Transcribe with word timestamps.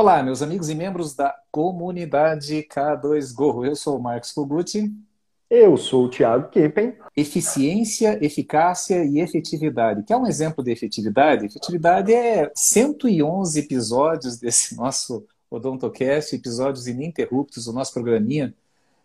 Olá, 0.00 0.22
meus 0.22 0.40
amigos 0.40 0.70
e 0.70 0.74
membros 0.74 1.14
da 1.14 1.38
comunidade 1.52 2.66
K2Go. 2.74 3.66
Eu 3.66 3.76
sou 3.76 3.98
o 3.98 4.02
Marcos 4.02 4.32
Koguti. 4.32 4.90
Eu 5.50 5.76
sou 5.76 6.06
o 6.06 6.08
Thiago 6.08 6.48
Kepen. 6.48 6.96
Eficiência, 7.14 8.18
eficácia 8.24 9.04
e 9.04 9.20
efetividade. 9.20 10.02
Quer 10.04 10.16
um 10.16 10.26
exemplo 10.26 10.64
de 10.64 10.72
efetividade? 10.72 11.44
Efetividade 11.44 12.14
é 12.14 12.50
111 12.54 13.60
episódios 13.60 14.38
desse 14.38 14.74
nosso 14.80 15.26
Odontocast, 15.50 16.34
episódios 16.34 16.86
ininterruptos 16.86 17.66
do 17.66 17.72
nosso 17.74 17.92
programinha 17.92 18.46
é, 18.46 18.59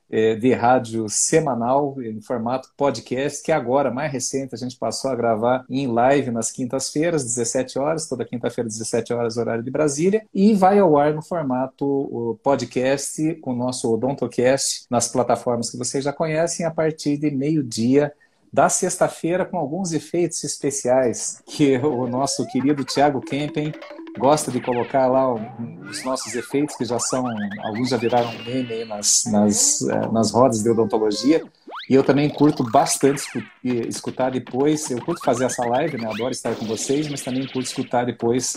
de 0.09 0.53
rádio 0.53 1.09
semanal, 1.09 1.95
em 2.01 2.21
formato 2.21 2.69
podcast, 2.77 3.43
que 3.43 3.51
agora, 3.51 3.91
mais 3.91 4.11
recente, 4.11 4.53
a 4.53 4.57
gente 4.57 4.77
passou 4.77 5.11
a 5.11 5.15
gravar 5.15 5.65
em 5.69 5.87
live 5.87 6.31
nas 6.31 6.51
quintas-feiras, 6.51 7.23
17 7.23 7.79
horas, 7.79 8.07
toda 8.07 8.25
quinta-feira, 8.25 8.69
17 8.69 9.13
horas, 9.13 9.37
horário 9.37 9.63
de 9.63 9.71
Brasília, 9.71 10.25
e 10.33 10.53
vai 10.53 10.79
ao 10.79 10.97
ar 10.97 11.13
no 11.13 11.21
formato 11.21 12.39
podcast, 12.43 13.35
com 13.35 13.51
o 13.51 13.55
nosso 13.55 13.91
Odontocast, 13.91 14.85
nas 14.89 15.07
plataformas 15.07 15.69
que 15.69 15.77
vocês 15.77 16.03
já 16.03 16.13
conhecem, 16.13 16.65
a 16.65 16.71
partir 16.71 17.17
de 17.17 17.31
meio-dia 17.31 18.13
da 18.53 18.69
sexta-feira, 18.69 19.43
com 19.43 19.57
alguns 19.57 19.91
efeitos 19.91 20.43
especiais 20.43 21.41
que 21.45 21.77
o 21.77 22.07
nosso 22.07 22.47
querido 22.47 22.85
Tiago 22.85 23.19
Kempen 23.19 23.73
gosta 24.17 24.51
de 24.51 24.61
colocar 24.61 25.07
lá 25.07 25.33
os 25.33 26.03
nossos 26.03 26.33
efeitos, 26.35 26.75
que 26.75 26.85
já 26.85 26.99
são, 26.99 27.25
alguns 27.63 27.89
já 27.89 27.97
viraram 27.97 28.31
meme 28.45 28.71
aí 28.71 28.85
nas, 28.85 29.25
nas, 29.25 29.81
eh, 29.81 30.07
nas 30.11 30.31
rodas 30.31 30.63
de 30.63 30.69
odontologia. 30.69 31.43
E 31.89 31.93
eu 31.93 32.03
também 32.03 32.29
curto 32.29 32.63
bastante 32.63 33.23
escutar 33.63 34.31
depois. 34.31 34.89
Eu 34.89 35.03
curto 35.03 35.23
fazer 35.23 35.45
essa 35.45 35.63
live, 35.65 35.97
né? 35.97 36.09
Adoro 36.09 36.31
estar 36.31 36.55
com 36.55 36.65
vocês, 36.65 37.07
mas 37.07 37.21
também 37.21 37.45
curto 37.45 37.67
escutar 37.67 38.05
depois 38.05 38.55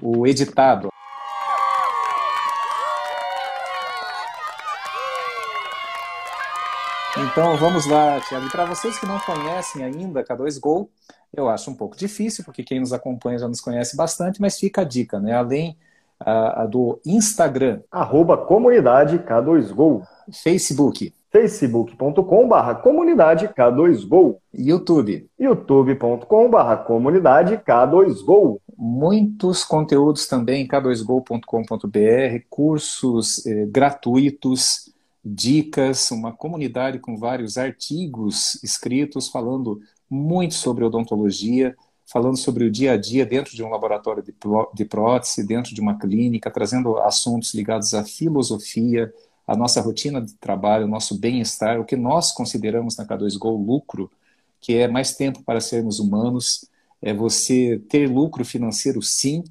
o 0.00 0.26
editado. 0.26 0.88
Então 7.16 7.56
vamos 7.56 7.84
lá, 7.86 8.20
Tiago. 8.20 8.46
E 8.46 8.50
para 8.50 8.64
vocês 8.64 8.96
que 8.96 9.06
não 9.06 9.18
conhecem 9.18 9.82
ainda 9.82 10.22
K2Go, 10.22 10.88
eu 11.34 11.48
acho 11.48 11.70
um 11.70 11.74
pouco 11.74 11.96
difícil, 11.96 12.44
porque 12.44 12.62
quem 12.62 12.80
nos 12.80 12.92
acompanha 12.92 13.38
já 13.38 13.48
nos 13.48 13.60
conhece 13.60 13.96
bastante, 13.96 14.40
mas 14.40 14.58
fica 14.58 14.80
a 14.80 14.84
dica, 14.84 15.20
né? 15.20 15.34
Além 15.34 15.76
a, 16.18 16.62
a 16.62 16.66
do 16.66 17.00
Instagram. 17.06 17.80
Arroba 17.90 18.36
comunidade 18.36 19.18
K2Go. 19.18 20.02
Facebook. 20.32 21.12
facebook.com 21.30 22.48
barra 22.48 22.74
comunidade 22.74 23.48
K2Go. 23.48 24.36
YouTube. 24.52 25.28
youtube.com 25.38 26.50
barra 26.50 26.76
comunidade 26.76 27.58
K2Go. 27.58 28.58
Muitos 28.76 29.64
conteúdos 29.64 30.28
também 30.28 30.62
em 30.62 30.68
k2go.com.br, 30.68 32.44
cursos 32.48 33.44
eh, 33.44 33.66
gratuitos, 33.66 34.92
dicas, 35.24 36.12
uma 36.12 36.32
comunidade 36.32 37.00
com 37.00 37.16
vários 37.16 37.58
artigos 37.58 38.62
escritos 38.62 39.28
falando 39.28 39.80
muito 40.10 40.54
sobre 40.54 40.84
odontologia, 40.84 41.76
falando 42.10 42.36
sobre 42.36 42.64
o 42.64 42.70
dia 42.70 42.92
a 42.92 42.96
dia 42.96 43.26
dentro 43.26 43.54
de 43.54 43.62
um 43.62 43.68
laboratório 43.68 44.24
de 44.74 44.84
prótese, 44.84 45.46
dentro 45.46 45.74
de 45.74 45.80
uma 45.80 45.98
clínica, 45.98 46.50
trazendo 46.50 46.96
assuntos 46.98 47.52
ligados 47.52 47.92
à 47.92 48.04
filosofia, 48.04 49.12
à 49.46 49.56
nossa 49.56 49.80
rotina 49.80 50.20
de 50.20 50.34
trabalho, 50.34 50.84
ao 50.84 50.90
nosso 50.90 51.18
bem-estar, 51.18 51.78
o 51.78 51.84
que 51.84 51.96
nós 51.96 52.32
consideramos 52.32 52.96
na 52.96 53.06
K2Go 53.06 53.50
lucro, 53.62 54.10
que 54.60 54.74
é 54.74 54.88
mais 54.88 55.14
tempo 55.14 55.42
para 55.42 55.60
sermos 55.60 55.98
humanos, 55.98 56.66
é 57.00 57.12
você 57.12 57.80
ter 57.88 58.08
lucro 58.08 58.44
financeiro 58.44 59.00
sim, 59.02 59.44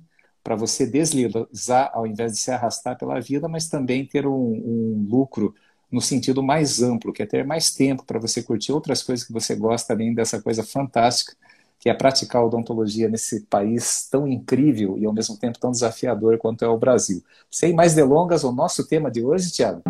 para 0.44 0.56
você 0.56 0.86
deslizar 0.86 1.92
ao 1.94 2.08
invés 2.08 2.34
de 2.34 2.40
se 2.40 2.52
arrastar 2.52 2.98
pela 2.98 3.20
vida, 3.20 3.48
mas 3.48 3.68
também 3.68 4.06
ter 4.06 4.26
um, 4.26 4.32
um 4.32 5.08
lucro 5.10 5.54
no 5.92 6.02
sentido 6.02 6.44
mais 6.44 6.82
amplo, 6.82 7.14
que 7.14 7.24
é 7.24 7.26
ter 7.26 7.46
mais 7.46 7.72
tempo 7.72 8.04
para 8.06 8.20
você 8.20 8.44
curtir 8.44 8.72
outras 8.72 9.02
coisas 9.02 9.26
que 9.26 9.34
você 9.34 9.56
gosta, 9.56 9.94
além 9.94 10.14
dessa 10.14 10.42
coisa 10.42 10.64
fantástica 10.64 11.36
que 11.80 11.90
é 11.90 11.94
praticar 11.94 12.44
odontologia 12.44 13.08
nesse 13.08 13.42
país 13.42 14.08
tão 14.10 14.28
incrível 14.28 14.98
e 14.98 15.06
ao 15.06 15.14
mesmo 15.14 15.38
tempo 15.38 15.60
tão 15.60 15.72
desafiador 15.72 16.38
quanto 16.38 16.66
é 16.66 16.68
o 16.68 16.78
Brasil. 16.78 17.24
Sem 17.52 17.74
mais 17.74 17.94
delongas, 17.94 18.44
o 18.44 18.52
nosso 18.52 18.88
tema 18.88 19.12
de 19.12 19.24
hoje, 19.24 19.52
Tiago. 19.52 19.84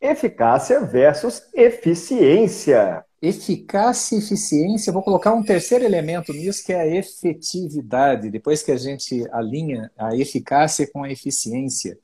Eficácia 0.00 0.80
versus 0.80 1.42
eficiência. 1.54 3.04
Eficácia 3.22 4.16
e 4.16 4.18
eficiência, 4.18 4.92
vou 4.92 5.02
colocar 5.02 5.34
um 5.34 5.42
terceiro 5.42 5.84
elemento 5.84 6.32
nisso, 6.32 6.64
que 6.64 6.72
é 6.72 6.80
a 6.80 6.86
efetividade. 6.86 8.30
Depois 8.30 8.62
que 8.62 8.72
a 8.72 8.76
gente 8.76 9.26
alinha 9.30 9.90
a 9.96 10.16
eficácia 10.16 10.88
com 10.90 11.04
a 11.04 11.10
eficiência, 11.10 11.98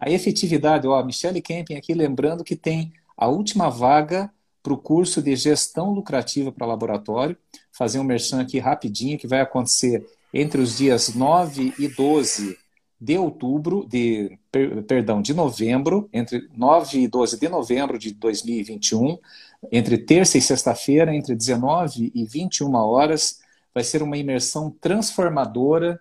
a 0.00 0.10
efetividade, 0.10 0.88
ó, 0.88 1.04
Michele 1.04 1.42
Kemping 1.42 1.74
aqui 1.74 1.92
lembrando 1.92 2.42
que 2.42 2.56
tem 2.56 2.90
a 3.14 3.28
última 3.28 3.68
vaga 3.68 4.32
para 4.62 4.72
o 4.72 4.78
curso 4.78 5.20
de 5.20 5.36
gestão 5.36 5.92
lucrativa 5.92 6.50
para 6.50 6.66
laboratório. 6.66 7.36
Fazer 7.70 7.98
um 7.98 8.04
merchan 8.04 8.40
aqui 8.40 8.58
rapidinho, 8.58 9.18
que 9.18 9.26
vai 9.26 9.40
acontecer 9.40 10.06
entre 10.32 10.60
os 10.60 10.78
dias 10.78 11.14
9 11.14 11.74
e 11.78 11.86
12 11.88 12.56
de 12.98 13.18
outubro, 13.18 13.86
de, 13.86 14.38
per, 14.50 14.82
perdão, 14.84 15.20
de 15.20 15.34
novembro, 15.34 16.08
entre 16.12 16.48
9 16.56 17.00
e 17.00 17.08
12 17.08 17.38
de 17.38 17.48
novembro 17.48 17.98
de 17.98 18.12
2021, 18.12 19.18
entre 19.70 19.98
terça 19.98 20.38
e 20.38 20.42
sexta-feira, 20.42 21.14
entre 21.14 21.34
19 21.34 22.10
e 22.14 22.24
21 22.24 22.74
horas, 22.74 23.40
vai 23.74 23.84
ser 23.84 24.02
uma 24.02 24.16
imersão 24.16 24.70
transformadora 24.80 26.00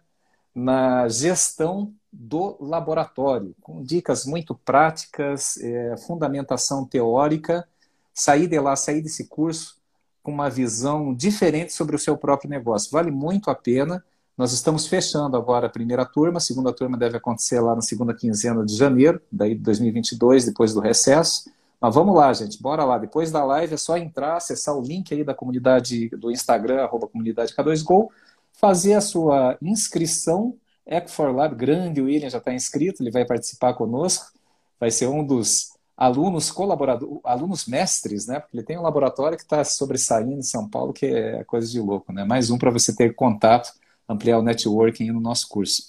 na 0.54 1.08
gestão 1.08 1.94
do 2.12 2.58
laboratório, 2.60 3.56
com 3.62 3.84
dicas 3.84 4.26
muito 4.26 4.56
práticas, 4.56 5.58
é, 5.58 5.96
fundamentação 5.98 6.86
teórica, 6.86 7.68
sair 8.14 8.48
de 8.48 8.60
lá, 8.60 8.76
sair 8.76 9.02
desse 9.02 9.28
curso 9.28 9.78
com 10.24 10.32
uma 10.32 10.50
visão 10.50 11.14
diferente 11.14 11.74
sobre 11.74 11.96
o 11.96 12.00
seu 12.00 12.18
próprio 12.18 12.50
negócio. 12.50 12.92
Vale 12.92 13.12
muito 13.12 13.50
a 13.50 13.56
pena. 13.56 14.04
Nós 14.38 14.54
estamos 14.54 14.88
fechando 14.88 15.36
agora 15.38 15.68
a 15.68 15.70
primeira 15.70 16.06
turma, 16.06 16.38
a 16.38 16.42
segunda 16.42 16.74
turma 16.74 16.98
deve 16.98 17.18
acontecer 17.18 17.60
lá 17.60 17.76
na 17.76 17.82
segunda 17.82 18.14
quinzena 18.14 18.66
de 18.66 18.76
janeiro, 18.76 19.22
daí 19.32 19.54
de 19.54 19.62
2022, 19.62 20.46
depois 20.46 20.74
do 20.74 20.80
recesso. 20.80 21.50
Mas 21.80 21.96
vamos 21.96 22.16
lá, 22.16 22.32
gente, 22.34 22.62
bora 22.62 22.84
lá. 22.84 22.98
Depois 22.98 23.32
da 23.32 23.44
live 23.44 23.74
é 23.74 23.78
só 23.78 23.98
entrar, 23.98 24.38
acessar 24.38 24.76
o 24.76 24.82
link 24.82 25.14
aí 25.14 25.24
da 25.24 25.34
comunidade 25.34 26.10
do 26.10 26.32
Instagram, 26.32 26.84
arroba 26.84 27.08
comunidade 27.08 27.54
K2Go, 27.54 28.10
fazer 28.54 28.94
a 28.94 29.02
sua 29.02 29.58
inscrição 29.62 30.56
Eco4Lab, 30.90 31.56
grande, 31.56 32.02
o 32.02 32.06
William 32.06 32.30
já 32.30 32.40
está 32.40 32.54
inscrito, 32.54 33.04
ele 33.04 33.12
vai 33.12 33.26
participar 33.26 33.74
conosco, 33.74 34.32
vai 34.80 34.90
ser 34.90 35.08
um 35.08 35.24
dos 35.24 35.74
alunos 35.96 36.50
colaboradores, 36.50 37.20
alunos 37.24 37.66
mestres, 37.66 38.26
né? 38.26 38.40
Porque 38.40 38.58
ele 38.58 38.66
tem 38.66 38.78
um 38.78 38.82
laboratório 38.82 39.38
que 39.38 39.44
está 39.44 39.64
sobressaindo 39.64 40.32
em 40.32 40.42
São 40.42 40.68
Paulo, 40.68 40.94
que 40.94 41.06
é 41.06 41.44
coisa 41.44 41.68
de 41.70 41.80
louco, 41.80 42.12
né? 42.12 42.24
Mais 42.24 42.50
um 42.50 42.58
para 42.58 42.72
você 42.72 42.96
ter 42.96 43.14
contato, 43.14 43.72
ampliar 44.08 44.40
o 44.40 44.42
networking 44.42 45.12
no 45.12 45.20
nosso 45.20 45.48
curso. 45.50 45.84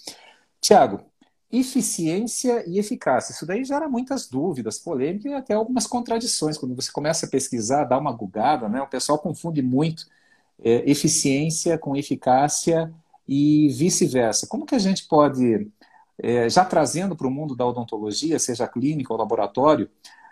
Tiago, 0.61 1.01
eficiência 1.51 2.65
e 2.67 2.79
eficácia. 2.79 3.33
Isso 3.33 3.47
daí 3.47 3.65
gera 3.65 3.89
muitas 3.89 4.29
dúvidas, 4.29 4.79
polêmicas 4.79 5.33
e 5.33 5.35
até 5.35 5.55
algumas 5.55 5.87
contradições. 5.87 6.59
Quando 6.59 6.75
você 6.75 6.93
começa 6.93 7.27
a 7.27 7.29
pesquisar, 7.29 7.85
dá 7.85 7.97
uma 7.99 8.13
gugada, 8.13 8.69
né? 8.69 8.83
O 8.83 8.87
pessoal 8.87 9.19
confunde 9.19 9.63
muito 9.63 10.07
é, 10.63 10.91
eficiência 10.91 11.79
com 11.79 11.97
eficácia 11.97 12.93
e 13.31 13.69
vice-versa. 13.69 14.49
Como 14.49 14.67
que 14.67 14.75
a 14.75 14.79
gente 14.79 15.07
pode, 15.07 15.71
é, 16.21 16.51
já 16.51 16.65
trazendo 16.65 17.15
para 17.15 17.29
o 17.29 17.31
mundo 17.31 17.55
da 17.55 17.65
odontologia, 17.65 18.41
seja 18.41 18.67
clínica 18.67 19.13
ou 19.13 19.19
laboratório, 19.19 19.89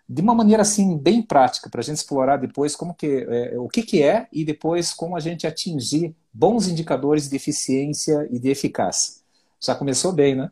de 0.09 0.21
uma 0.21 0.35
maneira 0.35 0.63
assim 0.63 0.99
bem 0.99 1.23
prática, 1.23 1.71
para 1.71 1.81
a 1.81 1.85
gente 1.85 1.99
explorar 1.99 2.39
depois 2.39 2.75
como 2.75 2.93
que, 2.93 3.25
é, 3.29 3.57
o 3.57 3.69
que, 3.69 3.83
que 3.83 4.03
é 4.03 4.27
e 4.33 4.45
depois 4.45 4.93
como 4.93 5.17
a 5.17 5.21
gente 5.21 5.47
atingir 5.47 6.13
bons 6.33 6.67
indicadores 6.67 7.29
de 7.29 7.37
eficiência 7.37 8.27
e 8.33 8.39
de 8.41 8.49
eficácia. 8.49 9.23
Já 9.61 9.77
começou 9.77 10.13
bem, 10.13 10.35
né? 10.35 10.51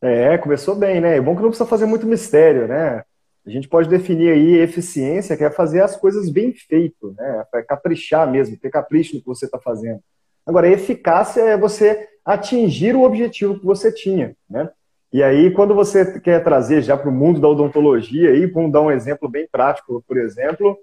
É, 0.00 0.38
começou 0.38 0.76
bem, 0.76 1.00
né? 1.00 1.16
É 1.16 1.20
bom 1.20 1.34
que 1.34 1.42
não 1.42 1.48
precisa 1.48 1.68
fazer 1.68 1.86
muito 1.86 2.06
mistério, 2.06 2.68
né? 2.68 3.02
A 3.44 3.50
gente 3.50 3.66
pode 3.66 3.88
definir 3.88 4.30
aí 4.30 4.54
eficiência, 4.60 5.36
que 5.36 5.42
é 5.42 5.50
fazer 5.50 5.82
as 5.82 5.96
coisas 5.96 6.30
bem 6.30 6.52
feito, 6.52 7.12
né? 7.18 7.44
É 7.54 7.62
caprichar 7.62 8.30
mesmo, 8.30 8.56
ter 8.56 8.70
capricho 8.70 9.16
no 9.16 9.20
que 9.20 9.26
você 9.26 9.46
está 9.46 9.58
fazendo. 9.58 10.00
Agora, 10.46 10.68
eficácia 10.68 11.42
é 11.42 11.56
você 11.56 12.08
atingir 12.24 12.94
o 12.94 13.02
objetivo 13.02 13.58
que 13.58 13.66
você 13.66 13.92
tinha, 13.92 14.36
né? 14.48 14.70
E 15.12 15.22
aí, 15.22 15.50
quando 15.50 15.74
você 15.74 16.18
quer 16.20 16.42
trazer 16.42 16.82
já 16.82 16.96
para 16.96 17.10
o 17.10 17.12
mundo 17.12 17.40
da 17.40 17.48
odontologia, 17.48 18.30
aí, 18.30 18.46
vamos 18.46 18.72
dar 18.72 18.80
um 18.80 18.90
exemplo 18.90 19.28
bem 19.28 19.46
prático, 19.50 20.02
por 20.08 20.16
exemplo, 20.16 20.78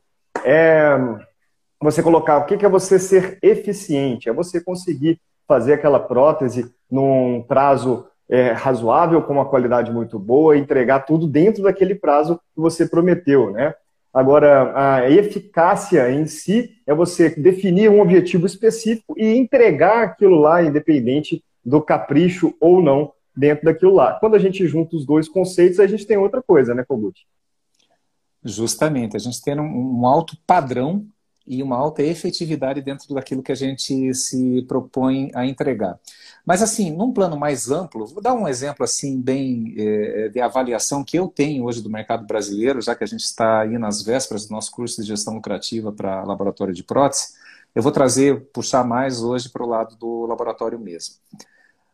é 0.45 0.95
você 1.81 2.03
colocar 2.03 2.37
o 2.37 2.45
que 2.45 2.65
é 2.65 2.69
você 2.69 2.99
ser 2.99 3.39
eficiente, 3.41 4.29
é 4.29 4.33
você 4.33 4.61
conseguir 4.61 5.19
fazer 5.47 5.73
aquela 5.73 5.99
prótese 5.99 6.71
num 6.91 7.43
prazo 7.47 8.05
é, 8.29 8.51
razoável, 8.51 9.23
com 9.23 9.33
uma 9.33 9.45
qualidade 9.45 9.91
muito 9.91 10.19
boa, 10.19 10.57
entregar 10.57 10.99
tudo 10.99 11.25
dentro 11.25 11.63
daquele 11.63 11.95
prazo 11.95 12.39
que 12.53 12.61
você 12.61 12.85
prometeu, 12.85 13.51
né? 13.51 13.73
Agora, 14.13 14.73
a 14.75 15.09
eficácia 15.09 16.11
em 16.11 16.25
si 16.25 16.75
é 16.85 16.93
você 16.93 17.29
definir 17.29 17.89
um 17.89 18.01
objetivo 18.01 18.45
específico 18.45 19.13
e 19.17 19.35
entregar 19.35 20.03
aquilo 20.03 20.39
lá, 20.39 20.63
independente 20.63 21.43
do 21.63 21.81
capricho 21.81 22.53
ou 22.59 22.81
não 22.81 23.13
dentro 23.35 23.65
daquilo 23.65 23.93
lá. 23.93 24.19
Quando 24.19 24.35
a 24.35 24.39
gente 24.39 24.67
junta 24.67 24.95
os 24.95 25.05
dois 25.05 25.29
conceitos, 25.29 25.79
a 25.79 25.87
gente 25.87 26.05
tem 26.05 26.17
outra 26.17 26.41
coisa, 26.41 26.73
né, 26.73 26.83
Kogut? 26.83 27.25
Justamente, 28.43 29.15
a 29.15 29.19
gente 29.19 29.41
tem 29.41 29.59
um, 29.59 29.99
um 29.99 30.05
alto 30.05 30.35
padrão 30.47 31.05
e 31.49 31.63
uma 31.63 31.75
alta 31.75 32.03
efetividade 32.03 32.79
dentro 32.79 33.11
daquilo 33.15 33.41
que 33.41 33.51
a 33.51 33.55
gente 33.55 34.13
se 34.13 34.61
propõe 34.67 35.31
a 35.33 35.47
entregar. 35.47 35.99
Mas 36.45 36.61
assim, 36.61 36.91
num 36.91 37.11
plano 37.11 37.35
mais 37.35 37.71
amplo, 37.71 38.05
vou 38.05 38.21
dar 38.21 38.35
um 38.35 38.47
exemplo 38.47 38.83
assim 38.83 39.19
bem 39.19 39.73
é, 39.75 40.29
de 40.29 40.39
avaliação 40.39 41.03
que 41.03 41.17
eu 41.17 41.27
tenho 41.27 41.65
hoje 41.65 41.81
do 41.81 41.89
mercado 41.89 42.25
brasileiro, 42.25 42.81
já 42.81 42.93
que 42.93 43.03
a 43.03 43.07
gente 43.07 43.23
está 43.23 43.61
aí 43.61 43.79
nas 43.79 44.03
vésperas 44.03 44.45
do 44.45 44.51
nosso 44.51 44.71
curso 44.71 45.01
de 45.01 45.07
gestão 45.07 45.33
lucrativa 45.33 45.91
para 45.91 46.23
laboratório 46.23 46.73
de 46.73 46.83
prótese, 46.83 47.33
eu 47.73 47.81
vou 47.81 47.91
trazer, 47.91 48.41
puxar 48.53 48.83
mais 48.83 49.21
hoje 49.21 49.49
para 49.49 49.63
o 49.63 49.67
lado 49.67 49.95
do 49.95 50.27
laboratório 50.27 50.79
mesmo. 50.79 51.15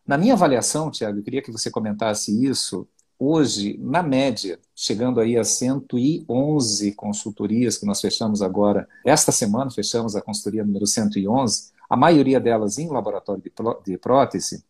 Na 0.06 0.18
minha 0.18 0.34
avaliação, 0.34 0.92
Tiago, 0.92 1.20
eu 1.20 1.24
queria 1.24 1.42
que 1.42 1.52
você 1.52 1.72
comentasse 1.72 2.46
isso, 2.46 2.88
hoje, 3.20 3.78
na 3.82 4.04
média, 4.04 4.60
chegando 4.76 5.20
aí 5.20 5.38
a 5.38 5.44
111 5.44 6.92
consultorias 6.94 7.78
que 7.78 7.86
nós 7.86 8.02
fechamos 8.02 8.42
agora, 8.42 8.88
esta 9.06 9.32
semana 9.32 9.72
fechamos 9.72 10.16
a 10.16 10.22
consultoria 10.22 10.64
número 10.64 10.86
111, 10.86 11.72
a 11.90 11.96
maioria 11.96 12.40
delas 12.40 12.78
em 12.78 12.90
laboratório 12.90 13.44
de 13.86 13.98
prótese, 13.98 14.64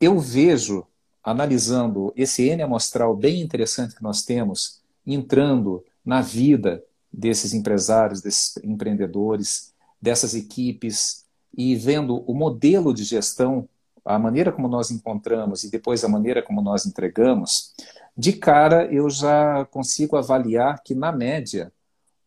eu 0.00 0.18
vejo, 0.18 0.86
analisando 1.22 2.12
esse 2.16 2.48
N 2.48 2.62
amostral 2.62 3.14
bem 3.14 3.42
interessante 3.42 3.94
que 3.94 4.02
nós 4.02 4.22
temos, 4.22 4.80
entrando 5.06 5.84
na 6.04 6.22
vida 6.22 6.82
desses 7.12 7.52
empresários, 7.52 8.22
desses 8.22 8.56
empreendedores, 8.64 9.74
dessas 10.00 10.34
equipes, 10.34 11.24
e 11.56 11.74
vendo 11.74 12.24
o 12.26 12.34
modelo 12.34 12.94
de 12.94 13.04
gestão 13.04 13.68
a 14.04 14.18
maneira 14.18 14.52
como 14.52 14.68
nós 14.68 14.90
encontramos 14.90 15.64
e 15.64 15.70
depois 15.70 16.04
a 16.04 16.08
maneira 16.08 16.42
como 16.42 16.60
nós 16.62 16.86
entregamos, 16.86 17.74
de 18.16 18.32
cara 18.32 18.86
eu 18.92 19.08
já 19.08 19.64
consigo 19.66 20.16
avaliar 20.16 20.82
que, 20.82 20.94
na 20.94 21.12
média, 21.12 21.72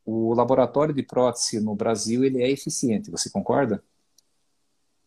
o 0.06 0.34
laboratório 0.34 0.94
de 0.94 1.04
prótese 1.04 1.60
no 1.60 1.76
Brasil 1.76 2.24
ele 2.24 2.42
é 2.42 2.50
eficiente. 2.50 3.12
Você 3.12 3.30
concorda? 3.30 3.84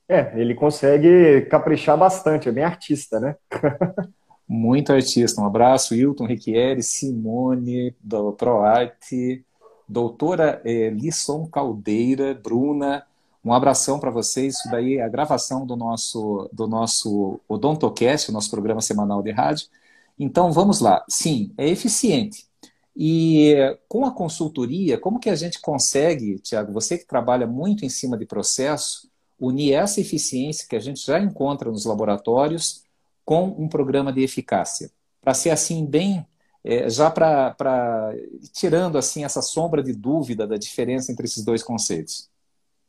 É, 0.09 0.41
ele 0.41 0.55
consegue 0.55 1.43
caprichar 1.51 1.99
bastante, 1.99 2.49
é 2.49 2.53
bem 2.53 2.65
artista, 2.65 3.19
né? 3.19 3.37
Muito 4.49 4.93
artista. 4.93 5.41
Um 5.41 5.47
abraço, 5.47 5.95
Hilton 5.95 6.27
Riquieri, 6.27 6.83
Simone, 6.83 7.95
do 8.01 8.33
ProArte, 8.33 9.45
doutora 9.89 10.63
eh, 10.65 10.91
Lisson 10.91 11.49
Caldeira, 11.49 12.33
Bruna, 12.33 13.05
um 13.47 13.53
abração 13.53 14.01
para 14.01 14.11
vocês. 14.11 14.57
Isso 14.57 14.71
daí 14.71 14.97
é 14.97 15.05
a 15.05 15.09
gravação 15.09 15.65
do 15.65 15.77
nosso, 15.77 16.51
do 16.53 16.67
nosso 16.67 17.41
Odontocast, 17.49 18.29
o 18.29 18.33
nosso 18.33 18.51
programa 18.51 18.81
semanal 18.81 19.23
de 19.23 19.31
rádio. 19.31 19.69
Então, 20.19 20.51
vamos 20.51 20.81
lá. 20.81 21.05
Sim, 21.09 21.53
é 21.57 21.69
eficiente. 21.69 22.45
E 22.97 23.55
com 23.89 24.05
a 24.05 24.11
consultoria, 24.11 24.99
como 24.99 25.21
que 25.21 25.31
a 25.31 25.37
gente 25.37 25.61
consegue, 25.61 26.41
Tiago, 26.41 26.73
você 26.73 26.99
que 26.99 27.07
trabalha 27.07 27.47
muito 27.47 27.85
em 27.85 27.89
cima 27.89 28.17
de 28.17 28.27
processo, 28.27 29.09
unir 29.39 29.75
essa 29.75 30.01
eficiência 30.01 30.67
que 30.69 30.75
a 30.75 30.81
gente 30.81 31.05
já 31.07 31.21
encontra 31.21 31.71
nos 31.71 31.85
laboratórios 31.85 32.83
com 33.25 33.45
um 33.45 33.69
programa 33.69 34.13
de 34.13 34.23
eficácia? 34.23 34.91
Para 35.21 35.35
ser 35.35 35.51
assim 35.51 35.87
bem, 35.87 36.27
é, 36.65 36.91
já 36.91 37.11
para 37.11 38.13
tirando 38.53 38.99
assim 38.99 39.25
essa 39.25 39.43
sombra 39.43 39.85
de 39.85 39.93
dúvida 39.93 40.49
da 40.49 40.57
diferença 40.57 41.13
entre 41.13 41.27
esses 41.27 41.45
dois 41.45 41.63
conceitos. 41.63 42.29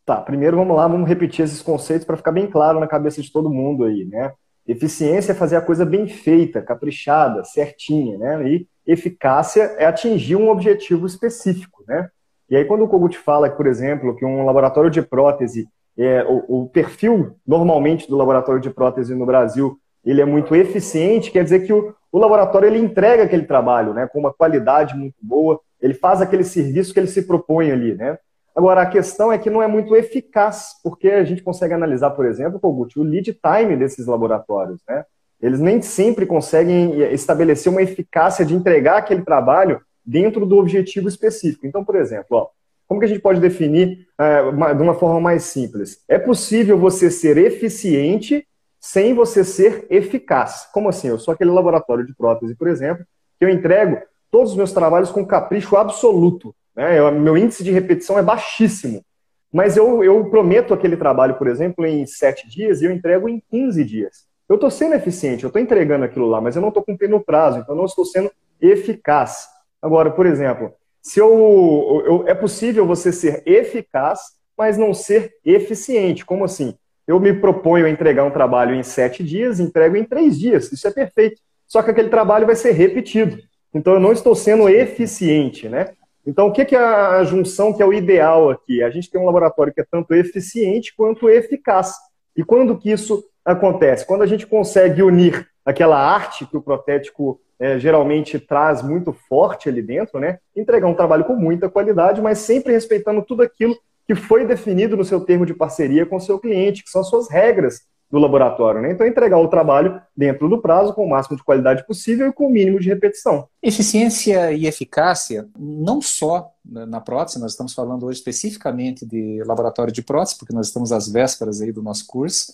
Tá, 0.08 0.22
primeiro 0.22 0.56
vamos 0.56 0.74
lá, 0.74 0.88
vamos 0.88 1.06
repetir 1.06 1.44
esses 1.44 1.62
conceitos 1.62 2.06
para 2.06 2.16
ficar 2.16 2.32
bem 2.32 2.48
claro 2.48 2.80
na 2.80 2.88
cabeça 2.88 3.22
de 3.22 3.30
todo 3.30 3.50
mundo 3.50 3.84
aí, 3.84 4.06
né? 4.06 4.32
Eficiência 4.66 5.34
é 5.34 5.36
fazer 5.36 5.58
a 5.58 5.62
coisa 5.62 5.86
bem 5.86 6.08
feita, 6.08 6.62
caprichada, 6.62 7.44
certinha, 7.44 8.18
né? 8.18 8.50
E 8.50 8.68
eficácia 8.86 9.64
é 9.78 9.86
atingir 9.86 10.38
um 10.38 10.48
objetivo 10.48 11.06
específico, 11.06 11.84
né? 11.86 12.08
E 12.50 12.56
aí 12.56 12.64
quando 12.64 12.86
o 12.86 12.88
Kogut 12.88 13.18
fala, 13.18 13.50
por 13.50 13.68
exemplo, 13.68 14.16
que 14.16 14.24
um 14.24 14.46
laboratório 14.46 14.90
de 14.90 15.02
prótese, 15.02 15.68
é, 15.98 16.24
o, 16.24 16.62
o 16.62 16.70
perfil 16.70 17.36
normalmente 17.46 18.08
do 18.08 18.16
laboratório 18.16 18.62
de 18.62 18.70
prótese 18.70 19.14
no 19.14 19.26
Brasil, 19.26 19.78
ele 20.06 20.22
é 20.22 20.26
muito 20.26 20.56
eficiente, 20.56 21.32
quer 21.32 21.44
dizer 21.44 21.66
que 21.66 21.74
o, 21.74 21.94
o 22.10 22.18
laboratório 22.18 22.68
ele 22.68 22.80
entrega 22.80 23.24
aquele 23.24 23.44
trabalho, 23.44 23.94
né? 23.94 24.08
Com 24.08 24.20
uma 24.20 24.34
qualidade 24.34 24.96
muito 24.96 25.18
boa, 25.22 25.60
ele 25.82 25.94
faz 25.94 26.22
aquele 26.22 26.46
serviço 26.46 26.94
que 26.94 27.00
ele 27.02 27.08
se 27.08 27.24
propõe 27.24 27.72
ali, 27.74 27.94
né? 27.94 28.18
Agora, 28.58 28.82
a 28.82 28.88
questão 28.88 29.32
é 29.32 29.38
que 29.38 29.52
não 29.52 29.62
é 29.62 29.68
muito 29.68 29.96
eficaz, 29.96 30.78
porque 30.84 31.12
a 31.12 31.24
gente 31.24 31.44
consegue 31.44 31.76
analisar, 31.76 32.10
por 32.10 32.26
exemplo, 32.26 32.60
o 32.64 33.04
lead 33.04 33.32
time 33.34 33.78
desses 33.78 34.08
laboratórios. 34.08 34.82
Né? 34.90 35.06
Eles 35.40 35.60
nem 35.60 35.80
sempre 35.80 36.26
conseguem 36.26 37.00
estabelecer 37.14 37.72
uma 37.72 37.84
eficácia 37.84 38.44
de 38.44 38.56
entregar 38.56 38.98
aquele 38.98 39.22
trabalho 39.22 39.80
dentro 40.04 40.44
do 40.44 40.58
objetivo 40.58 41.08
específico. 41.08 41.68
Então, 41.68 41.86
por 41.86 41.96
exemplo, 41.98 42.26
ó, 42.32 42.48
como 42.88 43.00
que 43.00 43.06
a 43.06 43.10
gente 43.10 43.22
pode 43.22 43.40
definir 43.40 44.08
é, 44.20 44.42
uma, 44.42 44.74
de 44.74 44.82
uma 44.82 44.96
forma 44.96 45.22
mais 45.22 45.44
simples? 45.44 46.04
É 46.08 46.18
possível 46.18 46.80
você 46.80 47.12
ser 47.12 47.38
eficiente 47.38 48.44
sem 48.82 49.14
você 49.14 49.44
ser 49.44 49.86
eficaz. 49.92 50.68
Como 50.74 50.90
assim? 50.90 51.10
Eu 51.10 51.20
sou 51.20 51.32
aquele 51.32 51.52
laboratório 51.52 52.08
de 52.08 52.16
prótese, 52.16 52.56
por 52.56 52.68
exemplo, 52.68 53.06
que 53.38 53.46
eu 53.46 53.50
entrego 53.50 54.00
todos 54.32 54.54
os 54.54 54.58
meus 54.58 54.72
trabalhos 54.72 55.12
com 55.12 55.24
capricho 55.24 55.78
absoluto. 55.78 56.56
Né? 56.78 57.00
Eu, 57.00 57.12
meu 57.12 57.36
índice 57.36 57.64
de 57.64 57.72
repetição 57.72 58.20
é 58.20 58.22
baixíssimo. 58.22 59.04
Mas 59.52 59.76
eu, 59.76 60.04
eu 60.04 60.30
prometo 60.30 60.74
aquele 60.74 60.96
trabalho, 60.96 61.36
por 61.36 61.48
exemplo, 61.48 61.86
em 61.86 62.06
sete 62.06 62.48
dias 62.48 62.82
e 62.82 62.86
eu 62.86 62.92
entrego 62.92 63.28
em 63.28 63.42
15 63.50 63.84
dias. 63.84 64.28
Eu 64.48 64.56
estou 64.56 64.70
sendo 64.70 64.96
eficiente, 64.96 65.44
eu 65.44 65.48
estou 65.48 65.62
entregando 65.62 66.06
aquilo 66.06 66.28
lá, 66.28 66.40
mas 66.40 66.56
eu 66.56 66.62
não 66.62 66.70
estou 66.70 66.84
cumprindo 66.84 67.16
o 67.16 67.24
prazo, 67.24 67.60
então 67.60 67.74
eu 67.74 67.80
não 67.80 67.86
estou 67.86 68.06
sendo 68.06 68.32
eficaz. 68.62 69.48
Agora, 69.82 70.12
por 70.12 70.26
exemplo, 70.26 70.72
se 71.02 71.20
eu, 71.20 72.04
eu, 72.06 72.28
é 72.28 72.34
possível 72.34 72.86
você 72.86 73.12
ser 73.12 73.42
eficaz, 73.46 74.20
mas 74.58 74.78
não 74.78 74.94
ser 74.94 75.34
eficiente. 75.46 76.26
Como 76.26 76.44
assim? 76.44 76.76
Eu 77.08 77.20
me 77.20 77.34
proponho 77.34 77.86
a 77.86 77.90
entregar 77.90 78.24
um 78.26 78.32
trabalho 78.32 78.76
em 78.76 78.84
sete 78.84 79.24
dias, 79.24 79.60
entrego 79.60 79.96
em 79.96 80.04
três 80.04 80.38
dias. 80.38 80.72
Isso 80.72 80.88
é 80.88 80.92
perfeito. 80.92 81.42
Só 81.66 81.82
que 81.82 81.92
aquele 81.92 82.10
trabalho 82.10 82.46
vai 82.46 82.56
ser 82.56 82.72
repetido. 82.72 83.38
Então 83.74 83.94
eu 83.94 84.00
não 84.00 84.12
estou 84.12 84.36
sendo 84.36 84.68
eficiente, 84.68 85.70
né? 85.70 85.94
Então, 86.28 86.48
o 86.48 86.52
que 86.52 86.76
é 86.76 86.78
a 86.78 87.24
junção 87.24 87.72
que 87.74 87.82
é 87.82 87.86
o 87.86 87.94
ideal 87.94 88.50
aqui? 88.50 88.84
A 88.84 88.90
gente 88.90 89.10
tem 89.10 89.20
um 89.20 89.26
laboratório 89.26 89.74
que 89.74 89.80
é 89.80 89.86
tanto 89.90 90.14
eficiente 90.14 90.94
quanto 90.94 91.30
eficaz. 91.30 91.94
E 92.36 92.44
quando 92.44 92.78
que 92.78 92.92
isso 92.92 93.24
acontece? 93.46 94.06
Quando 94.06 94.24
a 94.24 94.26
gente 94.26 94.46
consegue 94.46 95.02
unir 95.02 95.48
aquela 95.66 95.98
arte 95.98 96.46
que 96.46 96.58
o 96.58 96.62
protético 96.62 97.40
é, 97.58 97.80
geralmente 97.80 98.38
traz 98.40 98.84
muito 98.84 99.14
forte 99.14 99.70
ali 99.70 99.82
dentro, 99.82 100.20
né? 100.20 100.40
Entregar 100.54 100.88
um 100.88 100.94
trabalho 100.94 101.24
com 101.24 101.34
muita 101.34 101.70
qualidade, 101.70 102.22
mas 102.22 102.40
sempre 102.40 102.74
respeitando 102.74 103.22
tudo 103.22 103.42
aquilo 103.42 103.76
que 104.06 104.14
foi 104.14 104.46
definido 104.46 104.98
no 104.98 105.06
seu 105.06 105.22
termo 105.22 105.46
de 105.46 105.54
parceria 105.54 106.06
com 106.06 106.18
o 106.18 106.22
seu 106.22 106.38
cliente, 106.38 106.84
que 106.84 106.90
são 106.90 107.02
as 107.02 107.10
suas 107.10 107.30
regras 107.30 107.88
do 108.10 108.18
laboratório. 108.18 108.82
Né? 108.82 108.92
Então, 108.92 109.06
entregar 109.06 109.38
o 109.38 109.50
trabalho 109.50 110.02
dentro 110.16 110.48
do 110.48 110.62
prazo, 110.62 110.94
com 110.94 111.06
o 111.06 111.10
máximo 111.10 111.36
de 111.36 111.44
qualidade 111.44 111.86
possível 111.86 112.28
e 112.28 112.34
com 112.34 112.48
o 112.48 112.50
mínimo 112.50 112.80
de 112.80 112.88
repetição. 112.88 113.48
Eficiência 113.62 114.52
e 114.54 114.66
eficácia, 114.66 115.48
não 115.58 116.02
só 116.02 116.52
na 116.66 117.02
prótese, 117.02 117.40
nós 117.40 117.52
estamos 117.52 117.74
falando 117.74 118.06
hoje 118.06 118.20
especificamente 118.20 119.06
de 119.06 119.44
laboratório 119.46 119.92
de 119.92 120.02
prótese, 120.02 120.38
porque 120.38 120.54
nós 120.54 120.68
estamos 120.68 120.92
às 120.92 121.10
vésperas 121.10 121.62
aí 121.62 121.72
do 121.72 121.84
nosso 121.84 122.06
curso, 122.08 122.54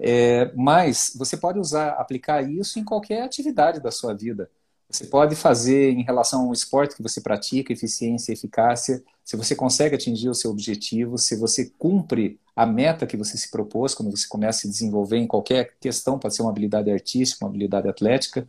é, 0.00 0.50
mas 0.54 1.12
você 1.16 1.36
pode 1.36 1.58
usar, 1.58 1.90
aplicar 1.90 2.42
isso 2.42 2.78
em 2.78 2.84
qualquer 2.84 3.22
atividade 3.22 3.80
da 3.80 3.90
sua 3.90 4.14
vida. 4.14 4.48
Você 4.90 5.04
pode 5.04 5.36
fazer 5.36 5.90
em 5.90 6.02
relação 6.02 6.46
ao 6.46 6.52
esporte 6.52 6.96
que 6.96 7.02
você 7.02 7.20
pratica, 7.20 7.72
eficiência, 7.72 8.32
eficácia, 8.32 9.02
se 9.22 9.36
você 9.36 9.54
consegue 9.54 9.94
atingir 9.94 10.30
o 10.30 10.34
seu 10.34 10.50
objetivo, 10.50 11.18
se 11.18 11.36
você 11.36 11.70
cumpre 11.78 12.40
a 12.56 12.64
meta 12.64 13.06
que 13.06 13.16
você 13.16 13.36
se 13.36 13.50
propôs 13.50 13.94
quando 13.94 14.10
você 14.10 14.26
começa 14.26 14.60
a 14.60 14.62
se 14.62 14.68
desenvolver 14.68 15.18
em 15.18 15.26
qualquer 15.26 15.74
questão, 15.78 16.18
pode 16.18 16.34
ser 16.34 16.40
uma 16.40 16.50
habilidade 16.50 16.90
artística, 16.90 17.44
uma 17.44 17.50
habilidade 17.50 17.86
atlética. 17.86 18.48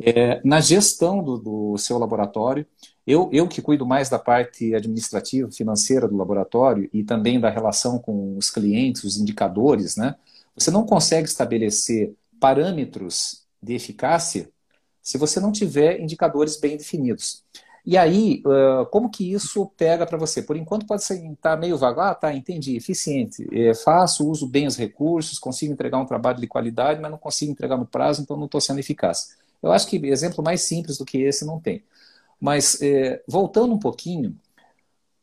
É, 0.00 0.40
na 0.44 0.60
gestão 0.60 1.22
do, 1.22 1.38
do, 1.38 1.78
seu 1.78 1.98
laboratório, 1.98 2.66
eu, 3.06 3.30
eu 3.32 3.46
que 3.46 3.62
cuido 3.62 3.86
mais 3.86 4.10
da 4.10 4.18
parte 4.18 4.74
administrativa, 4.74 5.48
financeira 5.52 6.08
do 6.08 6.16
laboratório 6.16 6.90
e 6.92 7.04
também 7.04 7.38
da 7.38 7.48
relação 7.48 8.00
com 8.00 8.36
os 8.36 8.50
clientes, 8.50 9.04
os 9.04 9.16
indicadores, 9.16 9.96
né? 9.96 10.16
Você 10.56 10.72
não 10.72 10.84
consegue 10.84 11.28
estabelecer 11.28 12.12
parâmetros 12.40 13.44
de 13.62 13.74
eficácia 13.74 14.50
se 15.06 15.16
você 15.16 15.38
não 15.38 15.52
tiver 15.52 16.00
indicadores 16.00 16.56
bem 16.56 16.76
definidos. 16.76 17.44
E 17.84 17.96
aí, 17.96 18.42
como 18.90 19.08
que 19.08 19.32
isso 19.32 19.64
pega 19.76 20.04
para 20.04 20.18
você? 20.18 20.42
Por 20.42 20.56
enquanto 20.56 20.84
pode 20.84 21.00
estar 21.02 21.16
tá 21.40 21.56
meio 21.56 21.78
vago. 21.78 22.00
Ah, 22.00 22.12
tá, 22.12 22.34
entendi, 22.34 22.76
eficiente. 22.76 23.46
É, 23.52 23.72
faço, 23.72 24.28
uso 24.28 24.48
bem 24.48 24.66
os 24.66 24.76
recursos, 24.76 25.38
consigo 25.38 25.72
entregar 25.72 25.98
um 25.98 26.04
trabalho 26.04 26.40
de 26.40 26.48
qualidade, 26.48 27.00
mas 27.00 27.08
não 27.08 27.18
consigo 27.18 27.52
entregar 27.52 27.76
no 27.76 27.86
prazo, 27.86 28.20
então 28.20 28.36
não 28.36 28.46
estou 28.46 28.60
sendo 28.60 28.80
eficaz. 28.80 29.36
Eu 29.62 29.70
acho 29.70 29.86
que 29.86 30.04
exemplo 30.08 30.42
mais 30.42 30.62
simples 30.62 30.98
do 30.98 31.04
que 31.04 31.18
esse 31.18 31.44
não 31.44 31.60
tem. 31.60 31.84
Mas, 32.40 32.82
é, 32.82 33.22
voltando 33.28 33.72
um 33.72 33.78
pouquinho, 33.78 34.36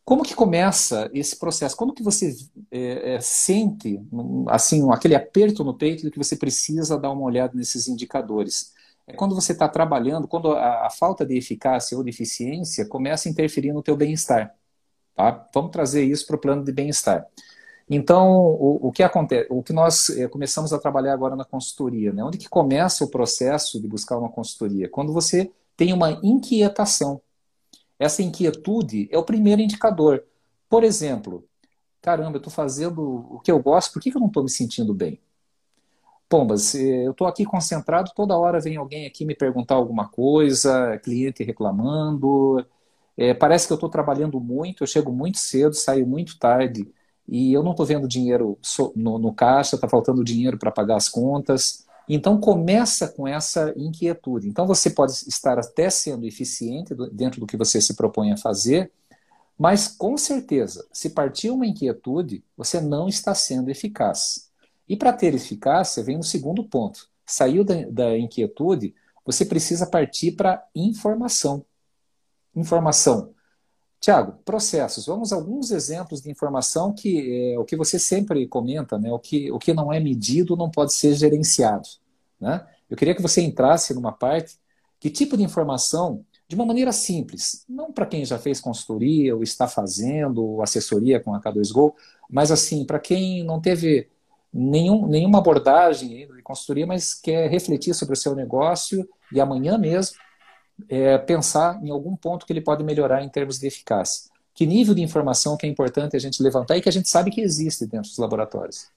como 0.05 0.23
que 0.23 0.33
começa 0.33 1.11
esse 1.13 1.35
processo? 1.35 1.75
Como 1.75 1.93
que 1.93 2.01
você 2.01 2.33
é, 2.71 3.15
é, 3.15 3.19
sente 3.19 4.01
assim 4.47 4.89
aquele 4.89 5.15
aperto 5.15 5.61
no 5.61 5.73
peito 5.73 6.03
de 6.03 6.11
que 6.11 6.17
você 6.17 6.37
precisa 6.37 6.97
dar 6.97 7.11
uma 7.11 7.23
olhada 7.23 7.53
nesses 7.53 7.89
indicadores? 7.89 8.71
É 9.07 9.13
quando 9.13 9.35
você 9.35 9.51
está 9.51 9.67
trabalhando, 9.67 10.27
quando 10.27 10.51
a, 10.53 10.87
a, 10.87 10.89
falta 10.89 11.25
de 11.25 11.37
eficácia 11.37 11.97
ou 11.97 12.03
de 12.03 12.09
eficiência 12.09 12.85
começa 12.85 13.27
a 13.27 13.31
interferir 13.31 13.73
no 13.73 13.83
teu 13.83 13.97
bem-estar. 13.97 14.55
Tá? 15.15 15.47
Vamos 15.53 15.71
trazer 15.71 16.03
isso 16.03 16.25
para 16.25 16.35
o 16.35 16.39
plano 16.39 16.63
de 16.63 16.71
bem-estar. 16.71 17.27
Então, 17.89 18.31
o, 18.31 18.87
o, 18.87 18.91
que 18.91 19.03
acontece, 19.03 19.47
o 19.49 19.61
que 19.61 19.73
nós 19.73 20.09
é, 20.09 20.27
começamos 20.27 20.71
a 20.71 20.79
trabalhar 20.79 21.13
agora 21.13 21.35
na 21.35 21.43
consultoria, 21.43 22.13
né? 22.13 22.23
Onde 22.23 22.37
que 22.37 22.47
começa 22.47 23.03
o 23.03 23.09
processo 23.09 23.79
de 23.81 23.87
buscar 23.87 24.17
uma 24.17 24.29
consultoria? 24.29 24.89
Quando 24.89 25.11
você 25.11 25.51
tem 25.75 25.91
uma 25.91 26.11
inquietação 26.23 27.21
essa 28.03 28.21
inquietude 28.21 29.07
é 29.11 29.17
o 29.17 29.23
primeiro 29.23 29.61
indicador. 29.61 30.23
Por 30.69 30.83
exemplo, 30.83 31.47
caramba, 32.01 32.37
eu 32.37 32.39
estou 32.39 32.51
fazendo 32.51 33.01
o 33.01 33.39
que 33.39 33.51
eu 33.51 33.61
gosto, 33.61 33.93
por 33.93 34.01
que, 34.01 34.09
eu 34.09 34.19
não 34.19 34.27
estou 34.27 34.43
me 34.43 34.49
sentindo 34.49 34.93
bem? 34.93 35.19
Pombas, 36.33 36.73
eu 36.73 37.11
estou 37.11 37.27
aqui 37.27 37.45
concentrado, 37.45 38.11
toda 38.15 38.35
hora 38.35 38.59
vem 38.59 38.75
alguém 38.75 39.05
aqui 39.05 39.23
me 39.23 39.35
perguntar 39.35 39.75
alguma 39.75 40.09
coisa, 40.09 40.97
cliente 41.03 41.43
reclamando, 41.43 42.65
é, 43.15 43.35
parece 43.35 43.67
que 43.67 43.73
eu 43.73 43.75
estou 43.75 43.87
trabalhando 43.87 44.39
muito, 44.39 44.81
eu 44.81 44.87
chego 44.87 45.11
muito 45.11 45.37
cedo, 45.37 45.75
saio 45.75 46.07
muito 46.07 46.39
tarde 46.39 46.91
e 47.27 47.53
eu 47.53 47.61
não 47.61 47.69
estou 47.69 47.85
vendo 47.85 48.07
dinheiro 48.07 48.57
no, 48.95 49.19
no 49.19 49.31
caixa, 49.31 49.75
está 49.75 49.87
faltando 49.87 50.23
dinheiro 50.23 50.57
para 50.57 50.71
pagar 50.71 50.95
as 50.95 51.07
contas. 51.07 51.85
Então 52.09 52.39
começa 52.39 53.07
com 53.07 53.27
essa 53.27 53.71
inquietude. 53.77 54.49
Então 54.49 54.65
você 54.65 54.89
pode 54.89 55.11
estar 55.11 55.59
até 55.59 55.87
sendo 55.91 56.25
eficiente 56.25 56.95
dentro 57.11 57.39
do 57.41 57.45
que 57.45 57.55
você 57.55 57.79
se 57.79 57.95
propõe 57.95 58.31
a 58.31 58.37
fazer, 58.37 58.91
mas 59.55 59.87
com 59.87 60.17
certeza, 60.17 60.83
se 60.91 61.11
partir 61.11 61.51
uma 61.51 61.67
inquietude, 61.67 62.43
você 62.57 62.81
não 62.81 63.07
está 63.07 63.35
sendo 63.35 63.69
eficaz. 63.69 64.51
E 64.87 64.95
para 64.95 65.13
ter 65.13 65.33
eficácia, 65.33 66.03
vem 66.03 66.17
no 66.17 66.23
segundo 66.23 66.63
ponto. 66.63 67.09
Saiu 67.25 67.63
da, 67.63 67.75
da 67.89 68.17
inquietude, 68.17 68.93
você 69.25 69.45
precisa 69.45 69.87
partir 69.87 70.33
para 70.33 70.65
informação. 70.75 71.65
Informação. 72.55 73.33
Tiago, 73.99 74.33
processos. 74.43 75.05
Vamos 75.05 75.31
a 75.31 75.37
alguns 75.37 75.71
exemplos 75.71 76.21
de 76.21 76.29
informação 76.29 76.93
que 76.93 77.53
é 77.53 77.57
o 77.57 77.63
que 77.63 77.77
você 77.77 77.97
sempre 77.97 78.45
comenta, 78.47 78.99
né? 78.99 79.09
O 79.11 79.17
que, 79.17 79.49
o 79.49 79.57
que 79.57 79.73
não 79.73 79.93
é 79.93 79.99
medido 79.99 80.57
não 80.57 80.69
pode 80.69 80.93
ser 80.93 81.13
gerenciado. 81.15 81.87
Né? 82.39 82.67
Eu 82.89 82.97
queria 82.97 83.15
que 83.15 83.21
você 83.21 83.41
entrasse 83.41 83.93
numa 83.93 84.11
parte 84.11 84.59
que 84.99 85.09
tipo 85.09 85.37
de 85.37 85.43
informação, 85.43 86.25
de 86.47 86.55
uma 86.55 86.65
maneira 86.65 86.91
simples, 86.91 87.65
não 87.67 87.93
para 87.93 88.05
quem 88.05 88.25
já 88.25 88.37
fez 88.37 88.59
consultoria 88.59 89.35
ou 89.35 89.41
está 89.41 89.69
fazendo 89.69 90.61
assessoria 90.61 91.19
com 91.19 91.33
a 91.33 91.41
K2Go, 91.41 91.93
mas 92.29 92.51
assim, 92.51 92.85
para 92.85 92.99
quem 92.99 93.43
não 93.43 93.61
teve 93.61 94.09
nenhum, 94.53 95.07
nenhuma 95.07 95.39
abordagem 95.39 96.27
de 96.27 96.41
consultoria, 96.43 96.85
mas 96.85 97.13
quer 97.13 97.49
refletir 97.49 97.93
sobre 97.93 98.13
o 98.13 98.17
seu 98.17 98.35
negócio 98.35 99.07
e 99.31 99.41
amanhã 99.41 99.77
mesmo 99.77 100.17
é, 100.89 101.17
pensar 101.17 101.79
em 101.83 101.89
algum 101.89 102.15
ponto 102.15 102.45
que 102.45 102.53
ele 102.53 102.61
pode 102.61 102.83
melhorar 102.83 103.23
em 103.23 103.29
termos 103.29 103.57
de 103.57 103.67
eficácia. 103.67 104.31
Que 104.53 104.65
nível 104.65 104.93
de 104.93 105.01
informação 105.01 105.57
que 105.57 105.65
é 105.65 105.69
importante 105.69 106.15
a 106.15 106.19
gente 106.19 106.43
levantar 106.43 106.77
e 106.77 106.81
que 106.81 106.89
a 106.89 106.91
gente 106.91 107.09
sabe 107.09 107.31
que 107.31 107.41
existe 107.41 107.85
dentro 107.87 108.09
dos 108.09 108.17
laboratórios? 108.17 108.87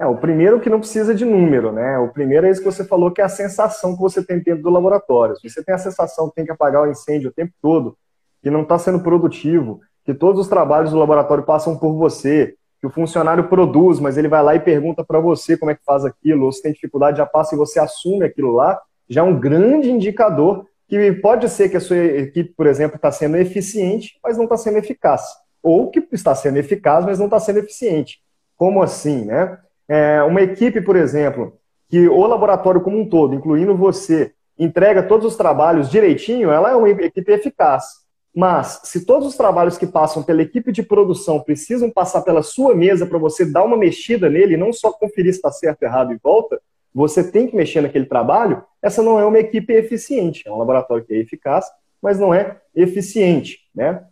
É, 0.00 0.06
o 0.06 0.16
primeiro 0.16 0.60
que 0.60 0.70
não 0.70 0.80
precisa 0.80 1.14
de 1.14 1.24
número, 1.24 1.70
né? 1.70 1.98
O 1.98 2.08
primeiro 2.08 2.46
é 2.46 2.50
isso 2.50 2.60
que 2.60 2.70
você 2.70 2.84
falou, 2.84 3.12
que 3.12 3.20
é 3.20 3.24
a 3.24 3.28
sensação 3.28 3.94
que 3.94 4.00
você 4.00 4.24
tem 4.24 4.38
dentro 4.38 4.62
do 4.62 4.70
laboratório. 4.70 5.36
Se 5.36 5.48
você 5.48 5.62
tem 5.62 5.74
a 5.74 5.78
sensação 5.78 6.28
que 6.28 6.36
tem 6.36 6.44
que 6.46 6.50
apagar 6.50 6.82
o 6.82 6.90
incêndio 6.90 7.28
o 7.28 7.32
tempo 7.32 7.52
todo, 7.60 7.96
que 8.42 8.50
não 8.50 8.62
está 8.62 8.78
sendo 8.78 9.02
produtivo, 9.02 9.80
que 10.04 10.14
todos 10.14 10.40
os 10.40 10.48
trabalhos 10.48 10.90
do 10.90 10.98
laboratório 10.98 11.44
passam 11.44 11.76
por 11.76 11.94
você, 11.94 12.56
que 12.80 12.86
o 12.86 12.90
funcionário 12.90 13.48
produz, 13.48 14.00
mas 14.00 14.16
ele 14.16 14.28
vai 14.28 14.42
lá 14.42 14.54
e 14.54 14.60
pergunta 14.60 15.04
para 15.04 15.20
você 15.20 15.56
como 15.56 15.70
é 15.70 15.74
que 15.74 15.84
faz 15.84 16.04
aquilo, 16.04 16.46
ou 16.46 16.52
se 16.52 16.62
tem 16.62 16.72
dificuldade, 16.72 17.18
já 17.18 17.26
passa 17.26 17.54
e 17.54 17.58
você 17.58 17.78
assume 17.78 18.24
aquilo 18.24 18.52
lá, 18.52 18.80
já 19.08 19.20
é 19.20 19.24
um 19.24 19.38
grande 19.38 19.90
indicador 19.90 20.64
que 20.88 21.12
pode 21.12 21.48
ser 21.48 21.68
que 21.68 21.76
a 21.76 21.80
sua 21.80 21.98
equipe, 21.98 22.52
por 22.56 22.66
exemplo, 22.66 22.96
está 22.96 23.12
sendo 23.12 23.36
eficiente, 23.36 24.18
mas 24.24 24.36
não 24.36 24.44
está 24.44 24.56
sendo 24.56 24.78
eficaz. 24.78 25.22
Ou 25.62 25.90
que 25.90 26.02
está 26.10 26.34
sendo 26.34 26.56
eficaz, 26.56 27.04
mas 27.04 27.18
não 27.18 27.26
está 27.26 27.38
sendo 27.38 27.58
eficiente. 27.58 28.18
Como 28.56 28.82
assim, 28.82 29.24
né? 29.24 29.58
É, 29.86 30.22
uma 30.22 30.40
equipe, 30.40 30.80
por 30.80 30.96
exemplo, 30.96 31.56
que 31.88 32.08
o 32.08 32.26
laboratório 32.26 32.80
como 32.80 32.98
um 32.98 33.08
todo, 33.08 33.34
incluindo 33.34 33.76
você, 33.76 34.32
entrega 34.58 35.02
todos 35.02 35.26
os 35.26 35.36
trabalhos 35.36 35.90
direitinho, 35.90 36.50
ela 36.50 36.70
é 36.70 36.74
uma 36.74 36.88
equipe 36.88 37.32
eficaz. 37.32 37.84
Mas, 38.34 38.80
se 38.84 39.04
todos 39.04 39.26
os 39.26 39.36
trabalhos 39.36 39.76
que 39.76 39.86
passam 39.86 40.22
pela 40.22 40.42
equipe 40.42 40.70
de 40.70 40.82
produção 40.82 41.40
precisam 41.40 41.90
passar 41.90 42.22
pela 42.22 42.42
sua 42.42 42.74
mesa 42.74 43.04
para 43.04 43.18
você 43.18 43.44
dar 43.44 43.64
uma 43.64 43.76
mexida 43.76 44.30
nele, 44.30 44.56
não 44.56 44.72
só 44.72 44.92
conferir 44.92 45.32
se 45.32 45.38
está 45.38 45.50
certo, 45.50 45.82
errado 45.82 46.12
e 46.12 46.18
volta, 46.22 46.60
você 46.94 47.28
tem 47.28 47.46
que 47.46 47.56
mexer 47.56 47.80
naquele 47.80 48.06
trabalho, 48.06 48.64
essa 48.82 49.02
não 49.02 49.18
é 49.18 49.24
uma 49.24 49.38
equipe 49.38 49.72
eficiente. 49.72 50.46
É 50.46 50.52
um 50.52 50.58
laboratório 50.58 51.04
que 51.04 51.12
é 51.12 51.18
eficaz, 51.18 51.66
mas 52.00 52.18
não 52.18 52.32
é 52.32 52.60
eficiente. 52.74 53.58
Né? 53.74 54.02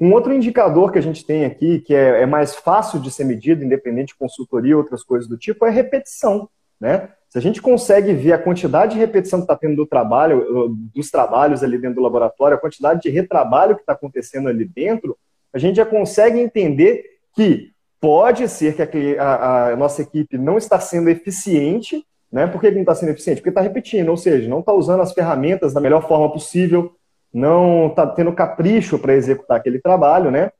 Um 0.00 0.12
outro 0.12 0.32
indicador 0.32 0.92
que 0.92 0.98
a 0.98 1.02
gente 1.02 1.24
tem 1.24 1.44
aqui, 1.44 1.80
que 1.80 1.94
é, 1.94 2.22
é 2.22 2.26
mais 2.26 2.54
fácil 2.54 3.00
de 3.00 3.10
ser 3.10 3.24
medido, 3.24 3.64
independente 3.64 4.08
de 4.08 4.18
consultoria 4.18 4.72
e 4.72 4.74
outras 4.74 5.02
coisas 5.02 5.28
do 5.28 5.36
tipo, 5.36 5.64
é 5.64 5.70
repetição. 5.70 6.48
Né? 6.80 7.08
Se 7.28 7.38
a 7.38 7.40
gente 7.40 7.60
consegue 7.60 8.12
ver 8.12 8.32
a 8.32 8.38
quantidade 8.38 8.94
de 8.94 8.98
repetição 8.98 9.40
que 9.40 9.44
está 9.44 9.56
tendo 9.56 9.76
do 9.76 9.86
trabalho, 9.86 10.76
dos 10.94 11.10
trabalhos 11.10 11.62
ali 11.62 11.78
dentro 11.78 11.96
do 11.96 12.02
laboratório, 12.02 12.56
a 12.56 12.60
quantidade 12.60 13.02
de 13.02 13.10
retrabalho 13.10 13.74
que 13.74 13.82
está 13.82 13.92
acontecendo 13.92 14.48
ali 14.48 14.64
dentro, 14.64 15.16
a 15.52 15.58
gente 15.58 15.76
já 15.76 15.86
consegue 15.86 16.38
entender 16.38 17.04
que 17.34 17.72
pode 18.00 18.48
ser 18.48 18.74
que 18.88 19.18
a, 19.18 19.68
a 19.68 19.76
nossa 19.76 20.02
equipe 20.02 20.38
não 20.38 20.56
está 20.56 20.78
sendo 20.78 21.10
eficiente 21.10 22.04
né? 22.30 22.46
Por 22.46 22.60
que 22.60 22.70
não 22.70 22.80
está 22.80 22.94
sendo 22.94 23.10
eficiente? 23.10 23.38
Porque 23.38 23.50
está 23.50 23.60
repetindo, 23.60 24.08
ou 24.08 24.16
seja, 24.16 24.48
não 24.48 24.60
está 24.60 24.72
usando 24.72 25.00
as 25.00 25.12
ferramentas 25.12 25.72
da 25.72 25.80
melhor 25.80 26.06
forma 26.06 26.30
possível, 26.30 26.94
não 27.32 27.88
está 27.88 28.06
tendo 28.06 28.32
capricho 28.32 28.98
para 28.98 29.14
executar 29.14 29.58
aquele 29.58 29.80
trabalho, 29.80 30.30
né? 30.30 30.50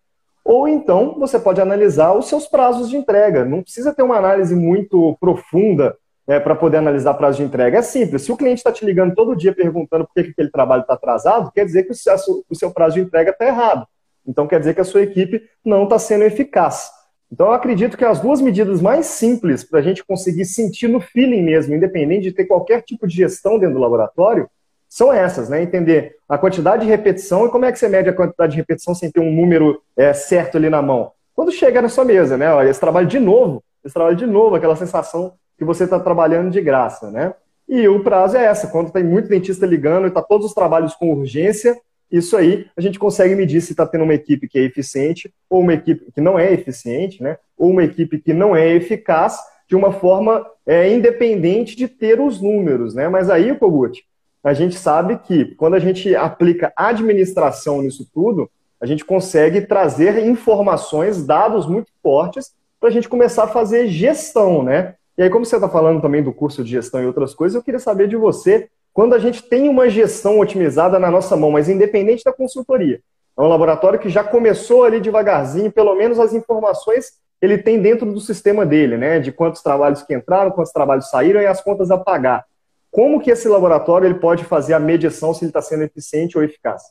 Ou 0.45 0.69
então 0.69 1.19
você 1.19 1.39
pode 1.41 1.61
analisar 1.61 2.13
os 2.13 2.29
seus 2.29 2.47
prazos 2.47 2.89
de 2.89 2.97
entrega. 2.97 3.45
Não 3.45 3.63
precisa 3.63 3.93
ter 3.93 4.03
uma 4.03 4.17
análise 4.17 4.55
muito 4.55 5.17
profunda 5.21 5.97
né, 6.27 6.41
para 6.41 6.55
poder 6.55 6.79
analisar 6.79 7.15
prazo 7.15 7.39
de 7.39 7.45
entrega. 7.45 7.79
É 7.79 7.83
simples. 7.83 8.23
Se 8.23 8.33
o 8.33 8.37
cliente 8.37 8.59
está 8.59 8.73
te 8.73 8.85
ligando 8.85 9.15
todo 9.15 9.37
dia 9.37 9.55
perguntando 9.55 10.05
por 10.05 10.15
que, 10.15 10.25
que 10.25 10.31
aquele 10.31 10.51
trabalho 10.51 10.83
está 10.83 10.95
atrasado, 10.95 11.53
quer 11.53 11.65
dizer 11.65 11.85
que 11.85 11.93
o 11.93 12.55
seu 12.55 12.71
prazo 12.71 12.97
de 12.97 13.03
entrega 13.03 13.31
está 13.31 13.47
errado. 13.47 13.87
Então 14.27 14.47
quer 14.47 14.59
dizer 14.59 14.75
que 14.75 14.81
a 14.81 14.85
sua 14.85 15.03
equipe 15.03 15.43
não 15.65 15.85
está 15.85 15.99
sendo 15.99 16.25
eficaz. 16.25 16.91
Então, 17.31 17.49
eu 17.49 17.53
acredito 17.53 17.97
que 17.97 18.05
as 18.05 18.21
duas 18.21 18.41
medidas 18.41 18.81
mais 18.81 19.07
simples 19.07 19.65
para 19.65 19.81
a 19.81 19.83
gente 19.83 20.05
conseguir 20.05 20.45
sentir 20.45 20.87
no 20.89 21.01
feeling 21.01 21.43
mesmo, 21.43 21.75
independente 21.75 22.23
de 22.23 22.33
ter 22.33 22.45
qualquer 22.45 22.83
tipo 22.83 23.07
de 23.07 23.17
gestão 23.17 23.59
dentro 23.59 23.75
do 23.75 23.81
laboratório, 23.81 24.49
são 24.89 25.13
essas, 25.13 25.49
né? 25.49 25.61
Entender 25.61 26.17
a 26.29 26.39
quantidade 26.39 26.85
de 26.85 26.89
repetição 26.89 27.47
e 27.47 27.51
como 27.51 27.65
é 27.65 27.73
que 27.73 27.79
você 27.79 27.89
mede 27.89 28.09
a 28.09 28.13
quantidade 28.13 28.53
de 28.53 28.59
repetição 28.59 28.95
sem 28.95 29.11
ter 29.11 29.21
um 29.21 29.33
número 29.33 29.83
é, 29.97 30.13
certo 30.13 30.57
ali 30.57 30.71
na 30.71 30.81
mão. 30.81 31.11
Quando 31.35 31.51
chega 31.51 31.83
na 31.83 31.89
sua 31.89 32.05
mesa, 32.05 32.37
né? 32.37 32.47
Esse 32.71 32.79
trabalho 32.79 33.09
de 33.09 33.19
novo, 33.19 33.63
esse 33.85 33.93
trabalho 33.93 34.17
de 34.17 34.27
novo, 34.27 34.55
aquela 34.55 34.77
sensação 34.77 35.35
que 35.59 35.65
você 35.65 35.85
está 35.85 35.99
trabalhando 35.99 36.51
de 36.51 36.61
graça, 36.61 37.11
né? 37.11 37.35
E 37.69 37.89
o 37.89 38.03
prazo 38.03 38.37
é 38.37 38.45
essa, 38.45 38.69
quando 38.69 38.93
tem 38.93 39.03
muito 39.03 39.29
dentista 39.29 39.67
ligando 39.67 40.05
e 40.05 40.09
está 40.09 40.23
todos 40.23 40.47
os 40.47 40.55
trabalhos 40.55 40.95
com 40.95 41.13
urgência, 41.13 41.77
isso 42.11 42.37
aí 42.37 42.67
a 42.77 42.81
gente 42.81 42.99
consegue 42.99 43.35
medir 43.35 43.61
se 43.61 43.73
está 43.73 43.85
tendo 43.85 44.05
uma 44.05 44.15
equipe 44.15 44.47
que 44.49 44.59
é 44.59 44.63
eficiente 44.63 45.33
ou 45.51 45.61
uma 45.61 45.75
equipe 45.75 46.13
que 46.13 46.21
não 46.21 46.39
é 46.39 46.53
eficiente, 46.53 47.23
né? 47.23 47.37
Ou 47.59 47.71
uma 47.71 47.83
equipe 47.83 48.19
que 48.19 48.33
não 48.33 48.55
é 48.55 48.69
eficaz 48.75 49.39
de 49.69 49.75
uma 49.75 49.93
forma 49.93 50.47
é, 50.65 50.93
independente 50.93 51.75
de 51.75 51.89
ter 51.89 52.21
os 52.21 52.41
números, 52.41 52.95
né? 52.95 53.09
Mas 53.09 53.29
aí, 53.29 53.53
Kogut, 53.57 54.05
a 54.45 54.55
gente 54.55 54.77
sabe 54.77 55.19
que 55.19 55.57
quando 55.57 55.75
a 55.75 55.81
gente 55.81 56.15
aplica 56.15 56.73
administração 56.77 57.83
nisso 57.83 58.09
tudo, 58.15 58.49
a 58.81 58.87
gente 58.87 59.05
consegue 59.05 59.63
trazer 59.63 60.25
informações, 60.25 61.27
dados 61.27 61.67
muito 61.67 61.91
fortes 62.01 62.55
para 62.79 62.91
a 62.91 62.93
gente 62.93 63.09
começar 63.09 63.45
a 63.45 63.49
fazer 63.49 63.89
gestão, 63.89 64.63
né? 64.63 64.95
E 65.17 65.23
aí, 65.23 65.31
como 65.31 65.45
você 65.45 65.57
está 65.57 65.69
falando 65.69 66.03
também 66.03 66.23
do 66.23 66.33
curso 66.33 66.63
de 66.63 66.71
gestão 66.71 67.03
e 67.03 67.07
outras 67.07 67.35
coisas, 67.35 67.57
eu 67.57 67.63
queria 67.63 67.81
saber 67.81 68.07
de 68.09 68.17
você 68.17 68.69
quando 68.93 69.15
a 69.15 69.19
gente 69.19 69.43
tem 69.43 69.69
uma 69.69 69.89
gestão 69.89 70.39
otimizada 70.39 70.99
na 70.99 71.11
nossa 71.11 71.37
mão, 71.37 71.51
mas 71.51 71.69
independente 71.69 72.25
da 72.25 72.33
consultoria, 72.33 73.01
é 73.37 73.43
um 73.43 73.49
laboratório 73.49 73.99
que 73.99 74.09
já 74.09 74.25
começou 74.25 74.85
ali 74.85 75.01
devagarzinho, 75.01 75.71
pelo 75.71 75.95
menos 75.95 76.19
as 76.19 76.33
informações 76.33 77.13
ele 77.41 77.59
tem 77.59 77.81
dentro 77.81 78.11
do 78.11 78.21
sistema 78.21 78.65
dele, 78.65 78.97
né? 78.97 79.21
De 79.21 79.31
quantos 79.31 79.61
trabalhos 79.63 80.03
que 80.03 80.15
entraram, 80.15 80.51
quantos 80.51 80.73
trabalhos 80.73 81.11
saíram 81.11 81.41
e 81.41 81.47
as 81.47 81.61
contas 81.61 81.91
a 81.91 81.99
pagar. 81.99 82.47
Como 82.91 83.21
que 83.21 83.31
esse 83.31 83.47
laboratório 83.47 84.07
ele 84.07 84.19
pode 84.19 84.45
fazer 84.45 84.73
a 84.73 84.81
medição 84.81 85.35
se 85.35 85.45
ele 85.45 85.51
está 85.51 85.61
sendo 85.61 85.83
eficiente 85.83 86.39
ou 86.39 86.43
eficaz? 86.43 86.83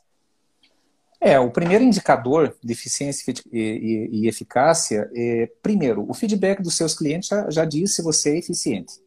É, 1.27 1.39
o 1.39 1.49
primeiro 1.49 1.83
indicador 1.83 2.55
de 2.63 2.71
eficiência 2.71 3.33
e, 3.51 3.59
e, 3.59 4.09
e 4.11 4.27
eficácia 4.27 5.09
é, 5.15 5.49
primeiro, 5.63 6.05
o 6.07 6.13
feedback 6.13 6.61
dos 6.61 6.77
seus 6.77 6.93
clientes 6.93 7.29
já, 7.29 7.49
já 7.49 7.65
diz 7.65 7.95
se 7.95 8.03
você 8.03 8.35
é 8.35 8.37
eficiente. 8.37 8.99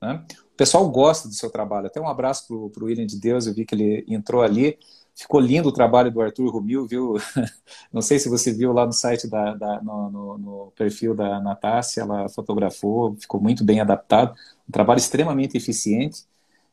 Né? 0.00 0.24
pessoal 0.58 0.90
gosta 0.90 1.28
do 1.28 1.34
seu 1.34 1.48
trabalho. 1.48 1.86
Até 1.86 2.00
um 2.00 2.08
abraço 2.08 2.46
para 2.70 2.82
o 2.82 2.86
William 2.86 3.06
de 3.06 3.18
Deus, 3.18 3.46
eu 3.46 3.54
vi 3.54 3.64
que 3.64 3.76
ele 3.76 4.04
entrou 4.08 4.42
ali. 4.42 4.76
Ficou 5.14 5.40
lindo 5.40 5.68
o 5.68 5.72
trabalho 5.72 6.10
do 6.10 6.20
Arthur 6.20 6.50
Rumil, 6.50 6.86
viu? 6.86 7.14
Não 7.92 8.02
sei 8.02 8.18
se 8.18 8.28
você 8.28 8.52
viu 8.52 8.72
lá 8.72 8.84
no 8.84 8.92
site, 8.92 9.28
da, 9.28 9.54
da 9.54 9.80
no, 9.80 10.10
no, 10.10 10.38
no, 10.38 10.72
perfil 10.76 11.14
da 11.14 11.40
Natácia, 11.40 12.02
ela 12.02 12.28
fotografou, 12.28 13.16
ficou 13.16 13.40
muito 13.40 13.64
bem 13.64 13.80
adaptado. 13.80 14.34
Um 14.68 14.72
trabalho 14.72 14.98
extremamente 14.98 15.56
eficiente 15.56 16.24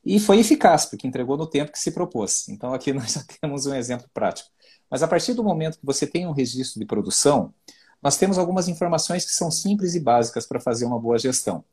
e 0.03 0.19
foi 0.19 0.39
eficaz, 0.39 0.85
porque 0.85 1.07
entregou 1.07 1.37
no 1.37 1.47
tempo 1.47 1.71
que 1.71 1.79
se 1.79 1.91
propôs. 1.91 2.49
Então 2.49 2.73
aqui 2.73 2.91
nós 2.93 3.13
já 3.13 3.23
temos 3.39 3.67
um 3.67 3.73
exemplo 3.75 4.07
prático. 4.13 4.49
Mas 4.95 5.03
a 5.03 5.09
partir 5.09 5.33
do 5.33 5.43
momento 5.43 5.77
que 5.77 5.85
você 5.85 6.07
tem 6.07 6.25
um 6.25 6.31
registro 6.31 6.79
de 6.79 6.85
produção, 6.85 7.53
nós 8.01 8.15
temos 8.15 8.37
algumas 8.37 8.69
informações 8.69 9.25
que 9.25 9.31
são 9.33 9.51
simples 9.51 9.93
e 9.93 9.99
básicas 9.99 10.45
para 10.45 10.57
fazer 10.57 10.85
uma 10.85 10.97
boa 10.97 11.19
gestão. 11.19 11.65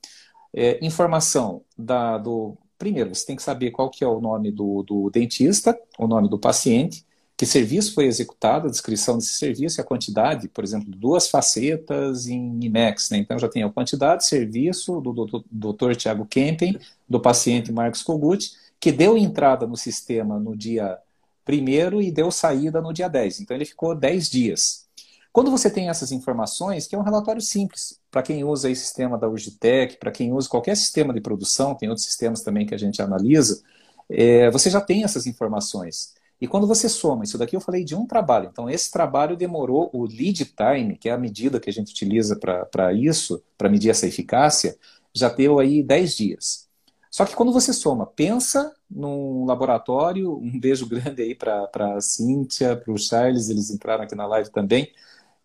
É, 0.52 0.84
informação 0.84 1.62
da, 1.78 2.18
do. 2.18 2.58
Primeiro, 2.76 3.14
você 3.14 3.24
tem 3.24 3.36
que 3.36 3.42
saber 3.44 3.70
qual 3.70 3.88
que 3.90 4.02
é 4.02 4.08
o 4.08 4.20
nome 4.20 4.50
do, 4.50 4.82
do 4.82 5.08
dentista, 5.08 5.78
o 5.96 6.08
nome 6.08 6.28
do 6.28 6.36
paciente, 6.36 7.06
que 7.36 7.46
serviço 7.46 7.94
foi 7.94 8.06
executado, 8.06 8.66
a 8.66 8.70
descrição 8.72 9.18
desse 9.18 9.34
serviço 9.34 9.78
e 9.78 9.82
a 9.82 9.84
quantidade, 9.84 10.48
por 10.48 10.64
exemplo, 10.64 10.90
duas 10.90 11.28
facetas 11.28 12.26
em 12.26 12.58
IMEX. 12.60 13.08
Né? 13.10 13.18
Então, 13.18 13.38
já 13.38 13.48
tem 13.48 13.62
a 13.62 13.70
quantidade, 13.70 14.26
serviço 14.26 15.00
do, 15.00 15.12
do, 15.12 15.44
do 15.48 15.72
Dr. 15.72 15.94
Tiago 15.94 16.26
Kempen, 16.26 16.76
do 17.08 17.20
paciente 17.20 17.70
Marcos 17.70 18.02
Kogut, 18.02 18.50
que 18.80 18.90
deu 18.90 19.16
entrada 19.16 19.64
no 19.64 19.76
sistema 19.76 20.40
no 20.40 20.56
dia 20.56 20.98
primeiro 21.44 22.00
e 22.00 22.10
deu 22.10 22.30
saída 22.30 22.80
no 22.80 22.92
dia 22.92 23.08
10. 23.08 23.40
Então, 23.40 23.56
ele 23.56 23.64
ficou 23.64 23.94
10 23.94 24.30
dias. 24.30 24.86
Quando 25.32 25.50
você 25.50 25.70
tem 25.70 25.88
essas 25.88 26.12
informações, 26.12 26.86
que 26.86 26.94
é 26.94 26.98
um 26.98 27.02
relatório 27.02 27.40
simples, 27.40 27.98
para 28.10 28.22
quem 28.22 28.44
usa 28.44 28.70
o 28.70 28.76
sistema 28.76 29.16
da 29.16 29.28
Urgitec, 29.28 29.96
para 29.96 30.10
quem 30.10 30.32
usa 30.32 30.48
qualquer 30.48 30.76
sistema 30.76 31.14
de 31.14 31.22
produção, 31.22 31.74
tem 31.74 31.88
outros 31.88 32.06
sistemas 32.06 32.42
também 32.42 32.66
que 32.66 32.74
a 32.74 32.78
gente 32.78 33.00
analisa, 33.00 33.62
é, 34.10 34.50
você 34.50 34.68
já 34.68 34.80
tem 34.80 35.04
essas 35.04 35.26
informações. 35.26 36.12
E 36.38 36.46
quando 36.46 36.66
você 36.66 36.88
soma, 36.88 37.24
isso 37.24 37.38
daqui 37.38 37.56
eu 37.56 37.60
falei 37.60 37.84
de 37.84 37.94
um 37.94 38.04
trabalho, 38.06 38.48
então 38.52 38.68
esse 38.68 38.90
trabalho 38.90 39.36
demorou 39.36 39.88
o 39.92 40.04
lead 40.04 40.44
time, 40.44 40.98
que 40.98 41.08
é 41.08 41.12
a 41.12 41.16
medida 41.16 41.60
que 41.60 41.70
a 41.70 41.72
gente 41.72 41.92
utiliza 41.92 42.36
para 42.36 42.92
isso, 42.92 43.42
para 43.56 43.68
medir 43.70 43.90
essa 43.90 44.06
eficácia, 44.06 44.76
já 45.14 45.28
deu 45.28 45.58
aí 45.58 45.82
10 45.82 46.16
dias. 46.16 46.68
Só 47.12 47.26
que 47.26 47.36
quando 47.36 47.52
você 47.52 47.74
soma, 47.74 48.06
pensa 48.06 48.74
num 48.90 49.44
laboratório, 49.44 50.34
um 50.38 50.58
beijo 50.58 50.86
grande 50.88 51.20
aí 51.20 51.34
para 51.34 51.68
a 51.74 52.00
Cíntia, 52.00 52.74
para 52.74 52.90
o 52.90 52.96
Charles, 52.96 53.50
eles 53.50 53.70
entraram 53.70 54.04
aqui 54.04 54.14
na 54.14 54.26
live 54.26 54.50
também, 54.50 54.90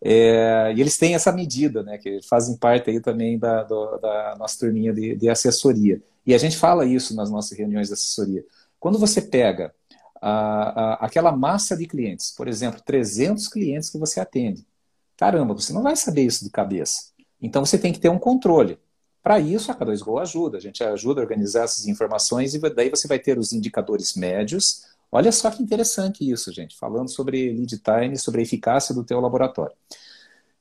é, 0.01 0.73
e 0.73 0.79
eles 0.79 0.97
têm 0.97 1.13
essa 1.13 1.29
medida, 1.29 1.83
né, 1.83 1.97
que 1.97 2.21
fazem 2.21 2.55
parte 2.55 2.89
aí 2.89 3.01
também 3.01 3.37
da, 3.37 3.63
do, 3.63 3.97
da 3.97 4.35
nossa 4.39 4.57
turminha 4.59 4.93
de, 4.93 5.17
de, 5.17 5.29
assessoria. 5.29 6.01
E 6.25 6.33
a 6.33 6.37
gente 6.37 6.55
fala 6.57 6.85
isso 6.85 7.13
nas 7.13 7.29
nossas 7.29 7.57
reuniões 7.57 7.87
de 7.87 7.93
assessoria. 7.95 8.45
Quando 8.79 8.97
você 8.97 9.21
pega 9.21 9.73
a, 10.21 10.93
a, 10.93 11.05
aquela 11.05 11.33
massa 11.33 11.75
de 11.75 11.85
clientes, 11.85 12.31
por 12.31 12.47
exemplo, 12.47 12.81
300 12.81 13.45
clientes 13.49 13.89
que 13.89 13.97
você 13.97 14.21
atende, 14.21 14.65
caramba, 15.17 15.53
você 15.53 15.73
não 15.73 15.83
vai 15.83 15.97
saber 15.97 16.21
isso 16.23 16.45
de 16.45 16.49
cabeça. 16.49 17.11
Então 17.41 17.65
você 17.65 17.77
tem 17.77 17.91
que 17.91 17.99
ter 17.99 18.09
um 18.09 18.19
controle. 18.19 18.79
Para 19.27 19.41
isso, 19.41 19.69
a 19.69 19.75
K2Go 19.75 20.21
ajuda. 20.21 20.57
A 20.57 20.61
gente 20.61 20.81
ajuda 20.81 21.19
a 21.19 21.23
organizar 21.23 21.65
essas 21.65 21.85
informações 21.85 22.53
e 22.53 22.59
daí 22.69 22.89
você 22.89 23.09
vai 23.09 23.19
ter 23.19 23.37
os 23.37 23.51
indicadores 23.51 24.15
médios, 24.15 24.85
Olha 25.11 25.31
só 25.31 25.49
que 25.49 25.63
interessante 25.63 26.29
isso, 26.29 26.51
gente, 26.51 26.77
falando 26.77 27.09
sobre 27.09 27.51
lead 27.53 27.77
time, 27.79 28.17
sobre 28.17 28.41
a 28.41 28.43
eficácia 28.43 28.93
do 28.93 29.03
teu 29.03 29.19
laboratório. 29.19 29.75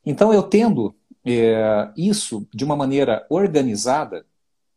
Então, 0.05 0.33
eu 0.33 0.43
tendo 0.43 0.95
é, 1.25 1.91
isso 1.97 2.47
de 2.55 2.65
uma 2.65 2.77
maneira 2.77 3.27
organizada, 3.29 4.25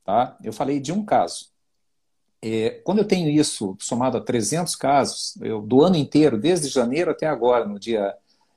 tá? 0.03 0.35
eu 0.43 0.51
falei 0.51 0.79
de 0.79 0.91
um 0.91 1.05
caso. 1.05 1.49
É, 2.41 2.81
quando 2.83 2.99
eu 2.99 3.05
tenho 3.05 3.29
isso 3.29 3.75
somado 3.79 4.17
a 4.17 4.21
300 4.21 4.75
casos, 4.75 5.37
eu, 5.41 5.61
do 5.61 5.81
ano 5.81 5.97
inteiro, 5.97 6.37
desde 6.37 6.67
janeiro 6.67 7.11
até 7.11 7.27
agora, 7.27 7.65
no 7.65 7.79
dia 7.79 8.15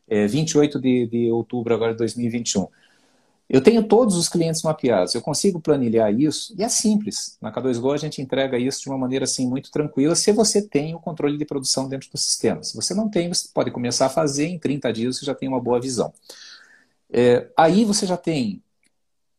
é, 0.08 0.26
28 0.26 0.80
de, 0.80 1.06
de 1.06 1.30
outubro 1.30 1.74
agora 1.74 1.92
de 1.92 1.98
2021, 1.98 2.68
eu 3.49 3.61
tenho 3.62 3.87
todos 3.87 4.16
os 4.16 4.28
clientes 4.28 4.62
mapeados, 4.62 5.14
eu 5.14 5.20
consigo 5.20 5.61
planilhar 5.61 6.12
isso 6.12 6.54
e 6.56 6.62
é 6.62 6.68
simples. 6.68 7.37
Na 7.40 7.52
K2Go 7.52 7.92
a 7.94 7.98
gente 7.98 8.22
entrega 8.22 8.59
isso 8.59 8.83
de 8.83 8.88
uma 8.88 8.96
maneira 8.96 9.24
assim 9.24 9.46
muito 9.46 9.70
tranquila 9.70 10.14
se 10.14 10.33
você 10.33 10.62
tem 10.66 10.94
o 10.94 11.00
controle 11.00 11.37
de 11.37 11.44
produção 11.44 11.88
dentro 11.88 12.11
do 12.11 12.16
sistema. 12.16 12.62
Se 12.62 12.74
você 12.74 12.94
não 12.94 13.11
tem, 13.11 13.28
você 13.28 13.48
pode 13.52 13.70
começar 13.70 14.07
a 14.07 14.11
fazer 14.11 14.46
em 14.46 14.59
30 14.59 14.92
dias, 14.92 15.18
você 15.18 15.26
já 15.26 15.35
tem 15.35 15.48
uma 15.48 15.61
boa 15.61 15.81
visão. 15.81 16.12
É, 17.12 17.50
aí 17.57 17.85
você 17.85 18.07
já 18.07 18.16
tem, 18.16 18.62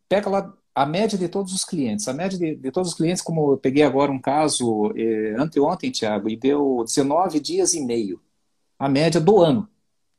pega 0.08 0.30
lá 0.30 0.54
a 0.76 0.86
média 0.86 1.18
de 1.18 1.28
todos 1.28 1.54
os 1.54 1.66
clientes. 1.66 2.08
A 2.08 2.14
média 2.14 2.38
de, 2.38 2.56
de 2.56 2.72
todos 2.72 2.92
os 2.92 2.96
clientes, 2.96 3.22
como 3.22 3.54
eu 3.54 3.58
peguei 3.58 3.84
agora 3.84 4.12
um 4.12 4.20
caso 4.20 4.92
é, 4.96 5.36
anteontem, 5.38 5.92
Tiago, 5.92 6.30
e 6.30 6.36
deu 6.36 6.84
19 6.86 7.40
dias 7.40 7.74
e 7.74 7.82
meio. 7.86 8.22
A 8.78 8.90
média 8.90 9.22
do 9.22 9.40
ano 9.40 9.70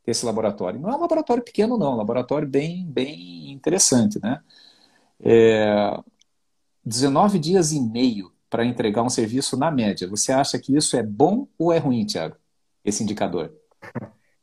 esse 0.05 0.25
laboratório. 0.25 0.79
Não 0.79 0.89
é 0.89 0.95
um 0.95 1.01
laboratório 1.01 1.43
pequeno, 1.43 1.77
não, 1.77 1.87
é 1.87 1.95
um 1.95 1.97
laboratório 1.97 2.47
bem, 2.47 2.85
bem 2.85 3.51
interessante. 3.51 4.19
Né? 4.21 4.39
É, 5.19 5.97
19 6.85 7.39
dias 7.39 7.71
e 7.71 7.79
meio 7.79 8.31
para 8.49 8.65
entregar 8.65 9.01
um 9.03 9.09
serviço 9.09 9.57
na 9.57 9.71
média. 9.71 10.07
Você 10.07 10.31
acha 10.31 10.59
que 10.59 10.75
isso 10.75 10.95
é 10.95 11.03
bom 11.03 11.47
ou 11.57 11.73
é 11.73 11.77
ruim, 11.77 12.05
Tiago? 12.05 12.35
Esse 12.83 13.03
indicador? 13.03 13.51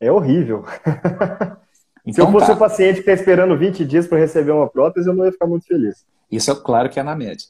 É 0.00 0.10
horrível. 0.10 0.64
Então, 2.04 2.12
Se 2.12 2.20
eu 2.20 2.32
fosse 2.32 2.46
tá. 2.46 2.52
um 2.54 2.58
paciente 2.58 2.94
que 2.94 3.00
está 3.00 3.12
esperando 3.12 3.56
20 3.56 3.84
dias 3.84 4.06
para 4.06 4.18
receber 4.18 4.50
uma 4.50 4.68
prótese, 4.68 5.08
eu 5.08 5.14
não 5.14 5.24
ia 5.24 5.32
ficar 5.32 5.46
muito 5.46 5.66
feliz. 5.66 6.04
Isso 6.30 6.50
é 6.50 6.54
claro 6.54 6.90
que 6.90 6.98
é 6.98 7.02
na 7.02 7.14
média. 7.14 7.46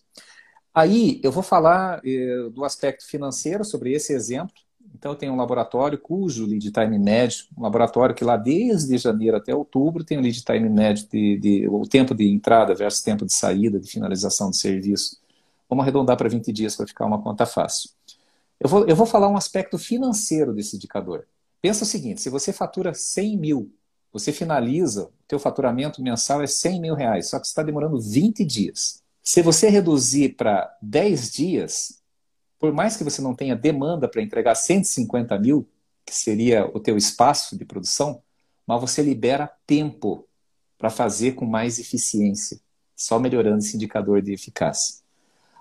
Aí 0.74 1.20
eu 1.22 1.32
vou 1.32 1.42
falar 1.42 2.00
eh, 2.04 2.48
do 2.50 2.64
aspecto 2.64 3.06
financeiro 3.06 3.64
sobre 3.64 3.92
esse 3.92 4.12
exemplo, 4.12 4.54
então, 5.02 5.16
tem 5.16 5.28
um 5.28 5.34
laboratório 5.34 5.98
cujo 5.98 6.46
lead 6.46 6.70
time 6.70 6.96
médio, 6.96 7.46
um 7.58 7.62
laboratório 7.62 8.14
que 8.14 8.22
lá 8.22 8.36
desde 8.36 8.96
janeiro 8.96 9.36
até 9.36 9.52
outubro 9.52 10.04
tem 10.04 10.16
um 10.16 10.20
lead 10.20 10.44
time 10.44 10.68
médio 10.68 11.08
de, 11.10 11.38
de 11.38 11.68
o 11.68 11.84
tempo 11.84 12.14
de 12.14 12.24
entrada 12.28 12.72
versus 12.72 13.02
tempo 13.02 13.26
de 13.26 13.32
saída, 13.32 13.80
de 13.80 13.90
finalização 13.90 14.50
do 14.50 14.54
serviço. 14.54 15.18
Vamos 15.68 15.82
arredondar 15.82 16.16
para 16.16 16.28
20 16.28 16.52
dias 16.52 16.76
para 16.76 16.86
ficar 16.86 17.04
uma 17.04 17.20
conta 17.20 17.44
fácil. 17.44 17.90
Eu 18.60 18.68
vou, 18.68 18.86
eu 18.86 18.94
vou 18.94 19.04
falar 19.04 19.26
um 19.26 19.36
aspecto 19.36 19.76
financeiro 19.76 20.54
desse 20.54 20.76
indicador. 20.76 21.26
Pensa 21.60 21.82
o 21.82 21.86
seguinte, 21.86 22.20
se 22.20 22.30
você 22.30 22.52
fatura 22.52 22.94
100 22.94 23.36
mil, 23.36 23.74
você 24.12 24.30
finaliza, 24.30 25.06
o 25.06 25.12
teu 25.26 25.40
faturamento 25.40 26.00
mensal 26.00 26.40
é 26.40 26.46
100 26.46 26.80
mil 26.80 26.94
reais, 26.94 27.28
só 27.28 27.40
que 27.40 27.46
está 27.48 27.64
demorando 27.64 28.00
20 28.00 28.44
dias. 28.44 29.02
Se 29.20 29.42
você 29.42 29.68
reduzir 29.68 30.36
para 30.36 30.72
10 30.80 31.32
dias, 31.32 32.01
por 32.62 32.72
mais 32.72 32.96
que 32.96 33.02
você 33.02 33.20
não 33.20 33.34
tenha 33.34 33.56
demanda 33.56 34.06
para 34.06 34.22
entregar 34.22 34.54
150 34.54 35.36
mil, 35.36 35.68
que 36.06 36.14
seria 36.14 36.64
o 36.64 36.78
teu 36.78 36.96
espaço 36.96 37.58
de 37.58 37.64
produção, 37.64 38.22
mas 38.64 38.80
você 38.80 39.02
libera 39.02 39.50
tempo 39.66 40.28
para 40.78 40.88
fazer 40.88 41.32
com 41.32 41.44
mais 41.44 41.80
eficiência, 41.80 42.60
só 42.94 43.18
melhorando 43.18 43.58
esse 43.58 43.74
indicador 43.74 44.22
de 44.22 44.32
eficácia. 44.32 45.02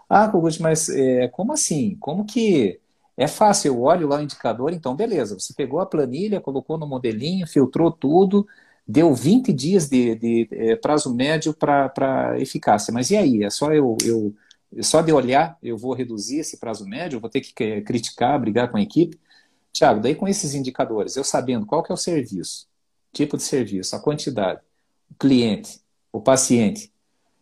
Ah, 0.08 0.28
Kogut, 0.28 0.62
mas 0.62 0.90
é, 0.90 1.28
como 1.30 1.54
assim? 1.54 1.98
Como 2.00 2.24
que 2.24 2.80
é 3.18 3.28
fácil? 3.28 3.70
Eu 3.70 3.82
olho 3.82 4.08
lá 4.08 4.18
o 4.20 4.22
indicador, 4.22 4.72
então 4.72 4.96
beleza, 4.96 5.34
você 5.40 5.56
pegou 5.56 5.80
a 5.80 5.88
planilha, 5.88 6.40
colocou 6.40 6.78
no 6.78 6.86
modelinho, 6.86 7.48
filtrou 7.48 7.92
tudo, 7.92 8.48
deu 8.88 9.12
20 9.16 9.52
dias 9.52 9.90
de, 9.90 10.14
de, 10.14 10.46
de 10.46 10.50
é, 10.52 10.76
prazo 10.76 11.12
médio 11.16 11.52
para 11.52 12.36
eficácia. 12.40 12.94
Mas 12.94 13.10
e 13.10 13.18
aí? 13.18 13.44
É 13.44 13.50
só 13.50 13.74
eu, 13.74 13.98
eu 14.06 14.36
só 14.82 15.02
de 15.02 15.12
olhar, 15.12 15.58
eu 15.62 15.78
vou 15.78 15.94
reduzir 15.94 16.40
esse 16.40 16.58
prazo 16.58 16.88
médio, 16.88 17.20
vou 17.20 17.30
ter 17.30 17.42
que 17.42 17.82
criticar, 17.82 18.40
brigar 18.40 18.72
com 18.72 18.78
a 18.78 18.82
equipe. 18.82 19.20
Tiago, 19.74 20.00
daí 20.00 20.16
com 20.16 20.28
esses 20.28 20.54
indicadores, 20.54 21.16
eu 21.16 21.24
sabendo 21.24 21.66
qual 21.66 21.84
que 21.84 21.92
é 21.92 21.96
o 21.96 21.98
serviço, 21.98 22.68
tipo 23.12 23.38
de 23.38 23.44
serviço, 23.44 23.96
a 23.96 24.00
quantidade, 24.00 24.62
o 25.10 25.16
cliente, 25.16 25.82
o 26.12 26.22
paciente, 26.22 26.92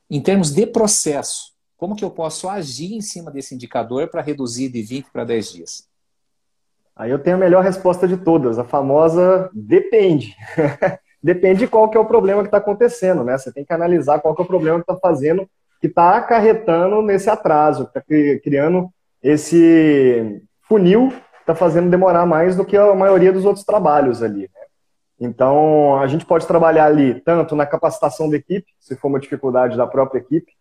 em 0.10 0.22
termos 0.22 0.52
de 0.52 0.66
processo, 0.66 1.54
como 1.78 1.96
que 1.96 2.04
eu 2.04 2.12
posso 2.12 2.50
agir 2.50 2.94
em 2.94 3.02
cima 3.02 3.32
desse 3.32 3.56
indicador 3.56 4.08
para 4.10 4.22
reduzir 4.22 4.70
de 4.70 4.82
20 4.82 5.12
para 5.12 5.24
10 5.24 5.54
dias? 5.54 5.90
Aí 6.96 7.12
eu 7.12 7.20
tenho 7.20 7.38
a 7.38 7.40
melhor 7.40 7.64
resposta 7.64 8.08
de 8.08 8.18
todas, 8.18 8.60
a 8.60 8.66
famosa 8.66 9.50
depende. 9.54 10.36
depende 11.24 11.60
de 11.60 11.68
qual 11.68 11.90
que 11.90 11.98
é 11.98 12.00
o 12.00 12.06
problema 12.06 12.42
que 12.42 12.48
está 12.48 12.58
acontecendo, 12.58 13.24
né? 13.24 13.38
Você 13.38 13.52
tem 13.52 13.64
que 13.64 13.72
analisar 13.72 14.20
qual 14.20 14.36
que 14.36 14.42
é 14.42 14.46
o 14.46 14.48
problema 14.48 14.78
que 14.80 14.92
está 14.92 14.98
fazendo 14.98 15.50
que 15.80 15.88
está 15.88 16.18
acarretando 16.18 17.02
nesse 17.02 17.30
atraso, 17.30 17.84
está 17.84 18.02
criando 18.44 18.90
esse 19.22 20.42
funil, 20.68 21.14
está 21.40 21.56
fazendo 21.56 21.90
demorar 21.90 22.26
mais 22.26 22.56
do 22.56 22.66
que 22.66 22.78
a 22.78 22.94
maioria 22.94 23.34
dos 23.34 23.46
outros 23.46 23.66
trabalhos 23.66 24.22
ali. 24.22 24.42
Né? 24.42 24.62
Então, 25.20 26.00
a 26.00 26.08
gente 26.08 26.26
pode 26.26 26.46
trabalhar 26.46 26.86
ali 26.86 27.20
tanto 27.22 27.56
na 27.56 27.66
capacitação 27.66 28.30
da 28.30 28.38
equipe, 28.38 28.68
se 28.80 28.96
for 28.96 29.08
uma 29.08 29.20
dificuldade 29.20 29.76
da 29.76 29.88
própria 29.88 30.20
equipe, 30.20 30.52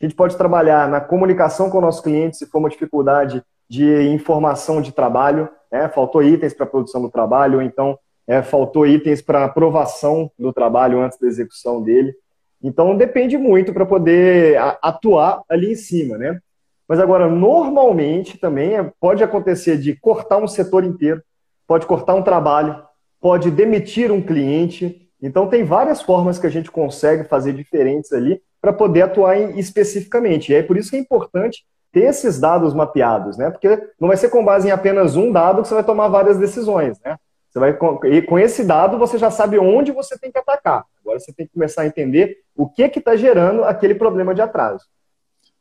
a 0.00 0.04
gente 0.04 0.14
pode 0.14 0.36
trabalhar 0.36 0.88
na 0.88 1.00
comunicação 1.00 1.70
com 1.70 1.78
o 1.78 1.80
nosso 1.80 2.02
cliente, 2.02 2.36
se 2.36 2.46
for 2.46 2.58
uma 2.58 2.68
dificuldade 2.68 3.42
de 3.68 4.08
informação 4.08 4.82
de 4.82 4.92
trabalho, 4.92 5.48
né? 5.72 5.88
faltou 5.88 6.22
itens 6.22 6.52
para 6.52 6.64
a 6.64 6.68
produção 6.68 7.00
do 7.00 7.10
trabalho, 7.10 7.56
ou 7.58 7.62
então 7.62 7.98
é, 8.26 8.42
faltou 8.42 8.86
itens 8.86 9.22
para 9.22 9.44
aprovação 9.44 10.30
do 10.38 10.52
trabalho 10.52 11.00
antes 11.00 11.18
da 11.18 11.26
execução 11.26 11.82
dele. 11.82 12.14
Então 12.64 12.96
depende 12.96 13.36
muito 13.36 13.74
para 13.74 13.84
poder 13.84 14.58
atuar 14.80 15.42
ali 15.50 15.72
em 15.72 15.76
cima, 15.76 16.16
né? 16.16 16.40
Mas 16.88 16.98
agora, 16.98 17.28
normalmente 17.28 18.38
também 18.38 18.76
é, 18.76 18.90
pode 19.00 19.22
acontecer 19.22 19.78
de 19.78 19.94
cortar 19.96 20.38
um 20.38 20.48
setor 20.48 20.82
inteiro, 20.84 21.22
pode 21.66 21.86
cortar 21.86 22.14
um 22.14 22.22
trabalho, 22.22 22.82
pode 23.20 23.50
demitir 23.50 24.10
um 24.10 24.20
cliente. 24.20 25.08
Então, 25.20 25.46
tem 25.46 25.64
várias 25.64 26.02
formas 26.02 26.38
que 26.38 26.46
a 26.46 26.50
gente 26.50 26.70
consegue 26.70 27.24
fazer 27.24 27.54
diferentes 27.54 28.12
ali 28.12 28.40
para 28.60 28.72
poder 28.72 29.02
atuar 29.02 29.38
em, 29.38 29.58
especificamente. 29.58 30.52
E 30.52 30.54
é 30.54 30.62
por 30.62 30.76
isso 30.76 30.90
que 30.90 30.96
é 30.96 31.00
importante 31.00 31.64
ter 31.90 32.04
esses 32.04 32.38
dados 32.38 32.74
mapeados, 32.74 33.38
né? 33.38 33.50
Porque 33.50 33.68
não 33.98 34.08
vai 34.08 34.16
ser 34.16 34.28
com 34.28 34.44
base 34.44 34.68
em 34.68 34.70
apenas 34.70 35.16
um 35.16 35.32
dado 35.32 35.62
que 35.62 35.68
você 35.68 35.74
vai 35.74 35.84
tomar 35.84 36.08
várias 36.08 36.38
decisões, 36.38 36.98
né? 37.00 37.16
Você 37.54 37.60
vai, 37.60 37.78
e 38.10 38.20
com 38.22 38.36
esse 38.36 38.64
dado 38.64 38.98
você 38.98 39.16
já 39.16 39.30
sabe 39.30 39.60
onde 39.60 39.92
você 39.92 40.18
tem 40.18 40.32
que 40.32 40.38
atacar. 40.38 40.84
Agora 41.00 41.20
você 41.20 41.32
tem 41.32 41.46
que 41.46 41.52
começar 41.52 41.82
a 41.82 41.86
entender 41.86 42.42
o 42.56 42.68
que 42.68 42.82
está 42.82 43.14
gerando 43.14 43.62
aquele 43.62 43.94
problema 43.94 44.34
de 44.34 44.42
atraso. 44.42 44.86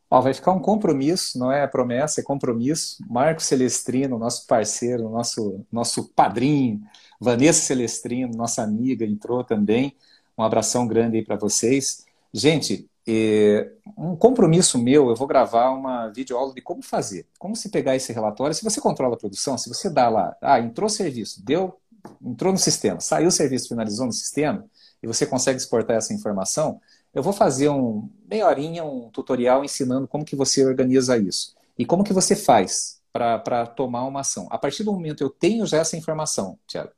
Ó, 0.09 0.19
vai 0.19 0.33
ficar 0.33 0.53
um 0.53 0.59
compromisso, 0.59 1.37
não 1.37 1.51
é 1.51 1.67
promessa, 1.67 2.19
é 2.19 2.23
compromisso. 2.23 2.97
Marco 3.07 3.43
Celestrino, 3.43 4.17
nosso 4.17 4.47
parceiro, 4.47 5.07
nosso, 5.07 5.63
nosso 5.71 6.09
padrinho, 6.15 6.81
Vanessa 7.19 7.61
Celestrino, 7.61 8.35
nossa 8.35 8.63
amiga, 8.63 9.05
entrou 9.05 9.43
também. 9.43 9.95
Um 10.35 10.41
abração 10.41 10.87
grande 10.87 11.17
aí 11.17 11.23
para 11.23 11.35
vocês. 11.35 12.05
Gente, 12.33 12.89
é, 13.07 13.69
um 13.95 14.15
compromisso 14.15 14.79
meu, 14.79 15.09
eu 15.09 15.15
vou 15.15 15.27
gravar 15.27 15.69
uma 15.69 16.07
videoaula 16.07 16.53
de 16.53 16.61
como 16.61 16.81
fazer, 16.81 17.27
como 17.37 17.55
se 17.55 17.69
pegar 17.69 17.95
esse 17.95 18.13
relatório, 18.13 18.55
se 18.55 18.63
você 18.63 18.79
controla 18.79 19.15
a 19.15 19.19
produção, 19.19 19.57
se 19.57 19.67
você 19.67 19.89
dá 19.89 20.09
lá, 20.09 20.35
ah, 20.41 20.59
entrou 20.59 20.87
serviço, 20.87 21.43
deu, 21.43 21.77
entrou 22.21 22.51
no 22.51 22.57
sistema, 22.57 22.99
saiu 22.99 23.27
o 23.27 23.31
serviço, 23.31 23.69
finalizou 23.69 24.05
no 24.05 24.11
sistema, 24.11 24.65
e 25.01 25.07
você 25.07 25.25
consegue 25.25 25.57
exportar 25.57 25.97
essa 25.97 26.13
informação, 26.13 26.79
eu 27.13 27.21
vou 27.21 27.33
fazer 27.33 27.69
um 27.69 28.09
meia 28.29 28.47
horinha, 28.47 28.83
um 28.83 29.09
tutorial 29.09 29.63
ensinando 29.63 30.07
como 30.07 30.25
que 30.25 30.35
você 30.35 30.65
organiza 30.65 31.17
isso. 31.17 31.53
E 31.77 31.85
como 31.85 32.03
que 32.03 32.13
você 32.13 32.35
faz 32.35 33.01
para 33.11 33.67
tomar 33.67 34.05
uma 34.05 34.21
ação. 34.21 34.47
A 34.49 34.57
partir 34.57 34.83
do 34.83 34.91
momento 34.91 35.17
que 35.17 35.23
eu 35.23 35.29
tenho 35.29 35.67
já 35.67 35.77
essa 35.77 35.95
informação, 35.95 36.57
Tiago, 36.65 36.89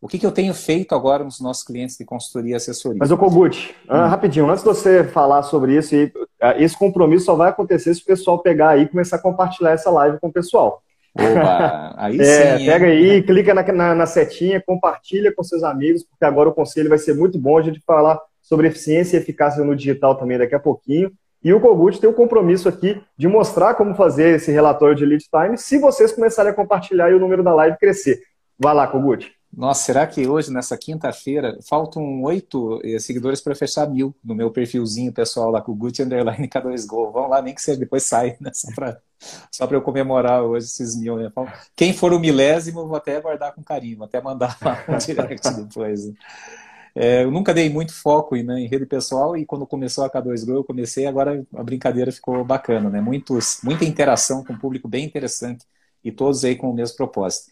o 0.00 0.06
que, 0.06 0.18
que 0.18 0.26
eu 0.26 0.32
tenho 0.32 0.52
feito 0.52 0.94
agora 0.94 1.24
nos 1.24 1.40
nossos 1.40 1.64
clientes 1.64 1.96
de 1.96 2.04
consultoria 2.04 2.52
e 2.52 2.54
assessoria? 2.56 2.98
Mas, 3.00 3.10
o 3.10 3.16
Kogut, 3.16 3.74
hum. 3.88 4.06
rapidinho, 4.06 4.50
antes 4.50 4.62
de 4.62 4.68
você 4.68 5.04
falar 5.04 5.42
sobre 5.42 5.76
isso, 5.76 5.94
ah, 6.40 6.54
esse 6.58 6.76
compromisso 6.76 7.24
só 7.24 7.34
vai 7.34 7.48
acontecer 7.48 7.94
se 7.94 8.02
o 8.02 8.04
pessoal 8.04 8.38
pegar 8.40 8.70
aí 8.70 8.82
e 8.82 8.88
começar 8.88 9.16
a 9.16 9.22
compartilhar 9.22 9.70
essa 9.70 9.90
live 9.90 10.20
com 10.20 10.28
o 10.28 10.32
pessoal. 10.32 10.82
Opa, 11.18 11.94
aí 11.98 12.20
é, 12.20 12.58
sim. 12.58 12.66
Pega 12.66 12.86
aí, 12.86 13.22
clica 13.22 13.54
na, 13.54 13.62
na, 13.72 13.94
na, 13.94 14.06
setinha, 14.06 14.62
compartilha 14.64 15.34
com 15.34 15.42
seus 15.42 15.62
amigos, 15.62 16.04
porque 16.04 16.24
agora 16.24 16.48
o 16.48 16.54
conselho 16.54 16.88
vai 16.88 16.98
ser 16.98 17.14
muito 17.14 17.38
bom 17.38 17.58
a 17.58 17.62
gente 17.62 17.80
falar 17.86 18.20
sobre 18.42 18.68
eficiência 18.68 19.16
e 19.16 19.20
eficácia 19.20 19.64
no 19.64 19.74
digital 19.74 20.14
também 20.14 20.38
daqui 20.38 20.54
a 20.54 20.60
pouquinho. 20.60 21.10
E 21.42 21.52
o 21.52 21.60
Kogut 21.60 22.00
tem 22.00 22.08
o 22.08 22.14
compromisso 22.14 22.68
aqui 22.68 23.00
de 23.16 23.28
mostrar 23.28 23.74
como 23.74 23.94
fazer 23.94 24.36
esse 24.36 24.50
relatório 24.50 24.96
de 24.96 25.04
lead 25.04 25.24
time 25.24 25.56
se 25.56 25.78
vocês 25.78 26.12
começarem 26.12 26.50
a 26.50 26.54
compartilhar 26.54 27.10
e 27.10 27.14
o 27.14 27.20
número 27.20 27.42
da 27.42 27.54
live 27.54 27.78
crescer. 27.78 28.20
Vai 28.58 28.74
lá, 28.74 28.86
Kogut. 28.86 29.32
Nossa, 29.56 29.84
será 29.84 30.06
que 30.06 30.26
hoje, 30.26 30.52
nessa 30.52 30.76
quinta-feira, 30.76 31.56
faltam 31.66 32.22
oito 32.24 32.80
eh, 32.84 32.98
seguidores 32.98 33.40
para 33.40 33.54
fechar 33.54 33.88
mil 33.88 34.14
no 34.22 34.34
meu 34.34 34.50
perfilzinho 34.50 35.12
pessoal 35.12 35.50
lá 35.50 35.62
com 35.62 35.72
o 35.72 35.74
Gucci 35.74 36.02
Underline 36.02 36.48
K2Go? 36.48 37.12
Vamos 37.12 37.30
lá, 37.30 37.40
nem 37.40 37.54
que 37.54 37.62
seja 37.62 37.78
depois 37.78 38.02
sai, 38.02 38.36
né? 38.40 38.50
Só 38.52 38.68
para 38.74 38.98
só 39.50 39.66
eu 39.70 39.82
comemorar 39.82 40.42
hoje 40.42 40.66
esses 40.66 40.96
mil. 40.96 41.16
Né? 41.16 41.30
Quem 41.74 41.92
for 41.92 42.12
o 42.12 42.18
milésimo, 42.18 42.86
vou 42.86 42.96
até 42.96 43.20
guardar 43.20 43.54
com 43.54 43.62
carinho, 43.62 43.98
vou 43.98 44.06
até 44.06 44.20
mandar 44.20 44.56
lá 44.62 44.84
um 44.88 44.98
direct 44.98 45.50
depois. 45.50 46.12
É, 46.94 47.24
eu 47.24 47.30
nunca 47.30 47.52
dei 47.52 47.68
muito 47.68 47.92
foco 47.92 48.34
né, 48.36 48.58
em 48.58 48.66
rede 48.66 48.86
pessoal 48.86 49.36
e 49.36 49.44
quando 49.44 49.66
começou 49.66 50.02
a 50.04 50.10
K2Go 50.10 50.54
eu 50.54 50.64
comecei, 50.64 51.06
agora 51.06 51.44
a 51.54 51.62
brincadeira 51.62 52.10
ficou 52.10 52.42
bacana, 52.42 52.88
né? 52.88 53.02
Muitos, 53.02 53.60
muita 53.62 53.84
interação 53.84 54.42
com 54.42 54.56
público 54.56 54.88
bem 54.88 55.04
interessante 55.04 55.66
e 56.02 56.10
todos 56.10 56.42
aí 56.44 56.56
com 56.56 56.70
o 56.70 56.74
mesmo 56.74 56.96
propósito. 56.96 57.50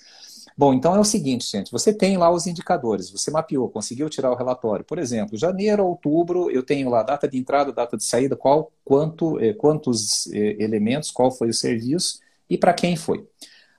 Bom, 0.56 0.72
então 0.72 0.94
é 0.94 1.00
o 1.00 1.04
seguinte, 1.04 1.50
gente, 1.50 1.72
você 1.72 1.92
tem 1.92 2.16
lá 2.16 2.30
os 2.30 2.46
indicadores, 2.46 3.10
você 3.10 3.28
mapeou, 3.28 3.68
conseguiu 3.68 4.08
tirar 4.08 4.30
o 4.30 4.36
relatório. 4.36 4.84
Por 4.84 5.00
exemplo, 5.00 5.36
janeiro, 5.36 5.84
outubro, 5.84 6.48
eu 6.48 6.62
tenho 6.62 6.88
lá 6.88 7.02
data 7.02 7.26
de 7.26 7.36
entrada, 7.36 7.72
data 7.72 7.96
de 7.96 8.04
saída, 8.04 8.36
qual, 8.36 8.70
quanto, 8.84 9.40
eh, 9.40 9.52
quantos 9.52 10.28
eh, 10.28 10.56
elementos, 10.60 11.10
qual 11.10 11.32
foi 11.32 11.48
o 11.48 11.54
serviço 11.54 12.20
e 12.48 12.56
para 12.56 12.72
quem 12.72 12.94
foi. 12.94 13.26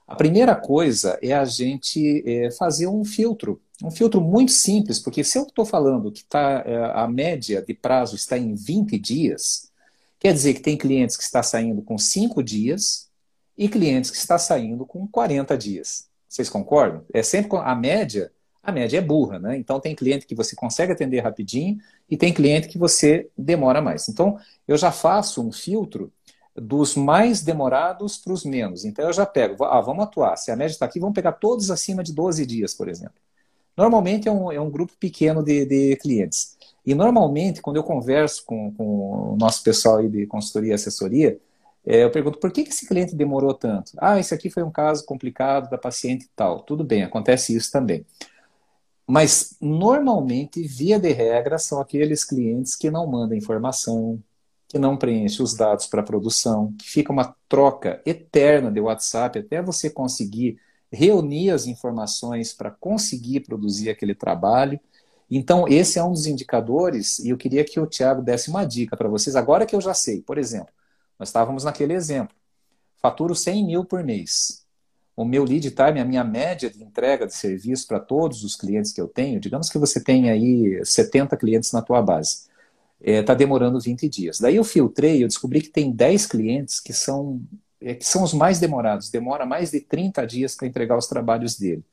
A 0.06 0.16
primeira 0.16 0.54
coisa 0.54 1.18
é 1.22 1.34
a 1.34 1.46
gente 1.46 2.22
eh, 2.28 2.52
fazer 2.52 2.88
um 2.88 3.06
filtro, 3.06 3.62
um 3.82 3.90
filtro 3.90 4.20
muito 4.20 4.52
simples, 4.52 5.00
porque 5.00 5.24
se 5.24 5.38
eu 5.38 5.44
estou 5.44 5.66
falando 5.66 6.12
que 6.12 6.26
tá, 6.26 6.62
a 6.94 7.08
média 7.08 7.62
de 7.62 7.74
prazo 7.74 8.16
está 8.18 8.38
em 8.38 8.54
20 8.54 9.00
dias, 9.00 9.72
quer 10.20 10.34
dizer 10.34 10.54
que 10.54 10.62
tem 10.62 10.78
clientes 10.78 11.16
que 11.16 11.24
está 11.24 11.42
saindo 11.42 11.82
com 11.82 11.98
5 11.98 12.44
dias 12.44 13.10
e 13.58 13.70
clientes 13.70 14.12
que 14.12 14.18
está 14.18 14.38
saindo 14.38 14.86
com 14.86 15.08
40 15.08 15.58
dias. 15.58 16.14
Vocês 16.36 16.50
concordam? 16.50 17.02
É 17.14 17.24
sempre 17.24 17.58
a 17.58 17.74
média, 17.74 18.30
a 18.62 18.70
média 18.70 18.98
é 18.98 19.02
burra, 19.02 19.40
né? 19.40 19.58
Então 19.58 19.80
tem 19.80 19.96
cliente 19.96 20.26
que 20.26 20.36
você 20.36 20.54
consegue 20.54 20.92
atender 20.92 21.22
rapidinho 21.22 21.78
e 22.10 22.18
tem 22.18 22.34
cliente 22.34 22.68
que 22.68 22.78
você 22.78 23.30
demora 23.38 23.82
mais. 23.82 24.10
Então 24.10 24.38
eu 24.68 24.76
já 24.76 24.92
faço 24.92 25.42
um 25.42 25.50
filtro 25.50 26.12
dos 26.54 26.94
mais 26.94 27.42
demorados 27.42 28.18
para 28.18 28.34
os 28.34 28.44
menos. 28.44 28.84
Então 28.84 29.06
eu 29.06 29.14
já 29.14 29.26
pego, 29.26 29.64
ah, 29.64 29.80
vamos 29.80 30.04
atuar. 30.04 30.36
Se 30.36 30.52
a 30.52 30.58
média 30.58 30.74
está 30.74 30.86
aqui, 30.86 31.00
vamos 31.00 31.16
pegar 31.16 31.32
todos 31.32 31.72
acima 31.72 32.04
de 32.04 32.14
12 32.14 32.46
dias, 32.46 32.74
por 32.74 32.90
exemplo. 32.90 33.16
Normalmente 33.78 34.28
é 34.28 34.32
um, 34.32 34.52
é 34.52 34.60
um 34.60 34.70
grupo 34.70 34.92
pequeno 35.00 35.42
de, 35.42 35.66
de 35.66 35.96
clientes. 35.98 36.58
E 36.86 36.94
normalmente, 36.94 37.62
quando 37.62 37.78
eu 37.78 37.84
converso 37.84 38.44
com, 38.46 38.74
com 38.74 39.34
o 39.34 39.38
nosso 39.38 39.64
pessoal 39.64 40.00
aí 40.00 40.10
de 40.10 40.28
consultoria 40.28 40.72
e 40.72 40.74
assessoria, 40.74 41.40
é, 41.86 42.04
eu 42.04 42.12
pergunto, 42.12 42.40
por 42.40 42.52
que 42.52 42.62
esse 42.62 42.88
cliente 42.88 43.16
demorou 43.16 43.54
tanto? 43.54 43.92
Ah, 43.98 44.20
esse 44.20 44.34
aqui 44.34 44.50
foi 44.50 44.64
um 44.64 44.72
caso 44.72 45.06
complicado 45.06 45.70
da 45.70 45.78
paciente 45.78 46.30
tal. 46.36 46.62
Tudo 46.62 46.84
bem, 46.84 47.04
acontece 47.04 47.56
isso 47.56 47.72
também. 47.72 48.06
Mas, 49.08 49.56
normalmente, 49.62 50.64
via 50.64 51.00
de 51.00 51.12
regra, 51.12 51.60
são 51.60 51.80
aqueles 51.80 52.24
clientes 52.24 52.76
que 52.76 52.90
não 52.90 53.06
mandam 53.06 53.38
informação, 53.38 54.20
que 54.68 54.80
não 54.80 54.98
preenchem 54.98 55.44
os 55.44 55.54
dados 55.54 55.86
para 55.86 56.02
produção, 56.02 56.74
que 56.80 56.90
fica 56.90 57.12
uma 57.12 57.36
troca 57.48 58.02
eterna 58.04 58.72
de 58.72 58.80
WhatsApp 58.80 59.38
até 59.38 59.62
você 59.62 59.90
conseguir 59.90 60.60
reunir 60.92 61.52
as 61.52 61.68
informações 61.68 62.52
para 62.52 62.72
conseguir 62.72 63.42
produzir 63.42 63.92
aquele 63.92 64.16
trabalho. 64.16 64.80
Então, 65.30 65.68
esse 65.68 66.00
é 66.00 66.04
um 66.04 66.12
dos 66.12 66.26
indicadores, 66.26 67.20
e 67.20 67.30
eu 67.30 67.38
queria 67.38 67.64
que 67.64 67.80
o 67.80 67.86
Tiago 67.86 68.24
desse 68.24 68.50
uma 68.50 68.66
dica 68.66 68.98
para 68.98 69.10
vocês, 69.10 69.36
agora 69.36 69.68
que 69.68 69.76
eu 69.76 69.82
já 69.82 69.94
sei. 69.94 70.22
Por 70.22 70.38
exemplo, 70.40 70.74
nós 71.20 71.30
estávamos 71.30 71.64
naquele 71.64 71.94
exemplo. 71.94 72.36
Faturo 73.02 73.36
100 73.36 73.66
mil 73.66 73.86
por 73.86 74.04
mês. 74.04 74.66
O 75.16 75.24
meu 75.24 75.46
lead 75.46 75.72
time, 75.72 76.00
a 76.00 76.06
minha 76.06 76.24
média 76.24 76.70
de 76.70 76.84
entrega 76.84 77.26
de 77.26 77.34
serviço 77.34 77.88
para 77.88 78.00
todos 78.00 78.44
os 78.44 78.56
clientes 78.56 78.92
que 78.92 79.00
eu 79.00 79.08
tenho, 79.08 79.40
digamos 79.40 79.70
que 79.70 79.78
você 79.78 80.04
tem 80.04 80.30
aí 80.30 80.84
70 80.84 81.38
clientes 81.38 81.72
na 81.72 81.82
tua 81.82 82.02
base, 82.02 82.48
está 83.00 83.12
é, 83.12 83.24
tá 83.24 83.34
demorando 83.34 83.80
20 83.80 84.10
dias. 84.10 84.40
Daí 84.40 84.58
eu 84.58 84.64
filtrei, 84.64 85.24
eu 85.24 85.28
descobri 85.28 85.62
que 85.62 85.70
tem 85.70 85.90
10 85.90 86.26
clientes 86.26 86.82
que 86.82 86.92
são, 86.92 87.42
é, 87.80 87.94
que 87.94 88.06
são 88.06 88.24
os 88.24 88.34
mais 88.34 88.60
demorados, 88.60 89.10
demora 89.10 89.46
mais 89.46 89.72
de 89.72 89.80
30 89.80 90.26
dias 90.28 90.56
para 90.56 90.68
entregar 90.68 90.98
os 90.98 91.08
trabalhos 91.08 91.58
dele. 91.58 91.84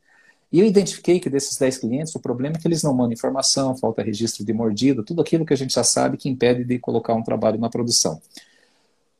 E 0.50 0.58
eu 0.58 0.66
identifiquei 0.66 1.20
que 1.20 1.30
desses 1.30 1.56
10 1.56 1.78
clientes, 1.78 2.14
o 2.14 2.20
problema 2.20 2.56
é 2.56 2.58
que 2.58 2.66
eles 2.66 2.82
não 2.82 2.92
mandam 2.92 3.12
informação, 3.12 3.76
falta 3.76 4.02
registro 4.02 4.44
de 4.44 4.52
mordida, 4.52 5.02
tudo 5.04 5.22
aquilo 5.22 5.46
que 5.46 5.54
a 5.54 5.56
gente 5.56 5.74
já 5.74 5.84
sabe 5.84 6.16
que 6.16 6.28
impede 6.28 6.64
de 6.64 6.78
colocar 6.78 7.14
um 7.14 7.22
trabalho 7.22 7.58
na 7.58 7.70
produção 7.70 8.20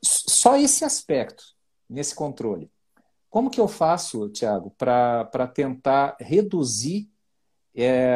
só 0.03 0.57
esse 0.57 0.85
aspecto 0.85 1.45
nesse 1.89 2.15
controle. 2.15 2.71
Como 3.31 3.51
que 3.51 3.61
eu 3.61 3.69
faço, 3.69 4.29
Tiago, 4.29 4.75
para 4.77 5.47
tentar 5.55 6.17
reduzir 6.21 7.09
é, 7.75 8.15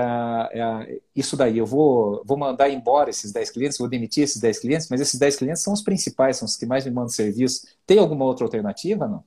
é, 0.53 1.01
isso 1.15 1.37
daí? 1.37 1.57
Eu 1.57 1.65
vou, 1.65 2.23
vou 2.25 2.37
mandar 2.37 2.69
embora 2.69 3.09
esses 3.09 3.33
10 3.33 3.51
clientes, 3.51 3.79
vou 3.79 3.89
demitir 3.89 4.25
esses 4.25 4.41
10 4.41 4.59
clientes, 4.59 4.89
mas 4.91 5.01
esses 5.01 5.19
10 5.19 5.37
clientes 5.37 5.63
são 5.63 5.73
os 5.73 5.83
principais, 5.83 6.37
são 6.37 6.45
os 6.45 6.57
que 6.57 6.67
mais 6.67 6.85
me 6.85 6.91
mandam 6.91 7.09
serviço. 7.09 7.67
Tem 7.87 7.99
alguma 7.99 8.27
outra 8.27 8.45
alternativa, 8.45 9.09
não? 9.09 9.25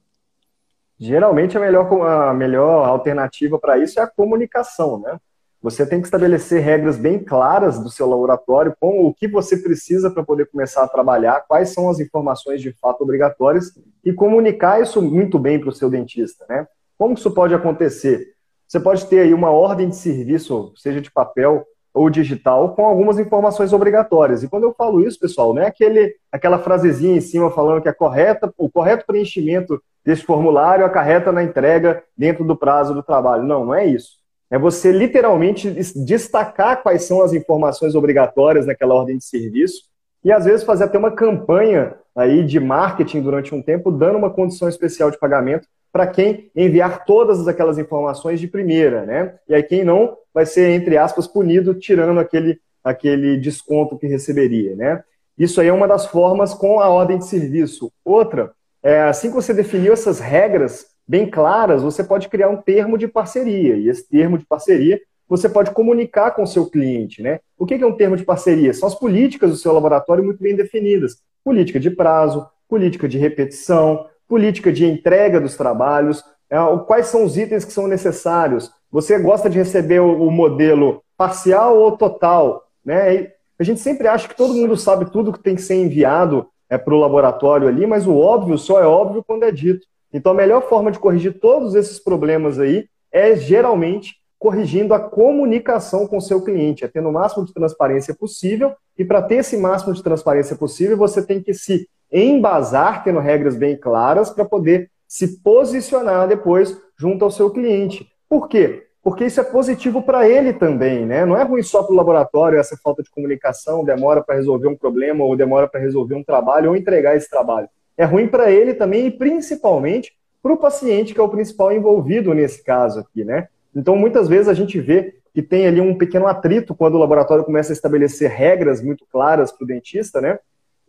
Geralmente 1.00 1.58
a 1.58 1.62
melhor, 1.62 1.92
a 2.06 2.34
melhor 2.34 2.86
alternativa 2.86 3.58
para 3.58 3.78
isso 3.80 4.00
é 4.00 4.04
a 4.04 4.08
comunicação, 4.08 5.00
né? 5.00 5.20
Você 5.62 5.86
tem 5.86 6.00
que 6.00 6.08
estabelecer 6.08 6.64
regras 6.64 6.96
bem 6.96 7.20
claras 7.20 7.80
do 7.80 7.90
seu 7.90 8.08
laboratório 8.08 8.74
com 8.80 9.06
o 9.06 9.14
que 9.14 9.28
você 9.28 9.58
precisa 9.58 10.10
para 10.10 10.24
poder 10.24 10.46
começar 10.46 10.84
a 10.84 10.88
trabalhar, 10.88 11.44
quais 11.50 11.74
são 11.74 11.90
as 11.90 12.00
informações 12.00 12.62
de 12.62 12.72
fato 12.72 13.02
obrigatórias 13.02 13.74
e 14.04 14.14
comunicar 14.14 14.82
isso 14.82 15.02
muito 15.02 15.38
bem 15.38 15.60
para 15.60 15.68
o 15.68 15.74
seu 15.74 15.90
dentista. 15.90 16.46
Né? 16.48 16.66
Como 16.98 17.14
isso 17.14 17.30
pode 17.32 17.54
acontecer? 17.54 18.36
Você 18.66 18.80
pode 18.80 19.06
ter 19.08 19.20
aí 19.20 19.34
uma 19.34 19.52
ordem 19.52 19.90
de 19.90 19.98
serviço, 19.98 20.72
seja 20.78 21.02
de 21.02 21.12
papel 21.12 21.66
ou 21.94 22.10
digital, 22.10 22.74
com 22.74 22.86
algumas 22.86 23.20
informações 23.20 23.74
obrigatórias. 23.74 24.44
E 24.44 24.48
quando 24.48 24.64
eu 24.64 24.74
falo 24.74 25.06
isso, 25.06 25.20
pessoal, 25.20 25.54
não 25.54 25.62
é 25.62 25.68
aquele, 25.68 26.16
aquela 26.32 26.60
frasezinha 26.60 27.18
em 27.18 27.22
cima 27.22 27.52
falando 27.52 27.82
que 27.82 27.90
a 27.90 27.94
correta, 27.94 28.54
o 28.58 28.70
correto 28.70 29.06
preenchimento 29.06 29.82
desse 30.06 30.24
formulário 30.24 30.86
acarreta 30.86 31.34
na 31.34 31.44
entrega 31.44 32.02
dentro 32.18 32.46
do 32.46 32.56
prazo 32.56 32.94
do 32.94 33.04
trabalho. 33.04 33.44
Não, 33.44 33.66
não 33.66 33.76
é 33.76 33.86
isso 33.86 34.19
é 34.52 34.58
você 34.58 34.92
literalmente 34.92 35.70
destacar 35.96 36.82
quais 36.82 37.04
são 37.04 37.22
as 37.22 37.34
informações 37.34 37.96
obrigatórias 37.96 38.66
naquela 38.66 38.96
ordem 38.96 39.18
de 39.18 39.26
serviço 39.26 39.84
e 40.24 40.32
às 40.32 40.46
vezes 40.46 40.64
fazer 40.64 40.86
até 40.86 40.98
uma 40.98 41.12
campanha 41.12 41.96
aí 42.16 42.44
de 42.44 42.60
marketing 42.60 43.22
durante 43.22 43.54
um 43.54 43.62
tempo, 43.62 43.92
dando 43.92 44.18
uma 44.18 44.30
condição 44.30 44.68
especial 44.68 45.12
de 45.12 45.20
pagamento 45.20 45.68
para 45.92 46.08
quem 46.08 46.52
enviar 46.56 47.06
todas 47.06 47.48
aquelas 47.48 47.78
informações 47.78 48.40
de 48.40 48.48
primeira, 48.48 49.06
né? 49.06 49.36
E 49.48 49.56
aí 49.56 49.64
quem 49.64 49.84
não 49.84 50.18
vai 50.34 50.46
ser, 50.46 50.70
entre 50.72 50.98
aspas, 50.98 51.28
punido 51.28 51.74
tirando 51.74 52.20
aquele, 52.20 52.60
aquele 52.84 53.38
desconto 53.38 53.98
que 53.98 54.08
receberia, 54.08 54.76
né? 54.76 55.04
Isso 55.38 55.62
aí 55.62 55.68
é 55.68 55.74
uma 55.74 55.88
das 55.88 56.06
formas 56.06 56.54
com 56.54 56.80
a 56.80 56.90
ordem 56.90 57.18
de 57.18 57.26
serviço. 57.26 57.92
Outra, 58.04 58.52
é, 58.84 59.02
assim 59.04 59.30
que 59.30 59.36
você 59.36 59.54
definiu 59.54 59.94
essas 59.94 60.20
regras 60.20 60.88
bem 61.10 61.28
claras, 61.28 61.82
você 61.82 62.04
pode 62.04 62.30
criar 62.30 62.50
um 62.50 62.62
termo 62.62 62.96
de 62.96 63.08
parceria. 63.08 63.76
E 63.76 63.90
esse 63.90 64.08
termo 64.08 64.38
de 64.38 64.46
parceria 64.46 65.02
você 65.28 65.50
pode 65.50 65.72
comunicar 65.72 66.32
com 66.32 66.44
o 66.44 66.48
seu 66.48 66.68
cliente. 66.68 67.22
Né? 67.24 67.40
O 67.58 67.66
que 67.66 67.74
é 67.74 67.86
um 67.86 67.96
termo 67.96 68.16
de 68.16 68.24
parceria? 68.24 68.74
São 68.74 68.88
as 68.88 68.96
políticas 68.96 69.50
do 69.50 69.58
seu 69.58 69.74
laboratório 69.74 70.24
muito 70.24 70.42
bem 70.42 70.56
definidas. 70.56 71.18
Política 71.44 71.80
de 71.80 71.90
prazo, 71.90 72.48
política 72.68 73.08
de 73.08 73.18
repetição, 73.18 74.06
política 74.28 74.72
de 74.72 74.86
entrega 74.86 75.42
dos 75.42 75.56
trabalhos, 75.56 76.24
é, 76.50 76.58
quais 76.86 77.08
são 77.08 77.24
os 77.24 77.38
itens 77.38 77.66
que 77.66 77.74
são 77.74 77.88
necessários. 77.88 78.72
Você 78.92 79.18
gosta 79.20 79.50
de 79.50 79.58
receber 79.58 80.00
o 80.00 80.30
modelo 80.30 81.04
parcial 81.18 81.78
ou 81.78 81.98
total? 81.98 82.68
Né? 82.86 83.32
A 83.58 83.64
gente 83.64 83.80
sempre 83.80 84.08
acha 84.08 84.28
que 84.28 84.36
todo 84.36 84.54
mundo 84.54 84.78
sabe 84.78 85.12
tudo 85.12 85.34
que 85.34 85.44
tem 85.44 85.56
que 85.56 85.62
ser 85.62 85.76
enviado 85.76 86.48
é, 86.70 86.78
para 86.78 86.94
o 86.94 87.00
laboratório 87.00 87.68
ali, 87.68 87.86
mas 87.86 88.06
o 88.06 88.16
óbvio 88.16 88.58
só 88.58 88.80
é 88.80 88.86
óbvio 88.86 89.24
quando 89.24 89.44
é 89.44 89.52
dito. 89.52 89.86
Então, 90.14 90.32
a 90.32 90.36
melhor 90.36 90.68
forma 90.68 90.92
de 90.92 91.00
corrigir 91.00 91.40
todos 91.40 91.76
esses 91.76 92.00
problemas 92.00 92.60
aí 92.60 92.88
é 93.12 93.36
geralmente 93.36 94.16
corrigindo 94.40 94.94
a 94.94 95.00
comunicação 95.00 96.08
com 96.08 96.18
o 96.18 96.22
seu 96.22 96.42
cliente, 96.42 96.86
é 96.86 96.88
tendo 96.88 97.10
o 97.10 97.14
máximo 97.14 97.46
de 97.46 97.54
transparência 97.54 98.16
possível, 98.16 98.74
e 98.98 99.04
para 99.04 99.22
ter 99.22 99.36
esse 99.36 99.58
máximo 99.58 99.94
de 99.94 100.02
transparência 100.02 100.56
possível, 100.56 100.96
você 100.96 101.22
tem 101.26 101.42
que 101.42 101.54
se 101.54 101.88
embasar, 102.12 103.04
tendo 103.04 103.20
regras 103.20 103.56
bem 103.56 103.76
claras, 103.76 104.30
para 104.30 104.46
poder 104.46 104.90
se 105.08 105.42
posicionar 105.42 106.28
depois 106.28 106.80
junto 106.98 107.26
ao 107.26 107.32
seu 107.32 107.50
cliente. 107.50 108.08
Por 108.30 108.48
quê? 108.48 108.86
Porque 109.02 109.26
isso 109.26 109.40
é 109.40 109.44
positivo 109.44 110.02
para 110.02 110.28
ele 110.28 110.54
também, 110.54 111.06
né? 111.06 111.26
Não 111.26 111.38
é 111.38 111.44
ruim 111.44 111.64
só 111.64 111.84
para 111.84 111.94
o 111.94 111.96
laboratório 111.96 112.60
essa 112.60 112.78
falta 112.78 113.02
de 113.02 113.10
comunicação, 113.10 113.84
demora 113.84 114.22
para 114.22 114.36
resolver 114.36 114.68
um 114.68 114.76
problema, 114.76 115.24
ou 115.24 115.36
demora 115.36 115.68
para 115.68 115.80
resolver 115.80 116.16
um 116.16 116.24
trabalho, 116.24 116.70
ou 116.70 116.76
entregar 116.76 117.16
esse 117.16 117.30
trabalho. 117.30 117.68
É 118.00 118.06
ruim 118.06 118.30
para 118.30 118.50
ele 118.50 118.74
também 118.74 119.08
e 119.08 119.12
principalmente 119.12 120.14
para 120.42 120.54
o 120.54 120.58
paciente, 120.58 121.14
que 121.14 121.20
é 121.20 121.24
o 121.24 121.28
principal 121.28 121.70
envolvido 121.74 122.34
nesse 122.34 122.64
caso 122.64 123.02
aqui, 123.02 123.26
né? 123.26 123.50
Então, 123.76 123.94
muitas 123.98 124.30
vezes 124.30 124.48
a 124.48 124.54
gente 124.54 124.80
vê 124.80 125.16
que 125.34 125.42
tem 125.42 125.68
ali 125.68 125.82
um 125.82 125.98
pequeno 125.98 126.26
atrito 126.26 126.74
quando 126.74 126.96
o 126.96 126.98
laboratório 126.98 127.44
começa 127.44 127.74
a 127.74 127.76
estabelecer 127.76 128.32
regras 128.32 128.82
muito 128.82 129.06
claras 129.12 129.52
para 129.52 129.66
o 129.66 129.68
dentista, 129.68 130.22
né? 130.22 130.40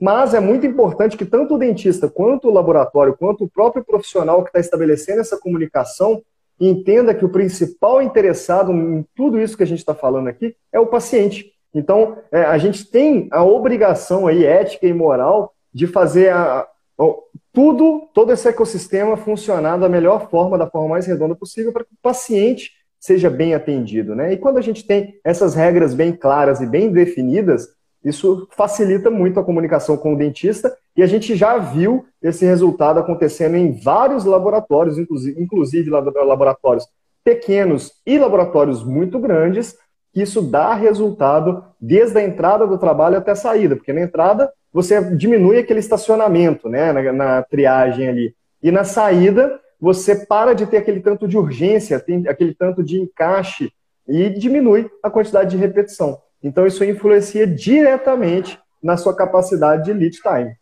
Mas 0.00 0.34
é 0.34 0.40
muito 0.40 0.64
importante 0.64 1.16
que 1.16 1.26
tanto 1.26 1.56
o 1.56 1.58
dentista, 1.58 2.08
quanto 2.08 2.46
o 2.48 2.52
laboratório, 2.52 3.16
quanto 3.16 3.42
o 3.42 3.50
próprio 3.50 3.84
profissional 3.84 4.44
que 4.44 4.50
está 4.50 4.60
estabelecendo 4.60 5.20
essa 5.20 5.36
comunicação 5.36 6.22
entenda 6.60 7.12
que 7.12 7.24
o 7.24 7.28
principal 7.28 8.00
interessado 8.00 8.72
em 8.72 9.04
tudo 9.16 9.40
isso 9.40 9.56
que 9.56 9.64
a 9.64 9.66
gente 9.66 9.80
está 9.80 9.96
falando 9.96 10.28
aqui 10.28 10.54
é 10.72 10.78
o 10.78 10.86
paciente. 10.86 11.52
Então, 11.74 12.18
é, 12.30 12.42
a 12.42 12.56
gente 12.56 12.88
tem 12.88 13.28
a 13.32 13.42
obrigação 13.42 14.28
aí, 14.28 14.44
ética 14.44 14.86
e 14.86 14.92
moral, 14.92 15.54
de 15.72 15.86
fazer 15.86 16.32
a, 16.32 16.66
a, 17.00 17.30
tudo, 17.52 18.08
todo 18.12 18.32
esse 18.32 18.48
ecossistema 18.48 19.16
funcionar 19.16 19.78
da 19.78 19.88
melhor 19.88 20.28
forma, 20.30 20.58
da 20.58 20.68
forma 20.68 20.90
mais 20.90 21.06
redonda 21.06 21.34
possível, 21.34 21.72
para 21.72 21.84
que 21.84 21.94
o 21.94 22.02
paciente 22.02 22.72
seja 22.98 23.30
bem 23.30 23.54
atendido. 23.54 24.14
Né? 24.14 24.34
E 24.34 24.36
quando 24.36 24.58
a 24.58 24.62
gente 24.62 24.86
tem 24.86 25.18
essas 25.24 25.54
regras 25.54 25.94
bem 25.94 26.12
claras 26.12 26.60
e 26.60 26.66
bem 26.66 26.92
definidas, 26.92 27.68
isso 28.04 28.46
facilita 28.52 29.10
muito 29.10 29.40
a 29.40 29.44
comunicação 29.44 29.96
com 29.96 30.14
o 30.14 30.16
dentista 30.16 30.74
e 30.96 31.02
a 31.02 31.06
gente 31.06 31.34
já 31.34 31.58
viu 31.58 32.04
esse 32.22 32.44
resultado 32.44 32.98
acontecendo 32.98 33.56
em 33.56 33.72
vários 33.72 34.24
laboratórios, 34.24 34.96
inclusive 34.98 35.90
laboratórios 35.90 36.86
pequenos 37.24 37.92
e 38.06 38.18
laboratórios 38.18 38.82
muito 38.82 39.18
grandes, 39.18 39.76
que 40.12 40.22
isso 40.22 40.42
dá 40.42 40.74
resultado 40.74 41.64
desde 41.80 42.18
a 42.18 42.22
entrada 42.22 42.66
do 42.66 42.78
trabalho 42.78 43.18
até 43.18 43.32
a 43.32 43.36
saída, 43.36 43.76
porque 43.76 43.92
na 43.92 44.00
entrada 44.00 44.50
você 44.72 45.14
diminui 45.14 45.58
aquele 45.58 45.80
estacionamento 45.80 46.68
né, 46.68 46.92
na, 46.92 47.12
na 47.12 47.42
triagem 47.42 48.08
ali, 48.08 48.34
e 48.62 48.70
na 48.70 48.84
saída 48.84 49.60
você 49.80 50.26
para 50.26 50.52
de 50.54 50.66
ter 50.66 50.76
aquele 50.76 51.00
tanto 51.00 51.26
de 51.26 51.38
urgência, 51.38 51.98
tem 51.98 52.28
aquele 52.28 52.54
tanto 52.54 52.82
de 52.82 53.00
encaixe 53.00 53.72
e 54.06 54.28
diminui 54.28 54.90
a 55.02 55.10
quantidade 55.10 55.50
de 55.50 55.56
repetição. 55.56 56.20
Então, 56.42 56.66
isso 56.66 56.84
influencia 56.84 57.46
diretamente 57.46 58.58
na 58.82 58.96
sua 58.96 59.14
capacidade 59.14 59.84
de 59.84 59.92
lead 59.92 60.18
time. 60.20 60.54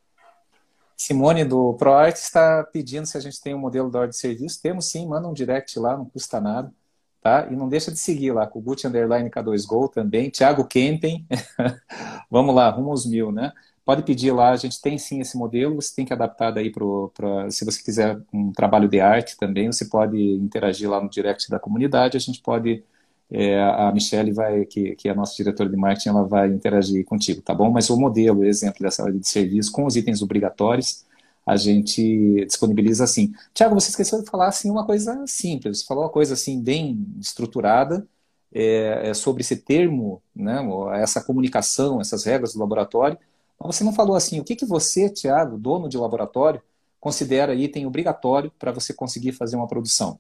Simone, 0.97 1.45
do 1.45 1.75
ProArt, 1.75 2.17
está 2.17 2.65
pedindo 2.73 3.07
se 3.07 3.17
a 3.17 3.21
gente 3.21 3.41
tem 3.41 3.55
um 3.55 3.59
modelo 3.59 3.91
da 3.91 4.01
ordem 4.01 4.11
de 4.11 4.19
serviço. 4.19 4.61
Temos 4.61 4.89
sim, 4.91 5.07
manda 5.07 5.29
um 5.29 5.33
direct 5.33 5.79
lá, 5.79 5.97
não 5.97 6.05
custa 6.05 6.41
nada. 6.41 6.73
Tá? 7.21 7.49
E 7.51 7.57
não 7.57 7.69
deixa 7.69 7.91
de 7.91 7.99
seguir 7.99 8.33
lá, 8.33 8.47
Gucci 8.47 8.87
Underline 8.87 9.29
K2Go 9.29 9.91
também, 9.91 10.31
Thiago 10.31 10.65
Kempen. 10.65 11.27
Vamos 12.31 12.55
lá, 12.55 12.71
rumo 12.71 12.91
aos 12.91 13.07
mil, 13.07 13.33
né? 13.33 13.53
Pode 13.89 14.03
pedir 14.03 14.33
lá, 14.33 14.51
a 14.51 14.57
gente 14.57 14.83
tem 14.83 14.99
sim 14.99 15.19
esse 15.23 15.35
modelo, 15.35 15.77
você 15.77 15.95
tem 15.97 16.05
que 16.05 16.13
adaptar 16.13 16.51
daí 16.51 16.71
para, 16.71 17.51
se 17.51 17.65
você 17.65 17.83
quiser 17.83 18.21
um 18.31 18.53
trabalho 18.53 18.87
de 18.87 19.01
arte 19.01 19.35
também, 19.39 19.73
você 19.73 19.87
pode 19.87 20.19
interagir 20.35 20.91
lá 20.91 21.01
no 21.01 21.09
direct 21.09 21.49
da 21.49 21.59
comunidade, 21.59 22.15
a 22.15 22.21
gente 22.21 22.43
pode 22.43 22.85
é, 23.31 23.59
a 23.59 23.91
Michelle 23.91 24.31
vai, 24.31 24.67
que, 24.67 24.95
que 24.95 25.09
é 25.09 25.13
a 25.13 25.15
nossa 25.15 25.35
diretora 25.35 25.71
de 25.71 25.77
marketing, 25.79 26.11
ela 26.11 26.25
vai 26.25 26.49
interagir 26.49 27.03
contigo, 27.07 27.41
tá 27.41 27.55
bom? 27.55 27.71
Mas 27.71 27.89
o 27.89 27.97
modelo, 27.97 28.41
o 28.41 28.45
exemplo 28.45 28.83
dessa 28.83 29.05
área 29.05 29.19
de 29.19 29.27
serviço, 29.27 29.73
com 29.73 29.87
os 29.87 29.97
itens 29.97 30.21
obrigatórios, 30.21 31.07
a 31.47 31.57
gente 31.57 32.45
disponibiliza 32.45 33.05
assim. 33.05 33.33
Tiago, 33.55 33.75
você 33.75 33.89
esqueceu 33.89 34.21
de 34.23 34.29
falar 34.29 34.49
assim 34.49 34.71
uma 34.71 34.85
coisa 34.85 35.25
simples, 35.27 35.79
você 35.79 35.87
falou 35.87 36.05
uma 36.05 36.11
coisa 36.11 36.35
assim 36.35 36.63
bem 36.63 37.07
estruturada 37.19 38.07
é, 38.53 39.09
é 39.09 39.15
sobre 39.15 39.41
esse 39.41 39.57
termo, 39.57 40.23
né, 40.37 40.61
essa 40.97 41.25
comunicação, 41.25 42.03
essas 42.03 42.25
regras 42.25 42.53
do 42.53 42.61
laboratório, 42.61 43.17
mas 43.61 43.77
você 43.77 43.85
não 43.85 43.93
falou 43.93 44.15
assim, 44.15 44.41
o 44.41 44.45
que, 44.45 44.55
que 44.55 44.65
você, 44.65 45.11
Tiago, 45.11 45.59
dono 45.59 45.89
de 45.89 45.99
laboratório, 45.99 46.63
considera 47.01 47.55
item 47.55 47.87
obrigatório 47.87 48.53
para 48.59 48.73
você 48.73 48.93
conseguir 48.95 49.33
fazer 49.33 49.57
uma 49.57 49.67
produção? 49.67 50.19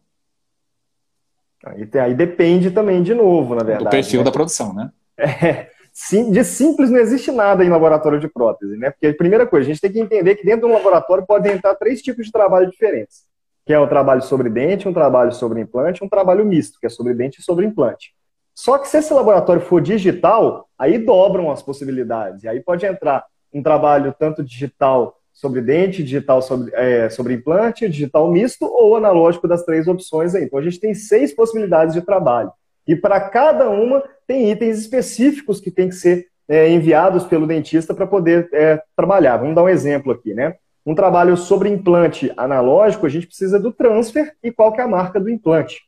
Aí, 1.65 1.89
aí 2.01 2.15
depende 2.15 2.71
também, 2.71 3.03
de 3.03 3.15
novo, 3.15 3.55
na 3.55 3.63
verdade. 3.63 3.85
Do 3.85 3.91
perfil 3.91 4.21
né? 4.21 4.25
da 4.25 4.33
produção, 4.33 4.73
né? 4.73 4.91
É, 5.21 5.71
sim, 5.93 6.31
de 6.31 6.45
simples 6.45 6.91
não 6.91 6.99
existe 7.01 7.33
nada 7.33 7.65
em 7.65 7.69
laboratório 7.69 8.21
de 8.21 8.29
prótese, 8.29 8.77
né? 8.77 8.89
Porque 8.89 9.09
a 9.09 9.15
primeira 9.15 9.45
coisa, 9.45 9.67
a 9.67 9.73
gente 9.73 9.81
tem 9.81 9.91
que 9.91 9.99
entender 9.99 10.37
que 10.37 10.45
dentro 10.45 10.61
de 10.61 10.73
um 10.73 10.77
laboratório 10.77 11.27
podem 11.27 11.55
entrar 11.55 11.75
três 11.75 12.01
tipos 12.01 12.27
de 12.27 12.31
trabalho 12.31 12.71
diferentes. 12.71 13.27
Que 13.67 13.73
é 13.73 13.81
o 13.81 13.89
trabalho 13.89 14.23
sobre 14.23 14.49
dente, 14.49 14.89
um 14.89 14.93
trabalho 14.93 15.33
sobre 15.33 15.61
implante, 15.61 16.05
um 16.05 16.09
trabalho 16.09 16.45
misto, 16.45 16.79
que 16.79 16.87
é 16.87 16.89
sobre 16.89 17.15
dente 17.15 17.41
e 17.41 17.43
sobre 17.43 17.67
implante. 17.67 18.15
Só 18.59 18.77
que 18.77 18.89
se 18.89 18.99
esse 18.99 19.15
laboratório 19.15 19.63
for 19.63 19.81
digital, 19.81 20.69
aí 20.77 20.99
dobram 20.99 21.49
as 21.49 21.63
possibilidades. 21.63 22.43
E 22.43 22.49
aí 22.49 22.59
pode 22.59 22.85
entrar 22.85 23.25
um 23.55 23.63
trabalho 23.63 24.13
tanto 24.19 24.43
digital 24.43 25.17
sobre 25.33 25.61
dente, 25.61 26.03
digital 26.03 26.43
sobre, 26.43 26.73
é, 26.75 27.09
sobre 27.09 27.35
implante, 27.35 27.89
digital 27.89 28.29
misto 28.29 28.65
ou 28.65 28.97
analógico 28.97 29.47
das 29.47 29.63
três 29.63 29.87
opções 29.87 30.35
aí. 30.35 30.43
Então 30.43 30.59
a 30.59 30.63
gente 30.63 30.81
tem 30.81 30.93
seis 30.93 31.33
possibilidades 31.33 31.95
de 31.95 32.01
trabalho. 32.01 32.51
E 32.85 32.97
para 32.97 33.21
cada 33.21 33.71
uma 33.71 34.03
tem 34.27 34.51
itens 34.51 34.81
específicos 34.81 35.61
que 35.61 35.71
tem 35.71 35.89
que 35.89 35.95
ser 35.95 36.27
é, 36.49 36.69
enviados 36.69 37.25
pelo 37.27 37.47
dentista 37.47 37.95
para 37.95 38.09
poder 38.09 38.49
é, 38.53 38.83
trabalhar. 38.97 39.37
Vamos 39.37 39.55
dar 39.55 39.63
um 39.63 39.69
exemplo 39.69 40.11
aqui, 40.11 40.35
né? 40.35 40.57
Um 40.85 40.97
trabalho 40.97 41.37
sobre 41.37 41.69
implante 41.69 42.33
analógico, 42.37 43.07
a 43.07 43.09
gente 43.09 43.29
precisa 43.29 43.61
do 43.61 43.71
transfer 43.73 44.35
e 44.43 44.51
qual 44.51 44.73
que 44.73 44.81
é 44.81 44.85
a 44.85 44.89
marca 44.89 45.21
do 45.21 45.31
implante. 45.31 45.88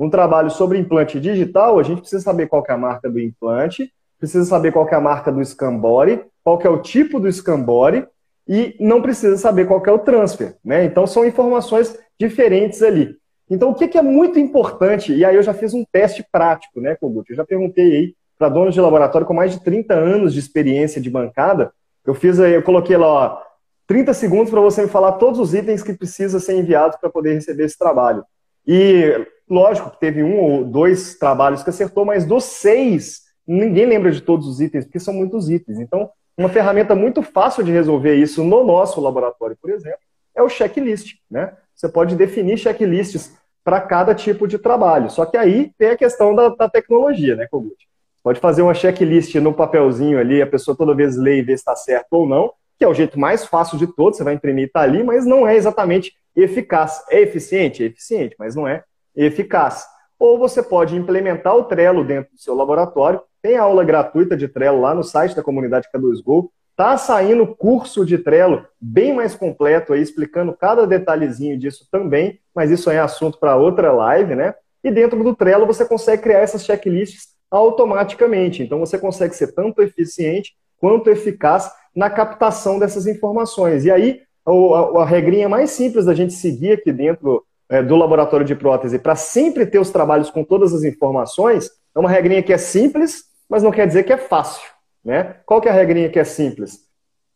Um 0.00 0.08
trabalho 0.08 0.50
sobre 0.50 0.78
implante 0.78 1.20
digital, 1.20 1.78
a 1.78 1.82
gente 1.82 2.00
precisa 2.00 2.22
saber 2.22 2.48
qual 2.48 2.64
é 2.66 2.72
a 2.72 2.78
marca 2.78 3.10
do 3.10 3.20
implante, 3.20 3.92
precisa 4.18 4.46
saber 4.46 4.72
qual 4.72 4.88
é 4.88 4.94
a 4.94 5.00
marca 5.00 5.30
do 5.30 5.44
Scambori, 5.44 6.24
qual 6.42 6.58
é 6.62 6.68
o 6.70 6.80
tipo 6.80 7.20
do 7.20 7.30
Scambori 7.30 8.06
e 8.48 8.74
não 8.80 9.02
precisa 9.02 9.36
saber 9.36 9.66
qual 9.66 9.82
é 9.84 9.92
o 9.92 9.98
transfer. 9.98 10.56
Né? 10.64 10.84
Então, 10.84 11.06
são 11.06 11.26
informações 11.26 11.96
diferentes 12.18 12.82
ali. 12.82 13.14
Então, 13.50 13.70
o 13.70 13.74
que, 13.74 13.88
que 13.88 13.98
é 13.98 14.02
muito 14.02 14.38
importante, 14.38 15.12
e 15.12 15.24
aí 15.24 15.36
eu 15.36 15.42
já 15.42 15.52
fiz 15.52 15.74
um 15.74 15.84
teste 15.92 16.24
prático, 16.32 16.80
né, 16.80 16.94
Kogut? 16.94 17.28
Eu 17.28 17.36
já 17.36 17.44
perguntei 17.44 17.84
aí 17.84 18.14
para 18.38 18.48
donos 18.48 18.72
de 18.72 18.80
laboratório 18.80 19.26
com 19.26 19.34
mais 19.34 19.52
de 19.52 19.62
30 19.62 19.92
anos 19.92 20.32
de 20.32 20.38
experiência 20.38 21.00
de 21.00 21.10
bancada, 21.10 21.72
eu 22.06 22.14
fiz 22.14 22.40
aí, 22.40 22.54
eu 22.54 22.62
coloquei 22.62 22.96
lá, 22.96 23.06
ó, 23.06 23.38
30 23.86 24.14
segundos 24.14 24.50
para 24.50 24.60
você 24.60 24.82
me 24.82 24.88
falar 24.88 25.12
todos 25.12 25.38
os 25.38 25.52
itens 25.52 25.82
que 25.82 25.92
precisa 25.92 26.40
ser 26.40 26.56
enviados 26.56 26.96
para 26.96 27.10
poder 27.10 27.34
receber 27.34 27.64
esse 27.64 27.76
trabalho. 27.76 28.24
E, 28.66 29.26
lógico, 29.50 29.90
que 29.90 29.98
teve 29.98 30.22
um 30.22 30.38
ou 30.38 30.64
dois 30.64 31.16
trabalhos 31.16 31.62
que 31.62 31.70
acertou, 31.70 32.04
mas 32.04 32.24
dos 32.24 32.44
seis, 32.44 33.22
ninguém 33.46 33.84
lembra 33.84 34.12
de 34.12 34.20
todos 34.20 34.46
os 34.46 34.60
itens, 34.60 34.84
porque 34.84 35.00
são 35.00 35.12
muitos 35.12 35.50
itens. 35.50 35.80
Então, 35.80 36.08
uma 36.38 36.48
ferramenta 36.48 36.94
muito 36.94 37.20
fácil 37.22 37.64
de 37.64 37.72
resolver 37.72 38.14
isso 38.14 38.44
no 38.44 38.64
nosso 38.64 39.00
laboratório, 39.00 39.58
por 39.60 39.70
exemplo, 39.70 39.98
é 40.34 40.42
o 40.42 40.48
checklist. 40.48 41.16
Né? 41.28 41.52
Você 41.74 41.88
pode 41.88 42.14
definir 42.14 42.56
checklists 42.56 43.36
para 43.64 43.80
cada 43.80 44.14
tipo 44.14 44.46
de 44.46 44.58
trabalho. 44.58 45.10
Só 45.10 45.26
que 45.26 45.36
aí 45.36 45.72
tem 45.76 45.90
a 45.90 45.96
questão 45.96 46.34
da, 46.34 46.48
da 46.48 46.68
tecnologia, 46.68 47.34
né, 47.36 47.46
Kogut? 47.50 47.76
Pode 48.22 48.38
fazer 48.38 48.62
uma 48.62 48.74
checklist 48.74 49.34
no 49.36 49.52
papelzinho 49.52 50.18
ali, 50.18 50.40
a 50.40 50.46
pessoa 50.46 50.76
toda 50.76 50.94
vez 50.94 51.16
lê 51.16 51.38
e 51.38 51.42
vê 51.42 51.56
se 51.56 51.62
está 51.62 51.74
certo 51.74 52.12
ou 52.12 52.26
não, 52.26 52.52
que 52.78 52.84
é 52.84 52.88
o 52.88 52.94
jeito 52.94 53.18
mais 53.18 53.44
fácil 53.44 53.76
de 53.76 53.86
todos, 53.86 54.16
você 54.16 54.24
vai 54.24 54.34
imprimir 54.34 54.64
e 54.64 54.66
está 54.66 54.80
ali, 54.80 55.02
mas 55.02 55.26
não 55.26 55.46
é 55.46 55.56
exatamente 55.56 56.14
eficaz. 56.34 57.02
É 57.10 57.20
eficiente? 57.20 57.82
É 57.82 57.86
eficiente, 57.86 58.36
mas 58.38 58.54
não 58.54 58.66
é 58.68 58.84
eficaz. 59.14 59.84
Ou 60.18 60.38
você 60.38 60.62
pode 60.62 60.96
implementar 60.96 61.56
o 61.56 61.64
Trello 61.64 62.04
dentro 62.04 62.32
do 62.32 62.40
seu 62.40 62.54
laboratório. 62.54 63.20
Tem 63.42 63.56
aula 63.56 63.84
gratuita 63.84 64.36
de 64.36 64.48
Trello 64.48 64.80
lá 64.80 64.94
no 64.94 65.02
site 65.02 65.34
da 65.34 65.42
comunidade 65.42 65.88
K2Go. 65.94 66.50
Tá 66.76 66.96
saindo 66.96 67.46
curso 67.46 68.04
de 68.04 68.18
Trello 68.18 68.66
bem 68.80 69.14
mais 69.14 69.34
completo 69.34 69.92
aí, 69.92 70.00
explicando 70.00 70.56
cada 70.56 70.86
detalhezinho 70.86 71.58
disso 71.58 71.86
também, 71.90 72.38
mas 72.54 72.70
isso 72.70 72.90
é 72.90 72.98
assunto 72.98 73.38
para 73.38 73.56
outra 73.56 73.92
live, 73.92 74.34
né? 74.34 74.54
E 74.82 74.90
dentro 74.90 75.22
do 75.22 75.34
Trello 75.34 75.66
você 75.66 75.84
consegue 75.84 76.22
criar 76.22 76.38
essas 76.38 76.64
checklists 76.64 77.28
automaticamente. 77.50 78.62
Então 78.62 78.78
você 78.78 78.98
consegue 78.98 79.34
ser 79.34 79.52
tanto 79.54 79.82
eficiente 79.82 80.54
quanto 80.78 81.10
eficaz 81.10 81.70
na 81.94 82.08
captação 82.08 82.78
dessas 82.78 83.06
informações. 83.06 83.84
E 83.84 83.90
aí, 83.90 84.20
a, 84.46 85.02
a 85.02 85.04
regrinha 85.04 85.48
mais 85.48 85.70
simples 85.70 86.06
da 86.06 86.14
gente 86.14 86.32
seguir 86.32 86.72
aqui 86.72 86.92
dentro 86.92 87.44
é, 87.70 87.82
do 87.82 87.94
laboratório 87.94 88.44
de 88.44 88.54
prótese 88.54 88.98
para 88.98 89.14
sempre 89.14 89.64
ter 89.64 89.78
os 89.78 89.90
trabalhos 89.90 90.28
com 90.28 90.44
todas 90.44 90.74
as 90.74 90.82
informações 90.82 91.70
é 91.94 91.98
uma 91.98 92.10
regrinha 92.10 92.42
que 92.42 92.52
é 92.52 92.58
simples, 92.58 93.24
mas 93.48 93.62
não 93.62 93.70
quer 93.70 93.86
dizer 93.86 94.02
que 94.02 94.12
é 94.12 94.18
fácil. 94.18 94.68
Né? 95.04 95.36
Qual 95.46 95.60
que 95.60 95.68
é 95.68 95.70
a 95.70 95.74
regrinha 95.74 96.10
que 96.10 96.18
é 96.18 96.24
simples? 96.24 96.80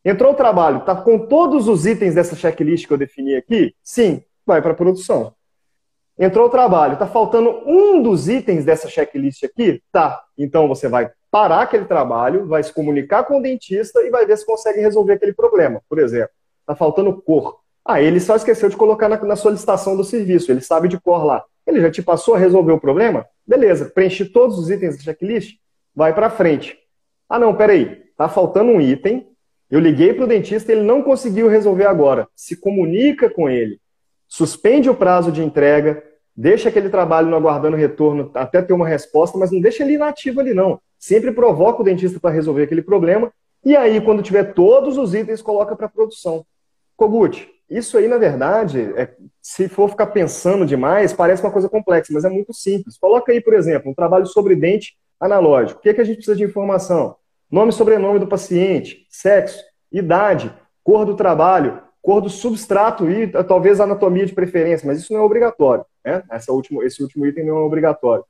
Entrou 0.03 0.33
o 0.33 0.35
trabalho, 0.35 0.79
está 0.79 0.95
com 0.95 1.17
todos 1.17 1.67
os 1.67 1.85
itens 1.85 2.13
dessa 2.13 2.35
checklist 2.35 2.85
que 2.85 2.93
eu 2.93 2.97
defini 2.97 3.35
aqui? 3.35 3.73
Sim, 3.81 4.21
vai 4.45 4.61
para 4.61 4.71
a 4.71 4.75
produção. 4.75 5.33
Entrou 6.17 6.45
o 6.45 6.49
trabalho, 6.49 6.93
está 6.93 7.07
faltando 7.07 7.63
um 7.65 8.01
dos 8.01 8.29
itens 8.29 8.63
dessa 8.63 8.87
checklist 8.87 9.43
aqui? 9.43 9.81
Tá. 9.91 10.21
Então 10.37 10.67
você 10.67 10.87
vai 10.87 11.11
parar 11.31 11.63
aquele 11.63 11.85
trabalho, 11.85 12.45
vai 12.45 12.63
se 12.63 12.71
comunicar 12.71 13.23
com 13.23 13.39
o 13.39 13.41
dentista 13.41 14.01
e 14.01 14.09
vai 14.09 14.25
ver 14.25 14.37
se 14.37 14.45
consegue 14.45 14.79
resolver 14.79 15.13
aquele 15.13 15.33
problema. 15.33 15.81
Por 15.89 15.99
exemplo, 15.99 16.29
está 16.61 16.75
faltando 16.75 17.21
cor. 17.21 17.59
Ah, 17.85 18.01
ele 18.01 18.19
só 18.19 18.35
esqueceu 18.35 18.67
de 18.67 18.75
colocar 18.75 19.07
na, 19.07 19.17
na, 19.23 19.35
solicitação 19.35 19.95
do 19.95 20.03
serviço, 20.03 20.51
ele 20.51 20.61
sabe 20.61 20.87
de 20.87 20.99
cor 20.99 21.23
lá. 21.23 21.43
Ele 21.67 21.81
já 21.81 21.91
te 21.91 22.01
passou 22.01 22.33
a 22.33 22.37
resolver 22.37 22.71
o 22.71 22.79
problema? 22.79 23.25
Beleza, 23.45 23.85
preenche 23.85 24.25
todos 24.25 24.57
os 24.57 24.69
itens 24.69 24.97
da 24.97 25.03
checklist, 25.03 25.57
vai 25.95 26.13
para 26.13 26.29
frente. 26.29 26.77
Ah, 27.29 27.37
não, 27.37 27.55
peraí, 27.55 28.03
tá 28.17 28.27
faltando 28.27 28.71
um 28.71 28.81
item, 28.81 29.27
eu 29.69 29.79
liguei 29.79 30.13
para 30.13 30.25
o 30.25 30.27
dentista 30.27 30.71
e 30.71 30.75
ele 30.75 30.85
não 30.85 31.01
conseguiu 31.01 31.47
resolver 31.47 31.85
agora. 31.85 32.27
Se 32.35 32.55
comunica 32.55 33.29
com 33.29 33.49
ele 33.49 33.79
suspende 34.27 34.89
o 34.89 34.95
prazo 34.95 35.31
de 35.31 35.43
entrega, 35.43 36.03
deixa 36.35 36.69
aquele 36.69 36.89
trabalho 36.89 37.27
no 37.27 37.35
aguardando 37.35 37.77
retorno 37.77 38.31
até 38.33 38.61
ter 38.61 38.73
uma 38.73 38.87
resposta, 38.87 39.37
mas 39.37 39.51
não 39.51 39.61
deixa 39.61 39.83
ele 39.83 39.93
inativo 39.93 40.39
ali 40.39 40.53
não. 40.53 40.79
Sempre 40.99 41.31
provoca 41.31 41.81
o 41.81 41.85
dentista 41.85 42.19
para 42.19 42.33
resolver 42.33 42.63
aquele 42.63 42.81
problema 42.81 43.31
e 43.63 43.75
aí, 43.75 43.99
quando 43.99 44.21
tiver 44.21 44.53
todos 44.53 44.97
os 44.97 45.15
itens, 45.15 45.41
coloca 45.41 45.75
para 45.75 45.89
produção. 45.89 46.45
Kogut, 46.95 47.49
isso 47.69 47.97
aí, 47.97 48.07
na 48.07 48.17
verdade, 48.17 48.93
é, 48.95 49.13
se 49.41 49.67
for 49.67 49.89
ficar 49.89 50.07
pensando 50.07 50.65
demais, 50.65 51.13
parece 51.13 51.43
uma 51.43 51.51
coisa 51.51 51.67
complexa, 51.67 52.13
mas 52.13 52.25
é 52.25 52.29
muito 52.29 52.53
simples. 52.53 52.97
Coloca 52.97 53.31
aí, 53.31 53.41
por 53.41 53.53
exemplo, 53.53 53.91
um 53.91 53.95
trabalho 53.95 54.25
sobre 54.25 54.55
dente 54.55 54.95
analógico. 55.19 55.79
O 55.79 55.81
que, 55.81 55.89
é 55.89 55.93
que 55.93 56.01
a 56.01 56.03
gente 56.03 56.17
precisa 56.17 56.37
de 56.37 56.43
informação? 56.43 57.15
Nome 57.49 57.71
e 57.71 57.73
sobrenome 57.73 58.19
do 58.19 58.27
paciente, 58.27 59.05
sexo, 59.09 59.63
idade, 59.91 60.53
cor 60.83 61.05
do 61.05 61.15
trabalho, 61.15 61.81
cor 62.01 62.21
do 62.21 62.29
substrato 62.29 63.09
e 63.09 63.27
talvez 63.43 63.79
anatomia 63.79 64.25
de 64.25 64.33
preferência, 64.33 64.85
mas 64.85 64.99
isso 64.99 65.11
não 65.11 65.21
é 65.21 65.23
obrigatório. 65.23 65.85
Né? 66.03 66.21
Essa 66.29 66.51
último, 66.51 66.83
esse 66.83 67.01
último 67.01 67.25
item 67.25 67.45
não 67.45 67.57
é 67.57 67.61
obrigatório. 67.61 68.23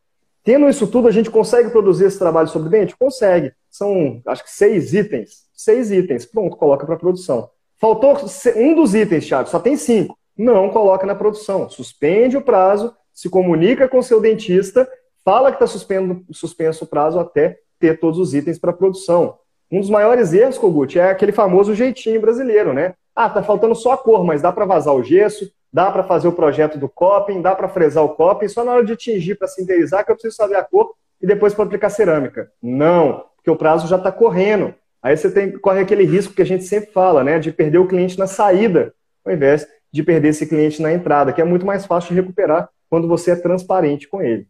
Tendo 0.43 0.69
isso 0.69 0.87
tudo, 0.87 1.07
a 1.07 1.11
gente 1.11 1.29
consegue 1.29 1.71
produzir 1.71 2.05
esse 2.05 2.19
trabalho 2.19 2.47
sobre 2.47 2.69
dente? 2.69 2.95
Consegue. 2.95 3.51
São, 3.69 4.21
acho 4.27 4.43
que, 4.43 4.51
seis 4.51 4.93
itens. 4.93 5.45
Seis 5.53 5.91
itens. 5.91 6.25
Pronto, 6.25 6.55
coloca 6.55 6.85
para 6.85 6.95
produção. 6.95 7.49
Faltou 7.79 8.17
um 8.55 8.75
dos 8.75 8.95
itens, 8.95 9.27
Thiago, 9.27 9.49
só 9.49 9.59
tem 9.59 9.75
cinco. 9.75 10.17
Não 10.37 10.69
coloca 10.69 11.05
na 11.05 11.15
produção. 11.15 11.69
Suspende 11.69 12.37
o 12.37 12.41
prazo, 12.41 12.93
se 13.13 13.29
comunica 13.29 13.87
com 13.87 14.01
seu 14.01 14.19
dentista, 14.19 14.87
fala 15.23 15.51
que 15.51 15.63
está 15.63 15.67
suspenso 15.67 16.83
o 16.83 16.87
prazo 16.87 17.19
até 17.19 17.57
ter 17.79 17.99
todos 17.99 18.19
os 18.19 18.33
itens 18.33 18.59
para 18.59 18.73
produção. 18.73 19.37
Um 19.71 19.79
dos 19.79 19.89
maiores 19.89 20.33
erros, 20.33 20.57
Kogut, 20.57 20.97
é 20.99 21.09
aquele 21.09 21.31
famoso 21.31 21.73
jeitinho 21.73 22.21
brasileiro, 22.21 22.73
né? 22.73 22.93
Ah, 23.15 23.29
tá 23.29 23.41
faltando 23.41 23.75
só 23.75 23.93
a 23.93 23.97
cor, 23.97 24.23
mas 24.23 24.41
dá 24.41 24.51
para 24.51 24.65
vazar 24.65 24.93
o 24.93 25.03
gesso, 25.03 25.49
dá 25.71 25.91
para 25.91 26.03
fazer 26.03 26.27
o 26.27 26.33
projeto 26.33 26.77
do 26.77 26.87
coping, 26.87 27.41
dá 27.41 27.55
para 27.55 27.67
fresar 27.67 28.03
o 28.03 28.09
coping, 28.09 28.47
só 28.47 28.63
na 28.63 28.73
hora 28.73 28.85
de 28.85 28.95
tingir 28.95 29.35
para 29.35 29.47
sinterizar 29.47 30.05
que 30.05 30.11
eu 30.11 30.15
preciso 30.15 30.35
saber 30.35 30.55
a 30.55 30.63
cor 30.63 30.93
e 31.21 31.25
depois 31.25 31.53
para 31.53 31.65
aplicar 31.65 31.89
cerâmica. 31.89 32.51
Não, 32.61 33.25
porque 33.35 33.49
o 33.49 33.55
prazo 33.55 33.87
já 33.87 33.95
está 33.95 34.11
correndo. 34.11 34.73
Aí 35.05 35.15
você 35.15 35.29
tem, 35.29 35.51
corre 35.59 35.81
aquele 35.81 36.03
risco 36.03 36.33
que 36.33 36.41
a 36.41 36.45
gente 36.45 36.63
sempre 36.63 36.89
fala, 36.91 37.23
né, 37.23 37.37
de 37.37 37.51
perder 37.51 37.77
o 37.77 37.87
cliente 37.87 38.17
na 38.17 38.25
saída, 38.25 38.91
ao 39.23 39.31
invés 39.31 39.67
de 39.91 40.01
perder 40.01 40.29
esse 40.29 40.47
cliente 40.47 40.81
na 40.81 40.91
entrada, 40.91 41.31
que 41.31 41.39
é 41.39 41.43
muito 41.43 41.63
mais 41.63 41.85
fácil 41.85 42.09
de 42.09 42.19
recuperar 42.19 42.67
quando 42.89 43.07
você 43.07 43.29
é 43.29 43.35
transparente 43.35 44.07
com 44.07 44.19
ele. 44.19 44.47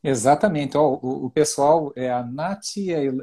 Exatamente. 0.00 0.76
Ó, 0.76 0.92
o, 1.02 1.26
o, 1.26 1.30
pessoal, 1.30 1.92
é, 1.96 2.08
a 2.08 2.22
Nath, 2.22 2.76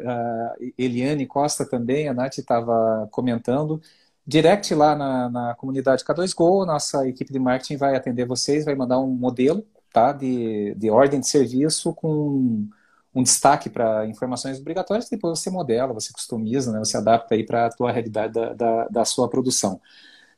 a 0.05 0.55
Eliane 0.77 1.25
Costa 1.25 1.65
também, 1.65 2.09
a 2.09 2.13
Nath 2.13 2.37
estava 2.37 3.07
comentando 3.11 3.81
direct 4.27 4.75
lá 4.75 4.97
na, 4.97 5.29
na 5.29 5.55
comunidade 5.55 6.03
K2Go, 6.03 6.65
nossa 6.65 7.07
equipe 7.07 7.31
de 7.31 7.39
marketing 7.39 7.77
vai 7.77 7.95
atender 7.95 8.25
vocês, 8.25 8.65
vai 8.65 8.75
mandar 8.75 8.99
um 8.99 9.07
modelo 9.07 9.65
tá, 9.93 10.11
de, 10.11 10.75
de 10.75 10.89
ordem 10.89 11.21
de 11.21 11.29
serviço 11.29 11.93
com 11.93 12.67
um 13.13 13.23
destaque 13.23 13.69
para 13.69 14.05
informações 14.05 14.59
obrigatórias, 14.59 15.09
depois 15.09 15.39
você 15.39 15.49
modela, 15.49 15.93
você 15.93 16.13
customiza, 16.13 16.71
né, 16.71 16.79
você 16.79 16.97
adapta 16.97 17.35
aí 17.35 17.45
para 17.45 17.65
a 17.65 17.69
tua 17.69 17.91
realidade 17.91 18.33
da, 18.33 18.53
da, 18.53 18.87
da, 18.87 19.05
sua 19.05 19.29
produção. 19.29 19.81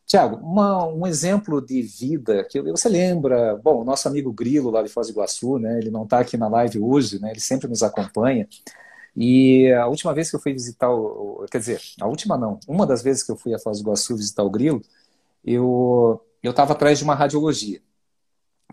Tiago, 0.05 0.39
um 0.43 1.05
exemplo 1.07 1.61
de 1.61 1.81
vida 1.81 2.43
que 2.43 2.61
você 2.61 2.89
lembra, 2.89 3.55
bom, 3.57 3.81
o 3.81 3.83
nosso 3.83 4.07
amigo 4.07 4.31
Grilo 4.33 4.69
lá 4.69 4.81
de 4.81 4.89
Foz 4.89 5.07
do 5.07 5.11
Iguaçu, 5.13 5.59
né, 5.59 5.77
ele 5.77 5.91
não 5.91 6.03
está 6.03 6.19
aqui 6.19 6.37
na 6.37 6.47
live 6.47 6.79
hoje, 6.79 7.19
né, 7.19 7.31
ele 7.31 7.39
sempre 7.39 7.67
nos 7.67 7.83
acompanha, 7.83 8.47
e 9.15 9.71
a 9.73 9.87
última 9.87 10.13
vez 10.13 10.29
que 10.29 10.35
eu 10.35 10.39
fui 10.39 10.53
visitar 10.53 10.89
o. 10.89 11.45
Quer 11.51 11.57
dizer, 11.57 11.81
a 11.99 12.07
última 12.07 12.37
não. 12.37 12.57
Uma 12.65 12.85
das 12.87 13.03
vezes 13.03 13.23
que 13.23 13.31
eu 13.31 13.35
fui 13.35 13.53
a 13.53 13.59
Foz 13.59 13.79
do 13.79 13.83
Iguaçu 13.83 14.15
visitar 14.15 14.43
o 14.43 14.49
Grilo, 14.49 14.81
eu 15.43 16.21
estava 16.43 16.73
atrás 16.73 16.97
de 16.97 17.03
uma 17.03 17.15
radiologia. 17.15 17.81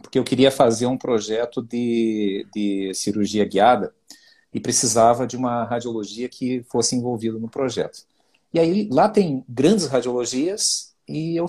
Porque 0.01 0.19
eu 0.19 0.25
queria 0.25 0.51
fazer 0.51 0.87
um 0.87 0.97
projeto 0.97 1.63
de, 1.63 2.47
de 2.55 2.93
cirurgia 2.95 3.45
guiada 3.45 3.93
e 4.53 4.61
precisava 4.61 5.27
de 5.27 5.37
uma 5.37 5.65
radiologia 5.65 6.29
que 6.29 6.63
fosse 6.71 6.97
envolvida 6.97 7.39
no 7.39 7.49
projeto. 7.49 8.07
E 8.53 8.59
aí 8.59 8.89
lá 8.91 9.09
tem 9.09 9.45
grandes 9.49 9.87
radiologias 9.87 10.95
e 11.07 11.37
eu, 11.37 11.47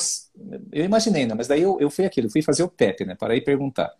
eu 0.71 0.85
imaginei, 0.85 1.25
né? 1.25 1.33
Mas 1.33 1.47
daí 1.47 1.61
eu, 1.61 1.77
eu 1.79 1.89
fui 1.89 2.05
aquilo, 2.05 2.29
fui 2.29 2.41
fazer 2.41 2.63
o 2.63 2.69
PEP, 2.69 3.05
né? 3.05 3.15
Para 3.15 3.35
ir 3.35 3.41
perguntar. 3.41 3.93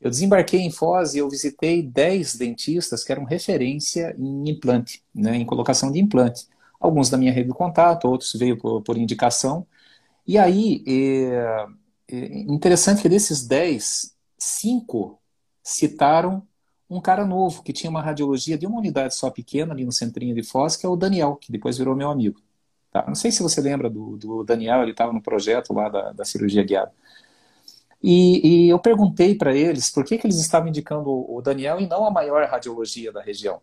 Eu 0.00 0.10
desembarquei 0.10 0.60
em 0.60 0.70
Foz 0.70 1.14
e 1.14 1.18
eu 1.18 1.28
visitei 1.28 1.82
10 1.82 2.36
dentistas 2.36 3.02
que 3.02 3.12
eram 3.12 3.24
referência 3.24 4.14
em 4.18 4.50
implante, 4.50 5.02
né, 5.14 5.36
em 5.36 5.44
colocação 5.44 5.90
de 5.90 5.98
implante. 5.98 6.46
Alguns 6.78 7.08
da 7.08 7.16
minha 7.16 7.32
rede 7.32 7.48
de 7.48 7.54
contato, 7.54 8.06
outros 8.06 8.32
veio 8.34 8.58
por, 8.58 8.82
por 8.82 8.98
indicação. 8.98 9.66
E 10.26 10.36
aí, 10.36 10.84
é, 10.86 11.66
é 12.08 12.38
interessante 12.40 13.02
que 13.02 13.08
desses 13.08 13.46
10, 13.46 14.14
5 14.38 15.20
citaram 15.62 16.46
um 16.88 17.00
cara 17.00 17.24
novo, 17.24 17.62
que 17.62 17.72
tinha 17.72 17.90
uma 17.90 18.00
radiologia 18.00 18.56
de 18.56 18.66
uma 18.66 18.78
unidade 18.78 19.14
só 19.14 19.30
pequena 19.30 19.72
ali 19.72 19.84
no 19.84 19.92
centrinho 19.92 20.34
de 20.34 20.42
Foz, 20.42 20.76
que 20.76 20.86
é 20.86 20.88
o 20.88 20.96
Daniel, 20.96 21.36
que 21.36 21.50
depois 21.50 21.76
virou 21.76 21.96
meu 21.96 22.08
amigo. 22.10 22.40
Tá? 22.92 23.04
Não 23.08 23.14
sei 23.14 23.32
se 23.32 23.42
você 23.42 23.60
lembra 23.60 23.90
do, 23.90 24.16
do 24.16 24.44
Daniel, 24.44 24.82
ele 24.82 24.92
estava 24.92 25.12
no 25.12 25.20
projeto 25.20 25.72
lá 25.72 25.88
da, 25.88 26.12
da 26.12 26.24
cirurgia 26.24 26.62
guiada. 26.62 26.92
E, 28.02 28.66
e 28.66 28.68
eu 28.68 28.78
perguntei 28.78 29.34
para 29.34 29.54
eles 29.54 29.90
por 29.90 30.04
que, 30.04 30.16
que 30.16 30.26
eles 30.26 30.38
estavam 30.38 30.68
indicando 30.68 31.10
o 31.10 31.42
Daniel 31.42 31.80
e 31.80 31.88
não 31.88 32.06
a 32.06 32.10
maior 32.10 32.46
radiologia 32.48 33.10
da 33.10 33.20
região. 33.20 33.60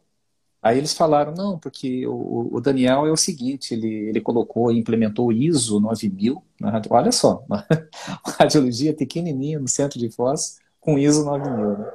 Aí 0.63 0.78
eles 0.78 0.93
falaram, 0.93 1.34
não, 1.34 1.60
porque 1.60 2.08
o, 2.08 2.49
o 2.54 2.62
Daniel 2.62 3.06
é 3.06 3.12
o 3.12 3.17
seguinte, 3.17 3.73
ele, 3.73 4.08
ele 4.08 4.21
colocou 4.21 4.71
e 4.71 4.80
implementou 4.80 5.28
o 5.28 5.32
ISO 5.34 5.78
9000, 5.82 6.41
na, 6.58 6.82
olha 6.89 7.12
só, 7.12 7.43
uma, 7.49 7.67
uma 8.26 8.36
radiologia 8.39 8.93
pequenininha 8.93 9.60
no 9.60 9.67
centro 9.67 9.99
de 9.99 10.10
Foz, 10.10 10.60
com 10.80 10.97
ISO 10.97 11.26
9000. 11.26 11.78
Né? 11.78 11.91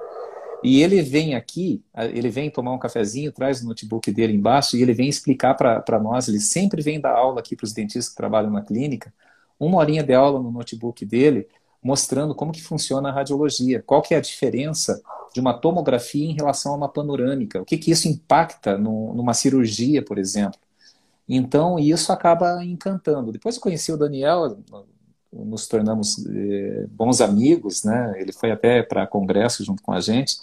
E 0.62 0.82
ele 0.82 1.00
vem 1.00 1.34
aqui, 1.34 1.82
ele 2.12 2.28
vem 2.28 2.50
tomar 2.50 2.72
um 2.72 2.78
cafezinho, 2.78 3.32
traz 3.32 3.62
o 3.62 3.66
notebook 3.66 4.12
dele 4.12 4.34
embaixo 4.34 4.76
e 4.76 4.82
ele 4.82 4.92
vem 4.92 5.08
explicar 5.08 5.54
para 5.54 5.98
nós, 5.98 6.28
ele 6.28 6.40
sempre 6.40 6.82
vem 6.82 7.00
dar 7.00 7.16
aula 7.16 7.40
aqui 7.40 7.56
para 7.56 7.64
os 7.64 7.72
dentistas 7.72 8.10
que 8.10 8.16
trabalham 8.16 8.50
na 8.50 8.60
clínica, 8.60 9.14
uma 9.58 9.78
horinha 9.78 10.02
de 10.02 10.12
aula 10.12 10.42
no 10.42 10.50
notebook 10.50 11.06
dele, 11.06 11.46
mostrando 11.82 12.34
como 12.34 12.52
que 12.52 12.62
funciona 12.62 13.08
a 13.08 13.12
radiologia, 13.12 13.82
qual 13.82 14.02
que 14.02 14.14
é 14.14 14.16
a 14.16 14.20
diferença 14.20 15.00
de 15.32 15.40
uma 15.40 15.54
tomografia 15.54 16.24
em 16.24 16.34
relação 16.34 16.72
a 16.72 16.76
uma 16.76 16.88
panorâmica, 16.88 17.60
o 17.60 17.64
que, 17.64 17.78
que 17.78 17.90
isso 17.90 18.08
impacta 18.08 18.76
no, 18.76 19.14
numa 19.14 19.34
cirurgia, 19.34 20.02
por 20.02 20.18
exemplo. 20.18 20.58
Então, 21.28 21.78
isso 21.78 22.10
acaba 22.10 22.64
encantando. 22.64 23.30
Depois 23.30 23.56
eu 23.56 23.60
conheci 23.60 23.92
o 23.92 23.96
Daniel, 23.96 24.58
nos 25.30 25.68
tornamos 25.68 26.24
eh, 26.26 26.86
bons 26.90 27.20
amigos, 27.20 27.84
né? 27.84 28.14
Ele 28.18 28.32
foi 28.32 28.50
até 28.50 28.82
para 28.82 29.06
congresso 29.06 29.62
junto 29.62 29.82
com 29.82 29.92
a 29.92 30.00
gente. 30.00 30.36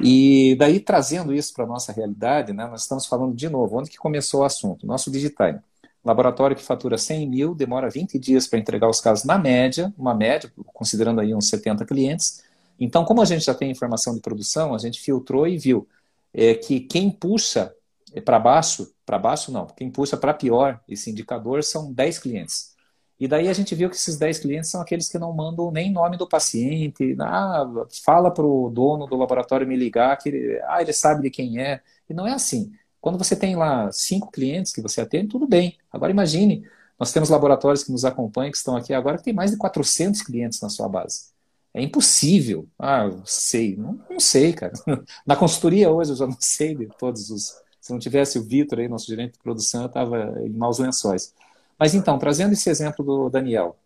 E 0.00 0.54
daí, 0.58 0.80
trazendo 0.80 1.34
isso 1.34 1.52
para 1.52 1.64
a 1.64 1.66
nossa 1.66 1.92
realidade, 1.92 2.52
né, 2.52 2.66
nós 2.66 2.82
estamos 2.82 3.06
falando 3.06 3.34
de 3.34 3.48
novo, 3.48 3.78
onde 3.78 3.90
que 3.90 3.98
começou 3.98 4.40
o 4.40 4.44
assunto? 4.44 4.86
Nosso 4.86 5.10
Digitime. 5.10 5.60
Laboratório 6.04 6.56
que 6.56 6.62
fatura 6.62 6.98
100 6.98 7.28
mil, 7.28 7.54
demora 7.54 7.88
20 7.88 8.18
dias 8.18 8.46
para 8.46 8.58
entregar 8.58 8.88
os 8.88 9.00
casos 9.00 9.24
na 9.24 9.38
média, 9.38 9.92
uma 9.96 10.14
média, 10.14 10.52
considerando 10.72 11.20
aí 11.20 11.34
uns 11.34 11.48
70 11.48 11.84
clientes. 11.84 12.42
Então, 12.78 13.04
como 13.04 13.22
a 13.22 13.24
gente 13.24 13.44
já 13.44 13.54
tem 13.54 13.70
informação 13.70 14.14
de 14.14 14.20
produção, 14.20 14.74
a 14.74 14.78
gente 14.78 15.00
filtrou 15.00 15.46
e 15.46 15.56
viu 15.56 15.86
é, 16.34 16.54
que 16.54 16.80
quem 16.80 17.10
puxa 17.10 17.72
é, 18.12 18.20
para 18.20 18.38
baixo, 18.38 18.92
para 19.06 19.18
baixo 19.18 19.52
não, 19.52 19.66
quem 19.66 19.90
puxa 19.90 20.16
para 20.16 20.34
pior 20.34 20.80
esse 20.88 21.10
indicador 21.10 21.62
são 21.62 21.92
10 21.92 22.18
clientes. 22.18 22.72
E 23.20 23.28
daí 23.28 23.46
a 23.46 23.52
gente 23.52 23.72
viu 23.76 23.88
que 23.88 23.94
esses 23.94 24.16
10 24.18 24.40
clientes 24.40 24.68
são 24.68 24.80
aqueles 24.80 25.08
que 25.08 25.16
não 25.16 25.32
mandam 25.32 25.70
nem 25.70 25.92
nome 25.92 26.16
do 26.16 26.28
paciente, 26.28 27.16
ah, 27.20 27.64
fala 28.04 28.32
para 28.32 28.44
o 28.44 28.68
dono 28.68 29.06
do 29.06 29.14
laboratório 29.14 29.64
me 29.64 29.76
ligar, 29.76 30.16
que 30.18 30.60
ah, 30.64 30.82
ele 30.82 30.92
sabe 30.92 31.22
de 31.22 31.30
quem 31.30 31.60
é. 31.60 31.80
E 32.10 32.12
não 32.12 32.26
é 32.26 32.32
assim. 32.32 32.72
Quando 33.02 33.18
você 33.18 33.34
tem 33.34 33.56
lá 33.56 33.90
cinco 33.90 34.30
clientes 34.30 34.72
que 34.72 34.80
você 34.80 35.00
atende, 35.00 35.26
tudo 35.26 35.44
bem. 35.44 35.76
Agora 35.90 36.12
imagine, 36.12 36.64
nós 36.96 37.12
temos 37.12 37.28
laboratórios 37.28 37.82
que 37.82 37.90
nos 37.90 38.04
acompanham, 38.04 38.52
que 38.52 38.56
estão 38.56 38.76
aqui 38.76 38.94
agora, 38.94 39.18
que 39.18 39.24
tem 39.24 39.34
mais 39.34 39.50
de 39.50 39.56
400 39.56 40.22
clientes 40.22 40.60
na 40.60 40.68
sua 40.68 40.88
base. 40.88 41.32
É 41.74 41.82
impossível. 41.82 42.68
Ah, 42.78 43.10
sei. 43.24 43.76
Não, 43.76 44.00
não 44.08 44.20
sei, 44.20 44.52
cara. 44.52 44.72
Na 45.26 45.34
consultoria 45.34 45.90
hoje 45.90 46.12
eu 46.12 46.16
já 46.16 46.26
não 46.28 46.36
sei 46.38 46.76
de 46.76 46.86
todos 46.96 47.28
os. 47.28 47.60
Se 47.80 47.90
não 47.90 47.98
tivesse 47.98 48.38
o 48.38 48.44
Vitor 48.44 48.78
aí, 48.78 48.86
nosso 48.86 49.08
gerente 49.08 49.32
de 49.32 49.40
produção, 49.40 49.82
eu 49.82 49.86
estava 49.88 50.40
em 50.40 50.50
maus 50.50 50.78
lençóis. 50.78 51.34
Mas 51.76 51.94
então, 51.94 52.16
trazendo 52.20 52.52
esse 52.52 52.70
exemplo 52.70 53.04
do 53.04 53.28
Daniel, 53.28 53.76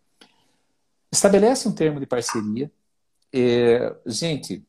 estabelece 1.11 1.67
um 1.67 1.73
termo 1.73 1.99
de 1.99 2.05
parceria. 2.05 2.71
É, 3.33 3.97
gente, 4.05 4.63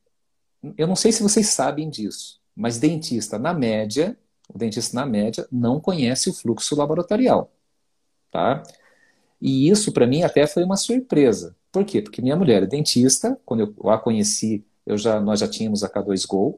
eu 0.77 0.87
não 0.87 0.95
sei 0.95 1.11
se 1.11 1.21
vocês 1.21 1.47
sabem 1.47 1.89
disso, 1.89 2.39
mas 2.55 2.79
dentista, 2.79 3.37
na 3.37 3.53
média, 3.53 4.17
o 4.47 4.57
dentista, 4.57 4.95
na 4.95 5.05
média, 5.05 5.47
não 5.51 5.79
conhece 5.79 6.29
o 6.29 6.33
fluxo 6.33 6.75
laboratorial. 6.75 7.51
Tá? 8.31 8.63
E 9.41 9.69
isso, 9.69 9.91
para 9.91 10.07
mim, 10.07 10.23
até 10.23 10.47
foi 10.47 10.63
uma 10.63 10.77
surpresa. 10.77 11.55
Por 11.71 11.85
quê? 11.85 12.01
Porque 12.01 12.21
minha 12.21 12.35
mulher 12.35 12.63
é 12.63 12.67
dentista, 12.67 13.39
quando 13.45 13.73
eu 13.77 13.89
a 13.89 13.97
conheci, 13.97 14.65
eu 14.85 14.97
já, 14.97 15.19
nós 15.19 15.39
já 15.39 15.47
tínhamos 15.47 15.83
a 15.83 15.89
K2Go, 15.89 16.57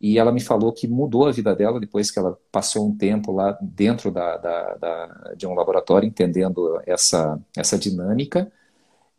e 0.00 0.18
ela 0.18 0.30
me 0.30 0.40
falou 0.40 0.72
que 0.72 0.86
mudou 0.86 1.26
a 1.26 1.32
vida 1.32 1.54
dela 1.56 1.80
depois 1.80 2.10
que 2.10 2.18
ela 2.18 2.38
passou 2.52 2.86
um 2.86 2.96
tempo 2.96 3.32
lá 3.32 3.58
dentro 3.60 4.10
da, 4.10 4.36
da, 4.36 4.74
da 4.74 5.34
de 5.36 5.46
um 5.46 5.54
laboratório, 5.54 6.06
entendendo 6.06 6.80
essa, 6.86 7.40
essa 7.56 7.76
dinâmica. 7.76 8.50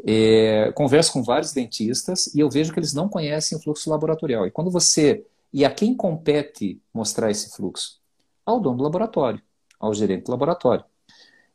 É, 0.06 0.72
converso 0.74 1.12
com 1.12 1.22
vários 1.22 1.52
dentistas 1.52 2.34
e 2.34 2.40
eu 2.40 2.50
vejo 2.50 2.72
que 2.72 2.80
eles 2.80 2.94
não 2.94 3.10
conhecem 3.10 3.58
o 3.58 3.62
fluxo 3.62 3.90
laboratorial. 3.90 4.48
E 4.48 4.52
quando 4.52 4.72
você. 4.72 5.26
E 5.52 5.66
a 5.66 5.72
quem 5.72 5.96
compete 5.96 6.82
mostrar 6.94 7.30
esse 7.30 7.50
fluxo? 7.56 7.99
Ao 8.46 8.60
dono 8.60 8.78
do 8.78 8.84
laboratório, 8.84 9.42
ao 9.80 9.94
gerente 9.94 10.26
do 10.26 10.32
laboratório. 10.32 10.84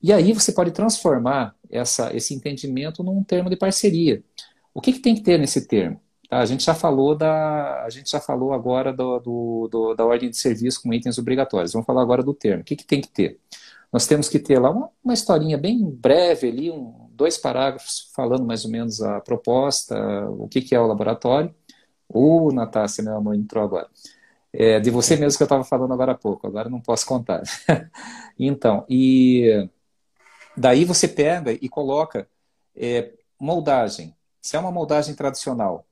E 0.03 0.13
aí 0.13 0.33
você 0.33 0.53
pode 0.53 0.71
transformar 0.71 1.55
essa, 1.71 2.15
esse 2.15 2.35
entendimento 2.35 3.03
num 3.03 3.23
termo 3.25 3.49
de 3.49 3.57
parceria. 3.57 4.23
O 4.75 4.81
que, 4.81 4.93
que 4.93 5.01
tem 5.01 5.15
que 5.15 5.23
ter 5.23 5.39
nesse 5.39 5.67
termo? 5.67 6.01
Tá? 6.29 6.41
A 6.41 6.47
gente 6.47 6.65
já 6.65 6.75
falou 6.75 7.15
da, 7.17 7.85
a 7.85 7.91
gente 7.91 8.11
já 8.11 8.21
falou 8.21 8.53
agora 8.53 8.93
do, 8.93 9.19
do, 9.21 9.69
do, 9.71 9.95
da 9.95 10.05
ordem 10.05 10.29
de 10.31 10.37
serviço 10.37 10.83
com 10.83 10.93
itens 10.93 11.17
obrigatórios. 11.19 11.73
Vamos 11.73 11.87
falar 11.87 12.03
agora 12.03 12.23
do 12.23 12.35
termo. 12.35 12.63
O 12.63 12.65
que, 12.65 12.77
que 12.77 12.85
tem 12.85 13.01
que 13.01 13.09
ter? 13.09 13.39
Nós 13.93 14.07
temos 14.07 14.29
que 14.29 14.39
ter 14.41 14.59
lá 14.59 14.71
uma, 14.71 14.91
uma 15.05 15.15
historinha 15.15 15.57
bem 15.57 15.89
breve 15.89 16.49
ali, 16.49 16.71
um, 16.71 17.09
dois 17.13 17.39
parágrafos 17.39 18.11
falando 18.15 18.45
mais 18.45 18.65
ou 18.65 18.71
menos 18.71 19.01
a 19.01 19.21
proposta, 19.21 19.97
o 20.31 20.49
que, 20.49 20.61
que 20.61 20.75
é 20.75 20.81
o 20.81 20.87
laboratório. 20.87 21.55
Ô, 22.09 22.51
Natácia, 22.53 23.05
meu 23.05 23.17
amor, 23.17 23.35
entrou 23.37 23.63
agora. 23.65 23.89
É, 24.57 24.79
de 24.79 24.89
você 24.89 25.17
mesmo 25.17 25.37
que 25.37 25.43
eu 25.43 25.47
estava 25.47 25.65
falando 25.65 25.93
agora 25.93 26.13
há 26.13 26.15
pouco, 26.15 26.47
agora 26.47 26.71
não 26.71 26.81
posso 26.81 27.05
contar. 27.05 27.43
então, 28.39 28.87
e 28.89 29.69
daí 30.57 30.85
você 30.85 31.09
pega 31.09 31.53
e 31.53 31.69
coloca 31.69 32.29
é, 32.77 33.13
moldagem. 33.39 34.15
Se 34.41 34.57
é 34.57 34.59
uma 34.61 34.71
moldagem 34.71 35.13
tradicional, 35.15 35.85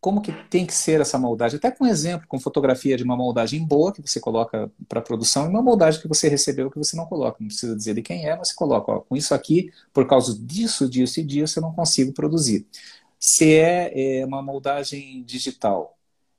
como 0.00 0.20
que 0.20 0.32
tem 0.48 0.64
que 0.64 0.74
ser 0.74 1.00
essa 1.00 1.18
moldagem, 1.18 1.56
até 1.56 1.70
com 1.70 1.86
exemplo, 1.86 2.28
com 2.28 2.38
fotografia 2.38 2.96
de 2.96 3.02
uma 3.02 3.16
moldagem 3.16 3.66
boa 3.66 3.92
que 3.92 4.02
você 4.02 4.20
coloca 4.20 4.70
para 4.88 5.00
produção 5.00 5.46
e 5.46 5.48
uma 5.48 5.62
moldagem 5.62 6.00
que 6.00 6.06
você 6.06 6.28
recebeu 6.28 6.70
que 6.70 6.78
você 6.78 6.96
não 6.96 7.06
coloca, 7.06 7.38
não 7.40 7.48
precisa 7.48 7.74
dizer 7.74 7.94
de 7.94 8.02
quem 8.02 8.26
é, 8.28 8.36
mas 8.36 8.48
você 8.48 8.54
coloca, 8.54 8.92
ó, 8.92 9.00
com 9.00 9.16
isso 9.16 9.34
aqui, 9.34 9.72
por 9.92 10.06
causa 10.06 10.38
disso, 10.38 10.88
disso 10.88 11.20
e 11.20 11.24
disso, 11.24 11.58
eu 11.58 11.62
não 11.62 11.72
consigo 11.72 12.12
produzir. 12.12 12.66
Se 13.18 13.54
é, 13.54 14.20
é 14.20 14.26
uma 14.26 14.42
moldagem 14.42 15.24
digital, 15.24 15.93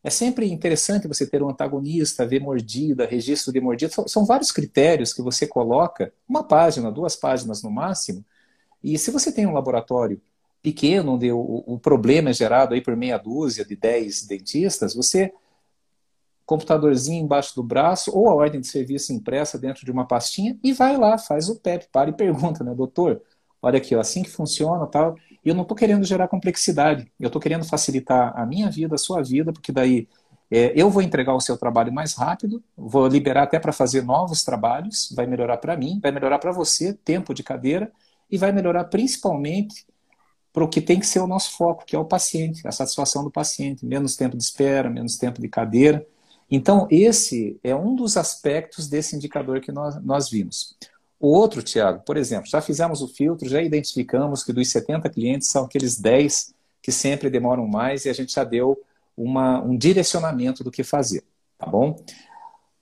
é 0.05 0.09
sempre 0.11 0.51
interessante 0.51 1.07
você 1.07 1.25
ter 1.25 1.41
um 1.41 1.49
antagonista, 1.49 2.27
ver 2.27 2.39
mordida, 2.39 3.07
registro 3.07 3.51
de 3.51 3.59
mordida, 3.59 3.91
são, 4.05 4.23
vários 4.23 4.51
critérios 4.51 5.11
que 5.11 5.21
você 5.23 5.47
coloca, 5.47 6.13
uma 6.29 6.43
página, 6.43 6.91
duas 6.91 7.15
páginas 7.15 7.63
no 7.63 7.71
máximo, 7.71 8.23
e 8.83 8.99
se 8.99 9.09
você 9.09 9.31
tem 9.31 9.47
um 9.47 9.53
laboratório 9.53 10.21
pequeno, 10.61 11.13
onde 11.15 11.31
o, 11.31 11.63
o 11.65 11.79
problema 11.79 12.29
é 12.29 12.33
gerado 12.33 12.75
aí 12.75 12.81
por 12.81 12.95
meia 12.95 13.17
dúzia 13.17 13.65
de 13.65 13.75
dez 13.75 14.27
dentistas, 14.27 14.93
você 14.93 15.33
computadorzinho 16.45 17.23
embaixo 17.23 17.55
do 17.55 17.63
braço 17.63 18.15
ou 18.15 18.29
a 18.29 18.35
ordem 18.35 18.61
de 18.61 18.67
serviço 18.67 19.11
impressa 19.11 19.57
dentro 19.57 19.83
de 19.83 19.91
uma 19.91 20.05
pastinha 20.07 20.55
e 20.63 20.71
vai 20.71 20.95
lá, 20.97 21.17
faz 21.17 21.49
o 21.49 21.59
PEP, 21.59 21.87
para 21.91 22.11
e 22.11 22.13
pergunta, 22.13 22.63
né, 22.63 22.75
doutor? 22.75 23.23
Olha 23.66 23.80
aqui, 23.80 23.95
ó, 23.95 23.99
assim 23.99 24.22
que 24.22 24.30
funciona, 24.30 24.86
tal. 24.86 25.16
E 25.43 25.49
eu 25.49 25.55
não 25.55 25.63
estou 25.63 25.76
querendo 25.76 26.05
gerar 26.05 26.28
complexidade, 26.28 27.11
eu 27.20 27.26
estou 27.26 27.41
querendo 27.41 27.66
facilitar 27.66 28.32
a 28.39 28.45
minha 28.45 28.70
vida, 28.70 28.93
a 28.93 28.97
sua 28.97 29.24
vida, 29.24 29.51
porque 29.51 29.72
daí 29.72 30.07
é, 30.51 30.72
eu 30.76 30.88
vou 30.88 31.01
entregar 31.01 31.34
o 31.34 31.41
seu 31.41 31.57
trabalho 31.57 31.91
mais 31.91 32.13
rápido, 32.13 32.63
vou 32.78 33.07
liberar 33.07 33.41
até 33.41 33.59
para 33.59 33.74
fazer 33.74 34.03
novos 34.03 34.43
trabalhos, 34.43 35.11
vai 35.16 35.26
melhorar 35.26 35.57
para 35.57 35.76
mim, 35.76 35.99
vai 35.99 36.11
melhorar 36.11 36.38
para 36.38 36.51
você, 36.51 36.93
tempo 36.93 37.34
de 37.34 37.41
cadeira, 37.41 37.91
e 38.30 38.38
vai 38.38 38.51
melhorar 38.51 38.84
principalmente 38.84 39.84
para 40.53 40.63
o 40.63 40.70
que 40.70 40.80
tem 40.80 40.99
que 40.99 41.07
ser 41.07 41.20
o 41.20 41.28
nosso 41.28 41.57
foco, 41.57 41.86
que 41.88 41.95
é 41.95 41.99
o 41.99 42.05
paciente, 42.05 42.68
a 42.68 42.72
satisfação 42.72 43.24
do 43.24 43.32
paciente, 43.32 43.84
menos 43.84 44.16
tempo 44.16 44.38
de 44.38 44.43
espera, 44.43 44.91
menos 44.91 45.18
tempo 45.18 45.41
de 45.41 45.49
cadeira. 45.49 46.05
Então, 46.51 46.88
esse 46.91 47.59
é 47.63 47.76
um 47.76 47.95
dos 47.95 48.16
aspectos 48.16 48.88
desse 48.88 49.16
indicador 49.16 49.59
que 49.59 49.72
nós, 49.72 49.99
nós 50.03 50.30
vimos. 50.30 50.78
O 51.26 51.30
outro, 51.30 51.63
Tiago, 51.63 52.03
por 52.05 52.17
exemplo, 52.17 52.47
já 52.47 52.61
fizemos 52.61 53.01
o 53.01 53.07
filtro, 53.07 53.49
já 53.49 53.59
identificamos 53.59 54.43
que 54.43 54.53
dos 54.53 54.69
70 54.69 55.09
clientes 55.09 55.47
são 55.47 55.65
aqueles 55.65 55.99
10 55.99 56.53
que 56.84 56.91
sempre 56.91 57.32
demoram 57.32 57.65
mais 57.65 58.05
e 58.05 58.09
a 58.09 58.13
gente 58.13 58.32
já 58.32 58.43
deu 58.43 58.80
uma, 59.17 59.59
um 59.59 59.76
direcionamento 59.76 60.63
do 60.63 60.69
que 60.69 60.84
fazer, 60.84 61.23
tá 61.57 61.65
bom? 61.65 61.95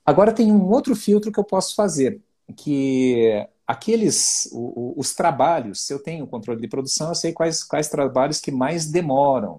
Agora 0.04 0.30
tem 0.30 0.52
um 0.52 0.68
outro 0.70 0.94
filtro 0.94 1.32
que 1.32 1.40
eu 1.40 1.44
posso 1.44 1.74
fazer, 1.74 2.20
que 2.54 3.48
aqueles 3.66 4.46
o, 4.52 4.92
o, 4.92 4.94
os 5.00 5.14
trabalhos, 5.14 5.80
se 5.80 5.94
eu 5.94 5.98
tenho 5.98 6.26
controle 6.26 6.60
de 6.60 6.68
produção, 6.68 7.08
eu 7.08 7.14
sei 7.14 7.32
quais, 7.32 7.64
quais 7.64 7.88
trabalhos 7.88 8.40
que 8.40 8.50
mais 8.50 8.84
demoram. 8.84 9.58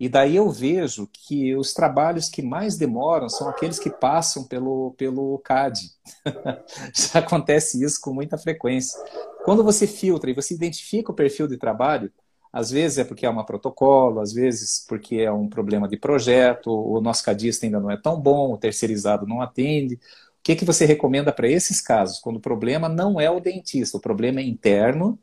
E 0.00 0.08
daí 0.08 0.36
eu 0.36 0.48
vejo 0.50 1.06
que 1.12 1.54
os 1.54 1.74
trabalhos 1.74 2.30
que 2.30 2.40
mais 2.40 2.78
demoram 2.78 3.28
são 3.28 3.50
aqueles 3.50 3.78
que 3.78 3.90
passam 3.90 4.44
pelo, 4.44 4.94
pelo 4.96 5.38
CAD. 5.40 5.90
Já 6.94 7.18
acontece 7.18 7.84
isso 7.84 8.00
com 8.00 8.14
muita 8.14 8.38
frequência. 8.38 8.98
Quando 9.44 9.62
você 9.62 9.86
filtra 9.86 10.30
e 10.30 10.34
você 10.34 10.54
identifica 10.54 11.12
o 11.12 11.14
perfil 11.14 11.46
de 11.46 11.58
trabalho, 11.58 12.10
às 12.50 12.70
vezes 12.70 12.96
é 12.96 13.04
porque 13.04 13.26
é 13.26 13.30
um 13.30 13.44
protocolo, 13.44 14.20
às 14.20 14.32
vezes 14.32 14.86
porque 14.88 15.16
é 15.16 15.30
um 15.30 15.46
problema 15.46 15.86
de 15.86 15.98
projeto, 15.98 16.70
o 16.70 16.98
nosso 17.02 17.22
cadista 17.22 17.66
ainda 17.66 17.78
não 17.78 17.90
é 17.90 17.96
tão 17.98 18.18
bom, 18.18 18.54
o 18.54 18.58
terceirizado 18.58 19.26
não 19.26 19.42
atende, 19.42 19.96
o 19.96 19.98
que, 20.42 20.56
que 20.56 20.64
você 20.64 20.86
recomenda 20.86 21.30
para 21.30 21.46
esses 21.46 21.78
casos? 21.78 22.18
Quando 22.18 22.36
o 22.36 22.40
problema 22.40 22.88
não 22.88 23.20
é 23.20 23.30
o 23.30 23.38
dentista, 23.38 23.98
o 23.98 24.00
problema 24.00 24.40
é 24.40 24.44
interno 24.44 25.18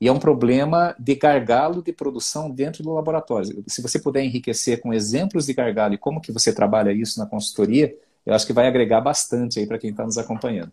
e 0.00 0.08
é 0.08 0.12
um 0.12 0.18
problema 0.18 0.94
de 0.98 1.14
gargalo 1.14 1.82
de 1.82 1.92
produção 1.92 2.50
dentro 2.50 2.82
do 2.82 2.92
laboratório. 2.92 3.64
Se 3.66 3.80
você 3.80 3.98
puder 3.98 4.22
enriquecer 4.22 4.80
com 4.80 4.92
exemplos 4.92 5.46
de 5.46 5.54
gargalo 5.54 5.94
e 5.94 5.98
como 5.98 6.20
que 6.20 6.32
você 6.32 6.52
trabalha 6.52 6.92
isso 6.92 7.18
na 7.18 7.26
consultoria, 7.26 7.94
eu 8.26 8.34
acho 8.34 8.46
que 8.46 8.52
vai 8.52 8.66
agregar 8.66 9.00
bastante 9.00 9.58
aí 9.58 9.66
para 9.66 9.78
quem 9.78 9.90
está 9.90 10.04
nos 10.04 10.18
acompanhando. 10.18 10.72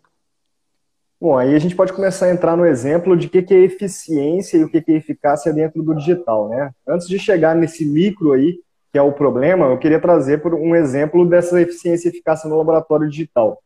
Bom, 1.19 1.37
aí 1.37 1.53
a 1.53 1.59
gente 1.59 1.75
pode 1.75 1.93
começar 1.93 2.25
a 2.25 2.31
entrar 2.31 2.57
no 2.57 2.65
exemplo 2.65 3.15
de 3.15 3.27
o 3.27 3.29
que 3.29 3.53
é 3.53 3.59
eficiência 3.59 4.57
e 4.57 4.63
o 4.63 4.69
que 4.69 4.83
é 4.87 4.93
eficácia 4.95 5.53
dentro 5.53 5.83
do 5.83 5.93
digital, 5.93 6.49
né? 6.49 6.71
Antes 6.87 7.07
de 7.07 7.19
chegar 7.19 7.55
nesse 7.55 7.85
micro 7.85 8.31
aí, 8.31 8.59
que 8.91 8.97
é 8.97 9.01
o 9.03 9.13
problema, 9.13 9.67
eu 9.67 9.77
queria 9.77 9.99
trazer 9.99 10.41
um 10.47 10.75
exemplo 10.75 11.23
dessa 11.25 11.61
eficiência 11.61 12.07
e 12.07 12.11
eficácia 12.11 12.49
no 12.49 12.57
laboratório 12.57 13.07
digital. 13.07 13.61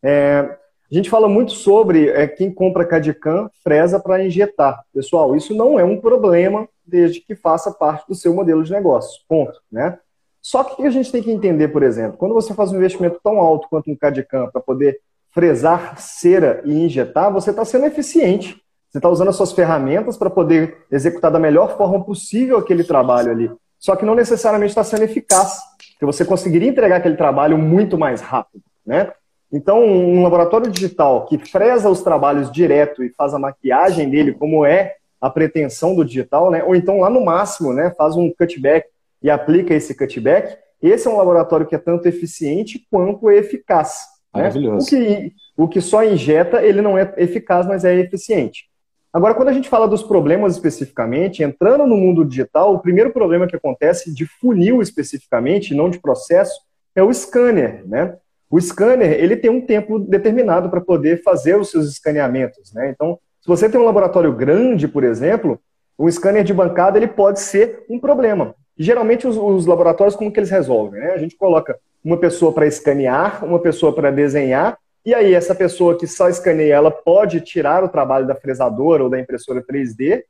É, 0.00 0.56
a 0.90 0.94
gente 0.94 1.10
fala 1.10 1.28
muito 1.28 1.52
sobre 1.52 2.08
é, 2.08 2.26
quem 2.26 2.52
compra 2.52 2.84
Cadicam 2.84 3.48
fresa 3.62 4.00
para 4.00 4.24
injetar. 4.24 4.82
Pessoal, 4.92 5.36
isso 5.36 5.54
não 5.54 5.78
é 5.78 5.84
um 5.84 6.00
problema 6.00 6.68
desde 6.84 7.20
que 7.20 7.36
faça 7.36 7.70
parte 7.70 8.08
do 8.08 8.14
seu 8.14 8.34
modelo 8.34 8.64
de 8.64 8.72
negócio. 8.72 9.22
Ponto. 9.28 9.60
Né? 9.70 9.98
Só 10.42 10.64
que 10.64 10.84
a 10.84 10.90
gente 10.90 11.12
tem 11.12 11.22
que 11.22 11.30
entender, 11.30 11.68
por 11.68 11.82
exemplo, 11.82 12.16
quando 12.16 12.34
você 12.34 12.52
faz 12.54 12.72
um 12.72 12.76
investimento 12.76 13.20
tão 13.22 13.38
alto 13.38 13.68
quanto 13.68 13.90
um 13.90 13.96
Cadicam 13.96 14.50
para 14.50 14.60
poder 14.60 14.98
fresar 15.32 15.96
cera 15.98 16.60
e 16.64 16.84
injetar, 16.84 17.32
você 17.32 17.50
está 17.50 17.64
sendo 17.64 17.86
eficiente. 17.86 18.60
Você 18.88 18.98
está 18.98 19.08
usando 19.08 19.28
as 19.28 19.36
suas 19.36 19.52
ferramentas 19.52 20.16
para 20.16 20.28
poder 20.28 20.78
executar 20.90 21.30
da 21.30 21.38
melhor 21.38 21.76
forma 21.76 22.02
possível 22.02 22.58
aquele 22.58 22.82
trabalho 22.82 23.30
ali. 23.30 23.50
Só 23.78 23.94
que 23.94 24.04
não 24.04 24.16
necessariamente 24.16 24.70
está 24.70 24.82
sendo 24.82 25.04
eficaz. 25.04 25.60
que 25.98 26.04
você 26.04 26.24
conseguiria 26.24 26.68
entregar 26.68 26.96
aquele 26.96 27.16
trabalho 27.16 27.56
muito 27.56 27.96
mais 27.96 28.20
rápido, 28.20 28.64
né? 28.84 29.12
Então, 29.52 29.84
um 29.84 30.22
laboratório 30.22 30.70
digital 30.70 31.26
que 31.26 31.38
fresa 31.38 31.90
os 31.90 32.02
trabalhos 32.02 32.52
direto 32.52 33.02
e 33.02 33.10
faz 33.10 33.34
a 33.34 33.38
maquiagem 33.38 34.08
dele, 34.08 34.32
como 34.32 34.64
é 34.64 34.94
a 35.20 35.28
pretensão 35.28 35.94
do 35.94 36.04
digital, 36.04 36.50
né? 36.50 36.62
ou 36.64 36.74
então 36.74 37.00
lá 37.00 37.10
no 37.10 37.24
máximo, 37.24 37.72
né, 37.72 37.92
faz 37.96 38.16
um 38.16 38.32
cutback 38.32 38.88
e 39.22 39.28
aplica 39.28 39.74
esse 39.74 39.94
cutback, 39.94 40.56
esse 40.80 41.06
é 41.06 41.10
um 41.10 41.16
laboratório 41.16 41.66
que 41.66 41.74
é 41.74 41.78
tanto 41.78 42.06
eficiente 42.06 42.86
quanto 42.90 43.30
eficaz. 43.30 44.06
Né? 44.34 44.42
Maravilhoso. 44.42 44.86
O, 44.86 44.88
que, 44.88 45.32
o 45.56 45.68
que 45.68 45.80
só 45.80 46.02
injeta, 46.02 46.62
ele 46.62 46.80
não 46.80 46.96
é 46.96 47.12
eficaz, 47.18 47.66
mas 47.66 47.84
é 47.84 47.94
eficiente. 47.96 48.70
Agora, 49.12 49.34
quando 49.34 49.48
a 49.48 49.52
gente 49.52 49.68
fala 49.68 49.88
dos 49.88 50.04
problemas 50.04 50.54
especificamente, 50.54 51.42
entrando 51.42 51.84
no 51.84 51.96
mundo 51.96 52.24
digital, 52.24 52.74
o 52.74 52.78
primeiro 52.78 53.12
problema 53.12 53.46
que 53.46 53.56
acontece 53.56 54.14
de 54.14 54.24
funil 54.24 54.80
especificamente, 54.80 55.74
não 55.74 55.90
de 55.90 55.98
processo, 55.98 56.60
é 56.94 57.02
o 57.02 57.12
scanner, 57.12 57.86
né? 57.86 58.16
O 58.50 58.60
scanner, 58.60 59.12
ele 59.12 59.36
tem 59.36 59.50
um 59.50 59.64
tempo 59.64 59.98
determinado 59.98 60.68
para 60.68 60.80
poder 60.80 61.22
fazer 61.22 61.56
os 61.56 61.70
seus 61.70 61.88
escaneamentos, 61.88 62.72
né? 62.72 62.90
Então, 62.90 63.18
se 63.40 63.46
você 63.46 63.70
tem 63.70 63.80
um 63.80 63.84
laboratório 63.84 64.32
grande, 64.32 64.88
por 64.88 65.04
exemplo, 65.04 65.58
um 65.98 66.10
scanner 66.10 66.42
de 66.42 66.52
bancada, 66.52 66.98
ele 66.98 67.06
pode 67.06 67.40
ser 67.40 67.84
um 67.88 67.98
problema. 67.98 68.54
geralmente, 68.76 69.26
os, 69.26 69.36
os, 69.36 69.66
laboratórios, 69.66 70.16
como 70.16 70.32
que 70.32 70.40
eles 70.40 70.50
resolvem? 70.50 71.00
Né? 71.00 71.12
A 71.12 71.18
gente 71.18 71.36
coloca 71.36 71.78
uma 72.02 72.16
pessoa 72.16 72.52
para 72.52 72.66
escanear, 72.66 73.44
uma 73.44 73.58
pessoa 73.58 73.94
para 73.94 74.10
desenhar, 74.10 74.78
e 75.04 75.14
aí 75.14 75.34
essa 75.34 75.54
pessoa 75.54 75.96
que 75.98 76.06
só 76.06 76.28
escaneia, 76.28 76.74
ela 76.74 76.90
pode 76.90 77.40
tirar 77.42 77.84
o 77.84 77.88
trabalho 77.88 78.26
da 78.26 78.34
fresadora 78.34 79.04
ou 79.04 79.10
da 79.10 79.20
impressora 79.20 79.62
3D, 79.62 80.22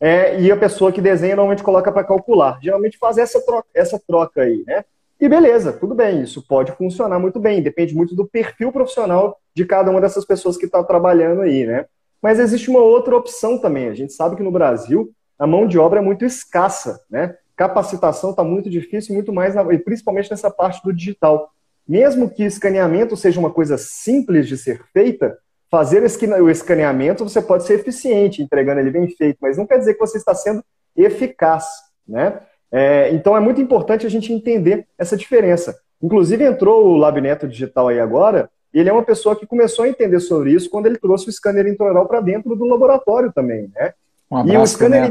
é, 0.00 0.40
e 0.40 0.50
a 0.50 0.56
pessoa 0.56 0.90
que 0.90 1.00
desenha 1.00 1.36
normalmente 1.36 1.62
coloca 1.62 1.92
para 1.92 2.02
calcular. 2.02 2.58
Geralmente 2.60 2.98
faz 2.98 3.18
essa 3.18 3.40
troca, 3.46 3.68
essa 3.72 4.00
troca 4.04 4.42
aí, 4.42 4.64
né? 4.66 4.84
E 5.22 5.28
beleza, 5.28 5.72
tudo 5.72 5.94
bem, 5.94 6.24
isso 6.24 6.44
pode 6.44 6.72
funcionar 6.72 7.16
muito 7.16 7.38
bem, 7.38 7.62
depende 7.62 7.94
muito 7.94 8.12
do 8.12 8.26
perfil 8.26 8.72
profissional 8.72 9.38
de 9.54 9.64
cada 9.64 9.88
uma 9.88 10.00
dessas 10.00 10.24
pessoas 10.24 10.56
que 10.56 10.66
está 10.66 10.82
trabalhando 10.82 11.42
aí, 11.42 11.64
né? 11.64 11.86
Mas 12.20 12.40
existe 12.40 12.68
uma 12.68 12.80
outra 12.80 13.16
opção 13.16 13.56
também. 13.56 13.86
A 13.88 13.94
gente 13.94 14.12
sabe 14.12 14.34
que 14.34 14.42
no 14.42 14.50
Brasil 14.50 15.12
a 15.38 15.46
mão 15.46 15.64
de 15.64 15.78
obra 15.78 16.00
é 16.00 16.02
muito 16.02 16.24
escassa, 16.24 16.98
né? 17.08 17.36
Capacitação 17.54 18.30
está 18.30 18.42
muito 18.42 18.68
difícil, 18.68 19.14
muito 19.14 19.32
mais, 19.32 19.54
na, 19.54 19.64
principalmente 19.64 20.28
nessa 20.28 20.50
parte 20.50 20.82
do 20.82 20.92
digital. 20.92 21.52
Mesmo 21.86 22.28
que 22.28 22.42
escaneamento 22.42 23.16
seja 23.16 23.38
uma 23.38 23.52
coisa 23.52 23.78
simples 23.78 24.48
de 24.48 24.58
ser 24.58 24.82
feita, 24.92 25.38
fazer 25.70 26.02
o 26.02 26.50
escaneamento 26.50 27.22
você 27.22 27.40
pode 27.40 27.62
ser 27.62 27.74
eficiente 27.74 28.42
entregando 28.42 28.80
ele 28.80 28.90
bem 28.90 29.08
feito, 29.08 29.38
mas 29.40 29.56
não 29.56 29.68
quer 29.68 29.78
dizer 29.78 29.94
que 29.94 30.00
você 30.00 30.18
está 30.18 30.34
sendo 30.34 30.64
eficaz, 30.96 31.64
né? 32.08 32.40
É, 32.72 33.12
então 33.12 33.36
é 33.36 33.40
muito 33.40 33.60
importante 33.60 34.06
a 34.06 34.10
gente 34.10 34.32
entender 34.32 34.86
essa 34.96 35.16
diferença. 35.16 35.78
Inclusive 36.02 36.44
entrou 36.44 36.86
o 36.86 36.96
Labneto 36.96 37.46
Digital 37.46 37.88
aí 37.88 38.00
agora, 38.00 38.50
e 38.72 38.80
ele 38.80 38.88
é 38.88 38.92
uma 38.92 39.02
pessoa 39.02 39.36
que 39.36 39.46
começou 39.46 39.84
a 39.84 39.88
entender 39.88 40.18
sobre 40.20 40.52
isso 40.52 40.70
quando 40.70 40.86
ele 40.86 40.96
trouxe 40.96 41.28
o 41.28 41.32
scanner 41.32 41.66
intraoral 41.66 42.06
para 42.08 42.20
dentro 42.20 42.56
do 42.56 42.64
laboratório 42.64 43.30
também, 43.32 43.70
né? 43.74 43.92
Um 44.30 44.38
abraço, 44.38 44.54
e 44.54 44.56
o 44.56 44.66
scanner, 44.66 45.10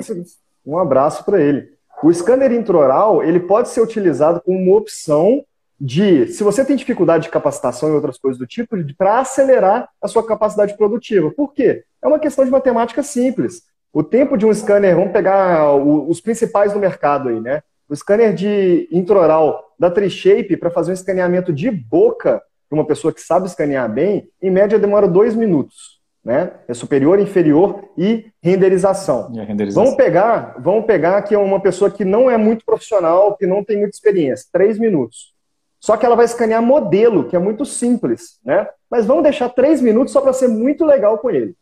um 0.65 0.77
abraço 0.79 1.23
para 1.23 1.39
ele. 1.39 1.69
O 2.03 2.11
scanner 2.11 2.51
intraoral, 2.51 3.23
ele 3.23 3.39
pode 3.39 3.69
ser 3.69 3.81
utilizado 3.81 4.41
como 4.41 4.57
uma 4.57 4.75
opção 4.75 5.45
de, 5.79 6.27
se 6.27 6.43
você 6.43 6.65
tem 6.65 6.75
dificuldade 6.75 7.25
de 7.25 7.29
capacitação 7.29 7.89
e 7.89 7.93
outras 7.93 8.17
coisas 8.17 8.39
do 8.39 8.47
tipo, 8.47 8.75
para 8.97 9.19
acelerar 9.19 9.87
a 10.01 10.07
sua 10.07 10.25
capacidade 10.25 10.75
produtiva. 10.75 11.31
Por 11.31 11.53
quê? 11.53 11.83
É 12.01 12.07
uma 12.07 12.19
questão 12.19 12.43
de 12.43 12.51
matemática 12.51 13.03
simples. 13.03 13.63
O 13.93 14.03
tempo 14.03 14.37
de 14.37 14.45
um 14.45 14.53
scanner, 14.53 14.95
vamos 14.95 15.11
pegar 15.11 15.75
os 15.75 16.21
principais 16.21 16.73
do 16.73 16.79
mercado 16.79 17.29
aí, 17.29 17.39
né? 17.39 17.61
O 17.89 17.95
scanner 17.95 18.33
de 18.33 18.87
intraoral 18.91 19.73
da 19.77 19.91
Trishape 19.91 20.55
para 20.55 20.71
fazer 20.71 20.91
um 20.91 20.93
escaneamento 20.93 21.51
de 21.51 21.69
boca 21.69 22.41
para 22.69 22.79
uma 22.79 22.87
pessoa 22.87 23.13
que 23.13 23.19
sabe 23.19 23.47
escanear 23.47 23.91
bem, 23.91 24.29
em 24.41 24.49
média 24.49 24.79
demora 24.79 25.09
dois 25.09 25.35
minutos. 25.35 25.99
Né? 26.23 26.51
É 26.67 26.73
superior, 26.73 27.19
inferior 27.19 27.83
e 27.97 28.27
renderização. 28.41 29.29
E 29.33 29.43
renderização. 29.43 29.83
Vamos 29.83 29.97
pegar, 29.97 30.55
vamos 30.59 30.85
pegar 30.85 31.21
que 31.23 31.35
é 31.35 31.37
uma 31.37 31.59
pessoa 31.59 31.91
que 31.91 32.05
não 32.05 32.31
é 32.31 32.37
muito 32.37 32.63
profissional, 32.63 33.35
que 33.35 33.45
não 33.45 33.61
tem 33.63 33.77
muita 33.77 33.95
experiência, 33.95 34.47
três 34.53 34.79
minutos. 34.79 35.33
Só 35.81 35.97
que 35.97 36.05
ela 36.05 36.15
vai 36.15 36.25
escanear 36.25 36.61
modelo, 36.61 37.27
que 37.27 37.35
é 37.35 37.39
muito 37.39 37.65
simples, 37.65 38.39
né? 38.45 38.67
Mas 38.89 39.05
vamos 39.05 39.23
deixar 39.23 39.49
três 39.49 39.81
minutos 39.81 40.13
só 40.13 40.21
para 40.21 40.31
ser 40.31 40.47
muito 40.47 40.85
legal 40.85 41.17
com 41.17 41.29
ele. 41.29 41.55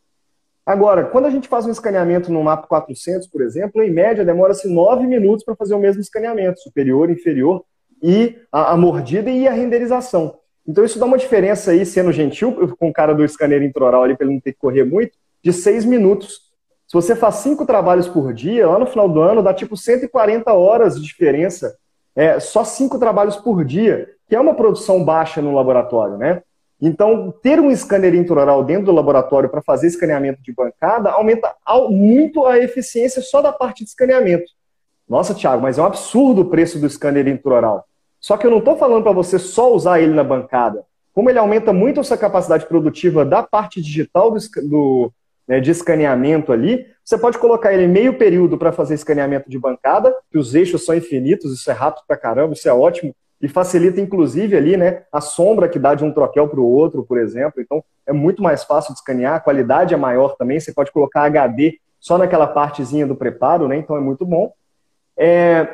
Agora, 0.69 1.03
quando 1.03 1.25
a 1.25 1.31
gente 1.31 1.47
faz 1.47 1.65
um 1.65 1.71
escaneamento 1.71 2.31
no 2.31 2.43
MAP 2.43 2.67
400, 2.67 3.27
por 3.27 3.41
exemplo, 3.41 3.81
em 3.81 3.89
média 3.89 4.23
demora-se 4.23 4.71
9 4.71 5.07
minutos 5.07 5.43
para 5.43 5.55
fazer 5.55 5.73
o 5.73 5.79
mesmo 5.79 5.99
escaneamento, 5.99 6.59
superior, 6.59 7.09
inferior, 7.09 7.63
e 8.03 8.37
a, 8.51 8.73
a, 8.73 8.77
mordida 8.77 9.31
e 9.31 9.47
a 9.47 9.51
renderização. 9.51 10.37
Então 10.67 10.85
isso 10.85 10.99
dá 10.99 11.07
uma 11.07 11.17
diferença 11.17 11.71
aí, 11.71 11.83
sendo 11.87 12.11
gentil 12.11 12.53
com 12.77 12.87
o 12.87 12.93
cara 12.93 13.15
do 13.15 13.27
scanner 13.27 13.63
intraoral 13.63 14.03
ali, 14.03 14.15
para 14.15 14.27
ele 14.27 14.35
não 14.35 14.39
ter 14.39 14.53
que 14.53 14.59
correr 14.59 14.83
muito, 14.83 15.17
de 15.43 15.51
6 15.51 15.85
minutos. 15.85 16.51
Se 16.85 16.93
você 16.93 17.15
faz 17.15 17.37
cinco 17.37 17.65
trabalhos 17.65 18.07
por 18.07 18.31
dia, 18.31 18.67
lá 18.67 18.77
no 18.77 18.85
final 18.85 19.09
do 19.09 19.21
ano 19.21 19.41
dá 19.41 19.55
tipo 19.55 19.75
140 19.75 20.53
horas 20.53 20.97
de 20.97 21.01
diferença. 21.01 21.75
É, 22.15 22.39
só 22.39 22.63
cinco 22.63 22.99
trabalhos 22.99 23.37
por 23.37 23.65
dia, 23.65 24.07
que 24.27 24.35
é 24.35 24.39
uma 24.39 24.53
produção 24.53 25.03
baixa 25.03 25.41
no 25.41 25.55
laboratório, 25.55 26.15
né? 26.15 26.43
Então, 26.81 27.33
ter 27.41 27.59
um 27.59 27.75
scanner 27.75 28.15
intraoral 28.15 28.63
dentro 28.63 28.85
do 28.85 28.91
laboratório 28.93 29.49
para 29.49 29.61
fazer 29.61 29.87
escaneamento 29.87 30.41
de 30.41 30.53
bancada 30.53 31.11
aumenta 31.11 31.53
muito 31.89 32.45
a 32.45 32.57
eficiência 32.57 33.21
só 33.21 33.41
da 33.41 33.51
parte 33.51 33.83
de 33.83 33.89
escaneamento. 33.89 34.49
Nossa, 35.07 35.33
Thiago, 35.33 35.61
mas 35.61 35.77
é 35.77 35.81
um 35.81 35.85
absurdo 35.85 36.41
o 36.41 36.49
preço 36.49 36.79
do 36.79 36.89
scanner 36.89 37.27
intraoral. 37.27 37.85
Só 38.19 38.37
que 38.37 38.45
eu 38.45 38.51
não 38.51 38.59
estou 38.59 38.77
falando 38.77 39.03
para 39.03 39.11
você 39.11 39.37
só 39.37 39.73
usar 39.73 39.99
ele 39.99 40.13
na 40.13 40.23
bancada. 40.23 40.85
Como 41.13 41.29
ele 41.29 41.39
aumenta 41.39 41.73
muito 41.73 41.99
a 41.99 42.03
sua 42.03 42.17
capacidade 42.17 42.65
produtiva 42.65 43.25
da 43.25 43.43
parte 43.43 43.81
digital 43.81 44.31
do, 44.31 44.39
do 44.69 45.11
né, 45.47 45.59
de 45.59 45.71
escaneamento 45.71 46.53
ali, 46.53 46.85
você 47.03 47.17
pode 47.17 47.39
colocar 47.39 47.73
ele 47.73 47.87
meio 47.87 48.17
período 48.17 48.57
para 48.57 48.71
fazer 48.71 48.93
escaneamento 48.93 49.49
de 49.49 49.57
bancada, 49.57 50.15
que 50.31 50.37
os 50.37 50.53
eixos 50.53 50.85
são 50.85 50.95
infinitos, 50.95 51.51
isso 51.51 51.69
é 51.69 51.73
rápido 51.73 52.03
para 52.07 52.15
caramba, 52.15 52.53
isso 52.53 52.69
é 52.69 52.73
ótimo 52.73 53.13
e 53.41 53.47
facilita 53.47 54.01
inclusive 54.01 54.55
ali, 54.55 54.75
né, 54.75 55.03
a 55.11 55.21
sombra 55.21 55.69
que 55.69 55.79
dá 55.79 55.95
de 55.95 56.03
um 56.03 56.11
troquel 56.11 56.47
para 56.47 56.59
o 56.59 56.69
outro, 56.69 57.03
por 57.03 57.17
exemplo. 57.17 57.61
Então 57.61 57.83
é 58.05 58.11
muito 58.11 58.43
mais 58.43 58.63
fácil 58.63 58.93
de 58.93 58.99
escanear, 58.99 59.35
a 59.35 59.39
qualidade 59.39 59.93
é 59.93 59.97
maior 59.97 60.35
também. 60.35 60.59
Você 60.59 60.73
pode 60.73 60.91
colocar 60.91 61.23
HD 61.23 61.79
só 61.99 62.17
naquela 62.17 62.47
partezinha 62.47 63.07
do 63.07 63.15
preparo, 63.15 63.67
né? 63.67 63.77
Então 63.77 63.95
é 63.95 64.01
muito 64.01 64.25
bom. 64.25 64.51
É... 65.17 65.67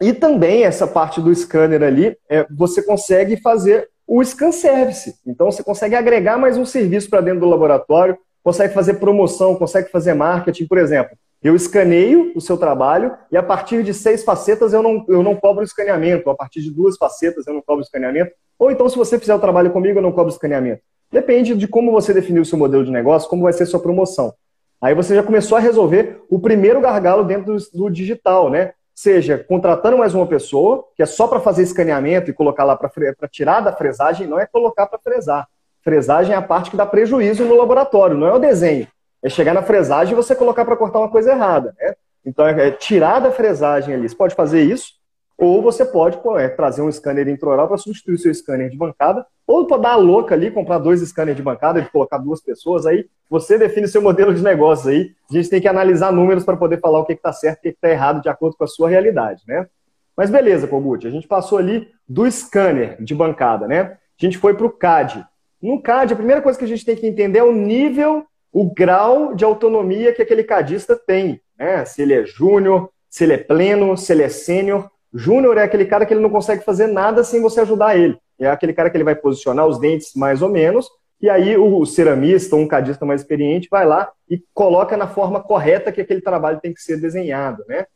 E 0.00 0.12
também 0.12 0.62
essa 0.62 0.86
parte 0.86 1.20
do 1.20 1.34
scanner 1.34 1.82
ali, 1.82 2.16
é, 2.28 2.46
você 2.50 2.80
consegue 2.80 3.36
fazer 3.36 3.88
o 4.06 4.24
scan 4.24 4.52
service. 4.52 5.14
Então 5.26 5.50
você 5.50 5.62
consegue 5.62 5.96
agregar 5.96 6.38
mais 6.38 6.56
um 6.56 6.64
serviço 6.64 7.10
para 7.10 7.20
dentro 7.20 7.40
do 7.40 7.48
laboratório, 7.48 8.16
consegue 8.42 8.72
fazer 8.72 8.94
promoção, 8.94 9.56
consegue 9.56 9.90
fazer 9.90 10.14
marketing, 10.14 10.66
por 10.66 10.78
exemplo. 10.78 11.16
Eu 11.42 11.54
escaneio 11.54 12.32
o 12.34 12.40
seu 12.40 12.56
trabalho 12.56 13.16
e 13.30 13.36
a 13.36 13.42
partir 13.42 13.84
de 13.84 13.94
seis 13.94 14.24
facetas 14.24 14.72
eu 14.72 14.82
não, 14.82 15.04
eu 15.08 15.22
não 15.22 15.36
cobro 15.36 15.62
escaneamento, 15.62 16.28
a 16.28 16.34
partir 16.34 16.60
de 16.60 16.70
duas 16.70 16.96
facetas 16.96 17.46
eu 17.46 17.54
não 17.54 17.62
cobro 17.62 17.82
escaneamento, 17.82 18.32
ou 18.58 18.72
então 18.72 18.88
se 18.88 18.96
você 18.96 19.18
fizer 19.18 19.34
o 19.34 19.38
trabalho 19.38 19.70
comigo 19.70 19.98
eu 19.98 20.02
não 20.02 20.10
cobro 20.10 20.32
escaneamento. 20.32 20.82
Depende 21.12 21.54
de 21.54 21.68
como 21.68 21.92
você 21.92 22.12
definiu 22.12 22.42
o 22.42 22.44
seu 22.44 22.58
modelo 22.58 22.84
de 22.84 22.90
negócio, 22.90 23.28
como 23.30 23.44
vai 23.44 23.52
ser 23.52 23.66
sua 23.66 23.80
promoção. 23.80 24.34
Aí 24.80 24.94
você 24.94 25.14
já 25.14 25.22
começou 25.22 25.56
a 25.56 25.60
resolver 25.60 26.22
o 26.28 26.40
primeiro 26.40 26.80
gargalo 26.80 27.24
dentro 27.24 27.54
do, 27.54 27.58
do 27.72 27.90
digital, 27.90 28.50
né? 28.50 28.72
Seja 28.94 29.38
contratando 29.38 29.96
mais 29.96 30.14
uma 30.14 30.26
pessoa, 30.26 30.84
que 30.96 31.02
é 31.02 31.06
só 31.06 31.28
para 31.28 31.38
fazer 31.38 31.62
escaneamento 31.62 32.30
e 32.30 32.34
colocar 32.34 32.64
lá 32.64 32.76
para 32.76 32.90
tirar 33.28 33.60
da 33.60 33.72
fresagem, 33.72 34.26
não 34.26 34.38
é 34.38 34.46
colocar 34.46 34.86
para 34.88 34.98
fresar. 34.98 35.46
Fresagem 35.82 36.34
é 36.34 36.36
a 36.36 36.42
parte 36.42 36.70
que 36.70 36.76
dá 36.76 36.84
prejuízo 36.84 37.44
no 37.44 37.56
laboratório, 37.56 38.16
não 38.16 38.26
é 38.26 38.32
o 38.32 38.40
desenho. 38.40 38.88
É 39.22 39.28
chegar 39.28 39.54
na 39.54 39.62
fresagem 39.62 40.12
e 40.12 40.16
você 40.16 40.34
colocar 40.34 40.64
para 40.64 40.76
cortar 40.76 41.00
uma 41.00 41.08
coisa 41.08 41.32
errada. 41.32 41.74
Né? 41.80 41.94
Então, 42.24 42.46
é, 42.46 42.68
é 42.68 42.70
tirar 42.70 43.20
da 43.20 43.30
fresagem 43.30 43.94
ali. 43.94 44.08
Você 44.08 44.14
pode 44.14 44.34
fazer 44.34 44.62
isso, 44.62 44.92
ou 45.38 45.62
você 45.62 45.84
pode 45.84 46.18
pô, 46.18 46.36
é, 46.36 46.48
trazer 46.48 46.82
um 46.82 46.90
scanner 46.90 47.28
intraoral 47.28 47.68
para 47.68 47.76
substituir 47.76 48.14
o 48.14 48.18
seu 48.18 48.34
scanner 48.34 48.68
de 48.68 48.76
bancada, 48.76 49.24
ou 49.46 49.66
para 49.66 49.78
dar 49.78 49.92
a 49.92 49.96
louca 49.96 50.34
ali, 50.34 50.50
comprar 50.50 50.78
dois 50.78 51.00
scanners 51.00 51.36
de 51.36 51.42
bancada, 51.42 51.80
de 51.80 51.90
colocar 51.90 52.18
duas 52.18 52.42
pessoas, 52.42 52.84
aí 52.84 53.06
você 53.30 53.56
define 53.56 53.86
seu 53.86 54.02
modelo 54.02 54.34
de 54.34 54.42
negócio 54.42 54.90
aí. 54.90 55.12
A 55.30 55.34
gente 55.34 55.48
tem 55.48 55.60
que 55.60 55.68
analisar 55.68 56.12
números 56.12 56.44
para 56.44 56.56
poder 56.56 56.80
falar 56.80 56.98
o 56.98 57.04
que 57.04 57.12
está 57.12 57.32
certo 57.32 57.58
e 57.58 57.60
o 57.60 57.62
que 57.62 57.68
está 57.76 57.88
errado 57.88 58.20
de 58.20 58.28
acordo 58.28 58.56
com 58.56 58.64
a 58.64 58.66
sua 58.66 58.88
realidade, 58.88 59.42
né? 59.46 59.66
Mas 60.16 60.28
beleza, 60.28 60.66
Kogut, 60.66 61.06
a 61.06 61.10
gente 61.10 61.28
passou 61.28 61.58
ali 61.58 61.88
do 62.06 62.28
scanner 62.28 63.00
de 63.02 63.14
bancada, 63.14 63.68
né? 63.68 63.80
A 63.80 63.96
gente 64.18 64.36
foi 64.36 64.52
para 64.54 64.66
o 64.66 64.70
CAD. 64.70 65.24
No 65.62 65.80
CAD, 65.80 66.12
a 66.12 66.16
primeira 66.16 66.42
coisa 66.42 66.58
que 66.58 66.64
a 66.64 66.68
gente 66.68 66.84
tem 66.84 66.96
que 66.96 67.06
entender 67.06 67.38
é 67.38 67.44
o 67.44 67.52
nível 67.52 68.26
o 68.52 68.72
grau 68.72 69.34
de 69.34 69.44
autonomia 69.44 70.12
que 70.12 70.22
aquele 70.22 70.44
cadista 70.44 70.96
tem. 70.96 71.40
Né? 71.58 71.84
Se 71.84 72.02
ele 72.02 72.14
é 72.14 72.24
júnior, 72.24 72.90
se 73.08 73.24
ele 73.24 73.34
é 73.34 73.38
pleno, 73.38 73.96
se 73.96 74.12
ele 74.12 74.22
é 74.22 74.28
sênior. 74.28 74.90
Júnior 75.12 75.56
é 75.56 75.62
aquele 75.62 75.86
cara 75.86 76.04
que 76.04 76.12
ele 76.12 76.20
não 76.20 76.30
consegue 76.30 76.64
fazer 76.64 76.86
nada 76.86 77.24
sem 77.24 77.40
você 77.40 77.60
ajudar 77.60 77.96
ele. 77.96 78.18
É 78.38 78.48
aquele 78.48 78.72
cara 78.72 78.90
que 78.90 78.96
ele 78.96 79.04
vai 79.04 79.14
posicionar 79.14 79.66
os 79.66 79.78
dentes 79.78 80.14
mais 80.14 80.42
ou 80.42 80.48
menos, 80.48 80.88
e 81.20 81.28
aí 81.28 81.56
o 81.56 81.84
ceramista 81.84 82.54
um 82.54 82.68
cadista 82.68 83.04
mais 83.04 83.22
experiente 83.22 83.68
vai 83.68 83.84
lá 83.84 84.08
e 84.30 84.40
coloca 84.54 84.96
na 84.96 85.08
forma 85.08 85.42
correta 85.42 85.90
que 85.90 86.00
aquele 86.00 86.20
trabalho 86.20 86.60
tem 86.60 86.72
que 86.72 86.80
ser 86.80 87.00
desenhado. 87.00 87.64
Né? 87.66 87.86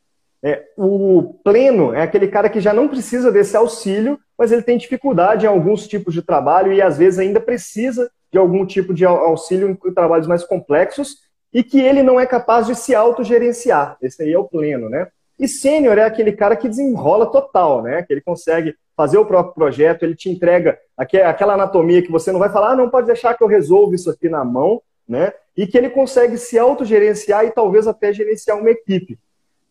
É, 0.43 0.65
o 0.77 1.39
pleno 1.45 1.95
é 1.95 2.03
aquele 2.03 2.27
cara 2.27 2.49
que 2.49 2.61
já 2.61 2.73
não 2.73 2.89
precisa 2.89 3.31
desse 3.31 3.57
auxílio, 3.57 4.19
mas 4.37 4.51
ele 4.51 4.63
tem 4.63 4.77
dificuldade 4.77 5.47
em 5.47 5.49
alguns 5.49 5.87
tipos 5.87 6.13
de 6.13 6.23
trabalho 6.23 6.73
e 6.73 6.83
às 6.83 6.99
vezes 6.99 7.21
ainda 7.21 7.41
precisa 7.41 8.11
de 8.33 8.39
algum 8.39 8.65
tipo 8.65 8.95
de 8.95 9.05
auxílio 9.05 9.79
em 9.85 9.93
trabalhos 9.93 10.27
mais 10.27 10.43
complexos 10.43 11.19
e 11.53 11.63
que 11.63 11.79
ele 11.79 12.03
não 12.03 12.19
é 12.19 12.25
capaz 12.25 12.67
de 12.67 12.75
se 12.75 12.95
autogerenciar. 12.95 13.99
Esse 14.01 14.23
aí 14.23 14.33
é 14.33 14.39
o 14.39 14.45
pleno, 14.45 14.89
né? 14.89 15.09
E 15.39 15.47
sênior 15.47 15.99
é 15.99 16.05
aquele 16.05 16.33
cara 16.33 16.57
que 16.57 16.69
desenrola 16.69 17.27
total, 17.27 17.83
né? 17.83 18.03
Que 18.03 18.15
ele 18.15 18.23
consegue 18.23 18.75
fazer 18.97 19.19
o 19.19 19.27
próprio 19.27 19.55
projeto, 19.55 20.03
ele 20.03 20.15
te 20.15 20.31
entrega 20.31 20.79
aquela 20.97 21.55
anatomia 21.55 22.03
que 22.03 22.11
você 22.11 22.31
não 22.33 22.39
vai 22.39 22.49
falar, 22.49 22.73
ah, 22.73 22.77
não 22.77 22.89
pode 22.89 23.07
deixar 23.07 23.35
que 23.35 23.43
eu 23.43 23.49
resolva 23.49 23.95
isso 23.95 24.11
aqui 24.11 24.29
na 24.29 24.45
mão, 24.45 24.81
né? 25.07 25.33
E 25.57 25.67
que 25.67 25.77
ele 25.77 25.91
consegue 25.91 26.39
se 26.39 26.59
autogerenciar 26.59 27.45
e 27.45 27.51
talvez 27.51 27.87
até 27.87 28.13
gerenciar 28.13 28.59
uma 28.59 28.71
equipe. 28.71 29.19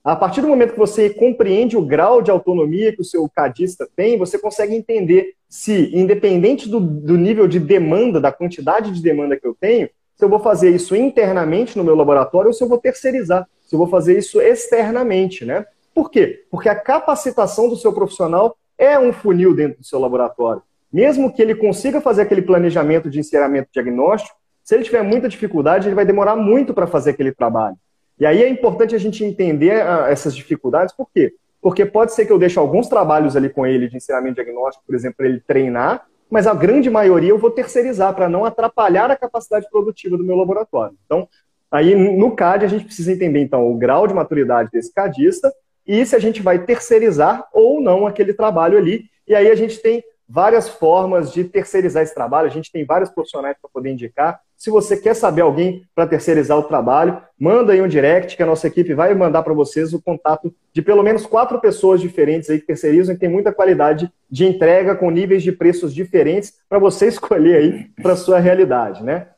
A 0.03 0.15
partir 0.15 0.41
do 0.41 0.47
momento 0.47 0.73
que 0.73 0.79
você 0.79 1.11
compreende 1.11 1.77
o 1.77 1.85
grau 1.85 2.23
de 2.23 2.31
autonomia 2.31 2.91
que 2.91 3.01
o 3.01 3.05
seu 3.05 3.29
cadista 3.29 3.87
tem, 3.95 4.17
você 4.17 4.39
consegue 4.39 4.73
entender 4.73 5.35
se, 5.47 5.95
independente 5.95 6.67
do, 6.67 6.79
do, 6.79 7.15
nível 7.15 7.47
de 7.47 7.59
demanda, 7.59 8.19
da 8.19 8.31
quantidade 8.31 8.91
de 8.91 9.01
demanda 9.01 9.37
que 9.37 9.45
eu 9.45 9.53
tenho, 9.53 9.89
se 10.15 10.25
eu 10.25 10.29
vou 10.29 10.39
fazer 10.39 10.71
isso 10.71 10.95
internamente 10.95 11.77
no 11.77 11.83
meu 11.83 11.95
laboratório 11.95 12.47
ou 12.47 12.53
se 12.53 12.63
eu 12.63 12.67
vou 12.67 12.79
terceirizar, 12.79 13.47
se 13.61 13.75
eu 13.75 13.77
vou 13.77 13.87
fazer 13.87 14.17
isso 14.17 14.41
externamente, 14.41 15.45
né? 15.45 15.65
Por 15.93 16.09
quê? 16.09 16.45
Porque 16.49 16.67
a 16.67 16.75
capacitação 16.75 17.69
do 17.69 17.75
seu 17.75 17.93
profissional 17.93 18.57
é 18.77 18.97
um 18.97 19.13
funil 19.13 19.55
dentro 19.55 19.79
do 19.79 19.85
seu 19.85 19.99
laboratório. 19.99 20.63
Mesmo 20.91 21.31
que 21.31 21.41
ele 21.41 21.53
consiga 21.53 22.01
fazer 22.01 22.23
aquele 22.23 22.41
planejamento 22.41 23.07
de 23.07 23.19
encerramento 23.19 23.69
diagnóstico, 23.71 24.35
se 24.63 24.73
ele 24.73 24.83
tiver 24.83 25.03
muita 25.03 25.29
dificuldade, 25.29 25.87
ele 25.87 25.95
vai 25.95 26.05
demorar 26.05 26.35
muito 26.35 26.73
para 26.73 26.87
fazer 26.87 27.11
aquele 27.11 27.31
trabalho. 27.31 27.75
E 28.21 28.25
aí 28.27 28.43
é 28.43 28.47
importante 28.47 28.93
a 28.93 28.99
gente 28.99 29.25
entender 29.25 29.81
ah, 29.81 30.05
essas 30.07 30.35
dificuldades, 30.35 30.93
por 30.95 31.09
quê? 31.11 31.33
Porque 31.59 31.83
pode 31.87 32.13
ser 32.13 32.27
que 32.27 32.31
eu 32.31 32.37
deixe 32.37 32.59
alguns 32.59 32.87
trabalhos 32.87 33.35
ali 33.35 33.49
com 33.49 33.65
ele 33.65 33.89
de 33.89 33.97
ensinamento 33.97 34.35
diagnóstico, 34.35 34.85
por 34.85 34.93
exemplo, 34.93 35.17
para 35.17 35.25
ele 35.25 35.39
treinar, 35.39 36.05
mas 36.29 36.45
a 36.45 36.53
grande 36.53 36.87
maioria 36.87 37.31
eu 37.31 37.39
vou 37.39 37.49
terceirizar 37.49 38.13
para 38.13 38.29
não 38.29 38.45
atrapalhar 38.45 39.09
a 39.09 39.15
capacidade 39.15 39.67
produtiva 39.71 40.15
do 40.17 40.23
meu 40.23 40.35
laboratório. 40.35 40.95
Então, 41.03 41.27
aí 41.71 41.95
no 41.95 42.35
CAD 42.35 42.63
a 42.63 42.67
gente 42.67 42.85
precisa 42.85 43.11
entender 43.11 43.39
então 43.39 43.67
o 43.67 43.75
grau 43.75 44.05
de 44.05 44.13
maturidade 44.13 44.69
desse 44.71 44.93
cadista 44.93 45.51
e 45.87 46.05
se 46.05 46.15
a 46.15 46.19
gente 46.19 46.43
vai 46.43 46.63
terceirizar 46.63 47.49
ou 47.51 47.81
não 47.81 48.05
aquele 48.05 48.35
trabalho 48.35 48.77
ali. 48.77 49.05
E 49.27 49.33
aí 49.33 49.49
a 49.49 49.55
gente 49.55 49.81
tem 49.81 50.03
várias 50.29 50.69
formas 50.69 51.33
de 51.33 51.43
terceirizar 51.43 52.03
esse 52.03 52.13
trabalho, 52.13 52.45
a 52.45 52.51
gente 52.51 52.71
tem 52.71 52.85
vários 52.85 53.09
profissionais 53.09 53.57
para 53.59 53.69
poder 53.73 53.89
indicar. 53.89 54.39
Se 54.61 54.69
você 54.69 54.95
quer 54.95 55.15
saber 55.15 55.41
alguém 55.41 55.81
para 55.95 56.05
terceirizar 56.05 56.55
o 56.55 56.61
trabalho, 56.61 57.19
manda 57.39 57.73
aí 57.73 57.81
um 57.81 57.87
direct 57.87 58.37
que 58.37 58.43
a 58.43 58.45
nossa 58.45 58.67
equipe 58.67 58.93
vai 58.93 59.11
mandar 59.15 59.41
para 59.41 59.55
vocês 59.55 59.91
o 59.91 59.99
contato 59.99 60.53
de 60.71 60.83
pelo 60.83 61.01
menos 61.01 61.25
quatro 61.25 61.59
pessoas 61.59 61.99
diferentes 61.99 62.47
aí 62.47 62.59
que 62.59 62.67
terceirizam 62.67 63.15
e 63.15 63.17
tem 63.17 63.27
muita 63.27 63.51
qualidade 63.51 64.13
de 64.29 64.45
entrega 64.45 64.93
com 64.93 65.09
níveis 65.09 65.41
de 65.41 65.51
preços 65.51 65.91
diferentes 65.91 66.53
para 66.69 66.77
você 66.77 67.07
escolher 67.09 67.55
aí 67.55 67.87
para 68.03 68.15
sua 68.15 68.37
realidade, 68.37 69.03
né? 69.03 69.29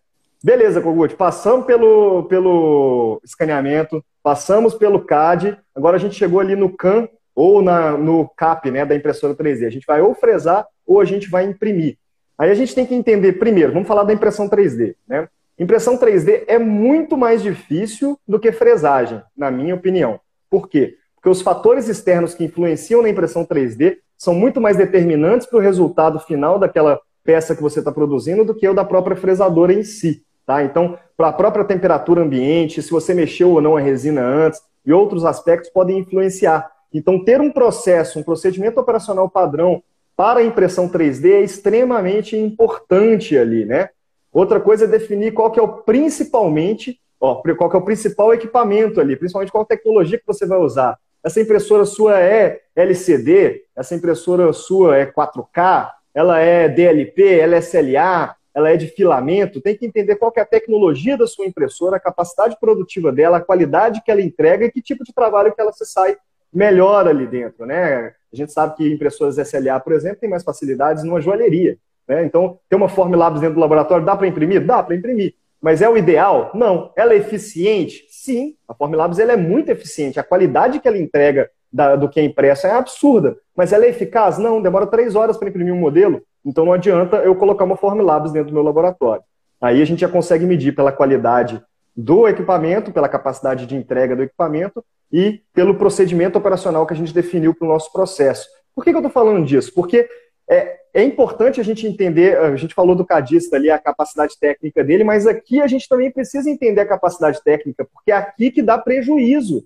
Beleza, 0.44 0.82
Kogut, 0.82 1.16
passamos 1.16 1.66
pelo, 1.66 2.24
pelo 2.24 3.22
escaneamento, 3.24 4.04
passamos 4.22 4.76
pelo 4.76 5.06
CAD, 5.06 5.58
agora 5.74 5.96
a 5.96 6.00
gente 6.02 6.16
chegou 6.16 6.42
ali 6.42 6.54
no 6.54 6.70
CAN 6.70 7.08
ou 7.34 7.62
na, 7.62 7.98
no 7.98 8.28
CAP, 8.36 8.70
né, 8.72 8.86
da 8.86 8.94
impressora 8.94 9.34
3D. 9.34 9.68
A 9.68 9.72
gente 9.72 9.88
vai 9.88 10.02
ou 10.02 10.14
fresar 10.14 10.68
ou 10.86 11.00
a 11.00 11.06
gente 11.06 11.30
vai 11.30 11.46
imprimir. 11.46 11.98
Aí 12.38 12.50
a 12.50 12.56
gente 12.56 12.74
tem 12.74 12.86
que 12.86 12.96
entender, 12.96 13.34
primeiro, 13.34 13.74
vamos 13.74 13.88
falar 13.88 14.04
da 14.04 14.14
impressão 14.14 14.50
3D. 14.50 14.96
Né? 15.08 15.28
Impressão 15.58 15.98
3D 15.98 16.44
é 16.48 16.58
muito 16.58 17.16
mais 17.18 17.42
difícil 17.42 18.20
do 18.28 18.40
que 18.40 18.52
fresagem, 18.52 19.22
na 19.38 19.52
minha 19.52 19.76
opinião. 19.76 20.20
Por 20.50 20.68
quê? 20.68 20.98
Porque 21.16 21.30
os 21.30 21.42
fatores 21.42 21.88
externos 21.88 22.34
que 22.34 22.44
influenciam 22.44 23.02
na 23.02 23.10
impressão 23.10 23.46
3D 23.46 23.98
são 24.18 24.34
muito 24.34 24.60
mais 24.60 24.78
determinantes 24.78 25.48
para 25.48 25.58
o 25.58 25.62
resultado 25.62 26.20
final 26.20 26.58
daquela 26.58 27.00
peça 27.24 27.56
que 27.56 27.62
você 27.62 27.80
está 27.80 27.92
produzindo 27.92 28.44
do 28.44 28.54
que 28.54 28.68
o 28.68 28.74
da 28.74 28.84
própria 28.84 29.16
fresadora 29.16 29.74
em 29.74 29.84
si. 29.84 30.24
Tá? 30.46 30.64
Então, 30.64 30.98
para 31.16 31.30
a 31.30 31.34
própria 31.34 31.64
temperatura 31.64 32.22
ambiente, 32.22 32.82
se 32.82 32.92
você 32.92 33.14
mexeu 33.14 33.52
ou 33.52 33.62
não 33.62 33.78
a 33.78 33.80
resina 33.80 34.22
antes, 34.22 34.62
e 34.86 34.92
outros 34.92 35.24
aspectos 35.24 35.70
podem 35.70 36.00
influenciar. 36.00 36.70
Então, 36.94 37.24
ter 37.24 37.40
um 37.42 37.52
processo, 37.52 38.20
um 38.20 38.24
procedimento 38.24 38.80
operacional 38.80 39.30
padrão 39.30 39.82
para 40.16 40.40
a 40.40 40.44
impressão 40.44 40.90
3D 40.90 41.32
é 41.32 41.42
extremamente 41.42 42.38
importante 42.38 43.38
ali, 43.38 43.66
né? 43.66 43.90
Outra 44.32 44.60
coisa 44.60 44.86
é 44.86 44.88
definir 44.88 45.34
qual 45.34 45.52
que 45.52 45.60
é 45.60 45.64
o 45.64 45.68
principalmente, 45.68 47.00
ó, 47.20 47.42
qual 47.58 47.70
que 47.70 47.76
é 47.76 47.80
o 47.80 47.86
principal 47.86 48.34
equipamento 48.34 49.00
ali, 49.00 49.16
principalmente 49.16 49.52
qual 49.52 49.66
tecnologia 49.66 50.18
que 50.18 50.26
você 50.26 50.46
vai 50.46 50.58
usar. 50.58 50.98
Essa 51.24 51.40
impressora 51.40 51.86
sua 51.86 52.20
é 52.20 52.62
LCD, 52.76 53.64
essa 53.76 53.96
impressora 53.96 54.52
sua 54.52 54.98
é 54.98 55.06
4K, 55.06 55.92
ela 56.14 56.40
é 56.40 56.68
DLP, 56.68 57.40
ela 57.40 57.56
é 57.56 57.60
SLA, 57.60 58.36
ela 58.54 58.70
é 58.70 58.78
de 58.78 58.88
filamento, 58.88 59.62
tem 59.62 59.76
que 59.76 59.86
entender 59.86 60.16
qual 60.16 60.32
que 60.32 60.40
é 60.40 60.44
a 60.44 60.48
tecnologia 60.48 61.18
da 61.18 61.26
sua 61.26 61.46
impressora, 61.46 61.96
a 61.98 62.00
capacidade 62.00 62.58
produtiva 62.60 63.12
dela, 63.12 63.38
a 63.38 63.42
qualidade 63.42 64.02
que 64.04 64.12
ela 64.12 64.22
entrega 64.22 64.66
e 64.66 64.72
que 64.72 64.82
tipo 64.82 65.04
de 65.04 65.14
trabalho 65.14 65.54
que 65.54 65.62
ela 65.62 65.72
se 65.72 65.86
sai 65.86 66.16
melhor 66.54 67.08
ali 67.08 67.26
dentro, 67.26 67.66
né? 67.66 68.14
A 68.34 68.36
gente 68.36 68.52
sabe 68.52 68.76
que 68.76 68.92
impressoras 68.92 69.38
SLA, 69.38 69.80
por 69.80 69.94
exemplo, 69.94 70.18
tem 70.20 70.30
mais 70.30 70.44
facilidades 70.44 71.04
numa 71.04 71.22
joalheria. 71.22 71.78
Né? 72.08 72.26
Então, 72.26 72.58
ter 72.68 72.76
uma 72.76 72.90
Formlabs 72.90 73.40
dentro 73.40 73.56
do 73.56 73.62
laboratório, 73.62 74.06
dá 74.06 74.16
para 74.16 74.28
imprimir? 74.28 74.66
Dá 74.66 74.82
para 74.82 74.96
imprimir. 74.96 75.36
Mas 75.62 75.82
é 75.82 75.90
o 75.90 75.96
ideal? 75.96 76.52
Não. 76.54 76.92
Ela 76.96 77.14
é 77.14 77.18
eficiente? 77.18 78.06
Sim. 78.10 78.56
A 78.68 78.74
Formlabs 78.74 79.20
ela 79.20 79.34
é 79.34 79.38
muito 79.38 79.70
eficiente. 79.70 80.20
A 80.20 80.24
qualidade 80.24 80.80
que 80.80 80.88
ela 80.88 80.98
entrega 80.98 81.50
da, 81.72 81.96
do 81.96 82.10
que 82.10 82.20
é 82.20 82.24
impresso 82.24 82.68
é 82.68 82.72
absurda. 82.72 83.38
Mas 83.56 83.72
ela 83.72 83.86
é 83.86 83.90
eficaz? 83.90 84.38
Não. 84.38 84.62
Demora 84.62 84.88
três 84.88 85.16
horas 85.16 85.38
para 85.38 85.48
imprimir 85.48 85.74
um 85.74 85.80
modelo. 85.80 86.22
Então, 86.44 86.66
não 86.66 86.74
adianta 86.74 87.18
eu 87.18 87.36
colocar 87.36 87.64
uma 87.64 87.78
Formlabs 87.78 88.32
dentro 88.32 88.50
do 88.50 88.54
meu 88.54 88.64
laboratório. 88.64 89.24
Aí 89.62 89.82
a 89.82 89.86
gente 89.86 90.02
já 90.02 90.10
consegue 90.10 90.46
medir 90.46 90.76
pela 90.76 90.92
qualidade 90.92 91.64
do 91.96 92.28
equipamento, 92.28 92.92
pela 92.92 93.08
capacidade 93.08 93.66
de 93.66 93.76
entrega 93.76 94.16
do 94.16 94.24
equipamento 94.24 94.84
e 95.14 95.44
pelo 95.54 95.76
procedimento 95.76 96.40
operacional 96.40 96.88
que 96.88 96.94
a 96.94 96.98
gente 96.98 97.14
definiu 97.14 97.54
para 97.54 97.66
o 97.68 97.72
nosso 97.72 97.94
processo. 97.94 98.48
Por 98.74 98.84
que, 98.84 98.90
que 98.90 98.96
eu 98.96 99.00
estou 99.02 99.12
falando 99.12 99.46
disso? 99.46 99.72
Porque 99.72 100.10
é, 100.50 100.78
é, 100.92 101.04
importante 101.04 101.62
a 101.62 101.64
gente 101.64 101.86
entender, 101.86 102.36
a 102.40 102.56
gente 102.56 102.74
falou 102.74 102.96
do 102.96 103.06
cadista 103.06 103.56
ali, 103.56 103.70
a 103.70 103.78
capacidade 103.78 104.38
técnica 104.40 104.84
dele, 104.84 105.04
mas 105.04 105.28
aqui 105.28 105.62
a 105.62 105.68
gente 105.68 105.88
também 105.88 106.12
precisa 106.12 106.50
entender 106.50 106.82
a 106.82 106.88
capacidade 106.88 107.44
técnica, 107.44 107.88
porque 107.94 108.12
é 108.12 108.16
aqui 108.16 108.50
que 108.50 108.64
dá 108.64 108.76
prejuízo. 108.80 109.64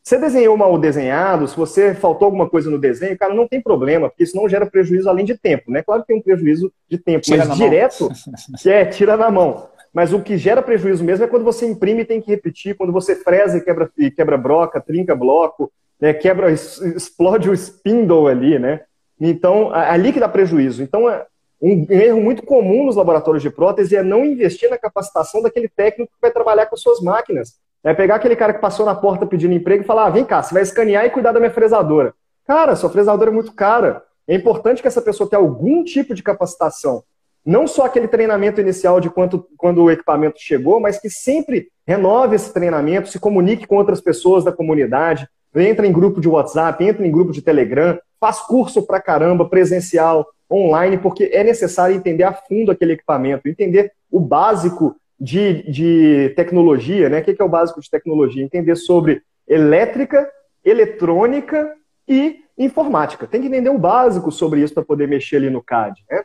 Você 0.00 0.16
desenhou 0.16 0.56
mal 0.56 0.78
desenhado, 0.78 1.48
se 1.48 1.56
você 1.56 1.92
faltou 1.92 2.26
alguma 2.26 2.48
coisa 2.48 2.70
no 2.70 2.78
desenho, 2.78 3.18
cara, 3.18 3.34
não 3.34 3.48
tem 3.48 3.60
problema, 3.60 4.08
porque 4.08 4.22
isso 4.22 4.36
não 4.36 4.48
gera 4.48 4.64
prejuízo 4.64 5.08
além 5.08 5.24
de 5.24 5.36
tempo, 5.36 5.72
né? 5.72 5.82
Claro 5.82 6.02
que 6.02 6.08
tem 6.08 6.16
um 6.16 6.22
prejuízo 6.22 6.72
de 6.88 6.96
tempo, 6.98 7.20
tira 7.20 7.44
mas 7.44 7.58
direto, 7.58 8.08
é, 8.64 8.84
tira 8.86 9.16
na 9.16 9.28
mão. 9.30 9.68
Mas 9.92 10.12
o 10.12 10.22
que 10.22 10.36
gera 10.36 10.62
prejuízo 10.62 11.02
mesmo 11.02 11.24
é 11.24 11.28
quando 11.28 11.44
você 11.44 11.66
imprime 11.66 12.02
e 12.02 12.04
tem 12.04 12.20
que 12.20 12.30
repetir, 12.30 12.76
quando 12.76 12.92
você 12.92 13.16
fresa 13.16 13.58
e 13.58 13.60
quebra, 13.60 13.90
e 13.96 14.10
quebra 14.10 14.36
broca, 14.36 14.80
trinca 14.80 15.14
bloco, 15.14 15.72
né, 16.00 16.12
quebra, 16.12 16.50
explode 16.50 17.50
o 17.50 17.54
spindle 17.54 18.28
ali, 18.28 18.58
né? 18.58 18.82
Então, 19.20 19.72
ali 19.72 20.12
que 20.12 20.20
dá 20.20 20.28
prejuízo. 20.28 20.82
Então, 20.82 21.08
é 21.10 21.26
um 21.60 21.86
erro 21.90 22.20
muito 22.20 22.42
comum 22.44 22.86
nos 22.86 22.94
laboratórios 22.94 23.42
de 23.42 23.50
prótese 23.50 23.96
é 23.96 24.02
não 24.02 24.24
investir 24.24 24.70
na 24.70 24.78
capacitação 24.78 25.42
daquele 25.42 25.68
técnico 25.68 26.12
que 26.12 26.20
vai 26.20 26.30
trabalhar 26.30 26.66
com 26.66 26.76
as 26.76 26.80
suas 26.80 27.00
máquinas. 27.00 27.56
É 27.82 27.92
pegar 27.92 28.16
aquele 28.16 28.36
cara 28.36 28.54
que 28.54 28.60
passou 28.60 28.86
na 28.86 28.94
porta 28.94 29.26
pedindo 29.26 29.54
emprego 29.54 29.82
e 29.82 29.86
falar: 29.86 30.06
ah, 30.06 30.10
vem 30.10 30.24
cá, 30.24 30.42
você 30.42 30.54
vai 30.54 30.62
escanear 30.62 31.04
e 31.04 31.10
cuidar 31.10 31.32
da 31.32 31.40
minha 31.40 31.50
fresadora. 31.50 32.14
Cara, 32.46 32.76
sua 32.76 32.90
fresadora 32.90 33.30
é 33.30 33.34
muito 33.34 33.52
cara. 33.52 34.02
É 34.26 34.34
importante 34.34 34.82
que 34.82 34.88
essa 34.88 35.02
pessoa 35.02 35.28
tenha 35.28 35.40
algum 35.40 35.82
tipo 35.82 36.14
de 36.14 36.22
capacitação 36.22 37.02
não 37.48 37.66
só 37.66 37.86
aquele 37.86 38.06
treinamento 38.06 38.60
inicial 38.60 39.00
de 39.00 39.08
quanto, 39.08 39.48
quando 39.56 39.82
o 39.82 39.90
equipamento 39.90 40.38
chegou, 40.38 40.78
mas 40.78 41.00
que 41.00 41.08
sempre 41.08 41.68
renove 41.86 42.36
esse 42.36 42.52
treinamento, 42.52 43.08
se 43.08 43.18
comunique 43.18 43.66
com 43.66 43.76
outras 43.76 44.02
pessoas 44.02 44.44
da 44.44 44.52
comunidade, 44.52 45.26
entra 45.56 45.86
em 45.86 45.92
grupo 45.92 46.20
de 46.20 46.28
WhatsApp, 46.28 46.84
entra 46.84 47.06
em 47.06 47.10
grupo 47.10 47.32
de 47.32 47.40
Telegram, 47.40 47.98
faz 48.20 48.38
curso 48.40 48.86
pra 48.86 49.00
caramba, 49.00 49.48
presencial, 49.48 50.26
online, 50.50 50.98
porque 50.98 51.30
é 51.32 51.42
necessário 51.42 51.96
entender 51.96 52.24
a 52.24 52.34
fundo 52.34 52.70
aquele 52.70 52.92
equipamento, 52.92 53.48
entender 53.48 53.92
o 54.10 54.20
básico 54.20 54.94
de, 55.18 55.62
de 55.70 56.34
tecnologia, 56.36 57.08
né? 57.08 57.20
O 57.20 57.24
que 57.24 57.34
é 57.40 57.44
o 57.44 57.48
básico 57.48 57.80
de 57.80 57.90
tecnologia? 57.90 58.44
Entender 58.44 58.76
sobre 58.76 59.22
elétrica, 59.48 60.30
eletrônica 60.62 61.74
e 62.06 62.40
informática. 62.58 63.26
Tem 63.26 63.40
que 63.40 63.46
entender 63.46 63.70
o 63.70 63.78
básico 63.78 64.30
sobre 64.30 64.60
isso 64.60 64.74
para 64.74 64.84
poder 64.84 65.08
mexer 65.08 65.36
ali 65.36 65.48
no 65.48 65.62
CAD, 65.62 66.04
né? 66.10 66.24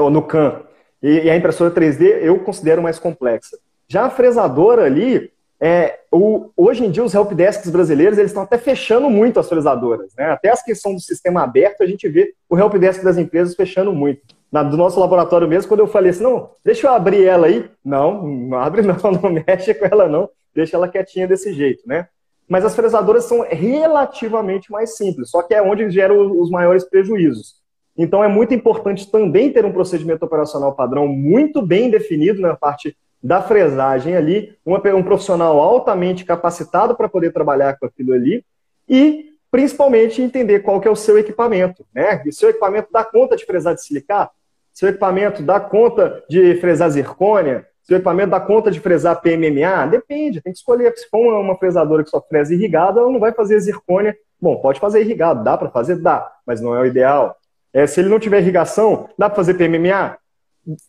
Ou 0.00 0.10
no 0.10 0.22
CAN. 0.22 0.62
E, 1.02 1.20
e, 1.20 1.30
a 1.30 1.36
impressora 1.36 1.70
3D 1.70 2.02
eu 2.22 2.38
considero 2.40 2.82
mais 2.82 2.98
complexa. 2.98 3.56
Já 3.86 4.04
a 4.04 4.10
fresadora 4.10 4.84
ali, 4.84 5.30
é, 5.60 6.00
o, 6.10 6.50
hoje 6.56 6.84
em 6.84 6.90
dia 6.90 7.04
os 7.04 7.14
helpdesks 7.14 7.70
brasileiros 7.70 8.18
eles 8.18 8.30
estão 8.30 8.42
até 8.42 8.58
fechando 8.58 9.08
muito 9.08 9.38
as 9.38 9.48
fresadoras. 9.48 10.12
Né? 10.16 10.24
Até 10.30 10.50
as 10.50 10.62
questões 10.62 10.96
do 10.96 11.00
sistema 11.00 11.42
aberto, 11.42 11.82
a 11.82 11.86
gente 11.86 12.08
vê 12.08 12.32
o 12.48 12.58
helpdesk 12.58 13.02
das 13.02 13.18
empresas 13.18 13.54
fechando 13.54 13.92
muito. 13.92 14.22
Na, 14.50 14.62
do 14.62 14.76
nosso 14.76 14.98
laboratório 14.98 15.46
mesmo, 15.46 15.68
quando 15.68 15.80
eu 15.80 15.86
falei 15.86 16.10
assim, 16.10 16.22
não, 16.22 16.50
deixa 16.64 16.86
eu 16.86 16.92
abrir 16.92 17.24
ela 17.24 17.46
aí. 17.46 17.70
Não, 17.84 18.26
não 18.26 18.58
abre 18.58 18.82
não, 18.82 18.96
não 19.22 19.30
mexe 19.30 19.74
com 19.74 19.84
ela 19.84 20.08
não, 20.08 20.28
deixa 20.54 20.76
ela 20.76 20.88
quietinha 20.88 21.28
desse 21.28 21.52
jeito, 21.52 21.86
né? 21.86 22.08
mas 22.48 22.64
as 22.64 22.74
fresadoras 22.74 23.24
são 23.24 23.46
relativamente 23.48 24.72
mais 24.72 24.96
simples, 24.96 25.30
só 25.30 25.42
que 25.42 25.54
é 25.54 25.60
onde 25.60 25.90
geram 25.90 26.40
os 26.40 26.50
maiores 26.50 26.82
prejuízos. 26.84 27.56
Então 27.98 28.22
é 28.22 28.28
muito 28.28 28.54
importante 28.54 29.10
também 29.10 29.52
ter 29.52 29.64
um 29.64 29.72
procedimento 29.72 30.24
operacional 30.24 30.72
padrão 30.72 31.08
muito 31.08 31.60
bem 31.60 31.90
definido 31.90 32.40
na 32.40 32.54
parte 32.56 32.96
da 33.20 33.42
fresagem 33.42 34.14
ali, 34.14 34.56
um 34.64 35.02
profissional 35.02 35.58
altamente 35.58 36.24
capacitado 36.24 36.94
para 36.94 37.08
poder 37.08 37.32
trabalhar 37.32 37.76
com 37.76 37.86
aquilo 37.86 38.12
ali 38.12 38.44
e 38.88 39.32
principalmente 39.50 40.22
entender 40.22 40.60
qual 40.60 40.80
que 40.80 40.86
é 40.86 40.90
o 40.90 40.96
seu 40.96 41.18
equipamento, 41.18 41.84
né? 41.92 42.22
E 42.24 42.32
seu 42.32 42.50
equipamento 42.50 42.88
dá 42.92 43.02
conta 43.02 43.34
de 43.34 43.44
fresar 43.44 43.74
de 43.74 43.82
silicato? 43.82 44.32
Seu 44.72 44.90
equipamento 44.90 45.42
dá 45.42 45.58
conta 45.58 46.22
de 46.28 46.54
fresar 46.56 46.90
zircônia? 46.90 47.66
Seu 47.82 47.96
equipamento 47.96 48.30
dá 48.30 48.38
conta 48.38 48.70
de 48.70 48.78
fresar 48.78 49.16
PMMA? 49.16 49.86
Depende, 49.86 50.40
tem 50.40 50.52
que 50.52 50.58
escolher. 50.58 50.96
Se 50.96 51.08
for 51.08 51.40
uma 51.40 51.56
fresadora 51.56 52.04
que 52.04 52.10
só 52.10 52.20
fresa 52.20 52.54
irrigada, 52.54 53.00
ela 53.00 53.10
não 53.10 53.18
vai 53.18 53.32
fazer 53.32 53.58
zircônia. 53.58 54.16
Bom, 54.40 54.60
pode 54.60 54.78
fazer 54.78 55.00
irrigado, 55.00 55.42
dá 55.42 55.56
para 55.56 55.70
fazer? 55.70 55.96
Dá, 55.96 56.30
mas 56.46 56.60
não 56.60 56.76
é 56.76 56.80
o 56.80 56.86
ideal. 56.86 57.36
É, 57.72 57.86
se 57.86 58.00
ele 58.00 58.08
não 58.08 58.18
tiver 58.18 58.40
irrigação, 58.40 59.08
dá 59.18 59.28
para 59.28 59.36
fazer 59.36 59.54
PMMA? 59.54 60.16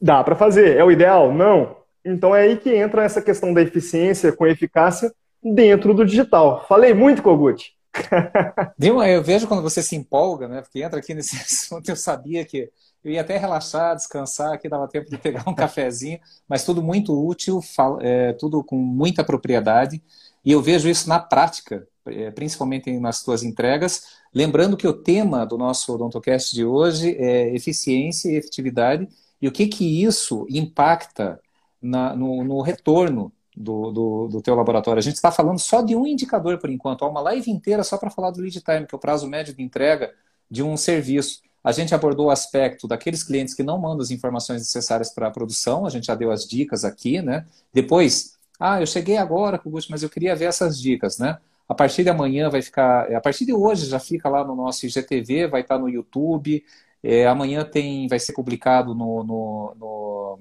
Dá 0.02 0.24
para 0.24 0.36
fazer. 0.36 0.78
É 0.78 0.84
o 0.84 0.92
ideal? 0.92 1.34
Não. 1.34 1.78
Então 2.04 2.36
é 2.36 2.42
aí 2.42 2.58
que 2.58 2.74
entra 2.74 3.04
essa 3.04 3.22
questão 3.22 3.54
da 3.54 3.62
eficiência 3.62 4.32
com 4.32 4.48
eficácia 4.48 5.12
dentro 5.44 5.94
do 5.94 6.06
digital. 6.06 6.66
Falei 6.68 6.94
muito, 6.94 7.22
Kogut. 7.22 7.74
Viu? 8.78 9.04
Eu 9.04 9.24
vejo 9.24 9.48
quando 9.48 9.62
você 9.62 9.82
se 9.82 9.96
empolga, 9.96 10.48
né? 10.48 10.62
Porque 10.62 10.82
entra 10.82 11.00
aqui 11.00 11.14
nesse 11.14 11.36
assunto, 11.42 11.90
eu 11.90 11.96
sabia 11.96 12.46
que 12.46 12.70
eu 13.04 13.12
ia 13.12 13.22
até 13.22 13.38
relaxar, 13.38 13.96
descansar, 13.96 14.60
que 14.60 14.68
dava 14.68 14.88
tempo 14.88 15.10
de 15.10 15.18
pegar 15.18 15.44
um 15.48 15.56
cafezinho, 15.56 16.20
mas 16.48 16.64
tudo 16.64 16.84
muito 16.84 17.14
útil, 17.28 17.62
é, 18.02 18.34
tudo 18.34 18.64
com 18.64 18.76
muita 18.76 19.24
propriedade. 19.24 20.02
E 20.44 20.52
eu 20.52 20.62
vejo 20.62 20.90
isso 20.90 21.08
na 21.08 21.20
prática, 21.20 21.88
é, 22.06 22.32
principalmente 22.32 22.92
nas 23.00 23.24
tuas 23.24 23.44
entregas. 23.44 24.19
Lembrando 24.34 24.78
que 24.78 24.88
o 24.88 24.94
tema 24.94 25.46
do 25.46 25.58
nosso 25.58 25.94
Odontocast 25.94 26.54
de 26.54 26.64
hoje 26.64 27.16
é 27.18 27.54
eficiência 27.56 28.30
e 28.30 28.36
efetividade 28.36 29.08
e 29.42 29.48
o 29.48 29.52
que, 29.52 29.68
que 29.68 30.04
isso 30.04 30.46
impacta 30.50 31.40
na, 31.82 32.16
no, 32.16 32.44
no 32.44 32.62
retorno 32.62 33.32
do, 33.56 33.92
do, 33.92 34.28
do 34.28 34.42
teu 34.42 34.56
laboratório. 34.56 35.00
A 35.00 35.04
gente 35.04 35.16
está 35.16 35.32
falando 35.32 35.60
só 35.60 35.82
de 35.82 35.96
um 35.96 36.06
indicador 36.06 36.58
por 36.60 36.70
enquanto, 36.70 37.04
há 37.04 37.10
uma 37.10 37.22
live 37.22 37.50
inteira 37.50 37.84
só 37.84 37.98
para 37.98 38.10
falar 38.10 38.32
do 38.32 38.42
lead 38.42 38.62
time, 38.62 38.86
que 38.86 38.94
é 38.94 38.98
o 38.98 39.00
prazo 39.00 39.28
médio 39.28 39.54
de 39.54 39.64
entrega 39.64 40.14
de 40.50 40.62
um 40.64 40.78
serviço. 40.78 41.42
A 41.64 41.72
gente 41.72 41.94
abordou 41.94 42.28
o 42.28 42.32
aspecto 42.32 42.88
daqueles 42.88 43.24
clientes 43.24 43.54
que 43.54 43.64
não 43.64 43.78
mandam 43.78 44.02
as 44.02 44.12
informações 44.12 44.62
necessárias 44.62 45.10
para 45.14 45.28
a 45.28 45.32
produção, 45.32 45.86
a 45.86 45.90
gente 45.90 46.06
já 46.06 46.16
deu 46.16 46.32
as 46.32 46.48
dicas 46.48 46.86
aqui, 46.86 47.22
né? 47.22 47.46
Depois, 47.74 48.38
ah, 48.60 48.80
eu 48.82 48.88
cheguei 48.88 49.18
agora, 49.18 49.60
Gusto, 49.64 49.92
mas 49.92 50.04
eu 50.04 50.10
queria 50.10 50.36
ver 50.36 50.46
essas 50.46 50.80
dicas, 50.80 51.18
né? 51.18 51.38
A 51.70 51.76
partir 51.76 52.04
de 52.04 52.10
amanhã 52.10 52.50
vai 52.50 52.64
ficar, 52.64 53.12
a 53.16 53.22
partir 53.22 53.46
de 53.46 53.54
hoje 53.54 53.86
já 53.86 54.00
fica 54.00 54.28
lá 54.28 54.44
no 54.44 54.56
nosso 54.56 54.88
IGTV, 54.88 55.48
vai 55.48 55.62
estar 55.62 55.78
no 55.78 55.88
YouTube, 55.88 56.64
é, 57.04 57.28
amanhã 57.28 57.64
tem, 57.64 58.08
vai 58.08 58.20
ser 58.20 58.34
publicado 58.34 58.96
no, 58.96 59.24
no, 59.24 59.76
no 59.78 60.40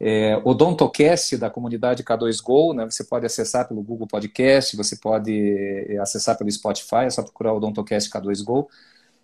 é, 0.00 0.40
Odontocast 0.44 1.36
da 1.36 1.50
comunidade 1.50 2.02
K2Go, 2.02 2.74
né? 2.74 2.84
Você 2.86 3.04
pode 3.04 3.26
acessar 3.26 3.68
pelo 3.68 3.82
Google 3.82 4.06
Podcast, 4.06 4.74
você 4.76 4.96
pode 4.96 5.86
é, 5.88 5.98
acessar 5.98 6.38
pelo 6.38 6.50
Spotify, 6.50 7.04
é 7.04 7.10
só 7.10 7.22
procurar 7.22 7.52
Odontocast 7.52 8.10
K2Go. 8.10 8.66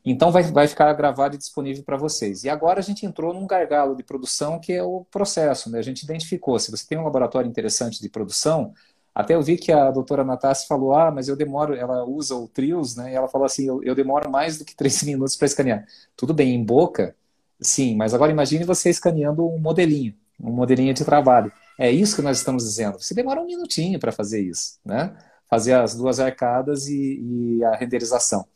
Então 0.05 0.31
vai, 0.31 0.43
vai 0.45 0.69
ficar 0.69 0.93
gravado 0.93 1.35
e 1.35 1.39
disponível 1.39 1.83
para 1.83 1.97
vocês. 1.97 2.45
E 2.45 2.49
agora 2.49 2.79
a 2.79 2.83
gente 2.83 3.05
entrou 3.05 3.35
num 3.35 3.47
gargalo 3.47 3.97
de 3.97 4.03
produção 4.03 4.61
que 4.61 4.73
é 4.73 4.83
o 4.83 5.05
processo, 5.11 5.71
né? 5.71 5.79
A 5.79 5.83
gente 5.83 6.03
identificou, 6.03 6.59
se 6.59 6.71
você 6.71 6.87
tem 6.87 6.99
um 6.99 7.05
laboratório 7.05 7.49
interessante 7.49 8.01
de 8.01 8.09
produção, 8.09 8.73
até 9.19 9.35
eu 9.35 9.43
vi 9.43 9.57
que 9.57 9.73
a 9.73 9.91
doutora 9.91 10.25
Natassi 10.25 10.67
falou, 10.67 10.95
ah, 10.95 11.11
mas 11.11 11.29
eu 11.29 11.37
demoro, 11.37 11.75
ela 11.75 12.05
usa 12.05 12.35
o 12.35 12.49
Trios, 12.49 12.97
né? 12.97 13.13
E 13.13 13.15
ela 13.15 13.29
falou 13.29 13.47
assim, 13.47 13.67
eu, 13.67 13.83
eu 13.83 13.95
demoro 13.95 14.31
mais 14.31 14.59
do 14.59 14.65
que 14.65 14.77
três 14.77 15.03
minutos 15.05 15.37
para 15.37 15.47
escanear. 15.47 15.85
Tudo 16.17 16.33
bem, 16.33 16.55
em 16.55 16.65
boca, 16.65 17.17
sim, 17.61 17.97
mas 17.97 18.15
agora 18.15 18.33
imagine 18.33 18.65
você 18.65 18.91
escaneando 18.91 19.47
um 19.47 19.59
modelinho 19.59 20.15
um 20.41 20.53
modelinho 20.53 20.95
de 20.95 21.05
trabalho. 21.05 21.53
É 21.79 21.91
isso 21.91 22.17
que 22.17 22.23
nós 22.23 22.39
estamos 22.39 22.65
dizendo. 22.65 22.99
Você 23.01 23.15
demora 23.15 23.41
um 23.41 23.47
minutinho 23.47 23.99
para 23.99 24.13
fazer 24.13 24.41
isso, 24.41 24.79
né? 24.85 25.17
Fazer 25.49 25.75
as 25.75 25.95
duas 25.95 26.21
arcadas 26.21 26.87
e, 26.89 27.59
e 27.59 27.65
a 27.65 27.75
renderização. 27.75 28.47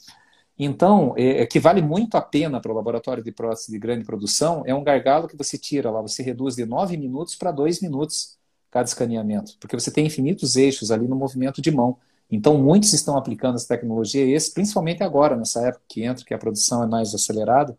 Então, 0.58 1.14
é, 1.16 1.42
é, 1.42 1.46
que 1.46 1.58
vale 1.58 1.82
muito 1.82 2.16
a 2.16 2.20
pena 2.20 2.60
para 2.60 2.70
o 2.70 2.74
laboratório 2.74 3.22
de 3.22 3.32
prótese 3.32 3.72
de 3.72 3.78
grande 3.78 4.04
produção, 4.04 4.62
é 4.66 4.74
um 4.74 4.84
gargalo 4.84 5.26
que 5.26 5.36
você 5.36 5.58
tira 5.58 5.90
lá, 5.90 6.00
você 6.00 6.22
reduz 6.22 6.54
de 6.54 6.64
9 6.64 6.96
minutos 6.96 7.34
para 7.34 7.50
2 7.50 7.80
minutos 7.80 8.38
cada 8.72 8.88
escaneamento, 8.88 9.56
porque 9.60 9.78
você 9.78 9.90
tem 9.90 10.06
infinitos 10.06 10.56
eixos 10.56 10.90
ali 10.90 11.06
no 11.06 11.14
movimento 11.14 11.60
de 11.60 11.70
mão. 11.70 11.98
Então, 12.30 12.56
muitos 12.56 12.94
estão 12.94 13.18
aplicando 13.18 13.56
essa 13.56 13.68
tecnologia, 13.68 14.24
esse, 14.24 14.52
principalmente 14.52 15.02
agora, 15.02 15.36
nessa 15.36 15.60
época 15.68 15.84
que 15.86 16.02
entra, 16.02 16.24
que 16.24 16.32
a 16.32 16.38
produção 16.38 16.82
é 16.82 16.86
mais 16.86 17.14
acelerada. 17.14 17.76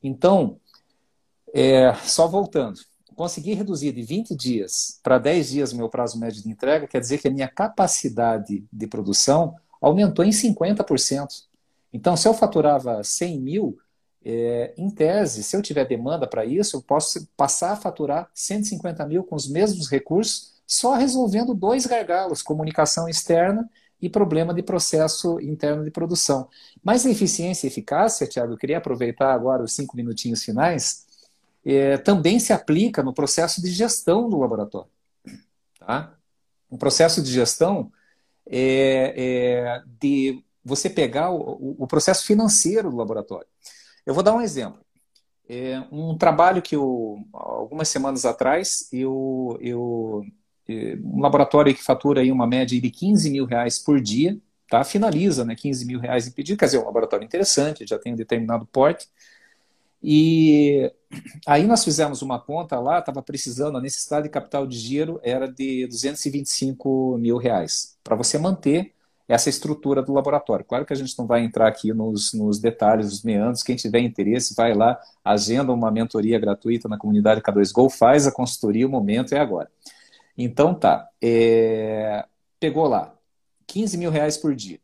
Então, 0.00 0.56
é, 1.52 1.92
só 2.04 2.28
voltando, 2.28 2.78
conseguir 3.16 3.54
reduzir 3.54 3.90
de 3.90 4.02
20 4.02 4.36
dias 4.36 5.00
para 5.02 5.18
10 5.18 5.50
dias 5.50 5.72
o 5.72 5.76
meu 5.76 5.88
prazo 5.88 6.16
médio 6.20 6.40
de 6.40 6.48
entrega, 6.48 6.86
quer 6.86 7.00
dizer 7.00 7.18
que 7.18 7.26
a 7.26 7.32
minha 7.32 7.48
capacidade 7.48 8.64
de 8.72 8.86
produção 8.86 9.56
aumentou 9.80 10.24
em 10.24 10.30
50%. 10.30 11.26
Então, 11.92 12.16
se 12.16 12.28
eu 12.28 12.34
faturava 12.34 13.02
100 13.02 13.40
mil, 13.40 13.78
é, 14.30 14.74
em 14.76 14.90
tese, 14.90 15.42
se 15.42 15.56
eu 15.56 15.62
tiver 15.62 15.86
demanda 15.86 16.26
para 16.26 16.44
isso, 16.44 16.76
eu 16.76 16.82
posso 16.82 17.26
passar 17.34 17.72
a 17.72 17.76
faturar 17.76 18.28
150 18.34 19.06
mil 19.06 19.24
com 19.24 19.34
os 19.34 19.48
mesmos 19.48 19.88
recursos, 19.88 20.52
só 20.66 20.92
resolvendo 20.92 21.54
dois 21.54 21.86
gargalos: 21.86 22.42
comunicação 22.42 23.08
externa 23.08 23.66
e 24.02 24.10
problema 24.10 24.52
de 24.52 24.62
processo 24.62 25.40
interno 25.40 25.82
de 25.82 25.90
produção. 25.90 26.46
Mas 26.84 27.06
a 27.06 27.10
eficiência 27.10 27.66
e 27.66 27.70
eficácia, 27.70 28.26
Tiago, 28.26 28.52
eu 28.52 28.58
queria 28.58 28.76
aproveitar 28.76 29.32
agora 29.32 29.62
os 29.62 29.72
cinco 29.72 29.96
minutinhos 29.96 30.44
finais 30.44 31.06
é, 31.64 31.96
também 31.96 32.38
se 32.38 32.52
aplica 32.52 33.02
no 33.02 33.14
processo 33.14 33.62
de 33.62 33.70
gestão 33.70 34.28
do 34.28 34.38
laboratório. 34.38 34.90
Tá? 35.80 36.14
O 36.68 36.76
processo 36.76 37.22
de 37.22 37.32
gestão 37.32 37.90
é, 38.46 39.14
é 39.16 39.82
de 39.98 40.44
você 40.62 40.90
pegar 40.90 41.30
o, 41.30 41.76
o, 41.78 41.86
processo 41.86 42.26
financeiro 42.26 42.90
do 42.90 42.96
laboratório. 42.96 43.46
Eu 44.08 44.14
vou 44.14 44.22
dar 44.22 44.34
um 44.34 44.40
exemplo. 44.40 44.80
É 45.46 45.84
um 45.92 46.16
trabalho 46.16 46.62
que 46.62 46.74
eu, 46.74 47.18
algumas 47.30 47.90
semanas 47.90 48.24
atrás, 48.24 48.88
eu, 48.90 49.58
eu 49.60 50.24
é, 50.66 50.96
um 51.04 51.20
laboratório 51.20 51.74
que 51.74 51.84
fatura 51.84 52.22
aí 52.22 52.32
uma 52.32 52.46
média 52.46 52.80
de 52.80 52.90
15 52.90 53.30
mil 53.30 53.44
reais 53.44 53.78
por 53.78 54.00
dia, 54.00 54.40
tá? 54.66 54.82
finaliza 54.82 55.44
né, 55.44 55.54
15 55.54 55.84
mil 55.84 56.00
reais 56.00 56.26
em 56.26 56.30
pedido, 56.30 56.58
quer 56.58 56.64
dizer, 56.64 56.78
é 56.78 56.80
um 56.80 56.86
laboratório 56.86 57.22
interessante, 57.22 57.86
já 57.86 57.98
tem 57.98 58.14
um 58.14 58.16
determinado 58.16 58.64
porte, 58.64 59.06
e 60.02 60.90
aí 61.46 61.66
nós 61.66 61.84
fizemos 61.84 62.22
uma 62.22 62.40
conta 62.40 62.80
lá, 62.80 63.00
estava 63.00 63.22
precisando, 63.22 63.76
a 63.76 63.80
necessidade 63.82 64.24
de 64.24 64.30
capital 64.30 64.66
de 64.66 64.78
giro 64.78 65.20
era 65.22 65.46
de 65.46 65.86
225 65.86 67.18
mil 67.18 67.36
reais, 67.36 67.98
para 68.02 68.16
você 68.16 68.38
manter 68.38 68.94
essa 69.28 69.50
estrutura 69.50 70.02
do 70.02 70.14
laboratório. 70.14 70.64
Claro 70.64 70.86
que 70.86 70.92
a 70.92 70.96
gente 70.96 71.16
não 71.18 71.26
vai 71.26 71.44
entrar 71.44 71.68
aqui 71.68 71.92
nos, 71.92 72.32
nos 72.32 72.58
detalhes, 72.58 73.12
os 73.12 73.22
meandros, 73.22 73.62
quem 73.62 73.76
tiver 73.76 74.00
interesse, 74.00 74.54
vai 74.54 74.72
lá, 74.72 74.98
agenda 75.22 75.70
uma 75.70 75.90
mentoria 75.90 76.38
gratuita 76.38 76.88
na 76.88 76.96
comunidade 76.96 77.42
K2Go, 77.42 77.90
faz 77.90 78.26
a 78.26 78.32
consultoria, 78.32 78.86
o 78.86 78.90
momento 78.90 79.34
é 79.34 79.38
agora. 79.38 79.70
Então 80.36 80.74
tá, 80.74 81.06
é... 81.20 82.24
pegou 82.58 82.88
lá, 82.88 83.14
15 83.66 83.98
mil 83.98 84.10
reais 84.10 84.38
por 84.38 84.54
dia. 84.54 84.80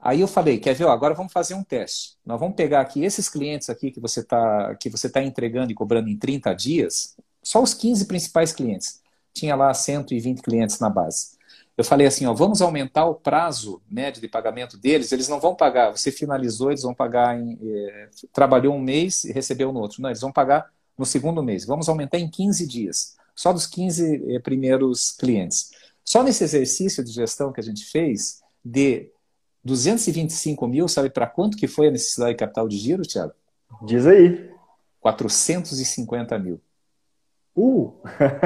Aí 0.00 0.20
eu 0.20 0.28
falei, 0.28 0.58
quer 0.58 0.74
ver, 0.74 0.86
agora 0.86 1.12
vamos 1.12 1.32
fazer 1.32 1.54
um 1.54 1.62
teste. 1.62 2.16
Nós 2.24 2.38
vamos 2.38 2.54
pegar 2.54 2.80
aqui 2.80 3.04
esses 3.04 3.28
clientes 3.28 3.68
aqui 3.68 3.90
que 3.90 4.00
você 4.00 4.20
está 4.20 4.74
que 4.76 4.88
você 4.88 5.10
tá 5.10 5.22
entregando 5.22 5.72
e 5.72 5.74
cobrando 5.74 6.08
em 6.08 6.16
30 6.16 6.54
dias, 6.54 7.16
só 7.42 7.60
os 7.62 7.74
15 7.74 8.06
principais 8.06 8.52
clientes. 8.52 9.02
Tinha 9.34 9.56
lá 9.56 9.74
120 9.74 10.40
clientes 10.40 10.78
na 10.78 10.88
base. 10.88 11.37
Eu 11.78 11.84
falei 11.84 12.08
assim, 12.08 12.26
ó, 12.26 12.34
vamos 12.34 12.60
aumentar 12.60 13.04
o 13.06 13.14
prazo 13.14 13.80
médio 13.88 14.20
de 14.20 14.26
pagamento 14.26 14.76
deles. 14.76 15.12
Eles 15.12 15.28
não 15.28 15.38
vão 15.38 15.54
pagar, 15.54 15.96
você 15.96 16.10
finalizou, 16.10 16.72
eles 16.72 16.82
vão 16.82 16.92
pagar 16.92 17.40
em. 17.40 17.56
Eh, 17.62 18.08
trabalhou 18.32 18.74
um 18.74 18.80
mês 18.80 19.22
e 19.22 19.32
recebeu 19.32 19.72
no 19.72 19.78
outro. 19.78 20.02
Não, 20.02 20.10
eles 20.10 20.20
vão 20.20 20.32
pagar 20.32 20.68
no 20.98 21.06
segundo 21.06 21.40
mês. 21.40 21.64
Vamos 21.64 21.88
aumentar 21.88 22.18
em 22.18 22.28
15 22.28 22.66
dias. 22.66 23.16
Só 23.32 23.52
dos 23.52 23.64
15 23.64 24.34
eh, 24.34 24.40
primeiros 24.40 25.12
clientes. 25.12 25.70
Só 26.04 26.24
nesse 26.24 26.42
exercício 26.42 27.04
de 27.04 27.12
gestão 27.12 27.52
que 27.52 27.60
a 27.60 27.62
gente 27.62 27.84
fez, 27.84 28.40
de 28.64 29.12
225 29.62 30.66
mil, 30.66 30.88
sabe 30.88 31.10
para 31.10 31.28
quanto 31.28 31.56
que 31.56 31.68
foi 31.68 31.86
a 31.86 31.92
necessidade 31.92 32.32
de 32.32 32.38
capital 32.38 32.66
de 32.66 32.76
giro, 32.76 33.02
Thiago? 33.02 33.34
Diz 33.82 34.04
aí. 34.04 34.50
450 34.98 36.36
mil. 36.40 36.60
Uh! 37.54 37.92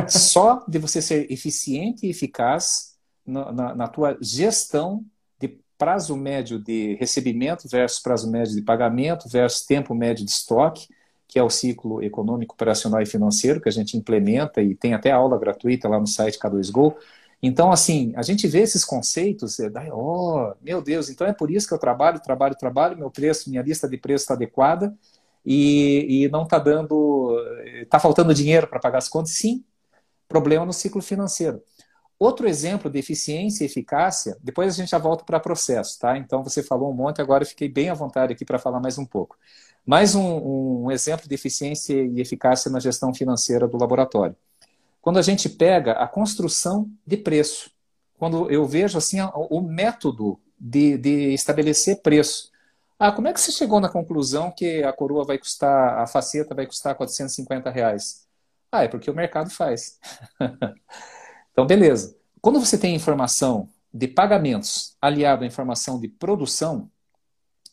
Só 0.07 0.67
de 0.69 0.79
você 0.79 1.01
ser 1.01 1.33
eficiente 1.33 2.07
e 2.07 2.11
eficaz 2.11 2.92
na, 3.27 3.75
na, 3.75 3.89
tua 3.89 4.17
gestão 4.21 5.05
de 5.39 5.61
prazo 5.79 6.17
médio 6.17 6.59
de 6.59 6.95
recebimento 6.95 7.69
versus 7.69 8.01
prazo 8.01 8.31
médio 8.31 8.55
de 8.55 8.63
pagamento 8.63 9.29
versus 9.29 9.65
tempo 9.65 9.95
médio 9.95 10.25
de 10.25 10.31
estoque, 10.31 10.89
que 11.29 11.39
é 11.39 11.43
o 11.43 11.51
ciclo 11.51 12.03
econômico, 12.03 12.55
operacional 12.55 13.01
e 13.01 13.07
financeiro 13.07 13.61
que 13.61 13.69
a 13.69 13.73
gente 13.73 13.97
implementa 13.97 14.61
e 14.61 14.75
tem 14.75 14.95
até 14.95 15.11
aula 15.11 15.39
gratuita 15.39 15.89
lá 15.89 15.99
no 15.99 16.07
site 16.07 16.39
K2Go. 16.39 16.95
Então, 17.43 17.73
assim, 17.73 18.13
a 18.17 18.23
gente 18.23 18.47
vê 18.47 18.61
esses 18.61 18.85
conceitos, 18.85 19.57
daí, 19.73 19.91
oh, 19.91 20.55
meu 20.61 20.81
Deus, 20.81 21.11
então 21.11 21.27
é 21.27 21.33
por 21.33 21.51
isso 21.51 21.67
que 21.67 21.75
eu 21.75 21.79
trabalho, 21.79 22.21
trabalho, 22.21 22.55
trabalho, 22.55 22.97
meu 22.97 23.11
preço, 23.11 23.51
minha 23.51 23.63
lista 23.63 23.89
de 23.89 23.97
preço 23.97 24.23
está 24.23 24.35
adequada 24.35 24.97
e, 25.45 26.25
e 26.25 26.29
não 26.29 26.45
está 26.45 26.59
dando, 26.59 27.37
está 27.83 27.99
faltando 27.99 28.33
dinheiro 28.33 28.69
para 28.69 28.79
pagar 28.79 28.99
as 28.99 29.09
contas? 29.09 29.33
Sim, 29.33 29.65
problema 30.29 30.65
no 30.65 30.73
ciclo 30.73 31.03
financeiro. 31.03 31.61
Outro 32.23 32.47
exemplo 32.47 32.89
de 32.89 33.01
eficiência 33.01 33.65
e 33.65 33.67
eficácia, 33.67 34.39
depois 34.41 34.73
a 34.73 34.77
gente 34.77 34.91
já 34.91 34.99
volta 34.99 35.25
para 35.25 35.41
processo, 35.41 35.99
tá? 35.99 36.17
Então 36.17 36.41
você 36.45 36.63
falou 36.63 36.89
um 36.89 36.95
monte, 36.95 37.21
agora 37.21 37.43
eu 37.43 37.49
fiquei 37.49 37.69
bem 37.69 37.91
à 37.91 37.95
vontade 37.95 38.33
aqui 38.33 38.45
para 38.45 38.61
falar 38.61 38.79
mais 38.79 38.97
um 38.97 39.05
pouco. 39.05 39.37
Mais 39.85 40.15
um, 40.15 40.85
um 40.85 40.91
exemplo 40.93 41.29
de 41.29 41.35
eficiência 41.35 41.93
e 41.93 42.21
eficácia 42.21 42.71
na 42.71 42.79
gestão 42.79 43.13
financeira 43.13 43.67
do 43.67 43.77
laboratório. 43.77 44.37
Quando 45.01 45.19
a 45.19 45.23
gente 45.23 45.49
pega 45.49 45.95
a 45.95 46.07
construção 46.07 46.89
de 47.05 47.17
preço, 47.17 47.73
quando 48.17 48.49
eu 48.49 48.65
vejo 48.67 48.97
assim 48.97 49.19
o 49.51 49.61
método 49.61 50.39
de, 50.57 50.97
de 50.97 51.35
estabelecer 51.35 52.03
preço. 52.03 52.53
Ah, 53.01 53.11
como 53.11 53.27
é 53.27 53.33
que 53.33 53.41
você 53.41 53.51
chegou 53.51 53.81
na 53.81 53.89
conclusão 53.89 54.53
que 54.53 54.85
a 54.85 54.93
coroa 54.93 55.25
vai 55.25 55.39
custar, 55.39 55.99
a 55.99 56.07
faceta 56.07 56.55
vai 56.55 56.69
custar 56.69 56.95
450 56.95 57.69
reais? 57.69 58.29
Ah, 58.71 58.85
é 58.85 58.89
porque 58.89 59.11
o 59.11 59.15
mercado 59.15 59.51
faz. 59.51 59.99
então, 61.53 61.67
beleza. 61.67 62.17
Quando 62.41 62.59
você 62.59 62.77
tem 62.77 62.95
informação 62.95 63.69
de 63.93 64.09
pagamentos 64.09 64.97
aliado 65.01 65.45
à 65.45 65.47
informação 65.47 66.01
de 66.01 66.09
produção, 66.09 66.91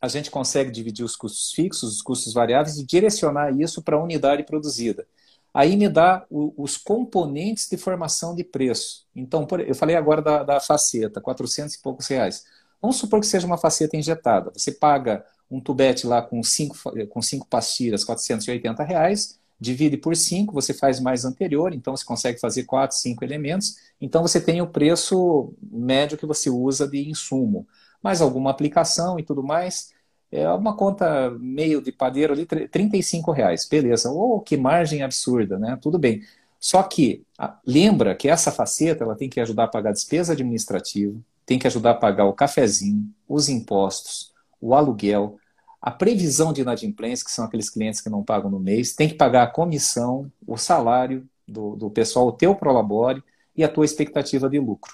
a 0.01 0.07
gente 0.07 0.29
consegue 0.29 0.71
dividir 0.71 1.03
os 1.03 1.15
custos 1.15 1.51
fixos, 1.51 1.95
os 1.95 2.01
custos 2.01 2.33
variáveis 2.33 2.77
e 2.77 2.85
direcionar 2.85 3.51
isso 3.59 3.81
para 3.81 3.95
a 3.95 4.03
unidade 4.03 4.43
produzida. 4.43 5.07
Aí 5.53 5.75
me 5.75 5.89
dá 5.89 6.25
o, 6.29 6.53
os 6.61 6.77
componentes 6.77 7.67
de 7.67 7.77
formação 7.77 8.35
de 8.35 8.43
preço. 8.43 9.05
Então, 9.15 9.45
por, 9.45 9.59
eu 9.59 9.73
falei 9.73 9.95
agora 9.95 10.21
da, 10.21 10.43
da 10.43 10.59
faceta, 10.59 11.19
400 11.19 11.75
e 11.75 11.81
poucos 11.81 12.07
reais. 12.07 12.45
Vamos 12.81 12.97
supor 12.97 13.19
que 13.19 13.27
seja 13.27 13.47
uma 13.47 13.57
faceta 13.57 13.97
injetada. 13.97 14.51
Você 14.55 14.71
paga 14.71 15.25
um 15.49 15.59
tubete 15.59 16.05
lá 16.05 16.21
com 16.21 16.41
cinco, 16.43 16.77
com 17.09 17.21
cinco 17.21 17.47
pastilhas, 17.47 18.03
480 18.03 18.83
reais, 18.83 19.38
divide 19.59 19.97
por 19.97 20.15
5, 20.15 20.53
você 20.53 20.73
faz 20.73 20.99
mais 20.99 21.25
anterior, 21.25 21.73
então 21.73 21.95
você 21.95 22.05
consegue 22.05 22.39
fazer 22.39 22.63
4, 22.63 22.95
5 22.95 23.23
elementos, 23.23 23.75
então 23.99 24.21
você 24.21 24.39
tem 24.39 24.61
o 24.61 24.67
preço 24.67 25.53
médio 25.61 26.17
que 26.17 26.25
você 26.25 26.49
usa 26.49 26.87
de 26.87 27.09
insumo. 27.09 27.67
Mais 28.01 28.21
alguma 28.21 28.49
aplicação 28.49 29.19
e 29.19 29.23
tudo 29.23 29.43
mais, 29.43 29.91
é 30.31 30.49
uma 30.51 30.75
conta 30.75 31.31
meio 31.39 31.81
de 31.81 31.91
padeiro 31.91 32.33
ali, 32.33 32.45
35 32.45 33.31
reais, 33.31 33.67
beleza. 33.67 34.11
Oh, 34.11 34.39
que 34.39 34.55
margem 34.55 35.01
absurda, 35.01 35.57
né? 35.57 35.77
Tudo 35.81 35.99
bem. 35.99 36.21
Só 36.59 36.83
que 36.83 37.23
lembra 37.65 38.15
que 38.15 38.29
essa 38.29 38.51
faceta 38.51 39.03
ela 39.03 39.15
tem 39.15 39.29
que 39.29 39.39
ajudar 39.39 39.65
a 39.65 39.67
pagar 39.67 39.89
a 39.89 39.93
despesa 39.93 40.33
administrativa, 40.33 41.17
tem 41.45 41.57
que 41.57 41.67
ajudar 41.67 41.91
a 41.91 41.95
pagar 41.95 42.25
o 42.25 42.33
cafezinho, 42.33 43.09
os 43.27 43.49
impostos, 43.49 44.31
o 44.61 44.75
aluguel, 44.75 45.37
a 45.81 45.91
previsão 45.91 46.51
de 46.51 46.61
inadimplência, 46.61 47.23
que 47.23 47.31
são 47.31 47.45
aqueles 47.45 47.69
clientes 47.69 48.01
que 48.01 48.09
não 48.09 48.23
pagam 48.23 48.49
no 48.49 48.59
mês, 48.59 48.93
tem 48.93 49.07
que 49.07 49.15
pagar 49.15 49.43
a 49.43 49.47
comissão, 49.47 50.31
o 50.45 50.57
salário 50.57 51.27
do, 51.47 51.75
do 51.75 51.89
pessoal, 51.89 52.27
o 52.27 52.33
teu 52.33 52.53
prolabore 52.53 53.23
e 53.55 53.63
a 53.63 53.69
tua 53.69 53.85
expectativa 53.85 54.49
de 54.49 54.59
lucro. 54.59 54.93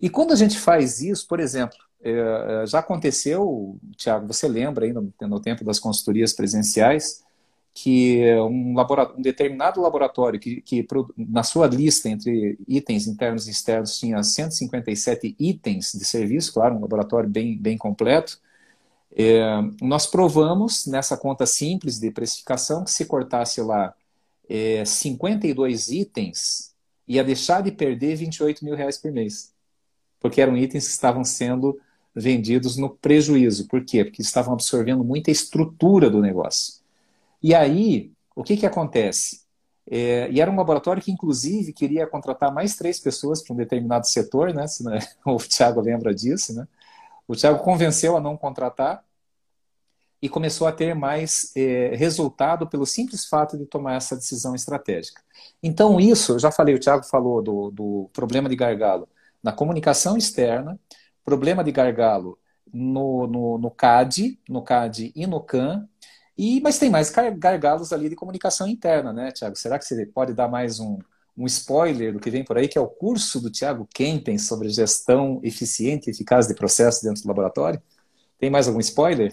E 0.00 0.10
quando 0.10 0.32
a 0.32 0.36
gente 0.36 0.58
faz 0.58 1.00
isso, 1.00 1.26
por 1.28 1.38
exemplo, 1.38 1.78
é, 2.02 2.10
é, 2.10 2.66
já 2.66 2.80
aconteceu, 2.80 3.78
Tiago, 3.96 4.26
você 4.26 4.48
lembra 4.48 4.84
aí 4.84 4.92
no, 4.92 5.12
no, 5.20 5.40
tempo 5.40 5.64
das 5.64 5.78
consultorias 5.78 6.32
presenciais, 6.32 7.22
que 7.72 8.20
um, 8.42 8.74
um 9.16 9.22
determinado 9.22 9.80
laboratório 9.80 10.38
que, 10.38 10.60
que, 10.60 10.86
na 11.16 11.42
sua 11.42 11.66
lista 11.66 12.08
entre 12.08 12.58
itens 12.68 13.06
internos 13.06 13.46
e 13.46 13.50
externos 13.50 13.96
tinha 13.96 14.22
157 14.22 15.34
itens 15.38 15.92
de 15.92 16.04
serviço, 16.04 16.52
claro, 16.52 16.74
um 16.74 16.80
laboratório 16.80 17.30
bem, 17.30 17.56
bem 17.56 17.78
completo, 17.78 18.38
é, 19.14 19.42
nós 19.80 20.06
provamos 20.06 20.86
nessa 20.86 21.16
conta 21.16 21.44
simples 21.44 21.98
de 21.98 22.10
precificação 22.10 22.84
que 22.84 22.90
se 22.90 23.04
cortasse 23.04 23.60
lá 23.60 23.94
é, 24.48 24.84
52 24.84 25.90
itens, 25.90 26.74
ia 27.06 27.22
deixar 27.22 27.62
de 27.62 27.70
perder 27.70 28.16
28 28.16 28.64
mil 28.64 28.74
reais 28.74 28.96
por 28.96 29.12
mês. 29.12 29.52
Porque 30.20 30.40
eram 30.40 30.56
itens 30.56 30.86
que 30.86 30.92
estavam 30.92 31.24
sendo 31.24 31.78
vendidos 32.14 32.76
no 32.76 32.90
prejuízo. 32.90 33.66
Por 33.66 33.84
quê? 33.84 34.04
Porque 34.04 34.22
estavam 34.22 34.54
absorvendo 34.54 35.04
muita 35.04 35.30
estrutura 35.30 36.08
do 36.08 36.20
negócio. 36.20 36.74
E 37.42 37.54
aí, 37.54 38.12
o 38.36 38.42
que, 38.42 38.56
que 38.56 38.66
acontece? 38.66 39.42
É, 39.90 40.30
e 40.30 40.40
era 40.40 40.50
um 40.50 40.56
laboratório 40.56 41.02
que, 41.02 41.10
inclusive, 41.10 41.72
queria 41.72 42.06
contratar 42.06 42.52
mais 42.52 42.76
três 42.76 43.00
pessoas 43.00 43.42
para 43.42 43.52
um 43.52 43.56
determinado 43.56 44.06
setor, 44.06 44.54
né? 44.54 44.64
Né? 44.80 44.98
o 45.26 45.36
Thiago 45.36 45.80
lembra 45.80 46.14
disso, 46.14 46.54
né? 46.54 46.68
O 47.26 47.34
Thiago 47.34 47.62
convenceu 47.62 48.16
a 48.16 48.20
não 48.20 48.36
contratar 48.36 49.04
e 50.20 50.28
começou 50.28 50.68
a 50.68 50.72
ter 50.72 50.94
mais 50.94 51.50
é, 51.56 51.96
resultado 51.96 52.68
pelo 52.68 52.86
simples 52.86 53.26
fato 53.26 53.58
de 53.58 53.66
tomar 53.66 53.94
essa 53.94 54.14
decisão 54.14 54.54
estratégica. 54.54 55.20
Então, 55.60 55.98
isso, 55.98 56.32
eu 56.32 56.38
já 56.38 56.52
falei, 56.52 56.74
o 56.74 56.78
Thiago 56.78 57.04
falou 57.04 57.42
do, 57.42 57.70
do 57.72 58.10
problema 58.12 58.48
de 58.48 58.54
gargalo 58.54 59.08
na 59.42 59.52
comunicação 59.52 60.16
externa, 60.16 60.78
problema 61.24 61.64
de 61.64 61.72
gargalo 61.72 62.38
no, 62.72 63.26
no, 63.26 63.58
no 63.58 63.70
CAD, 63.70 64.38
no 64.48 64.62
CAD 64.62 65.12
e 65.16 65.26
no 65.26 65.40
CAN, 65.40 65.88
e, 66.38 66.60
mas 66.60 66.78
tem 66.78 66.88
mais 66.88 67.10
gargalos 67.10 67.92
ali 67.92 68.08
de 68.08 68.16
comunicação 68.16 68.66
interna, 68.66 69.12
né, 69.12 69.30
Tiago? 69.32 69.56
Será 69.56 69.78
que 69.78 69.84
você 69.84 70.06
pode 70.06 70.32
dar 70.32 70.48
mais 70.48 70.80
um, 70.80 70.98
um 71.36 71.46
spoiler 71.46 72.12
do 72.12 72.20
que 72.20 72.30
vem 72.30 72.44
por 72.44 72.58
aí, 72.58 72.68
que 72.68 72.76
é 72.76 72.80
o 72.80 72.86
curso 72.86 73.40
do 73.40 73.50
Tiago 73.50 73.88
Kempen 73.92 74.38
sobre 74.38 74.68
gestão 74.68 75.40
eficiente 75.42 76.08
e 76.08 76.10
eficaz 76.10 76.46
de 76.46 76.54
processos 76.54 77.02
dentro 77.02 77.22
do 77.22 77.28
laboratório? 77.28 77.80
Tem 78.38 78.50
mais 78.50 78.68
algum 78.68 78.80
spoiler? 78.80 79.32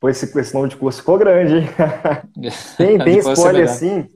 Pois 0.00 0.20
esse, 0.20 0.38
esse 0.38 0.54
nome 0.54 0.68
de 0.68 0.76
curso 0.76 0.98
ficou 0.98 1.16
grande, 1.16 1.58
hein? 1.58 1.68
tem, 2.76 2.98
tem 2.98 3.18
spoiler 3.18 3.68
sim. 3.68 4.08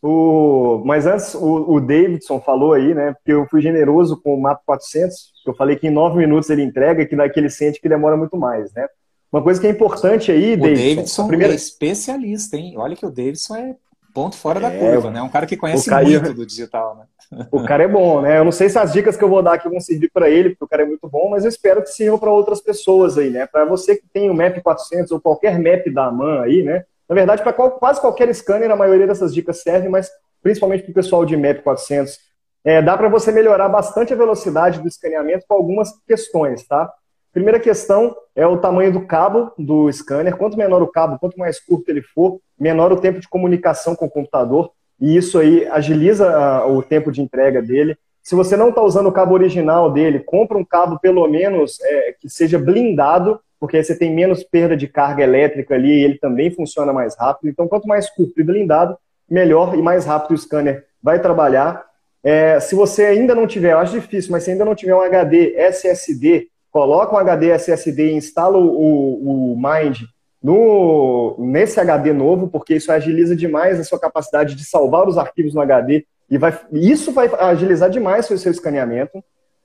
O, 0.00 0.82
mas 0.84 1.06
antes, 1.06 1.34
o, 1.34 1.72
o, 1.72 1.80
Davidson 1.80 2.40
falou 2.40 2.72
aí, 2.72 2.94
né? 2.94 3.14
Porque 3.14 3.32
eu 3.32 3.46
fui 3.48 3.60
generoso 3.60 4.20
com 4.20 4.34
o 4.34 4.40
MAP 4.40 4.62
400, 4.64 5.32
eu 5.46 5.54
falei 5.54 5.76
que 5.76 5.88
em 5.88 5.90
nove 5.90 6.18
minutos 6.18 6.50
ele 6.50 6.62
entrega, 6.62 7.04
que 7.04 7.16
naquele 7.16 7.50
sente 7.50 7.80
que 7.80 7.88
demora 7.88 8.16
muito 8.16 8.36
mais, 8.36 8.72
né? 8.74 8.86
Uma 9.30 9.42
coisa 9.42 9.60
que 9.60 9.66
é 9.66 9.70
importante 9.70 10.30
aí, 10.30 10.54
o 10.54 10.56
Davidson. 10.56 10.94
Davidson 10.94 11.28
primeira... 11.28 11.52
é 11.52 11.56
especialista, 11.56 12.56
hein? 12.56 12.74
Olha 12.76 12.96
que 12.96 13.04
o 13.04 13.10
Davidson 13.10 13.56
é 13.56 13.76
ponto 14.12 14.36
fora 14.36 14.60
da 14.60 14.72
é, 14.72 14.78
curva, 14.78 15.10
né? 15.10 15.22
Um 15.22 15.28
cara 15.28 15.46
que 15.46 15.56
conhece 15.56 15.88
Caio... 15.88 16.20
muito 16.20 16.34
do 16.34 16.46
digital, 16.46 16.96
né? 16.96 17.04
O 17.52 17.62
cara 17.62 17.84
é 17.84 17.88
bom, 17.88 18.22
né? 18.22 18.38
Eu 18.38 18.44
não 18.44 18.52
sei 18.52 18.70
se 18.70 18.78
as 18.78 18.90
dicas 18.90 19.16
que 19.16 19.22
eu 19.22 19.28
vou 19.28 19.42
dar 19.42 19.54
aqui 19.54 19.68
vão 19.68 19.80
servir 19.80 20.10
para 20.10 20.30
ele, 20.30 20.50
porque 20.50 20.64
o 20.64 20.68
cara 20.68 20.82
é 20.82 20.86
muito 20.86 21.06
bom, 21.08 21.28
mas 21.28 21.44
eu 21.44 21.50
espero 21.50 21.82
que 21.82 21.90
sirvam 21.90 22.18
para 22.18 22.30
outras 22.30 22.60
pessoas 22.60 23.18
aí, 23.18 23.28
né? 23.28 23.46
Para 23.46 23.66
você 23.66 23.96
que 23.96 24.08
tem 24.10 24.30
o 24.30 24.34
MAP 24.34 24.62
400 24.62 25.12
ou 25.12 25.20
qualquer 25.20 25.58
MAP 25.58 25.92
da 25.92 26.06
AMAN 26.06 26.40
aí, 26.40 26.62
né? 26.62 26.84
Na 27.06 27.14
verdade, 27.14 27.42
para 27.42 27.52
quase 27.52 28.00
qualquer 28.00 28.34
scanner, 28.34 28.70
a 28.70 28.76
maioria 28.76 29.06
dessas 29.06 29.34
dicas 29.34 29.62
servem, 29.62 29.90
mas 29.90 30.10
principalmente 30.42 30.84
para 30.84 30.90
o 30.90 30.94
pessoal 30.94 31.24
de 31.24 31.36
MAP 31.36 31.62
400, 31.62 32.18
é, 32.64 32.82
dá 32.82 32.96
para 32.96 33.08
você 33.08 33.30
melhorar 33.30 33.68
bastante 33.68 34.12
a 34.12 34.16
velocidade 34.16 34.80
do 34.80 34.88
escaneamento 34.88 35.44
com 35.46 35.54
algumas 35.54 35.90
questões, 36.06 36.66
tá? 36.66 36.90
Primeira 37.38 37.60
questão 37.60 38.16
é 38.34 38.44
o 38.44 38.56
tamanho 38.56 38.92
do 38.92 39.06
cabo 39.06 39.52
do 39.56 39.88
scanner. 39.92 40.36
Quanto 40.36 40.58
menor 40.58 40.82
o 40.82 40.88
cabo, 40.88 41.20
quanto 41.20 41.38
mais 41.38 41.60
curto 41.60 41.88
ele 41.88 42.02
for, 42.02 42.40
menor 42.58 42.90
o 42.92 43.00
tempo 43.00 43.20
de 43.20 43.28
comunicação 43.28 43.94
com 43.94 44.06
o 44.06 44.10
computador. 44.10 44.72
E 45.00 45.16
isso 45.16 45.38
aí 45.38 45.64
agiliza 45.68 46.28
ah, 46.28 46.66
o 46.66 46.82
tempo 46.82 47.12
de 47.12 47.22
entrega 47.22 47.62
dele. 47.62 47.96
Se 48.24 48.34
você 48.34 48.56
não 48.56 48.70
está 48.70 48.82
usando 48.82 49.06
o 49.06 49.12
cabo 49.12 49.34
original 49.34 49.88
dele, 49.88 50.18
compra 50.18 50.58
um 50.58 50.64
cabo 50.64 50.98
pelo 50.98 51.28
menos 51.28 51.80
é, 51.80 52.16
que 52.20 52.28
seja 52.28 52.58
blindado 52.58 53.38
porque 53.60 53.76
aí 53.76 53.84
você 53.84 53.96
tem 53.96 54.12
menos 54.12 54.42
perda 54.42 54.76
de 54.76 54.88
carga 54.88 55.22
elétrica 55.22 55.76
ali 55.76 55.92
e 55.92 56.04
ele 56.04 56.18
também 56.18 56.50
funciona 56.50 56.92
mais 56.92 57.16
rápido. 57.16 57.48
Então, 57.48 57.68
quanto 57.68 57.86
mais 57.86 58.10
curto 58.10 58.40
e 58.40 58.42
blindado, 58.42 58.98
melhor 59.30 59.76
e 59.76 59.82
mais 59.82 60.04
rápido 60.04 60.32
o 60.32 60.38
scanner 60.38 60.86
vai 61.00 61.22
trabalhar. 61.22 61.86
É, 62.20 62.58
se 62.58 62.74
você 62.74 63.04
ainda 63.04 63.32
não 63.32 63.46
tiver, 63.46 63.74
eu 63.74 63.78
acho 63.78 63.92
difícil, 63.92 64.32
mas 64.32 64.42
se 64.42 64.50
ainda 64.50 64.64
não 64.64 64.74
tiver 64.74 64.94
um 64.94 65.00
HD 65.00 65.54
SSD, 65.56 66.48
coloca 66.78 67.12
um 67.12 67.18
HD 67.18 67.50
SSD 67.50 68.10
e 68.10 68.14
instala 68.14 68.56
o, 68.56 69.52
o 69.52 69.56
Mind 69.56 70.02
no, 70.40 71.34
nesse 71.36 71.80
HD 71.80 72.12
novo, 72.12 72.46
porque 72.46 72.76
isso 72.76 72.92
agiliza 72.92 73.34
demais 73.34 73.80
a 73.80 73.84
sua 73.84 73.98
capacidade 73.98 74.54
de 74.54 74.64
salvar 74.64 75.08
os 75.08 75.18
arquivos 75.18 75.52
no 75.54 75.60
HD 75.60 76.06
e 76.30 76.38
vai, 76.38 76.56
isso 76.70 77.10
vai 77.10 77.28
agilizar 77.36 77.90
demais 77.90 78.30
o 78.30 78.38
seu 78.38 78.52
escaneamento. 78.52 79.20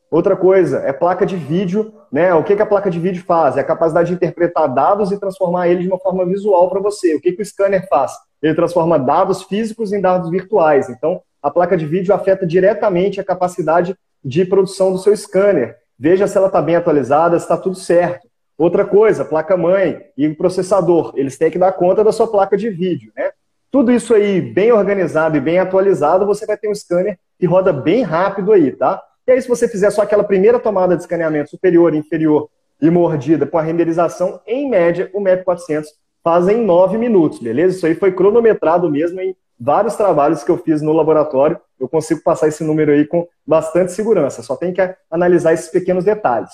Outra 0.09 0.35
coisa 0.35 0.79
é 0.79 0.91
placa 0.91 1.23
de 1.23 1.35
vídeo, 1.35 1.93
né? 2.11 2.33
O 2.33 2.43
que, 2.43 2.55
que 2.55 2.61
a 2.63 2.65
placa 2.65 2.89
de 2.89 2.99
vídeo 2.99 3.23
faz? 3.23 3.57
É 3.57 3.59
a 3.59 3.63
capacidade 3.63 4.09
de 4.09 4.15
interpretar 4.15 4.73
dados 4.73 5.11
e 5.11 5.19
transformar 5.19 5.67
eles 5.67 5.83
de 5.83 5.89
uma 5.89 5.99
forma 5.99 6.25
visual 6.25 6.67
para 6.67 6.79
você. 6.79 7.13
O 7.13 7.21
que, 7.21 7.33
que 7.33 7.43
o 7.43 7.45
scanner 7.45 7.87
faz? 7.87 8.11
Ele 8.41 8.55
transforma 8.55 8.97
dados 8.97 9.43
físicos 9.43 9.93
em 9.93 10.01
dados 10.01 10.31
virtuais. 10.31 10.89
Então, 10.89 11.21
a 11.43 11.51
placa 11.51 11.77
de 11.77 11.85
vídeo 11.85 12.11
afeta 12.11 12.43
diretamente 12.43 13.21
a 13.21 13.23
capacidade 13.23 13.95
de 14.25 14.45
produção 14.45 14.91
do 14.91 14.97
seu 14.97 15.15
scanner. 15.15 15.82
Veja 16.03 16.27
se 16.27 16.37
ela 16.37 16.47
está 16.47 16.61
bem 16.61 16.75
atualizada, 16.75 17.39
se 17.39 17.45
está 17.45 17.55
tudo 17.55 17.77
certo. 17.77 18.27
Outra 18.57 18.83
coisa, 18.83 19.23
placa-mãe 19.23 20.01
e 20.17 20.27
processador, 20.27 21.13
eles 21.15 21.37
têm 21.37 21.49
que 21.49 21.57
dar 21.57 21.71
conta 21.71 22.03
da 22.03 22.11
sua 22.11 22.27
placa 22.27 22.57
de 22.57 22.69
vídeo, 22.69 23.09
né? 23.15 23.31
Tudo 23.71 23.89
isso 23.89 24.13
aí 24.13 24.41
bem 24.41 24.73
organizado 24.73 25.37
e 25.37 25.39
bem 25.39 25.59
atualizado, 25.59 26.25
você 26.25 26.45
vai 26.45 26.57
ter 26.57 26.69
um 26.69 26.75
scanner 26.75 27.17
que 27.39 27.45
roda 27.45 27.71
bem 27.71 28.01
rápido 28.01 28.51
aí, 28.51 28.73
tá? 28.73 29.01
E 29.25 29.31
aí, 29.31 29.41
se 29.41 29.47
você 29.47 29.65
fizer 29.65 29.91
só 29.91 30.01
aquela 30.01 30.25
primeira 30.25 30.59
tomada 30.59 30.93
de 30.93 31.03
escaneamento 31.03 31.51
superior, 31.51 31.95
inferior 31.95 32.49
e 32.81 32.89
mordida 32.89 33.47
com 33.47 33.57
a 33.57 33.61
renderização, 33.61 34.41
em 34.45 34.69
média, 34.69 35.09
o 35.13 35.21
MEP 35.21 35.45
400 35.45 35.89
faz 36.21 36.49
em 36.49 36.65
9 36.65 36.97
minutos, 36.97 37.39
beleza? 37.39 37.77
Isso 37.77 37.85
aí 37.85 37.95
foi 37.95 38.11
cronometrado 38.11 38.91
mesmo 38.91 39.21
em 39.21 39.33
vários 39.59 39.95
trabalhos 39.95 40.43
que 40.43 40.51
eu 40.51 40.57
fiz 40.57 40.81
no 40.81 40.93
laboratório. 40.93 41.59
Eu 41.79 41.87
consigo 41.87 42.21
passar 42.23 42.47
esse 42.47 42.63
número 42.63 42.91
aí 42.91 43.05
com 43.05 43.27
bastante 43.45 43.91
segurança, 43.91 44.41
só 44.41 44.55
tem 44.55 44.73
que 44.73 44.81
analisar 45.09 45.53
esses 45.53 45.69
pequenos 45.69 46.03
detalhes. 46.03 46.51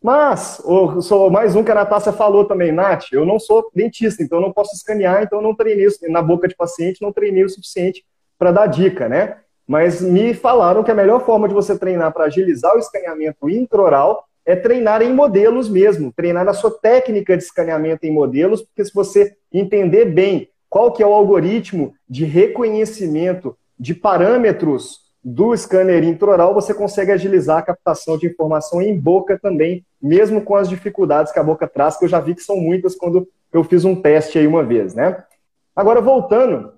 Mas, 0.00 0.62
sou 1.02 1.28
mais 1.28 1.56
um 1.56 1.64
que 1.64 1.72
a 1.72 1.74
Natácia 1.74 2.12
falou 2.12 2.44
também, 2.44 2.70
Nath, 2.70 3.06
eu 3.12 3.26
não 3.26 3.40
sou 3.40 3.68
dentista, 3.74 4.22
então 4.22 4.38
eu 4.38 4.42
não 4.42 4.52
posso 4.52 4.74
escanear, 4.76 5.24
então 5.24 5.40
eu 5.40 5.42
não 5.42 5.56
treinei 5.56 5.88
na 6.08 6.22
boca 6.22 6.46
de 6.46 6.54
paciente, 6.54 7.02
não 7.02 7.12
treinei 7.12 7.44
o 7.44 7.48
suficiente 7.48 8.04
para 8.38 8.52
dar 8.52 8.66
dica, 8.68 9.08
né? 9.08 9.38
Mas 9.66 10.00
me 10.00 10.32
falaram 10.34 10.84
que 10.84 10.90
a 10.90 10.94
melhor 10.94 11.24
forma 11.26 11.48
de 11.48 11.54
você 11.54 11.76
treinar 11.76 12.12
para 12.12 12.24
agilizar 12.26 12.76
o 12.76 12.78
escaneamento 12.78 13.50
intraoral 13.50 14.24
é 14.46 14.54
treinar 14.54 15.02
em 15.02 15.12
modelos 15.12 15.68
mesmo, 15.68 16.12
treinar 16.12 16.48
a 16.48 16.54
sua 16.54 16.70
técnica 16.70 17.36
de 17.36 17.42
escaneamento 17.42 18.06
em 18.06 18.12
modelos, 18.12 18.62
porque 18.62 18.84
se 18.84 18.94
você 18.94 19.36
entender 19.52 20.06
bem 20.06 20.48
qual 20.68 20.92
que 20.92 21.02
é 21.02 21.06
o 21.06 21.12
algoritmo 21.12 21.94
de 22.08 22.24
reconhecimento 22.24 23.56
de 23.78 23.94
parâmetros 23.94 25.08
do 25.22 25.56
scanner 25.56 26.04
intraoral, 26.04 26.54
você 26.54 26.72
consegue 26.72 27.10
agilizar 27.10 27.58
a 27.58 27.62
captação 27.62 28.16
de 28.16 28.26
informação 28.26 28.80
em 28.80 28.98
boca 28.98 29.38
também, 29.38 29.84
mesmo 30.00 30.40
com 30.40 30.54
as 30.54 30.68
dificuldades 30.68 31.32
que 31.32 31.38
a 31.38 31.44
boca 31.44 31.66
traz, 31.66 31.96
que 31.96 32.04
eu 32.04 32.08
já 32.08 32.20
vi 32.20 32.34
que 32.34 32.42
são 32.42 32.56
muitas 32.56 32.94
quando 32.94 33.28
eu 33.52 33.64
fiz 33.64 33.84
um 33.84 34.00
teste 34.00 34.38
aí 34.38 34.46
uma 34.46 34.62
vez, 34.62 34.94
né? 34.94 35.22
Agora, 35.74 36.00
voltando 36.00 36.72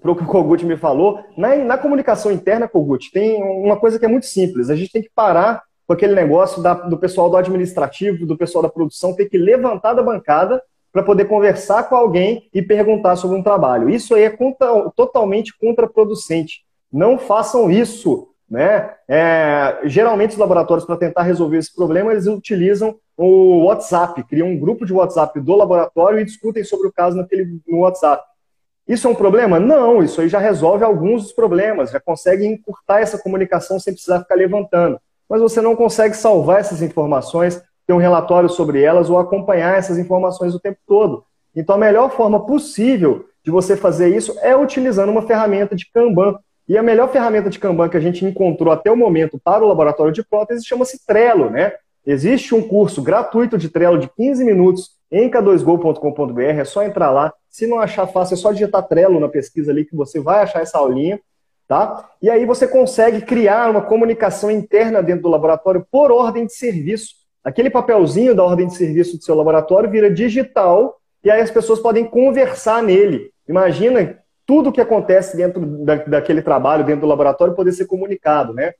para 0.00 0.10
o 0.10 0.16
que 0.16 0.22
o 0.22 0.26
Kogut 0.26 0.64
me 0.64 0.76
falou, 0.76 1.24
na, 1.36 1.56
na 1.56 1.78
comunicação 1.78 2.30
interna, 2.30 2.68
Kogut, 2.68 3.10
tem 3.10 3.42
uma 3.42 3.76
coisa 3.76 3.98
que 3.98 4.04
é 4.04 4.08
muito 4.08 4.26
simples. 4.26 4.70
A 4.70 4.76
gente 4.76 4.92
tem 4.92 5.02
que 5.02 5.10
parar 5.14 5.62
com 5.86 5.92
aquele 5.92 6.14
negócio 6.14 6.62
da, 6.62 6.74
do 6.74 6.98
pessoal 6.98 7.28
do 7.30 7.36
administrativo, 7.36 8.26
do 8.26 8.36
pessoal 8.36 8.62
da 8.62 8.68
produção, 8.68 9.14
ter 9.14 9.28
que 9.28 9.38
levantar 9.38 9.94
da 9.94 10.02
bancada 10.02 10.62
para 10.92 11.02
poder 11.02 11.26
conversar 11.26 11.84
com 11.84 11.96
alguém 11.96 12.48
e 12.52 12.62
perguntar 12.62 13.16
sobre 13.16 13.36
um 13.36 13.42
trabalho. 13.42 13.90
Isso 13.90 14.14
aí 14.14 14.24
é 14.24 14.30
contra, 14.30 14.90
totalmente 14.96 15.56
contraproducente. 15.58 16.62
Não 16.92 17.18
façam 17.18 17.70
isso. 17.70 18.28
Né? 18.50 18.90
É, 19.06 19.80
geralmente, 19.84 20.30
os 20.30 20.38
laboratórios, 20.38 20.86
para 20.86 20.96
tentar 20.96 21.22
resolver 21.22 21.58
esse 21.58 21.74
problema, 21.74 22.12
eles 22.12 22.26
utilizam 22.26 22.96
o 23.16 23.64
WhatsApp, 23.64 24.22
criam 24.24 24.48
um 24.48 24.58
grupo 24.58 24.86
de 24.86 24.92
WhatsApp 24.92 25.38
do 25.40 25.54
laboratório 25.54 26.20
e 26.20 26.24
discutem 26.24 26.64
sobre 26.64 26.88
o 26.88 26.92
caso 26.92 27.16
naquele, 27.16 27.60
no 27.66 27.80
WhatsApp. 27.80 28.22
Isso 28.86 29.06
é 29.06 29.10
um 29.10 29.14
problema? 29.14 29.60
Não, 29.60 30.02
isso 30.02 30.20
aí 30.20 30.28
já 30.30 30.38
resolve 30.38 30.82
alguns 30.82 31.24
dos 31.24 31.32
problemas, 31.32 31.90
já 31.90 32.00
consegue 32.00 32.46
encurtar 32.46 33.00
essa 33.00 33.18
comunicação 33.18 33.78
sem 33.78 33.92
precisar 33.92 34.20
ficar 34.20 34.34
levantando. 34.34 34.98
Mas 35.28 35.42
você 35.42 35.60
não 35.60 35.76
consegue 35.76 36.16
salvar 36.16 36.60
essas 36.60 36.80
informações, 36.80 37.62
ter 37.88 37.94
um 37.94 37.96
relatório 37.96 38.50
sobre 38.50 38.82
elas 38.82 39.08
ou 39.08 39.18
acompanhar 39.18 39.78
essas 39.78 39.96
informações 39.96 40.54
o 40.54 40.60
tempo 40.60 40.78
todo. 40.86 41.24
Então, 41.56 41.74
a 41.74 41.78
melhor 41.78 42.10
forma 42.10 42.44
possível 42.44 43.24
de 43.42 43.50
você 43.50 43.78
fazer 43.78 44.14
isso 44.14 44.36
é 44.42 44.54
utilizando 44.54 45.08
uma 45.08 45.22
ferramenta 45.22 45.74
de 45.74 45.90
Kanban. 45.90 46.38
E 46.68 46.76
a 46.76 46.82
melhor 46.82 47.10
ferramenta 47.10 47.48
de 47.48 47.58
Kanban 47.58 47.88
que 47.88 47.96
a 47.96 48.00
gente 48.00 48.26
encontrou 48.26 48.70
até 48.70 48.92
o 48.92 48.96
momento 48.96 49.40
para 49.42 49.64
o 49.64 49.68
laboratório 49.68 50.12
de 50.12 50.22
prótese 50.22 50.66
chama-se 50.66 51.06
Trello, 51.06 51.48
né? 51.48 51.72
Existe 52.06 52.54
um 52.54 52.60
curso 52.60 53.00
gratuito 53.00 53.56
de 53.56 53.70
Trello 53.70 53.98
de 53.98 54.08
15 54.14 54.44
minutos 54.44 54.90
em 55.10 55.30
k2go.com.br, 55.30 56.42
é 56.42 56.64
só 56.64 56.82
entrar 56.82 57.10
lá. 57.10 57.32
Se 57.48 57.66
não 57.66 57.78
achar 57.78 58.06
fácil, 58.06 58.34
é 58.34 58.36
só 58.36 58.52
digitar 58.52 58.86
Trello 58.86 59.18
na 59.18 59.28
pesquisa 59.28 59.72
ali 59.72 59.86
que 59.86 59.96
você 59.96 60.20
vai 60.20 60.42
achar 60.42 60.60
essa 60.60 60.76
aulinha, 60.76 61.18
tá? 61.66 62.06
E 62.20 62.28
aí 62.28 62.44
você 62.44 62.68
consegue 62.68 63.22
criar 63.22 63.70
uma 63.70 63.80
comunicação 63.80 64.50
interna 64.50 65.02
dentro 65.02 65.22
do 65.22 65.30
laboratório 65.30 65.86
por 65.90 66.12
ordem 66.12 66.44
de 66.44 66.52
serviço. 66.52 67.14
Aquele 67.48 67.70
papelzinho 67.70 68.34
da 68.34 68.44
ordem 68.44 68.66
de 68.66 68.76
serviço 68.76 69.16
do 69.16 69.24
seu 69.24 69.34
laboratório 69.34 69.90
vira 69.90 70.10
digital 70.10 71.00
e 71.24 71.30
aí 71.30 71.40
as 71.40 71.50
pessoas 71.50 71.80
podem 71.80 72.04
conversar 72.04 72.82
nele. 72.82 73.30
Imagina 73.48 74.18
tudo 74.46 74.68
o 74.68 74.72
que 74.72 74.82
acontece 74.82 75.34
dentro 75.34 75.64
da, 75.82 75.94
daquele 75.94 76.42
trabalho, 76.42 76.84
dentro 76.84 77.00
do 77.00 77.06
laboratório, 77.06 77.54
poder 77.54 77.72
ser 77.72 77.86
comunicado, 77.86 78.52
né? 78.52 78.74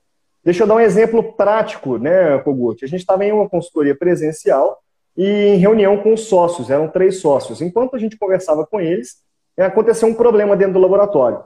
Deixa 0.44 0.64
eu 0.64 0.66
dar 0.66 0.74
um 0.74 0.80
exemplo 0.80 1.32
prático, 1.32 1.96
né, 1.96 2.36
Kogut? 2.40 2.84
A 2.84 2.88
gente 2.88 3.00
estava 3.00 3.24
em 3.24 3.32
uma 3.32 3.48
consultoria 3.48 3.96
presencial 3.96 4.76
e 5.16 5.24
em 5.24 5.56
reunião 5.56 5.96
com 6.02 6.12
os 6.12 6.26
sócios, 6.26 6.68
eram 6.68 6.88
três 6.88 7.22
sócios. 7.22 7.62
Enquanto 7.62 7.96
a 7.96 7.98
gente 7.98 8.18
conversava 8.18 8.66
com 8.66 8.78
eles, 8.78 9.16
aconteceu 9.56 10.08
um 10.08 10.14
problema 10.14 10.54
dentro 10.54 10.74
do 10.74 10.80
laboratório. 10.80 11.40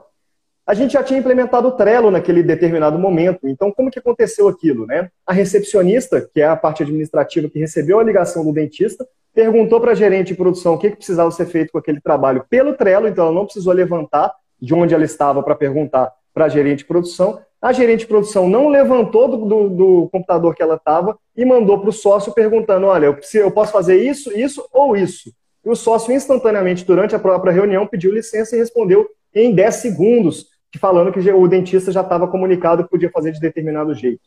A 0.65 0.73
gente 0.73 0.93
já 0.93 1.03
tinha 1.03 1.19
implementado 1.19 1.67
o 1.67 1.71
Trello 1.71 2.09
naquele 2.09 2.41
determinado 2.41 2.97
momento, 2.97 3.47
então 3.47 3.71
como 3.71 3.91
que 3.91 3.99
aconteceu 3.99 4.47
aquilo, 4.47 4.85
né? 4.85 5.09
A 5.25 5.33
recepcionista, 5.33 6.21
que 6.33 6.39
é 6.39 6.47
a 6.47 6.55
parte 6.55 6.83
administrativa 6.83 7.49
que 7.49 7.59
recebeu 7.59 7.99
a 7.99 8.03
ligação 8.03 8.45
do 8.45 8.53
dentista, 8.53 9.05
perguntou 9.33 9.81
para 9.81 9.91
a 9.91 9.95
gerente 9.95 10.27
de 10.27 10.35
produção 10.35 10.75
o 10.75 10.77
que, 10.77 10.91
que 10.91 10.97
precisava 10.97 11.29
ser 11.31 11.47
feito 11.47 11.71
com 11.71 11.77
aquele 11.77 11.99
trabalho 11.99 12.45
pelo 12.49 12.73
Trello, 12.73 13.07
então 13.07 13.25
ela 13.25 13.35
não 13.35 13.45
precisou 13.45 13.73
levantar 13.73 14.31
de 14.61 14.73
onde 14.73 14.93
ela 14.93 15.03
estava 15.03 15.43
para 15.43 15.55
perguntar 15.55 16.09
para 16.33 16.45
a 16.45 16.49
gerente 16.49 16.79
de 16.79 16.85
produção. 16.85 17.41
A 17.61 17.73
gerente 17.73 18.01
de 18.01 18.07
produção 18.07 18.47
não 18.47 18.69
levantou 18.69 19.27
do, 19.27 19.37
do, 19.45 19.69
do 19.69 20.09
computador 20.11 20.55
que 20.55 20.63
ela 20.63 20.75
estava 20.75 21.17
e 21.35 21.43
mandou 21.43 21.79
para 21.79 21.89
o 21.89 21.93
sócio 21.93 22.33
perguntando: 22.33 22.87
olha, 22.87 23.07
eu, 23.07 23.17
eu 23.33 23.51
posso 23.51 23.73
fazer 23.73 23.97
isso, 23.97 24.31
isso 24.37 24.65
ou 24.71 24.95
isso? 24.95 25.33
E 25.65 25.69
o 25.69 25.75
sócio, 25.75 26.13
instantaneamente, 26.13 26.85
durante 26.85 27.15
a 27.15 27.19
própria 27.19 27.51
reunião, 27.51 27.87
pediu 27.87 28.13
licença 28.13 28.55
e 28.55 28.59
respondeu 28.59 29.07
em 29.33 29.53
10 29.53 29.75
segundos, 29.75 30.47
falando 30.77 31.11
que 31.11 31.31
o 31.31 31.47
dentista 31.47 31.91
já 31.91 32.01
estava 32.01 32.27
comunicado 32.27 32.83
que 32.83 32.89
podia 32.89 33.09
fazer 33.11 33.31
de 33.31 33.39
determinado 33.39 33.93
jeito. 33.93 34.21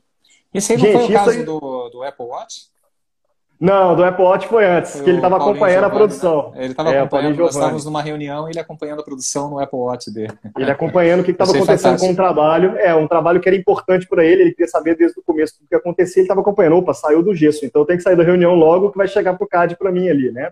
Esse 0.52 0.72
aí 0.72 0.78
não 0.78 0.84
Gente, 0.84 0.96
foi 0.96 1.04
o 1.04 1.12
caso 1.12 1.30
aí... 1.30 1.42
do, 1.42 1.88
do 1.90 2.02
Apple 2.02 2.26
Watch? 2.26 2.76
Não, 3.58 3.96
do 3.96 4.04
Apple 4.04 4.22
Watch 4.22 4.46
foi 4.48 4.66
antes, 4.66 4.92
foi 4.92 5.02
que 5.02 5.10
ele 5.10 5.16
estava 5.16 5.36
acompanhando 5.36 5.84
Giovanni, 5.84 5.86
a 5.86 5.96
produção. 5.96 6.50
Né? 6.50 6.64
Ele 6.64 6.72
estava 6.72 6.90
é, 6.90 6.98
acompanhando, 6.98 7.38
nós 7.38 7.54
estávamos 7.54 7.84
numa 7.86 8.02
reunião 8.02 8.46
e 8.46 8.50
ele 8.50 8.58
acompanhando 8.58 9.00
a 9.00 9.02
produção 9.02 9.48
no 9.48 9.58
Apple 9.58 9.78
Watch 9.78 10.12
dele. 10.12 10.32
Ele 10.58 10.70
acompanhando 10.70 11.20
o 11.20 11.24
que 11.24 11.30
estava 11.30 11.52
acontecendo 11.52 11.78
fantástico. 11.78 12.06
com 12.06 12.12
o 12.12 12.16
trabalho. 12.16 12.76
É, 12.76 12.94
um 12.94 13.08
trabalho 13.08 13.40
que 13.40 13.48
era 13.48 13.56
importante 13.56 14.06
para 14.06 14.22
ele, 14.22 14.42
ele 14.42 14.50
queria 14.52 14.68
saber 14.68 14.94
desde 14.94 15.18
o 15.18 15.22
começo 15.22 15.58
do 15.58 15.66
que 15.66 15.74
acontecia, 15.74 16.20
ele 16.20 16.24
estava 16.24 16.42
acompanhando. 16.42 16.76
Opa, 16.76 16.92
saiu 16.92 17.22
do 17.22 17.34
gesso, 17.34 17.64
então 17.64 17.86
tem 17.86 17.96
que 17.96 18.02
sair 18.02 18.16
da 18.16 18.22
reunião 18.22 18.54
logo 18.54 18.90
que 18.90 18.98
vai 18.98 19.08
chegar 19.08 19.34
para 19.34 19.44
o 19.44 19.48
CAD 19.48 19.76
para 19.76 19.90
mim 19.90 20.06
ali, 20.06 20.30
né? 20.30 20.50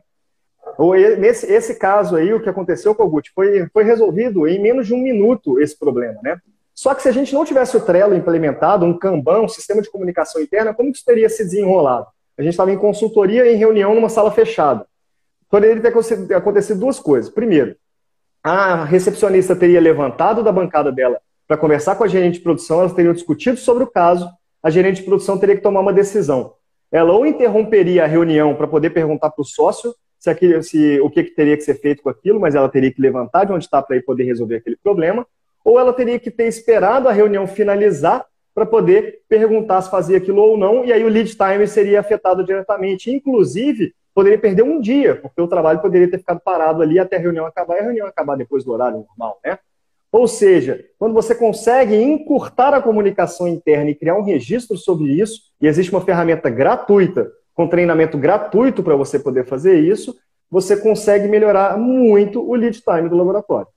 Nesse 1.19 1.51
esse 1.53 1.75
caso 1.77 2.17
aí, 2.17 2.33
o 2.33 2.43
que 2.43 2.49
aconteceu 2.49 2.95
com 2.95 3.05
o 3.05 3.09
Gucci 3.09 3.31
foi, 3.35 3.67
foi 3.73 3.85
resolvido 3.85 4.47
em 4.49 4.61
menos 4.61 4.87
de 4.87 4.95
um 4.95 4.99
minuto 4.99 5.61
esse 5.61 5.79
problema, 5.79 6.19
né? 6.23 6.39
Só 6.75 6.93
que 6.95 7.03
se 7.03 7.09
a 7.09 7.13
gente 7.13 7.33
não 7.33 7.45
tivesse 7.45 7.77
o 7.77 7.81
Trello 7.81 8.15
implementado, 8.15 8.85
um 8.85 8.99
Kanban, 8.99 9.43
um 9.43 9.49
sistema 9.49 9.81
de 9.81 9.91
comunicação 9.91 10.43
interna, 10.43 10.75
como 10.75 10.91
que 10.91 10.97
isso 10.97 11.07
teria 11.07 11.29
se 11.29 11.45
desenrolado? 11.45 12.07
A 12.37 12.43
gente 12.43 12.53
estava 12.53 12.73
em 12.73 12.79
consultoria 12.79 13.51
em 13.51 13.57
reunião 13.57 13.95
numa 13.95 14.09
sala 14.09 14.33
fechada. 14.33 14.85
Poderia 15.49 15.81
ter 15.81 16.35
acontecido 16.35 16.81
duas 16.81 16.99
coisas. 16.99 17.31
Primeiro, 17.31 17.77
a 18.43 18.85
recepcionista 18.85 19.55
teria 19.55 19.81
levantado 19.81 20.43
da 20.43 20.51
bancada 20.51 20.91
dela 20.91 21.21
para 21.47 21.57
conversar 21.57 21.95
com 21.95 22.05
a 22.05 22.09
gerente 22.09 22.35
de 22.35 22.41
produção, 22.41 22.81
elas 22.81 22.93
teriam 22.93 23.15
discutido 23.15 23.57
sobre 23.59 23.85
o 23.85 23.87
caso, 23.87 24.29
a 24.63 24.71
gerente 24.71 24.97
de 24.97 25.03
produção 25.03 25.39
teria 25.39 25.55
que 25.55 25.63
tomar 25.63 25.81
uma 25.81 25.93
decisão. 25.93 26.55
Ela 26.91 27.13
ou 27.13 27.27
interromperia 27.27 28.05
a 28.05 28.07
reunião 28.07 28.55
para 28.55 28.67
poder 28.67 28.91
perguntar 28.91 29.31
para 29.31 29.43
o 29.43 29.45
sócio 29.45 29.95
se, 30.25 30.31
aquilo, 30.31 30.63
se 30.63 30.99
o 31.03 31.11
que, 31.11 31.23
que, 31.23 31.31
teria 31.33 31.55
que 31.55 31.63
ser 31.63 31.75
feito 31.75 32.03
com 32.03 32.09
aquilo, 32.09 32.41
mas 32.41 32.55
ela 32.55 32.69
teria 32.69 32.91
que 32.91 33.01
levantar 33.01 33.45
de 33.45 33.53
onde 33.53 33.65
está 33.65 33.83
para 33.83 34.01
poder 34.01 34.25
resolver 34.25 34.57
aquele 34.57 34.77
problema, 34.83 35.27
ou 35.63 35.79
ela 35.79 35.93
teria 35.93 36.19
que 36.19 36.31
ter 36.31 36.47
esperado 36.47 37.09
a 37.09 37.13
reunião 37.13 37.47
finalizar 37.47 38.25
para 38.55 38.65
poder 38.65 39.21
perguntar 39.29 39.83
se 39.83 39.91
fazia 39.91 40.17
aquilo 40.17 40.41
ou 40.41 40.57
não, 40.57 40.83
e 40.83 40.93
aí 40.95 41.05
o 41.05 41.09
lead 41.09 41.37
time 41.37 41.67
seria 41.67 42.01
afetado 42.01 42.43
diretamente. 42.43 43.11
Inclusive, 43.11 43.93
poderia 44.15 44.39
perder 44.39 44.63
um 44.63 44.81
dia, 44.81 45.15
porque 45.17 45.43
o 45.43 45.49
trabalho 45.49 45.83
poderia 45.83 46.11
ter 46.11 46.19
ficado 46.19 46.41
parado 46.41 46.81
ali 46.81 46.99
até 46.99 47.17
a 47.17 47.21
reunião 47.21 47.45
acabar, 47.45 47.77
e 47.77 47.81
a 47.81 47.83
reunião 47.83 48.07
acabar 48.07 48.37
depois 48.37 48.65
do 48.65 48.73
horário 48.73 49.05
normal, 49.07 49.39
né? 49.45 49.59
Ou 50.11 50.27
seja, 50.27 50.83
quando 50.99 51.13
você 51.13 51.35
consegue 51.35 51.97
encurtar 51.97 52.73
a 52.73 52.81
comunicação 52.81 53.47
interna 53.47 53.91
e 53.91 53.95
criar 53.95 54.17
um 54.17 54.23
registro 54.23 54.79
sobre 54.79 55.21
isso, 55.21 55.43
e 55.61 55.67
existe 55.67 55.93
uma 55.93 56.01
ferramenta 56.01 56.49
gratuita, 56.49 57.31
com 57.55 57.69
treinamento 57.69 58.19
gratuito 58.19 58.83
para 58.83 58.97
você 58.97 59.19
poder 59.19 59.47
fazer 59.47 59.81
isso, 59.81 60.17
você 60.51 60.77
consegue 60.77 61.29
melhorar 61.29 61.79
muito 61.79 62.41
o 62.41 62.55
lead 62.55 62.81
time 62.81 63.09
do 63.09 63.17
laboratório. 63.17 63.69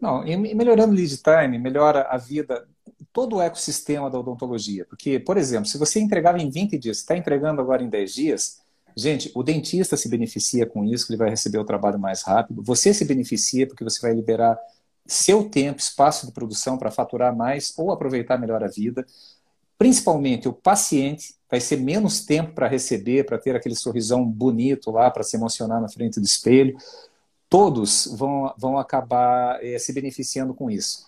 Não, 0.00 0.26
e 0.26 0.36
melhorando 0.54 0.92
o 0.92 0.96
lead 0.96 1.16
time, 1.22 1.58
melhora 1.58 2.02
a 2.10 2.16
vida 2.16 2.66
todo 3.12 3.36
o 3.36 3.42
ecossistema 3.42 4.10
da 4.10 4.18
odontologia. 4.18 4.84
Porque, 4.86 5.18
por 5.18 5.36
exemplo, 5.36 5.66
se 5.66 5.78
você 5.78 6.00
entregava 6.00 6.38
em 6.38 6.50
20 6.50 6.78
dias, 6.78 6.98
está 6.98 7.16
entregando 7.16 7.60
agora 7.60 7.82
em 7.82 7.88
10 7.88 8.14
dias, 8.14 8.60
gente, 8.96 9.30
o 9.34 9.42
dentista 9.42 9.96
se 9.96 10.08
beneficia 10.08 10.66
com 10.66 10.84
isso, 10.84 11.10
ele 11.10 11.18
vai 11.18 11.30
receber 11.30 11.58
o 11.58 11.64
trabalho 11.64 11.98
mais 11.98 12.22
rápido. 12.22 12.62
Você 12.62 12.92
se 12.92 13.04
beneficia 13.04 13.66
porque 13.66 13.84
você 13.84 14.00
vai 14.00 14.14
liberar 14.14 14.58
seu 15.06 15.48
tempo, 15.48 15.80
espaço 15.80 16.26
de 16.26 16.32
produção 16.32 16.78
para 16.78 16.90
faturar 16.90 17.34
mais 17.36 17.72
ou 17.76 17.90
aproveitar 17.90 18.38
melhor 18.38 18.62
a 18.62 18.68
vida. 18.68 19.04
Principalmente 19.82 20.46
o 20.46 20.52
paciente 20.52 21.34
vai 21.50 21.60
ser 21.60 21.76
menos 21.76 22.24
tempo 22.24 22.54
para 22.54 22.68
receber, 22.68 23.26
para 23.26 23.36
ter 23.36 23.56
aquele 23.56 23.74
sorrisão 23.74 24.24
bonito 24.24 24.92
lá, 24.92 25.10
para 25.10 25.24
se 25.24 25.36
emocionar 25.36 25.80
na 25.80 25.88
frente 25.88 26.20
do 26.20 26.24
espelho. 26.24 26.76
Todos 27.48 28.08
vão, 28.16 28.54
vão 28.56 28.78
acabar 28.78 29.58
é, 29.60 29.76
se 29.80 29.92
beneficiando 29.92 30.54
com 30.54 30.70
isso. 30.70 31.04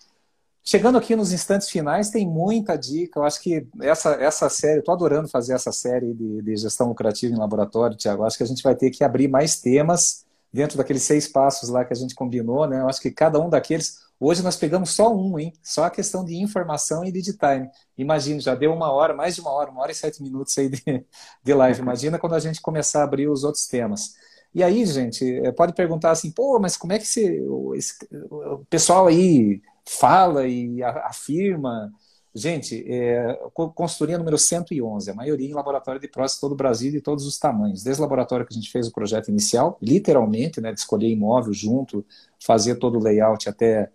Chegando 0.61 0.97
aqui 0.97 1.15
nos 1.15 1.31
instantes 1.31 1.69
finais, 1.69 2.09
tem 2.09 2.27
muita 2.27 2.75
dica. 2.75 3.17
Eu 3.17 3.23
acho 3.23 3.41
que 3.41 3.65
essa, 3.81 4.09
essa 4.15 4.49
série, 4.49 4.79
estou 4.79 4.93
adorando 4.93 5.29
fazer 5.29 5.53
essa 5.53 5.71
série 5.71 6.13
de, 6.13 6.41
de 6.41 6.57
gestão 6.57 6.89
lucrativa 6.89 7.33
em 7.33 7.39
laboratório, 7.39 7.95
Tiago. 7.95 8.25
Acho 8.25 8.35
que 8.35 8.43
a 8.43 8.47
gente 8.47 8.61
vai 8.61 8.75
ter 8.75 8.91
que 8.91 9.05
abrir 9.05 9.29
mais 9.29 9.61
temas 9.61 10.25
dentro 10.51 10.77
daqueles 10.77 11.03
seis 11.03 11.29
passos 11.29 11.69
lá 11.69 11.85
que 11.85 11.93
a 11.93 11.95
gente 11.95 12.13
combinou, 12.13 12.67
né? 12.67 12.81
Eu 12.81 12.89
acho 12.89 12.99
que 12.99 13.09
cada 13.09 13.39
um 13.39 13.49
daqueles. 13.49 14.01
Hoje 14.19 14.41
nós 14.41 14.55
pegamos 14.55 14.91
só 14.91 15.13
um, 15.13 15.37
hein? 15.37 15.53
Só 15.61 15.83
a 15.83 15.89
questão 15.89 16.23
de 16.23 16.35
informação 16.35 17.03
e 17.03 17.11
de 17.11 17.21
time. 17.21 17.69
Imagina, 17.97 18.39
já 18.39 18.55
deu 18.55 18.73
uma 18.73 18.91
hora, 18.91 19.13
mais 19.13 19.35
de 19.35 19.41
uma 19.41 19.51
hora, 19.51 19.69
uma 19.69 19.81
hora 19.81 19.91
e 19.91 19.95
sete 19.95 20.23
minutos 20.23 20.57
aí 20.57 20.69
de, 20.69 21.05
de 21.43 21.53
live. 21.53 21.81
Imagina 21.81 22.17
quando 22.17 22.35
a 22.35 22.39
gente 22.39 22.61
começar 22.61 23.01
a 23.01 23.03
abrir 23.03 23.27
os 23.27 23.43
outros 23.43 23.67
temas. 23.67 24.13
E 24.53 24.63
aí, 24.63 24.85
gente, 24.85 25.25
eh, 25.39 25.51
pode 25.51 25.73
perguntar 25.73 26.11
assim, 26.11 26.31
pô, 26.31 26.57
mas 26.59 26.77
como 26.77 26.93
é 26.93 26.97
que 26.97 27.03
esse, 27.03 27.41
o 27.41 28.65
pessoal 28.69 29.07
aí 29.07 29.61
fala 29.85 30.47
e 30.47 30.81
afirma. 30.83 31.91
Gente, 32.33 32.85
é, 32.89 33.39
consultoria 33.73 34.17
número 34.17 34.37
111, 34.37 35.09
a 35.09 35.13
maioria 35.13 35.47
em 35.47 35.53
laboratório 35.53 36.01
de 36.01 36.07
próstata 36.07 36.41
todo 36.41 36.51
o 36.51 36.55
Brasil 36.55 36.91
de 36.91 36.99
todos 36.99 37.25
os 37.25 37.37
tamanhos. 37.37 37.81
Desde 37.83 38.01
o 38.01 38.03
laboratório 38.03 38.45
que 38.45 38.53
a 38.53 38.57
gente 38.57 38.69
fez 38.71 38.87
o 38.87 38.91
projeto 38.91 39.29
inicial, 39.29 39.77
literalmente, 39.81 40.59
né, 40.59 40.73
de 40.73 40.79
escolher 40.79 41.09
imóvel 41.09 41.53
junto, 41.53 42.05
fazer 42.39 42.75
todo 42.75 42.99
o 42.99 43.01
layout 43.01 43.47
até 43.47 43.89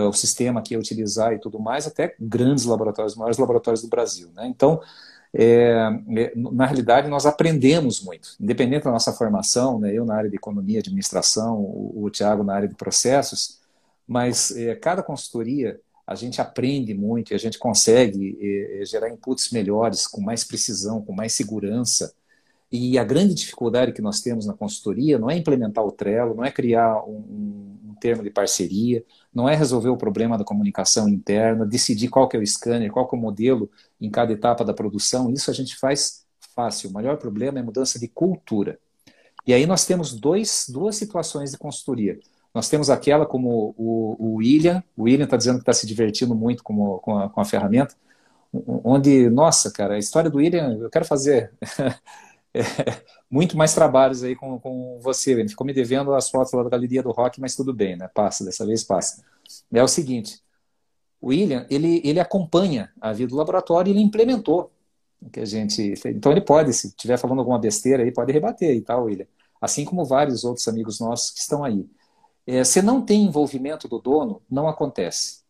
o 0.00 0.12
sistema 0.12 0.62
que 0.62 0.74
ia 0.74 0.78
utilizar 0.78 1.32
e 1.32 1.38
tudo 1.38 1.58
mais, 1.58 1.86
até 1.86 2.14
grandes 2.18 2.64
laboratórios, 2.64 3.14
maiores 3.14 3.38
laboratórios 3.38 3.82
do 3.82 3.88
Brasil. 3.88 4.30
Né? 4.34 4.46
Então, 4.46 4.80
é, 5.34 5.88
é, 6.16 6.32
na 6.36 6.66
realidade, 6.66 7.08
nós 7.08 7.24
aprendemos 7.24 8.02
muito, 8.02 8.36
independente 8.38 8.84
da 8.84 8.90
nossa 8.90 9.12
formação, 9.12 9.78
né, 9.80 9.92
eu 9.92 10.04
na 10.04 10.14
área 10.14 10.28
de 10.28 10.36
economia, 10.36 10.80
administração, 10.80 11.58
o, 11.58 12.04
o 12.04 12.10
Tiago 12.10 12.44
na 12.44 12.54
área 12.54 12.68
de 12.68 12.74
processos, 12.74 13.60
mas 14.06 14.54
é, 14.56 14.74
cada 14.74 15.02
consultoria 15.02 15.80
a 16.06 16.14
gente 16.14 16.40
aprende 16.40 16.92
muito 16.92 17.32
e 17.32 17.34
a 17.34 17.38
gente 17.38 17.58
consegue 17.58 18.38
é, 18.80 18.84
gerar 18.84 19.08
inputs 19.08 19.50
melhores, 19.50 20.06
com 20.06 20.20
mais 20.20 20.44
precisão, 20.44 21.00
com 21.00 21.12
mais 21.12 21.32
segurança. 21.32 22.12
E 22.70 22.98
a 22.98 23.04
grande 23.04 23.34
dificuldade 23.34 23.92
que 23.92 24.02
nós 24.02 24.20
temos 24.20 24.44
na 24.46 24.52
consultoria 24.52 25.18
não 25.18 25.30
é 25.30 25.36
implementar 25.36 25.84
o 25.84 25.92
Trello, 25.92 26.34
não 26.34 26.44
é 26.44 26.50
criar 26.50 27.02
um 27.04 27.76
termo 28.02 28.24
de 28.24 28.30
parceria, 28.30 29.04
não 29.32 29.48
é 29.48 29.54
resolver 29.54 29.88
o 29.88 29.96
problema 29.96 30.36
da 30.36 30.44
comunicação 30.44 31.08
interna, 31.08 31.64
decidir 31.64 32.08
qual 32.08 32.28
que 32.28 32.36
é 32.36 32.40
o 32.40 32.44
scanner, 32.44 32.90
qual 32.90 33.08
que 33.08 33.14
é 33.14 33.18
o 33.18 33.22
modelo 33.22 33.70
em 34.00 34.10
cada 34.10 34.32
etapa 34.32 34.64
da 34.64 34.74
produção. 34.74 35.30
Isso 35.30 35.48
a 35.52 35.54
gente 35.54 35.76
faz 35.76 36.26
fácil. 36.52 36.90
O 36.90 36.92
maior 36.92 37.16
problema 37.16 37.60
é 37.60 37.62
mudança 37.62 38.00
de 38.00 38.08
cultura. 38.08 38.76
E 39.46 39.54
aí 39.54 39.66
nós 39.66 39.86
temos 39.86 40.12
dois, 40.12 40.66
duas 40.68 40.96
situações 40.96 41.52
de 41.52 41.58
consultoria. 41.58 42.18
Nós 42.52 42.68
temos 42.68 42.90
aquela 42.90 43.24
como 43.24 43.72
o, 43.78 44.16
o 44.18 44.34
William, 44.38 44.82
o 44.96 45.04
William 45.04 45.24
está 45.24 45.36
dizendo 45.36 45.56
que 45.56 45.62
está 45.62 45.72
se 45.72 45.86
divertindo 45.86 46.34
muito 46.34 46.64
com, 46.64 46.98
com, 46.98 47.18
a, 47.18 47.30
com 47.30 47.40
a 47.40 47.44
ferramenta, 47.44 47.94
onde, 48.52 49.30
nossa, 49.30 49.70
cara, 49.70 49.94
a 49.94 49.98
história 49.98 50.28
do 50.28 50.38
William, 50.38 50.76
eu 50.80 50.90
quero 50.90 51.04
fazer 51.04 51.52
é, 52.54 52.62
muito 53.30 53.56
mais 53.56 53.74
trabalhos 53.74 54.22
aí 54.22 54.36
com, 54.36 54.58
com 54.58 54.98
você. 55.00 55.32
Ele 55.32 55.48
ficou 55.48 55.66
me 55.66 55.72
devendo 55.72 56.14
as 56.14 56.30
fotos 56.30 56.52
lá 56.52 56.62
da 56.62 56.70
Galeria 56.70 57.02
do 57.02 57.10
Rock, 57.10 57.40
mas 57.40 57.56
tudo 57.56 57.72
bem, 57.72 57.96
né? 57.96 58.08
Passa, 58.08 58.44
dessa 58.44 58.66
vez 58.66 58.84
passa. 58.84 59.24
É 59.72 59.82
o 59.82 59.88
seguinte, 59.88 60.40
o 61.20 61.28
William, 61.28 61.66
ele, 61.70 62.00
ele 62.04 62.20
acompanha 62.20 62.90
a 63.00 63.12
vida 63.12 63.30
do 63.30 63.36
laboratório 63.36 63.90
e 63.90 63.92
ele 63.92 64.02
implementou 64.02 64.72
o 65.20 65.30
que 65.30 65.40
a 65.40 65.44
gente. 65.44 65.94
Então 66.06 66.32
ele 66.32 66.40
pode, 66.40 66.72
se 66.72 66.88
estiver 66.88 67.16
falando 67.16 67.38
alguma 67.38 67.58
besteira 67.58 68.02
aí, 68.02 68.12
pode 68.12 68.32
rebater 68.32 68.74
e 68.74 68.80
tal, 68.80 69.04
William. 69.04 69.26
Assim 69.60 69.84
como 69.84 70.04
vários 70.04 70.44
outros 70.44 70.66
amigos 70.66 70.98
nossos 70.98 71.30
que 71.30 71.38
estão 71.38 71.62
aí. 71.64 71.88
É, 72.44 72.64
se 72.64 72.82
não 72.82 73.00
tem 73.00 73.22
envolvimento 73.24 73.86
do 73.86 74.00
dono, 74.00 74.42
não 74.50 74.66
acontece. 74.66 75.42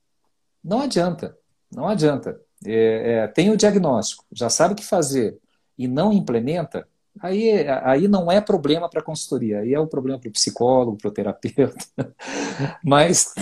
Não 0.62 0.80
adianta, 0.80 1.36
não 1.70 1.88
adianta. 1.88 2.38
É, 2.64 3.12
é, 3.12 3.26
tem 3.28 3.50
o 3.50 3.56
diagnóstico, 3.56 4.24
já 4.30 4.48
sabe 4.48 4.74
o 4.74 4.76
que 4.76 4.84
fazer 4.84 5.38
e 5.76 5.88
não 5.88 6.12
implementa, 6.12 6.86
aí, 7.20 7.66
aí 7.82 8.08
não 8.08 8.30
é 8.30 8.40
problema 8.40 8.88
para 8.88 9.00
a 9.00 9.04
consultoria, 9.04 9.60
aí 9.60 9.74
é 9.74 9.80
o 9.80 9.86
problema 9.86 10.18
para 10.18 10.28
o 10.28 10.32
psicólogo, 10.32 10.96
para 10.96 11.08
o 11.08 11.12
terapeuta. 11.12 11.84
Mas 12.84 13.34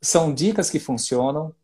são 0.00 0.32
dicas 0.32 0.70
que 0.70 0.78
funcionam. 0.78 1.54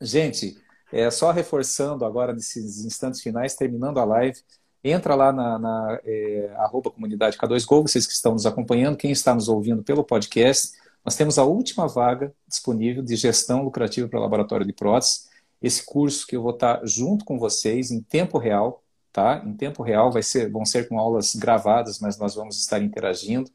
Gente, 0.00 0.56
é 0.92 1.10
só 1.10 1.30
reforçando 1.32 2.04
agora 2.04 2.32
nesses 2.32 2.84
instantes 2.84 3.20
finais, 3.20 3.54
terminando 3.54 3.98
a 3.98 4.04
live, 4.04 4.38
entra 4.84 5.14
lá 5.14 5.32
na, 5.32 5.58
na 5.58 6.00
é, 6.04 6.54
arroba 6.58 6.90
comunidade 6.90 7.38
K2Go, 7.38 7.82
vocês 7.82 8.06
que 8.06 8.12
estão 8.12 8.32
nos 8.32 8.44
acompanhando, 8.44 8.96
quem 8.96 9.10
está 9.10 9.34
nos 9.34 9.48
ouvindo 9.48 9.82
pelo 9.82 10.04
podcast, 10.04 10.72
nós 11.04 11.16
temos 11.16 11.38
a 11.38 11.44
última 11.44 11.88
vaga 11.88 12.32
disponível 12.46 13.02
de 13.02 13.16
gestão 13.16 13.64
lucrativa 13.64 14.08
para 14.08 14.20
laboratório 14.20 14.66
de 14.66 14.72
próteses. 14.72 15.28
Esse 15.60 15.84
curso 15.84 16.26
que 16.26 16.36
eu 16.36 16.42
vou 16.42 16.52
estar 16.52 16.80
junto 16.84 17.24
com 17.24 17.38
vocês 17.38 17.90
em 17.90 18.00
tempo 18.00 18.38
real, 18.38 18.83
tá? 19.14 19.40
Em 19.46 19.54
tempo 19.54 19.80
real 19.84 20.10
vai 20.10 20.24
ser, 20.24 20.50
vão 20.50 20.64
ser 20.64 20.88
com 20.88 20.98
aulas 20.98 21.36
gravadas, 21.36 22.00
mas 22.00 22.18
nós 22.18 22.34
vamos 22.34 22.58
estar 22.58 22.82
interagindo. 22.82 23.48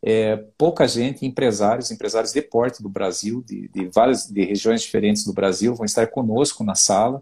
É, 0.00 0.36
pouca 0.56 0.86
gente, 0.86 1.26
empresários, 1.26 1.90
empresários 1.90 2.32
de 2.32 2.40
porte 2.40 2.80
do 2.80 2.88
Brasil, 2.88 3.42
de, 3.44 3.68
de 3.68 3.88
várias 3.88 4.28
de 4.28 4.44
regiões 4.44 4.80
diferentes 4.82 5.24
do 5.24 5.32
Brasil, 5.32 5.74
vão 5.74 5.84
estar 5.84 6.06
conosco 6.06 6.62
na 6.62 6.76
sala 6.76 7.20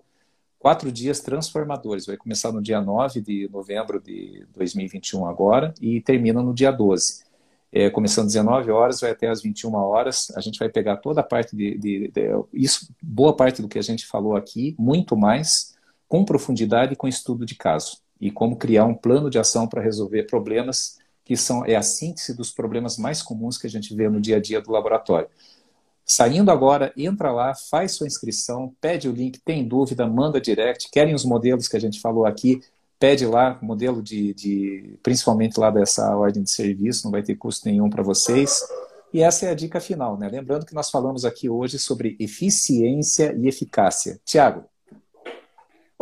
quatro 0.58 0.92
dias 0.92 1.20
transformadores. 1.20 2.04
Vai 2.04 2.18
começar 2.18 2.52
no 2.52 2.60
dia 2.60 2.82
9 2.82 3.22
de 3.22 3.48
novembro 3.50 3.98
de 3.98 4.46
2021 4.54 5.26
agora 5.26 5.72
e 5.80 6.02
termina 6.02 6.42
no 6.42 6.52
dia 6.52 6.70
12. 6.70 7.24
É, 7.72 7.88
começando 7.88 8.26
às 8.26 8.34
19 8.34 8.70
horas, 8.70 9.00
vai 9.00 9.12
até 9.12 9.28
às 9.28 9.40
21 9.40 9.74
horas. 9.74 10.30
A 10.36 10.40
gente 10.42 10.58
vai 10.58 10.68
pegar 10.68 10.98
toda 10.98 11.22
a 11.22 11.24
parte 11.24 11.56
de, 11.56 11.78
de, 11.78 12.08
de, 12.08 12.44
isso, 12.52 12.92
boa 13.02 13.34
parte 13.34 13.62
do 13.62 13.68
que 13.68 13.78
a 13.78 13.82
gente 13.82 14.06
falou 14.06 14.36
aqui, 14.36 14.74
muito 14.78 15.16
mais, 15.16 15.69
com 16.10 16.24
profundidade 16.24 16.94
e 16.94 16.96
com 16.96 17.06
estudo 17.06 17.46
de 17.46 17.54
caso. 17.54 17.98
E 18.20 18.32
como 18.32 18.56
criar 18.56 18.84
um 18.84 18.94
plano 18.94 19.30
de 19.30 19.38
ação 19.38 19.68
para 19.68 19.80
resolver 19.80 20.24
problemas 20.24 20.98
que 21.24 21.36
são 21.36 21.64
é 21.64 21.76
a 21.76 21.82
síntese 21.82 22.36
dos 22.36 22.50
problemas 22.50 22.98
mais 22.98 23.22
comuns 23.22 23.56
que 23.56 23.68
a 23.68 23.70
gente 23.70 23.94
vê 23.94 24.08
no 24.08 24.20
dia 24.20 24.38
a 24.38 24.40
dia 24.40 24.60
do 24.60 24.72
laboratório. 24.72 25.28
Saindo 26.04 26.50
agora, 26.50 26.92
entra 26.96 27.30
lá, 27.30 27.54
faz 27.54 27.92
sua 27.92 28.08
inscrição, 28.08 28.74
pede 28.80 29.08
o 29.08 29.12
link, 29.12 29.38
tem 29.44 29.66
dúvida, 29.66 30.04
manda 30.04 30.40
direct, 30.40 30.90
querem 30.90 31.14
os 31.14 31.24
modelos 31.24 31.68
que 31.68 31.76
a 31.76 31.80
gente 31.80 32.00
falou 32.00 32.26
aqui, 32.26 32.60
pede 32.98 33.24
lá, 33.24 33.56
modelo 33.62 34.02
de, 34.02 34.34
de 34.34 34.98
principalmente 35.04 35.60
lá 35.60 35.70
dessa 35.70 36.16
ordem 36.16 36.42
de 36.42 36.50
serviço, 36.50 37.04
não 37.04 37.12
vai 37.12 37.22
ter 37.22 37.36
custo 37.36 37.68
nenhum 37.68 37.88
para 37.88 38.02
vocês. 38.02 38.60
E 39.14 39.22
essa 39.22 39.46
é 39.46 39.50
a 39.50 39.54
dica 39.54 39.78
final, 39.78 40.18
né? 40.18 40.28
Lembrando 40.28 40.66
que 40.66 40.74
nós 40.74 40.90
falamos 40.90 41.24
aqui 41.24 41.48
hoje 41.48 41.78
sobre 41.78 42.16
eficiência 42.18 43.32
e 43.38 43.46
eficácia. 43.46 44.20
Tiago. 44.24 44.69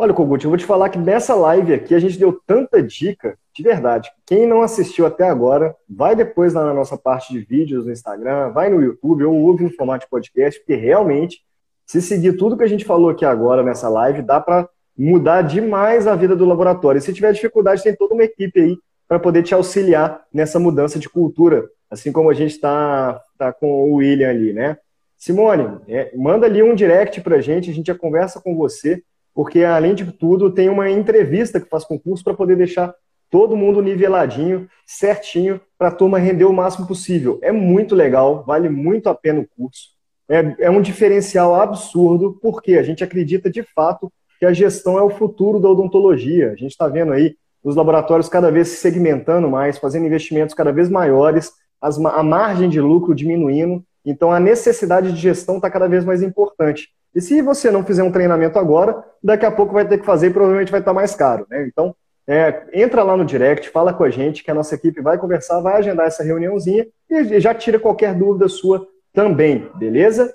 Olha, 0.01 0.13
Kogut, 0.13 0.41
eu 0.45 0.49
vou 0.49 0.57
te 0.57 0.65
falar 0.65 0.87
que 0.87 0.97
nessa 0.97 1.35
live 1.35 1.73
aqui 1.73 1.93
a 1.93 1.99
gente 1.99 2.17
deu 2.17 2.31
tanta 2.47 2.81
dica, 2.81 3.37
de 3.53 3.61
verdade. 3.61 4.09
Quem 4.25 4.47
não 4.47 4.61
assistiu 4.61 5.05
até 5.05 5.27
agora, 5.27 5.75
vai 5.89 6.15
depois 6.15 6.53
lá 6.53 6.63
na 6.63 6.73
nossa 6.73 6.97
parte 6.97 7.33
de 7.33 7.41
vídeos 7.41 7.85
no 7.85 7.91
Instagram, 7.91 8.49
vai 8.53 8.69
no 8.69 8.81
YouTube 8.81 9.25
ou 9.25 9.35
ouve 9.35 9.65
no 9.65 9.73
formato 9.73 10.05
de 10.05 10.09
podcast, 10.09 10.57
porque 10.57 10.73
realmente, 10.73 11.41
se 11.85 12.01
seguir 12.01 12.37
tudo 12.37 12.55
que 12.55 12.63
a 12.63 12.67
gente 12.67 12.85
falou 12.85 13.09
aqui 13.09 13.25
agora 13.25 13.61
nessa 13.61 13.89
live, 13.89 14.21
dá 14.21 14.39
para 14.39 14.69
mudar 14.97 15.41
demais 15.41 16.07
a 16.07 16.15
vida 16.15 16.33
do 16.33 16.45
laboratório. 16.45 16.99
E 16.99 17.01
se 17.01 17.11
tiver 17.11 17.33
dificuldade, 17.33 17.83
tem 17.83 17.93
toda 17.93 18.13
uma 18.13 18.23
equipe 18.23 18.57
aí 18.57 18.77
para 19.05 19.19
poder 19.19 19.43
te 19.43 19.53
auxiliar 19.53 20.23
nessa 20.33 20.61
mudança 20.61 20.97
de 20.97 21.09
cultura, 21.09 21.69
assim 21.91 22.13
como 22.13 22.29
a 22.29 22.33
gente 22.33 22.51
está 22.51 23.19
tá 23.37 23.51
com 23.51 23.91
o 23.91 23.95
William 23.95 24.29
ali, 24.29 24.53
né? 24.53 24.77
Simone, 25.17 25.77
é, 25.89 26.15
manda 26.15 26.45
ali 26.45 26.63
um 26.63 26.73
direct 26.73 27.19
para 27.19 27.35
a 27.35 27.41
gente, 27.41 27.69
a 27.69 27.73
gente 27.73 27.87
já 27.87 27.95
conversa 27.95 28.39
com 28.39 28.55
você 28.55 29.03
porque 29.39 29.63
além 29.63 29.95
de 29.95 30.03
tudo 30.11 30.51
tem 30.51 30.67
uma 30.67 30.91
entrevista 30.91 31.61
que 31.61 31.69
faz 31.69 31.85
concurso 31.85 32.21
para 32.25 32.33
poder 32.33 32.57
deixar 32.57 32.93
todo 33.29 33.55
mundo 33.55 33.81
niveladinho, 33.81 34.67
certinho, 34.85 35.61
para 35.77 35.87
a 35.87 35.91
turma 35.93 36.19
render 36.19 36.43
o 36.43 36.51
máximo 36.51 36.85
possível. 36.85 37.39
É 37.41 37.49
muito 37.49 37.95
legal, 37.95 38.43
vale 38.45 38.67
muito 38.67 39.07
a 39.07 39.15
pena 39.15 39.39
o 39.39 39.47
curso. 39.47 39.91
É, 40.27 40.65
é 40.65 40.69
um 40.69 40.81
diferencial 40.81 41.55
absurdo, 41.55 42.37
porque 42.41 42.73
a 42.73 42.83
gente 42.83 43.01
acredita 43.01 43.49
de 43.49 43.63
fato 43.63 44.11
que 44.37 44.45
a 44.45 44.51
gestão 44.51 44.97
é 44.97 45.01
o 45.01 45.09
futuro 45.09 45.57
da 45.57 45.69
odontologia. 45.69 46.51
A 46.51 46.55
gente 46.57 46.71
está 46.71 46.89
vendo 46.89 47.13
aí 47.13 47.37
os 47.63 47.77
laboratórios 47.77 48.27
cada 48.27 48.51
vez 48.51 48.67
se 48.67 48.75
segmentando 48.75 49.49
mais, 49.49 49.77
fazendo 49.77 50.05
investimentos 50.05 50.53
cada 50.53 50.73
vez 50.73 50.89
maiores, 50.89 51.49
as, 51.79 51.97
a 51.97 52.21
margem 52.21 52.67
de 52.67 52.81
lucro 52.81 53.15
diminuindo. 53.15 53.81
Então 54.05 54.33
a 54.33 54.39
necessidade 54.39 55.13
de 55.13 55.17
gestão 55.17 55.55
está 55.55 55.69
cada 55.69 55.87
vez 55.87 56.03
mais 56.03 56.21
importante. 56.21 56.89
E 57.15 57.21
se 57.21 57.41
você 57.41 57.71
não 57.71 57.83
fizer 57.83 58.03
um 58.03 58.11
treinamento 58.11 58.59
agora, 58.59 59.03
daqui 59.23 59.45
a 59.45 59.51
pouco 59.51 59.73
vai 59.73 59.87
ter 59.87 59.97
que 59.97 60.05
fazer 60.05 60.27
e 60.27 60.33
provavelmente 60.33 60.71
vai 60.71 60.79
estar 60.79 60.93
mais 60.93 61.15
caro. 61.15 61.45
Né? 61.49 61.65
Então, 61.67 61.95
é, 62.27 62.67
entra 62.73 63.01
lá 63.01 63.17
no 63.17 63.25
direct, 63.25 63.69
fala 63.69 63.91
com 63.91 64.03
a 64.03 64.09
gente, 64.09 64.43
que 64.43 64.51
a 64.51 64.53
nossa 64.53 64.75
equipe 64.75 65.01
vai 65.01 65.17
conversar, 65.17 65.61
vai 65.61 65.77
agendar 65.77 66.05
essa 66.05 66.23
reuniãozinha 66.23 66.87
e 67.09 67.39
já 67.39 67.55
tira 67.55 67.79
qualquer 67.79 68.13
dúvida 68.13 68.47
sua 68.47 68.87
também, 69.11 69.67
beleza? 69.75 70.31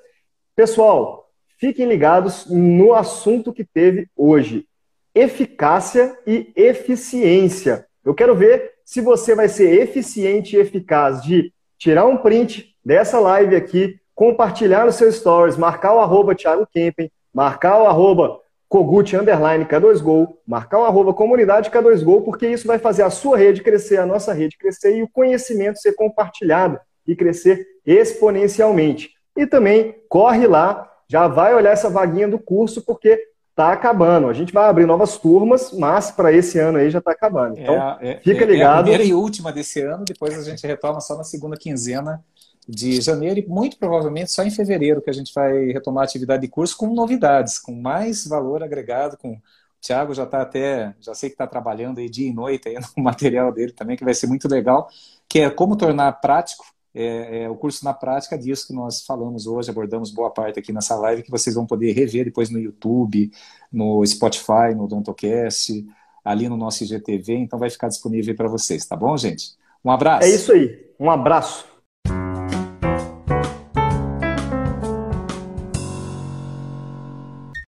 Pessoal, 0.57 1.31
fiquem 1.57 1.87
ligados 1.87 2.47
no 2.51 2.95
assunto 2.95 3.53
que 3.53 3.65
teve 3.65 4.09
hoje: 4.17 4.67
eficácia 5.15 6.19
e 6.27 6.53
eficiência. 6.57 7.87
Eu 8.05 8.13
quero 8.13 8.35
ver 8.35 8.73
se 8.85 9.01
você 9.01 9.35
vai 9.35 9.49
ser 9.49 9.81
eficiente 9.81 10.57
e 10.57 10.59
eficaz 10.59 11.23
de 11.23 11.53
tirar 11.79 12.07
um 12.07 12.17
print 12.17 12.75
dessa 12.85 13.21
live 13.21 13.55
aqui 13.55 14.01
compartilhar 14.15 14.87
nos 14.87 14.95
seus 14.95 15.17
stories, 15.17 15.57
marcar 15.57 15.95
o 15.95 16.01
arroba 16.01 16.35
Thiago 16.35 16.67
Kempen, 16.67 17.11
marcar 17.33 17.83
o 17.83 17.87
arroba 17.87 18.41
Kogut 18.69 19.15
underline 19.17 19.65
K2Gol, 19.65 20.37
marcar 20.47 20.81
o 20.81 20.85
arroba 20.85 21.13
comunidade 21.13 21.71
K2Gol, 21.71 22.23
porque 22.23 22.49
isso 22.49 22.67
vai 22.67 22.79
fazer 22.79 23.03
a 23.03 23.11
sua 23.11 23.37
rede 23.37 23.63
crescer, 23.63 23.99
a 23.99 24.07
nossa 24.07 24.33
rede 24.33 24.57
crescer 24.59 24.97
e 24.97 25.03
o 25.03 25.09
conhecimento 25.09 25.79
ser 25.79 25.93
compartilhado 25.95 26.79
e 27.07 27.15
crescer 27.15 27.67
exponencialmente. 27.87 29.11
E 29.37 29.47
também 29.47 29.95
corre 30.09 30.47
lá, 30.47 30.91
já 31.09 31.29
vai 31.29 31.55
olhar 31.55 31.73
essa 31.73 31.91
vaguinha 31.91 32.27
do 32.27 32.39
curso, 32.39 32.83
porque 32.83 33.21
está 33.51 33.73
acabando. 33.73 34.29
A 34.29 34.33
gente 34.33 34.53
vai 34.53 34.69
abrir 34.69 34.87
novas 34.87 35.17
turmas, 35.17 35.73
mas 35.73 36.11
para 36.11 36.33
esse 36.33 36.59
ano 36.59 36.79
aí 36.79 36.91
já 36.91 36.99
está 36.99 37.13
acabando. 37.13 37.59
Então, 37.59 37.75
é, 37.75 37.99
é, 38.01 38.21
fica 38.21 38.45
ligado. 38.45 38.91
É 38.91 38.95
a 38.95 38.97
primeira 38.97 39.05
e 39.05 39.15
última 39.15 39.53
desse 39.53 39.81
ano, 39.81 40.05
depois 40.05 40.37
a 40.37 40.43
gente 40.43 40.67
retoma 40.67 41.01
só 41.01 41.17
na 41.17 41.25
segunda 41.25 41.57
quinzena 41.57 42.25
de 42.69 43.01
janeiro 43.01 43.41
e 43.41 43.47
muito 43.47 43.77
provavelmente 43.79 44.31
só 44.31 44.43
em 44.43 44.51
fevereiro 44.51 45.03
que 45.03 45.11
a 45.11 45.13
gente 45.13 45.33
vai 45.35 45.67
retomar 45.67 46.03
a 46.03 46.05
atividade 46.05 46.43
de 46.43 46.49
curso 46.49 46.77
com 46.77 46.93
novidades, 46.95 47.59
com 47.59 47.75
mais 47.75 48.27
valor 48.27 48.63
agregado, 48.63 49.17
com 49.17 49.33
o 49.33 49.43
Thiago 49.81 50.15
já 50.15 50.25
está 50.25 50.41
até, 50.41 50.95
já 50.99 51.15
sei 51.15 51.29
que 51.29 51.35
está 51.35 51.47
trabalhando 51.47 51.99
aí 51.99 52.09
dia 52.09 52.29
e 52.29 52.33
noite 52.33 52.69
aí 52.69 52.77
no 52.97 53.03
material 53.03 53.53
dele 53.53 53.73
também, 53.73 53.97
que 53.97 54.05
vai 54.05 54.15
ser 54.15 54.27
muito 54.27 54.49
legal, 54.49 54.89
que 55.29 55.41
é 55.41 55.51
como 55.51 55.77
tornar 55.77 56.13
prático 56.13 56.65
é, 56.95 57.43
é, 57.43 57.51
o 57.51 57.57
curso 57.57 57.85
na 57.85 57.93
prática 57.93 58.39
disso 58.39 58.69
que 58.69 58.73
nós 58.73 59.05
falamos 59.05 59.47
hoje, 59.47 59.69
abordamos 59.69 60.13
boa 60.13 60.31
parte 60.31 60.61
aqui 60.61 60.73
nessa 60.73 60.95
live, 60.95 61.25
que 61.25 61.31
vocês 61.31 61.55
vão 61.57 61.67
poder 61.67 61.93
rever 61.93 62.25
depois 62.25 62.49
no 62.51 62.59
YouTube, 62.59 63.33
no 63.71 64.07
Spotify, 64.07 64.75
no 64.77 64.87
Dontocast, 64.87 65.85
ali 66.25 66.49
no 66.49 66.57
nosso 66.57 66.85
IGTV, 66.85 67.35
então 67.35 67.59
vai 67.59 67.69
ficar 67.69 67.89
disponível 67.89 68.35
para 68.35 68.49
vocês, 68.49 68.87
tá 68.87 68.97
bom, 68.97 69.17
gente? 69.17 69.57
Um 69.85 69.91
abraço. 69.91 70.25
É 70.25 70.31
isso 70.31 70.53
aí, 70.53 70.87
um 70.99 71.11
abraço. 71.11 71.74